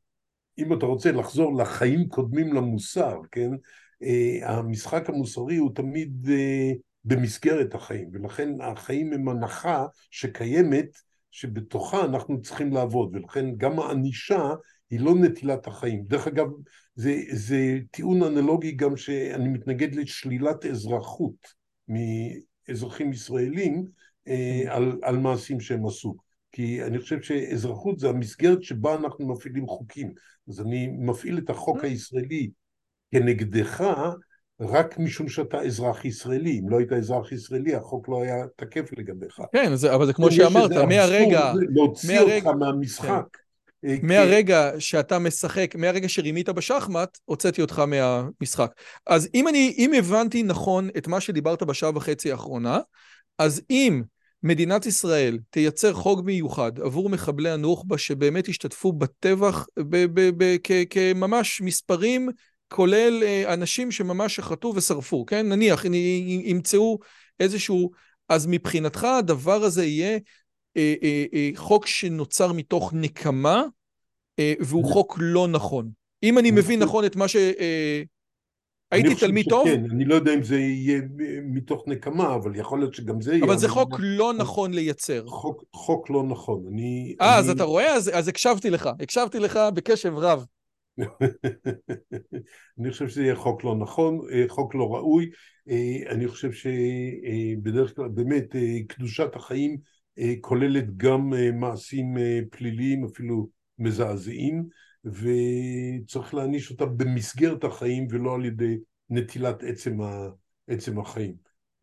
אם 0.58 0.72
אתה 0.72 0.86
רוצה 0.86 1.12
לחזור 1.12 1.56
לחיים 1.56 2.08
קודמים 2.08 2.52
למוסר, 2.52 3.16
כן, 3.30 3.50
uh, 3.52 4.46
המשחק 4.46 5.08
המוסרי 5.08 5.56
הוא 5.56 5.74
תמיד 5.74 6.26
uh, 6.26 6.76
במסגרת 7.04 7.74
החיים, 7.74 8.08
ולכן 8.12 8.60
החיים 8.60 9.12
הם 9.12 9.28
הנחה 9.28 9.86
שקיימת 10.10 10.96
שבתוכה 11.32 12.04
אנחנו 12.04 12.42
צריכים 12.42 12.72
לעבוד, 12.72 13.16
ולכן 13.16 13.56
גם 13.56 13.78
הענישה 13.78 14.54
היא 14.90 15.00
לא 15.00 15.14
נטילת 15.14 15.66
החיים. 15.66 16.04
דרך 16.04 16.26
אגב, 16.26 16.46
זה, 16.94 17.16
זה 17.32 17.78
טיעון 17.90 18.22
אנלוגי 18.22 18.72
גם 18.72 18.96
שאני 18.96 19.48
מתנגד 19.48 19.94
לשלילת 19.94 20.66
אזרחות 20.66 21.54
מאזרחים 21.88 23.12
ישראלים 23.12 23.86
אה, 24.28 24.62
על, 24.68 24.98
על 25.02 25.18
מעשים 25.18 25.60
שהם 25.60 25.86
עשו. 25.86 26.16
כי 26.52 26.84
אני 26.84 26.98
חושב 26.98 27.22
שאזרחות 27.22 27.98
זה 27.98 28.08
המסגרת 28.08 28.62
שבה 28.62 28.94
אנחנו 28.94 29.28
מפעילים 29.28 29.66
חוקים. 29.66 30.12
אז 30.48 30.60
אני 30.60 30.86
מפעיל 30.86 31.38
את 31.38 31.50
החוק 31.50 31.84
הישראלי 31.84 32.50
כנגדך, 33.10 33.84
רק 34.68 34.98
משום 34.98 35.28
שאתה 35.28 35.60
אזרח 35.60 36.04
ישראלי. 36.04 36.60
אם 36.60 36.68
לא 36.68 36.78
היית 36.78 36.92
אזרח 36.92 37.32
ישראלי, 37.32 37.74
החוק 37.74 38.08
לא 38.08 38.22
היה 38.22 38.44
תקף 38.56 38.90
לגביך. 38.98 39.40
כן, 39.52 39.74
זה, 39.74 39.94
אבל 39.94 40.06
זה 40.06 40.12
כמו 40.12 40.30
שאמרת, 40.30 40.70
מהרגע... 40.70 41.52
להוציא 41.74 42.14
מהרגע, 42.14 42.36
אותך 42.36 42.46
מהמשחק. 42.46 43.06
כן. 43.32 43.42
אה, 43.84 43.96
מהרגע 44.02 44.70
שאתה 44.78 45.18
משחק, 45.18 45.74
מהרגע 45.78 46.08
שרימית 46.08 46.48
בשחמט, 46.48 47.18
הוצאתי 47.24 47.62
אותך 47.62 47.78
מהמשחק. 47.78 48.72
אז 49.06 49.28
אם 49.34 49.48
אני, 49.48 49.74
אם 49.78 49.92
הבנתי 49.98 50.42
נכון 50.42 50.88
את 50.96 51.08
מה 51.08 51.20
שדיברת 51.20 51.62
בשעה 51.62 51.90
וחצי 51.94 52.32
האחרונה, 52.32 52.78
אז 53.38 53.62
אם 53.70 54.02
מדינת 54.42 54.86
ישראל 54.86 55.38
תייצר 55.50 55.92
חוק 55.92 56.20
מיוחד 56.24 56.80
עבור 56.80 57.08
מחבלי 57.08 57.50
הנוח'בה 57.50 57.98
שבאמת 57.98 58.48
השתתפו 58.48 58.92
בטבח 58.92 59.66
כממש 60.90 61.60
מספרים 61.60 62.28
כולל 62.72 63.22
אה, 63.22 63.54
אנשים 63.54 63.90
שממש 63.90 64.36
שחטו 64.36 64.72
ושרפו, 64.76 65.26
כן? 65.26 65.48
נניח, 65.48 65.84
ימצאו 66.44 66.98
איזשהו... 67.40 67.90
אז 68.28 68.46
מבחינתך 68.46 69.04
הדבר 69.04 69.64
הזה 69.64 69.84
יהיה 69.84 70.18
אה, 70.76 70.94
אה, 71.02 71.24
אה, 71.34 71.50
חוק 71.54 71.86
שנוצר 71.86 72.52
מתוך 72.52 72.92
נקמה, 72.94 73.64
אה, 74.38 74.54
והוא 74.60 74.84
חוק 74.84 75.16
לא 75.20 75.48
נכון. 75.48 75.90
אם 76.22 76.38
אני 76.38 76.50
מבין 76.50 76.82
נכון 76.82 77.04
את 77.04 77.16
מה 77.16 77.28
ש... 77.28 77.36
אה, 77.36 78.02
הייתי 78.90 79.14
תלמיד 79.14 79.46
טוב? 79.48 79.64
כן, 79.68 79.84
אני 79.90 80.04
לא 80.04 80.14
יודע 80.14 80.34
אם 80.34 80.42
זה 80.42 80.58
יהיה 80.58 81.00
מתוך 81.44 81.84
נקמה, 81.86 82.34
אבל 82.34 82.56
יכול 82.56 82.78
להיות 82.78 82.94
שגם 82.94 83.20
זה 83.20 83.34
יהיה... 83.34 83.44
אבל 83.44 83.58
זה 83.58 83.68
חוק 83.68 83.90
לא 83.98 84.32
נכון 84.32 84.74
לייצר. 84.74 85.26
חוק, 85.26 85.64
חוק 85.72 86.10
לא 86.10 86.22
נכון. 86.22 86.64
אני... 86.72 87.16
אה. 87.20 87.38
אז 87.38 87.50
אתה 87.50 87.64
רואה? 87.64 87.94
אז, 87.94 88.10
אז 88.14 88.28
הקשבתי 88.28 88.70
לך. 88.70 88.90
הקשבתי 89.00 89.38
לך 89.38 89.60
בקשב 89.74 90.12
רב. 90.16 90.44
אני 92.78 92.90
חושב 92.90 93.08
שזה 93.08 93.22
יהיה 93.22 93.36
חוק 93.36 93.64
לא 93.64 93.76
נכון, 93.76 94.20
אה, 94.32 94.44
חוק 94.48 94.74
לא 94.74 94.94
ראוי. 94.94 95.30
אה, 95.70 96.10
אני 96.10 96.28
חושב 96.28 96.50
שבדרך 96.52 97.96
כלל, 97.96 98.08
באמת, 98.08 98.56
אה, 98.56 98.78
קדושת 98.88 99.36
החיים 99.36 99.76
כוללת 100.40 100.96
גם 100.96 101.32
מעשים 101.60 102.16
פליליים, 102.50 103.04
אפילו 103.04 103.48
מזעזעים, 103.78 104.64
וצריך 105.04 106.34
להעניש 106.34 106.70
אותה 106.70 106.86
במסגרת 106.86 107.64
החיים 107.64 108.06
ולא 108.10 108.34
על 108.34 108.44
ידי 108.44 108.78
נטילת 109.10 109.62
עצם, 109.62 110.00
ה, 110.00 110.28
עצם 110.68 110.98
החיים. 110.98 111.34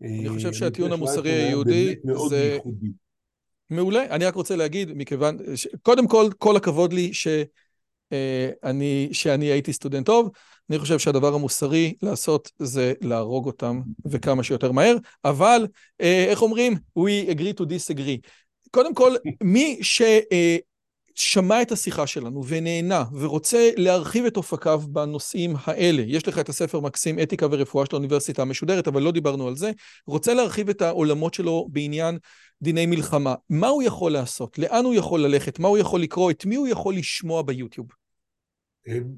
אני 0.02 0.30
חושב 0.30 0.54
שהטיעון 0.54 0.92
המוסרי 0.92 1.32
היהודי 1.32 1.96
זה... 2.30 2.58
מעולה. 3.70 4.06
אני 4.06 4.26
רק 4.26 4.36
רוצה 4.36 4.56
להגיד, 4.56 4.92
מכיוון... 4.96 5.38
קודם 5.82 6.08
כל, 6.08 6.30
כל 6.38 6.56
הכבוד 6.56 6.94
לי 6.94 7.14
ש... 7.14 7.28
אה, 8.14 8.50
אני, 8.64 9.10
שאני 9.12 9.46
הייתי 9.46 9.74
סטודנט 9.74 10.06
טוב, 10.06 10.30
אני 10.70 10.80
חושב 10.80 11.00
שהדבר 11.00 11.34
המוסרי 11.34 11.94
לעשות 12.02 12.52
זה 12.60 12.94
להרוג 13.02 13.46
אותם 13.46 13.82
וכמה 14.06 14.44
שיותר 14.44 14.72
מהר, 14.72 14.96
אבל 15.26 15.68
אה, 16.02 16.26
איך 16.30 16.42
אומרים? 16.42 16.74
We 17.00 17.30
agree 17.32 17.62
to 17.62 17.64
disagree. 17.64 18.30
קודם 18.72 18.94
כל, 18.94 19.16
מי 19.44 19.80
ששמע 19.82 20.69
אה, 21.52 21.62
את 21.62 21.72
השיחה 21.72 22.08
שלנו 22.08 22.46
ונהנה 22.48 23.04
ורוצה 23.14 23.70
להרחיב 23.78 24.26
את 24.26 24.38
אופקיו 24.38 24.82
בנושאים 24.90 25.54
האלה, 25.64 26.04
יש 26.08 26.28
לך 26.28 26.40
את 26.40 26.50
הספר 26.50 26.80
מקסים 26.80 27.20
אתיקה 27.20 27.48
ורפואה 27.52 27.86
של 27.86 27.96
האוניברסיטה 27.96 28.42
המשודרת, 28.42 28.88
אבל 28.88 29.02
לא 29.02 29.12
דיברנו 29.12 29.48
על 29.48 29.56
זה, 29.56 29.72
רוצה 30.08 30.34
להרחיב 30.34 30.70
את 30.70 30.82
העולמות 30.82 31.34
שלו 31.34 31.68
בעניין 31.72 32.18
דיני 32.62 32.86
מלחמה, 32.86 33.36
מה 33.50 33.68
הוא 33.68 33.84
יכול 33.84 34.12
לעשות? 34.12 34.60
לאן 34.60 34.86
הוא 34.86 34.94
יכול 34.94 35.22
ללכת? 35.22 35.60
מה 35.60 35.68
הוא 35.68 35.78
יכול 35.78 36.02
לקרוא? 36.02 36.32
את 36.32 36.46
מי 36.46 36.56
הוא 36.56 36.68
יכול 36.68 36.96
לשמוע 36.96 37.42
ביוטיוב? 37.42 37.88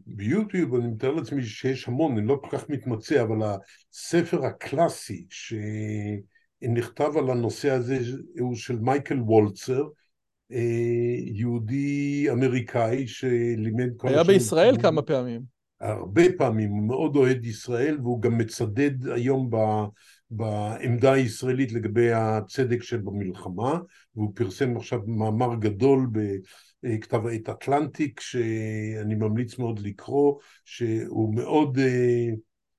ביוטיוב 0.06 0.76
אני 0.76 0.88
מתאר 0.88 1.12
לעצמי 1.12 1.44
שיש 1.44 1.88
המון, 1.88 2.18
אני 2.18 2.28
לא 2.28 2.40
כל 2.42 2.58
כך 2.58 2.70
מתמצא, 2.70 3.22
אבל 3.22 3.38
הספר 3.94 4.46
הקלאסי 4.46 5.26
שנכתב 5.30 7.12
על 7.18 7.30
הנושא 7.30 7.70
הזה 7.70 8.00
הוא 8.40 8.56
של 8.56 8.80
מייקל 8.80 9.20
וולצר, 9.20 9.84
יהודי 11.26 12.28
אמריקאי 12.32 13.08
שלימד 13.08 13.90
כל. 13.98 14.08
היה 14.08 14.24
בישראל 14.24 14.82
כמה 14.82 15.02
פעמים. 15.02 15.42
הרבה 15.82 16.22
פעמים, 16.38 16.70
הוא 16.70 16.84
מאוד 16.84 17.16
אוהד 17.16 17.46
ישראל 17.46 17.98
והוא 18.02 18.22
גם 18.22 18.38
מצדד 18.38 19.08
היום 19.08 19.50
ב, 19.50 19.58
בעמדה 20.32 21.14
הישראלית 21.14 21.72
לגבי 21.72 22.12
הצדק 22.12 22.84
שבמלחמה 22.84 23.80
והוא 24.16 24.32
פרסם 24.36 24.78
עכשיו 24.78 25.00
מאמר 25.08 25.56
גדול 25.56 26.08
בכתב 26.84 27.28
העת 27.28 27.50
אטלנטיק 27.50 28.20
שאני 28.20 29.16
ממליץ 29.16 29.60
מאוד 29.60 29.80
לקרוא 29.80 30.36
שהוא 30.66 31.36
מאוד 31.36 31.78
uh, 31.78 31.82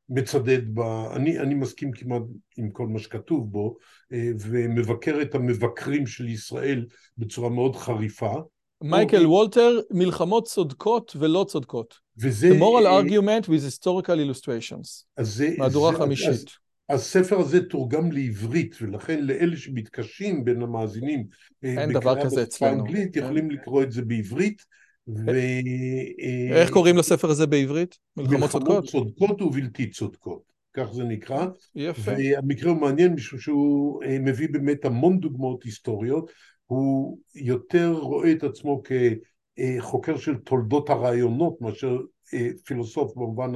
מצדד 0.09 0.75
ב... 0.75 0.81
אני, 1.17 1.39
אני 1.39 1.55
מסכים 1.55 1.93
כמעט 1.93 2.23
עם 2.57 2.71
כל 2.71 2.87
מה 2.87 2.99
שכתוב 2.99 3.53
בו 3.53 3.77
uh, 4.13 4.17
ומבקר 4.41 5.23
את 5.23 5.35
המבקרים 5.35 6.07
של 6.07 6.29
ישראל 6.29 6.87
בצורה 7.19 7.51
מאוד 7.51 7.77
חריפה 7.77 8.35
מייקל 8.83 9.27
וולטר, 9.27 9.81
מלחמות 9.91 10.47
צודקות 10.47 11.17
ולא 11.19 11.47
צודקות. 11.49 11.95
וזה... 12.19 12.51
The 12.51 12.61
moral 12.61 12.87
argument 12.87 13.47
with 13.47 13.63
historical 13.69 14.17
illustrations. 14.17 15.05
זה, 15.21 15.55
מהדורה 15.59 15.93
חמישית. 15.93 16.51
הספר 16.89 17.39
הזה 17.41 17.61
תורגם 17.61 18.13
לעברית, 18.13 18.77
ולכן 18.81 19.25
לאלה 19.25 19.57
שמתקשים 19.57 20.45
בין 20.45 20.63
המאזינים 20.63 21.27
אה, 21.65 21.83
אין 21.83 21.93
דבר 21.93 22.25
כזה 22.25 22.43
אצלנו. 22.43 22.77
באנגלית, 22.77 23.17
יכולים 23.17 23.51
לקרוא 23.51 23.83
את 23.83 23.93
זה 23.93 24.03
בעברית. 24.03 24.63
ו... 25.09 25.31
אה, 25.31 26.61
איך 26.63 26.71
קוראים 26.71 26.97
לספר 26.97 27.31
הזה 27.31 27.47
בעברית? 27.47 27.99
מלחמות 28.17 28.51
צודקות? 28.51 28.85
מלחמות 28.85 28.85
צודקות 28.85 29.43
ובלתי 29.43 29.91
צודקות, 29.91 30.43
כך 30.75 30.93
זה 30.93 31.05
נקרא. 31.05 31.47
יפה. 31.75 32.11
והמקרה 32.11 32.71
הוא 32.71 32.81
מעניין 32.81 33.13
משום 33.15 33.39
שהוא 33.39 34.03
אה, 34.05 34.19
מביא 34.19 34.49
באמת 34.53 34.85
המון 34.85 35.21
דוגמאות 35.21 35.63
היסטוריות. 35.63 36.31
הוא 36.67 37.19
יותר 37.35 37.93
רואה 37.93 38.33
את 38.33 38.45
עצמו 38.45 38.83
כחוקר 38.83 40.17
של 40.17 40.35
תולדות 40.35 40.91
הרעיונות 40.91 41.61
מאשר 41.61 41.99
אה, 42.35 42.49
פילוסוף 42.65 43.13
במובן 43.17 43.53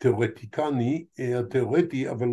התיאורטיקני, 0.00 1.04
אה, 1.20 1.38
התיאורטי, 1.38 2.10
אבל 2.10 2.28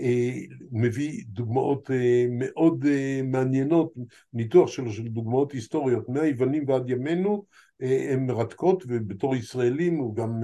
אה, 0.00 0.32
מביא 0.72 1.22
דוגמאות 1.26 1.90
מאוד 2.30 2.84
מעניינות, 3.24 3.94
ניתוח 4.32 4.68
שלו 4.68 4.92
של 4.92 5.08
דוגמאות 5.08 5.52
היסטוריות 5.52 6.08
מהיוונים 6.08 6.64
ועד 6.68 6.90
ימינו, 6.90 7.44
הן 7.80 8.26
מרתקות, 8.26 8.84
ובתור 8.88 9.36
ישראלים 9.36 9.98
הוא 9.98 10.16
גם 10.16 10.40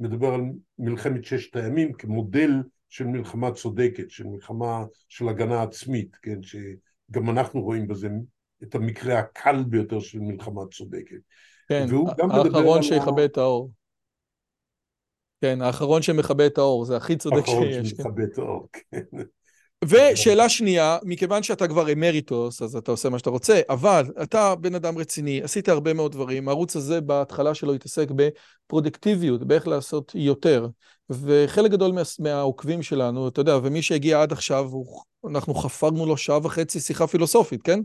מדבר 0.00 0.34
על 0.34 0.40
מלחמת 0.78 1.24
ששת 1.24 1.56
הימים 1.56 1.92
כמודל 1.92 2.50
של 2.88 3.06
מלחמה 3.06 3.50
צודקת, 3.50 4.10
של 4.10 4.26
מלחמה 4.26 4.84
של 5.08 5.28
הגנה 5.28 5.62
עצמית, 5.62 6.16
כן, 6.22 6.38
שגם 6.42 7.30
אנחנו 7.30 7.62
רואים 7.62 7.86
בזה 7.86 8.08
את 8.62 8.74
המקרה 8.74 9.18
הקל 9.18 9.64
ביותר 9.68 10.00
של 10.00 10.18
מלחמה 10.18 10.62
צודקת. 10.72 11.16
כן, 11.68 11.86
האחרון 12.30 12.82
שיכבה 12.82 13.24
את 13.24 13.38
האור. 13.38 13.70
כן, 15.40 15.62
האחרון 15.62 16.02
שמכבה 16.02 16.46
את 16.46 16.58
האור, 16.58 16.84
זה 16.84 16.96
הכי 16.96 17.16
צודק 17.16 17.46
שיש. 17.46 17.54
האחרון 17.54 17.84
שמכבה 17.84 18.22
את 18.32 18.38
האור, 18.38 18.68
כן. 18.72 19.22
ושאלה 19.84 20.48
שנייה, 20.48 20.98
מכיוון 21.02 21.42
שאתה 21.42 21.68
כבר 21.68 21.92
אמריטוס, 21.92 22.62
אז 22.62 22.76
אתה 22.76 22.90
עושה 22.90 23.08
מה 23.08 23.18
שאתה 23.18 23.30
רוצה, 23.30 23.60
אבל 23.68 24.04
אתה 24.22 24.54
בן 24.54 24.74
אדם 24.74 24.98
רציני, 24.98 25.42
עשית 25.42 25.68
הרבה 25.68 25.94
מאוד 25.94 26.12
דברים, 26.12 26.48
הערוץ 26.48 26.76
הזה 26.76 27.00
בהתחלה 27.00 27.54
שלו 27.54 27.74
התעסק 27.74 28.08
בפרודקטיביות, 28.10 29.46
באיך 29.46 29.68
לעשות 29.68 30.12
יותר, 30.14 30.68
וחלק 31.10 31.70
גדול 31.70 31.92
מה, 31.92 32.02
מהעוקבים 32.18 32.82
שלנו, 32.82 33.28
אתה 33.28 33.40
יודע, 33.40 33.56
ומי 33.62 33.82
שהגיע 33.82 34.22
עד 34.22 34.32
עכשיו, 34.32 34.70
אנחנו 35.30 35.54
חפרנו 35.54 36.06
לו 36.06 36.16
שעה 36.16 36.38
וחצי 36.42 36.80
שיחה 36.80 37.06
פילוסופית, 37.06 37.62
כן? 37.62 37.80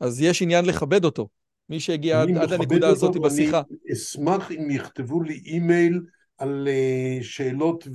אז 0.00 0.20
יש 0.20 0.42
עניין 0.42 0.64
לכבד 0.64 1.04
אותו. 1.04 1.28
מי 1.68 1.80
שהגיע 1.80 2.22
עד, 2.22 2.28
עד 2.36 2.52
הנקודה 2.52 2.88
הזאת 2.88 3.16
בשיחה. 3.16 3.62
אני 3.70 3.92
אשמח 3.92 4.50
אם 4.52 4.70
יכתבו 4.70 5.22
לי 5.22 5.40
אימייל 5.44 6.00
על 6.38 6.68
uh, 6.68 7.24
שאלות 7.24 7.88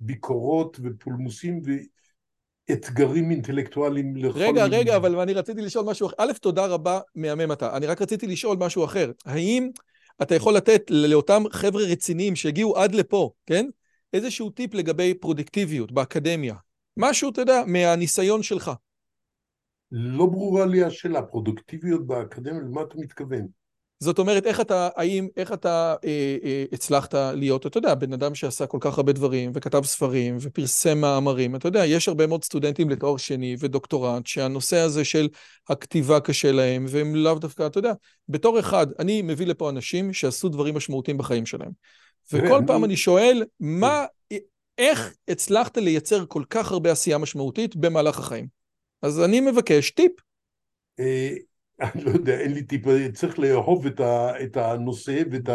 וביקורות 0.00 0.76
uh, 0.76 0.80
ופולמוסים 0.84 1.62
ואתגרים 2.70 3.30
אינטלקטואליים 3.30 4.16
לכל... 4.16 4.38
רגע, 4.38 4.64
מיני. 4.64 4.76
רגע, 4.76 4.96
אבל 4.96 5.20
אני 5.20 5.32
רציתי 5.32 5.62
לשאול 5.62 5.84
משהו 5.86 6.06
אחר. 6.06 6.14
א', 6.18 6.32
תודה 6.40 6.66
רבה, 6.66 7.00
מהמם 7.14 7.52
אתה. 7.52 7.76
אני 7.76 7.86
רק 7.86 8.02
רציתי 8.02 8.26
לשאול 8.26 8.56
משהו 8.60 8.84
אחר. 8.84 9.10
האם 9.26 9.70
אתה 10.22 10.34
יכול 10.34 10.56
לתת 10.56 10.82
לאותם 10.90 11.42
חבר'ה 11.52 11.82
רציניים 11.82 12.36
שהגיעו 12.36 12.76
עד 12.76 12.94
לפה, 12.94 13.30
כן? 13.46 13.66
איזשהו 14.12 14.50
טיפ 14.50 14.74
לגבי 14.74 15.14
פרודקטיביות 15.14 15.92
באקדמיה. 15.92 16.54
משהו, 16.96 17.30
אתה 17.30 17.40
יודע, 17.40 17.62
מהניסיון 17.66 18.42
שלך. 18.42 18.70
לא 19.92 20.26
ברורה 20.26 20.66
לי 20.66 20.84
השאלה, 20.84 21.22
פרודוקטיביות 21.22 22.06
באקדמיה, 22.06 22.60
למה 22.60 22.82
אתה 22.82 22.94
מתכוון? 22.98 23.46
זאת 24.00 24.18
אומרת, 24.18 24.46
איך 24.46 24.60
אתה, 24.60 24.88
האם, 24.96 25.28
איך 25.36 25.52
אתה 25.52 25.94
אה, 26.04 26.36
אה, 26.44 26.64
הצלחת 26.72 27.14
להיות, 27.14 27.66
אתה 27.66 27.78
יודע, 27.78 27.94
בן 27.94 28.12
אדם 28.12 28.34
שעשה 28.34 28.66
כל 28.66 28.78
כך 28.80 28.96
הרבה 28.96 29.12
דברים, 29.12 29.50
וכתב 29.54 29.84
ספרים, 29.84 30.36
ופרסם 30.40 30.98
מאמרים, 30.98 31.56
אתה 31.56 31.68
יודע, 31.68 31.86
יש 31.86 32.08
הרבה 32.08 32.26
מאוד 32.26 32.44
סטודנטים 32.44 32.90
לתואר 32.90 33.16
שני 33.16 33.56
ודוקטורט, 33.58 34.26
שהנושא 34.26 34.76
הזה 34.76 35.04
של 35.04 35.28
הכתיבה 35.68 36.20
קשה 36.20 36.52
להם, 36.52 36.86
והם 36.88 37.14
לאו 37.14 37.34
דווקא, 37.34 37.66
אתה 37.66 37.78
יודע, 37.78 37.92
בתור 38.28 38.60
אחד, 38.60 38.86
אני 38.98 39.22
מביא 39.22 39.46
לפה 39.46 39.70
אנשים 39.70 40.12
שעשו 40.12 40.48
דברים 40.48 40.74
משמעותיים 40.74 41.18
בחיים 41.18 41.46
שלהם. 41.46 41.70
וכל 42.32 42.62
פעם 42.66 42.84
אני 42.84 42.96
שואל, 42.96 43.44
מה, 43.60 44.04
איך 44.78 45.14
הצלחת 45.28 45.78
לייצר 45.78 46.24
כל 46.26 46.42
כך 46.50 46.72
הרבה 46.72 46.92
עשייה 46.92 47.18
משמעותית 47.18 47.76
במהלך 47.76 48.18
החיים? 48.18 48.46
אז 49.02 49.20
אני 49.20 49.40
מבקש 49.40 49.90
טיפ. 49.90 50.12
אה, 51.80 51.90
אני 51.94 52.04
לא 52.04 52.10
יודע, 52.10 52.40
אין 52.40 52.52
לי 52.52 52.62
טיפ, 52.62 52.82
צריך 53.14 53.38
לאהוב 53.38 53.86
את 54.42 54.56
הנושא 54.56 55.22
ואת 55.30 55.48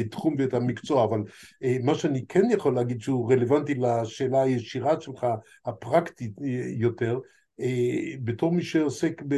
התחום 0.00 0.34
ואת 0.38 0.54
המקצוע, 0.54 1.04
אבל 1.04 1.22
אה, 1.62 1.76
מה 1.82 1.94
שאני 1.94 2.26
כן 2.26 2.50
יכול 2.50 2.74
להגיד 2.74 3.00
שהוא 3.00 3.32
רלוונטי 3.32 3.74
לשאלה 3.74 4.42
הישירה 4.42 5.00
שלך, 5.00 5.26
הפרקטית 5.66 6.32
יותר, 6.76 7.18
אה, 7.60 8.14
בתור 8.24 8.52
מי 8.52 8.62
שעוסק, 8.62 9.22
ב, 9.28 9.34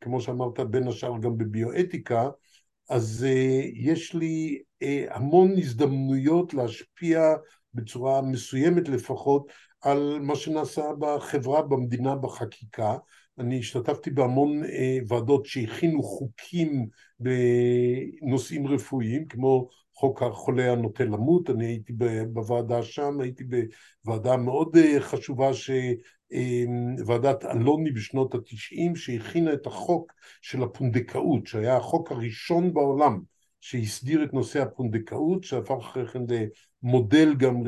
כמו 0.00 0.20
שאמרת, 0.20 0.60
בין 0.60 0.88
השאר 0.88 1.18
גם 1.18 1.38
בביואתיקה, 1.38 2.28
אז 2.90 3.26
יש 3.74 4.14
לי 4.14 4.62
המון 5.10 5.52
הזדמנויות 5.58 6.54
להשפיע 6.54 7.34
בצורה 7.74 8.22
מסוימת 8.22 8.88
לפחות 8.88 9.52
על 9.80 10.18
מה 10.22 10.36
שנעשה 10.36 10.82
בחברה, 10.98 11.62
במדינה, 11.62 12.14
בחקיקה. 12.14 12.96
אני 13.38 13.58
השתתפתי 13.58 14.10
בהמון 14.10 14.64
אה, 14.64 14.98
ועדות 15.08 15.46
שהכינו 15.46 16.02
חוקים 16.02 16.88
בנושאים 17.20 18.66
רפואיים, 18.66 19.24
כמו 19.28 19.68
חוק 19.94 20.22
החולה 20.22 20.72
הנוטה 20.72 21.04
למות, 21.04 21.50
אני 21.50 21.66
הייתי 21.66 21.92
בוועדה 22.32 22.82
שם, 22.82 23.20
הייתי 23.20 23.44
בוועדה 24.04 24.36
מאוד 24.36 24.76
אה, 24.76 25.00
חשובה, 25.00 25.54
ש... 25.54 25.70
אה, 26.32 26.64
ועדת 27.06 27.44
אלוני 27.44 27.90
בשנות 27.90 28.34
התשעים, 28.34 28.96
שהכינה 28.96 29.52
את 29.52 29.66
החוק 29.66 30.12
של 30.42 30.62
הפונדקאות, 30.62 31.46
שהיה 31.46 31.76
החוק 31.76 32.12
הראשון 32.12 32.74
בעולם 32.74 33.20
שהסדיר 33.60 34.24
את 34.24 34.34
נושא 34.34 34.62
הפונדקאות, 34.62 35.44
שהפך 35.44 35.74
אחרי 35.80 36.06
כן 36.06 36.22
למודל 36.82 37.34
גם 37.34 37.62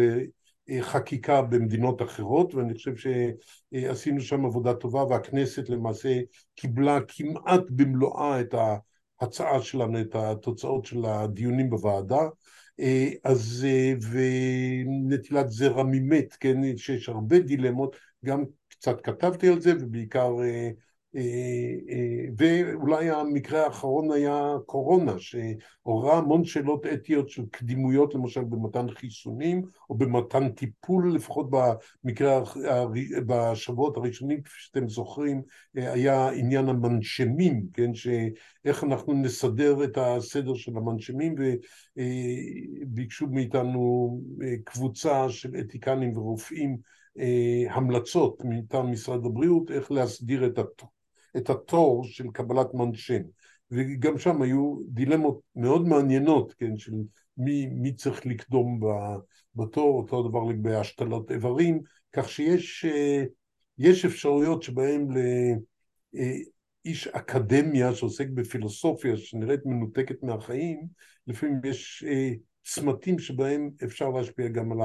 חקיקה 0.80 1.42
במדינות 1.42 2.02
אחרות, 2.02 2.54
ואני 2.54 2.74
חושב 2.74 2.92
שעשינו 2.96 4.20
שם 4.20 4.44
עבודה 4.44 4.74
טובה, 4.74 5.04
והכנסת 5.04 5.68
למעשה 5.68 6.20
קיבלה 6.54 6.98
כמעט 7.08 7.62
במלואה 7.70 8.40
את 8.40 8.54
ההצעה 9.20 9.62
שלנו, 9.62 10.00
את 10.00 10.14
התוצאות 10.14 10.84
של 10.84 11.04
הדיונים 11.04 11.70
בוועדה. 11.70 12.28
אז, 13.24 13.66
ונטילת 14.10 15.50
זרע 15.50 15.82
ממת, 15.82 16.36
כן, 16.40 16.76
שיש 16.76 17.08
הרבה 17.08 17.38
דילמות, 17.38 17.96
גם 18.24 18.44
קצת 18.68 19.00
כתבתי 19.00 19.48
על 19.48 19.60
זה, 19.60 19.72
ובעיקר 19.80 20.32
אה, 20.40 20.44
אה, 20.44 20.70
ואולי 22.36 23.10
המקרה 23.10 23.64
האחרון 23.64 24.12
היה 24.12 24.54
קורונה, 24.66 25.12
שעוררה 25.18 26.18
המון 26.18 26.44
שאלות 26.44 26.86
אתיות 26.86 27.28
של 27.28 27.42
קדימויות, 27.50 28.14
למשל 28.14 28.44
במתן 28.44 28.90
חיסונים, 28.90 29.62
או 29.90 29.94
במתן 29.94 30.48
טיפול, 30.48 31.14
לפחות 31.14 31.50
במקרה, 32.04 32.42
בשבועות 33.26 33.96
הראשונים, 33.96 34.42
כפי 34.42 34.56
שאתם 34.58 34.88
זוכרים, 34.88 35.42
אה, 35.78 35.92
היה 35.92 36.28
עניין 36.28 36.68
המנשמים, 36.68 37.66
כן, 37.72 37.94
שאיך 37.94 38.84
אנחנו 38.84 39.12
נסדר 39.12 39.84
את 39.84 39.98
הסדר 40.00 40.54
של 40.54 40.76
המנשמים, 40.76 41.34
וביקשו 42.86 43.26
מאיתנו 43.26 44.20
קבוצה 44.64 45.28
של 45.28 45.56
אתיקנים 45.60 46.16
ורופאים 46.16 46.76
המלצות 47.70 48.42
מטעם 48.44 48.92
משרד 48.92 49.26
הבריאות, 49.26 49.70
איך 49.70 49.92
להסדיר 49.92 50.46
את 50.46 50.58
התחום. 50.58 50.95
את 51.36 51.50
התור 51.50 52.04
של 52.04 52.30
קבלת 52.32 52.74
מנשם. 52.74 53.22
וגם 53.70 54.18
שם 54.18 54.42
היו 54.42 54.76
דילמות 54.88 55.40
מאוד 55.56 55.88
מעניינות, 55.88 56.54
כן, 56.58 56.76
של 56.76 56.92
מי, 57.36 57.66
מי 57.66 57.92
צריך 57.94 58.26
לקדום 58.26 58.80
בתור, 59.54 59.98
אותו 59.98 60.28
דבר 60.28 60.44
לגבי 60.44 60.74
השתלות 60.74 61.30
איברים, 61.30 61.80
כך 62.12 62.28
שיש 62.28 62.86
יש 63.78 64.04
אפשרויות 64.04 64.62
שבהן 64.62 65.08
לאיש 66.14 67.08
אקדמיה 67.08 67.94
שעוסק 67.94 68.28
בפילוסופיה, 68.28 69.16
שנראית 69.16 69.60
מנותקת 69.66 70.22
מהחיים, 70.22 70.86
לפעמים 71.26 71.60
יש 71.64 72.04
צמתים 72.64 73.18
שבהם 73.18 73.70
אפשר 73.84 74.08
להשפיע 74.08 74.48
גם 74.48 74.72
על 74.72 74.78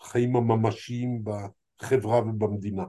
החיים 0.00 0.36
הממשיים 0.36 1.22
בחברה 1.24 2.18
ובמדינה. 2.18 2.84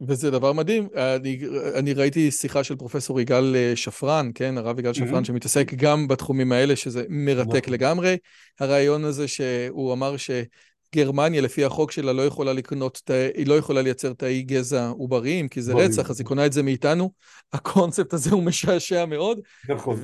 וזה 0.00 0.30
דבר 0.30 0.52
מדהים, 0.52 0.88
אני, 0.96 1.40
אני 1.74 1.92
ראיתי 1.92 2.30
שיחה 2.30 2.64
של 2.64 2.76
פרופסור 2.76 3.20
יגאל 3.20 3.56
אה, 3.56 3.72
שפרן, 3.76 4.30
כן, 4.34 4.58
הרב 4.58 4.78
יגאל 4.78 4.92
שפרן, 4.92 5.22
mm-hmm. 5.22 5.26
שמתעסק 5.26 5.74
גם 5.74 6.08
בתחומים 6.08 6.52
האלה, 6.52 6.76
שזה 6.76 7.04
מרתק 7.08 7.48
נכון. 7.48 7.72
לגמרי. 7.72 8.16
הרעיון 8.60 9.04
הזה 9.04 9.28
שהוא 9.28 9.92
אמר 9.92 10.16
שגרמניה, 10.16 11.40
לפי 11.40 11.64
החוק 11.64 11.90
שלה, 11.90 12.12
לא 12.12 12.26
יכולה 12.26 12.52
לקנות, 12.52 13.10
היא 13.34 13.46
לא 13.46 13.54
יכולה 13.54 13.82
לייצר 13.82 14.12
תאי 14.12 14.42
גזע 14.42 14.88
עובריים, 14.88 15.48
כי 15.48 15.62
זה 15.62 15.74
רצח, 15.74 16.10
אז 16.10 16.20
היא 16.20 16.26
קונה 16.26 16.46
את 16.46 16.52
זה 16.52 16.62
מאיתנו. 16.62 17.10
הקונספט 17.52 18.12
הזה 18.12 18.30
הוא 18.30 18.42
משעשע 18.42 19.04
מאוד. 19.06 19.40
נכון. 19.68 20.00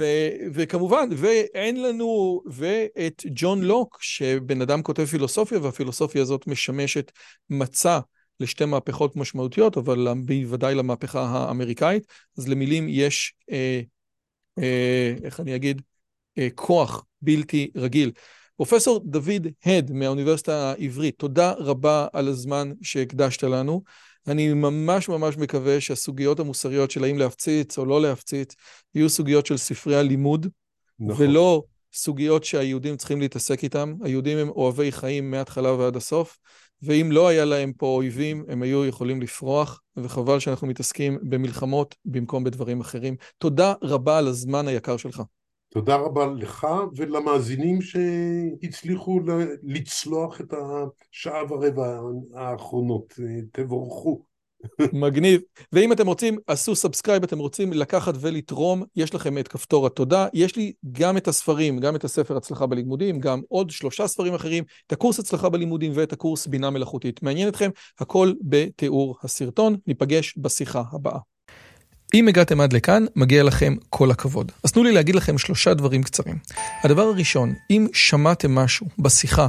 וכמובן, 0.54 1.08
ואין 1.16 1.82
לנו, 1.82 2.42
ואת 2.46 3.22
ג'ון 3.34 3.62
לוק, 3.62 3.98
שבן 4.00 4.62
אדם 4.62 4.82
כותב 4.82 5.04
פילוסופיה, 5.04 5.58
והפילוסופיה 5.58 6.22
הזאת 6.22 6.46
משמשת 6.46 7.12
מצע. 7.50 8.00
לשתי 8.40 8.64
מהפכות 8.64 9.16
משמעותיות, 9.16 9.76
אבל 9.76 10.08
בוודאי 10.24 10.74
למהפכה 10.74 11.22
האמריקאית. 11.22 12.06
אז 12.38 12.48
למילים 12.48 12.86
יש, 12.88 13.34
אה, 13.50 13.80
אה, 14.58 15.14
איך 15.24 15.40
אני 15.40 15.56
אגיד, 15.56 15.82
אה, 16.38 16.48
כוח 16.54 17.04
בלתי 17.22 17.70
רגיל. 17.76 18.12
פרופסור 18.56 19.00
דוד 19.04 19.46
הד 19.66 19.92
מהאוניברסיטה 19.92 20.72
העברית, 20.72 21.18
תודה 21.18 21.52
רבה 21.58 22.06
על 22.12 22.28
הזמן 22.28 22.70
שהקדשת 22.82 23.42
לנו. 23.42 23.82
אני 24.26 24.54
ממש 24.54 25.08
ממש 25.08 25.36
מקווה 25.36 25.80
שהסוגיות 25.80 26.40
המוסריות 26.40 26.90
של 26.90 27.04
האם 27.04 27.18
להפציץ 27.18 27.78
או 27.78 27.84
לא 27.84 28.02
להפציץ, 28.02 28.54
יהיו 28.94 29.08
סוגיות 29.08 29.46
של 29.46 29.56
ספרי 29.56 29.96
הלימוד, 29.96 30.46
נכון. 31.00 31.26
ולא 31.26 31.62
סוגיות 31.92 32.44
שהיהודים 32.44 32.96
צריכים 32.96 33.20
להתעסק 33.20 33.64
איתם. 33.64 33.94
היהודים 34.02 34.38
הם 34.38 34.48
אוהבי 34.48 34.92
חיים 34.92 35.30
מההתחלה 35.30 35.72
ועד 35.72 35.96
הסוף, 35.96 36.38
ואם 36.82 37.08
לא 37.12 37.28
היה 37.28 37.44
להם 37.44 37.72
פה 37.72 37.86
אויבים, 37.86 38.44
הם 38.48 38.62
היו 38.62 38.86
יכולים 38.86 39.22
לפרוח, 39.22 39.82
וחבל 39.96 40.38
שאנחנו 40.38 40.66
מתעסקים 40.66 41.18
במלחמות 41.22 41.94
במקום 42.04 42.44
בדברים 42.44 42.80
אחרים. 42.80 43.16
תודה 43.38 43.74
רבה 43.82 44.18
על 44.18 44.28
הזמן 44.28 44.68
היקר 44.68 44.96
שלך. 44.96 45.22
תודה 45.68 45.96
רבה 45.96 46.26
לך 46.26 46.66
ולמאזינים 46.96 47.78
שהצליחו 47.82 49.20
לצלוח 49.62 50.40
את 50.40 50.54
השעה 50.54 51.52
ורבע 51.52 52.00
האחרונות. 52.34 53.14
תבורכו. 53.52 54.29
מגניב. 54.92 55.40
ואם 55.72 55.92
אתם 55.92 56.06
רוצים, 56.06 56.38
עשו 56.46 56.76
subscribe, 56.76 57.22
אתם 57.22 57.38
רוצים 57.38 57.72
לקחת 57.72 58.14
ולתרום, 58.20 58.82
יש 58.96 59.14
לכם 59.14 59.38
את 59.38 59.48
כפתור 59.48 59.86
התודה. 59.86 60.26
יש 60.34 60.56
לי 60.56 60.72
גם 60.92 61.16
את 61.16 61.28
הספרים, 61.28 61.78
גם 61.78 61.96
את 61.96 62.04
הספר 62.04 62.36
הצלחה 62.36 62.66
בלימודים, 62.66 63.20
גם 63.20 63.40
עוד 63.48 63.70
שלושה 63.70 64.06
ספרים 64.06 64.34
אחרים, 64.34 64.64
את 64.86 64.92
הקורס 64.92 65.18
הצלחה 65.18 65.48
בלימודים 65.48 65.92
ואת 65.94 66.12
הקורס 66.12 66.46
בינה 66.46 66.70
מלאכותית. 66.70 67.22
מעניין 67.22 67.48
אתכם? 67.48 67.70
הכל 68.00 68.32
בתיאור 68.42 69.16
הסרטון. 69.22 69.76
ניפגש 69.86 70.34
בשיחה 70.38 70.82
הבאה. 70.92 71.18
אם 72.14 72.28
הגעתם 72.28 72.60
עד 72.60 72.72
לכאן, 72.72 73.04
מגיע 73.16 73.42
לכם 73.42 73.74
כל 73.90 74.10
הכבוד. 74.10 74.52
אז 74.64 74.72
תנו 74.72 74.82
לי 74.82 74.92
להגיד 74.92 75.14
לכם 75.14 75.38
שלושה 75.38 75.74
דברים 75.74 76.02
קצרים. 76.02 76.38
הדבר 76.84 77.02
הראשון, 77.02 77.54
אם 77.70 77.86
שמעתם 77.92 78.54
משהו 78.54 78.86
בשיחה 78.98 79.48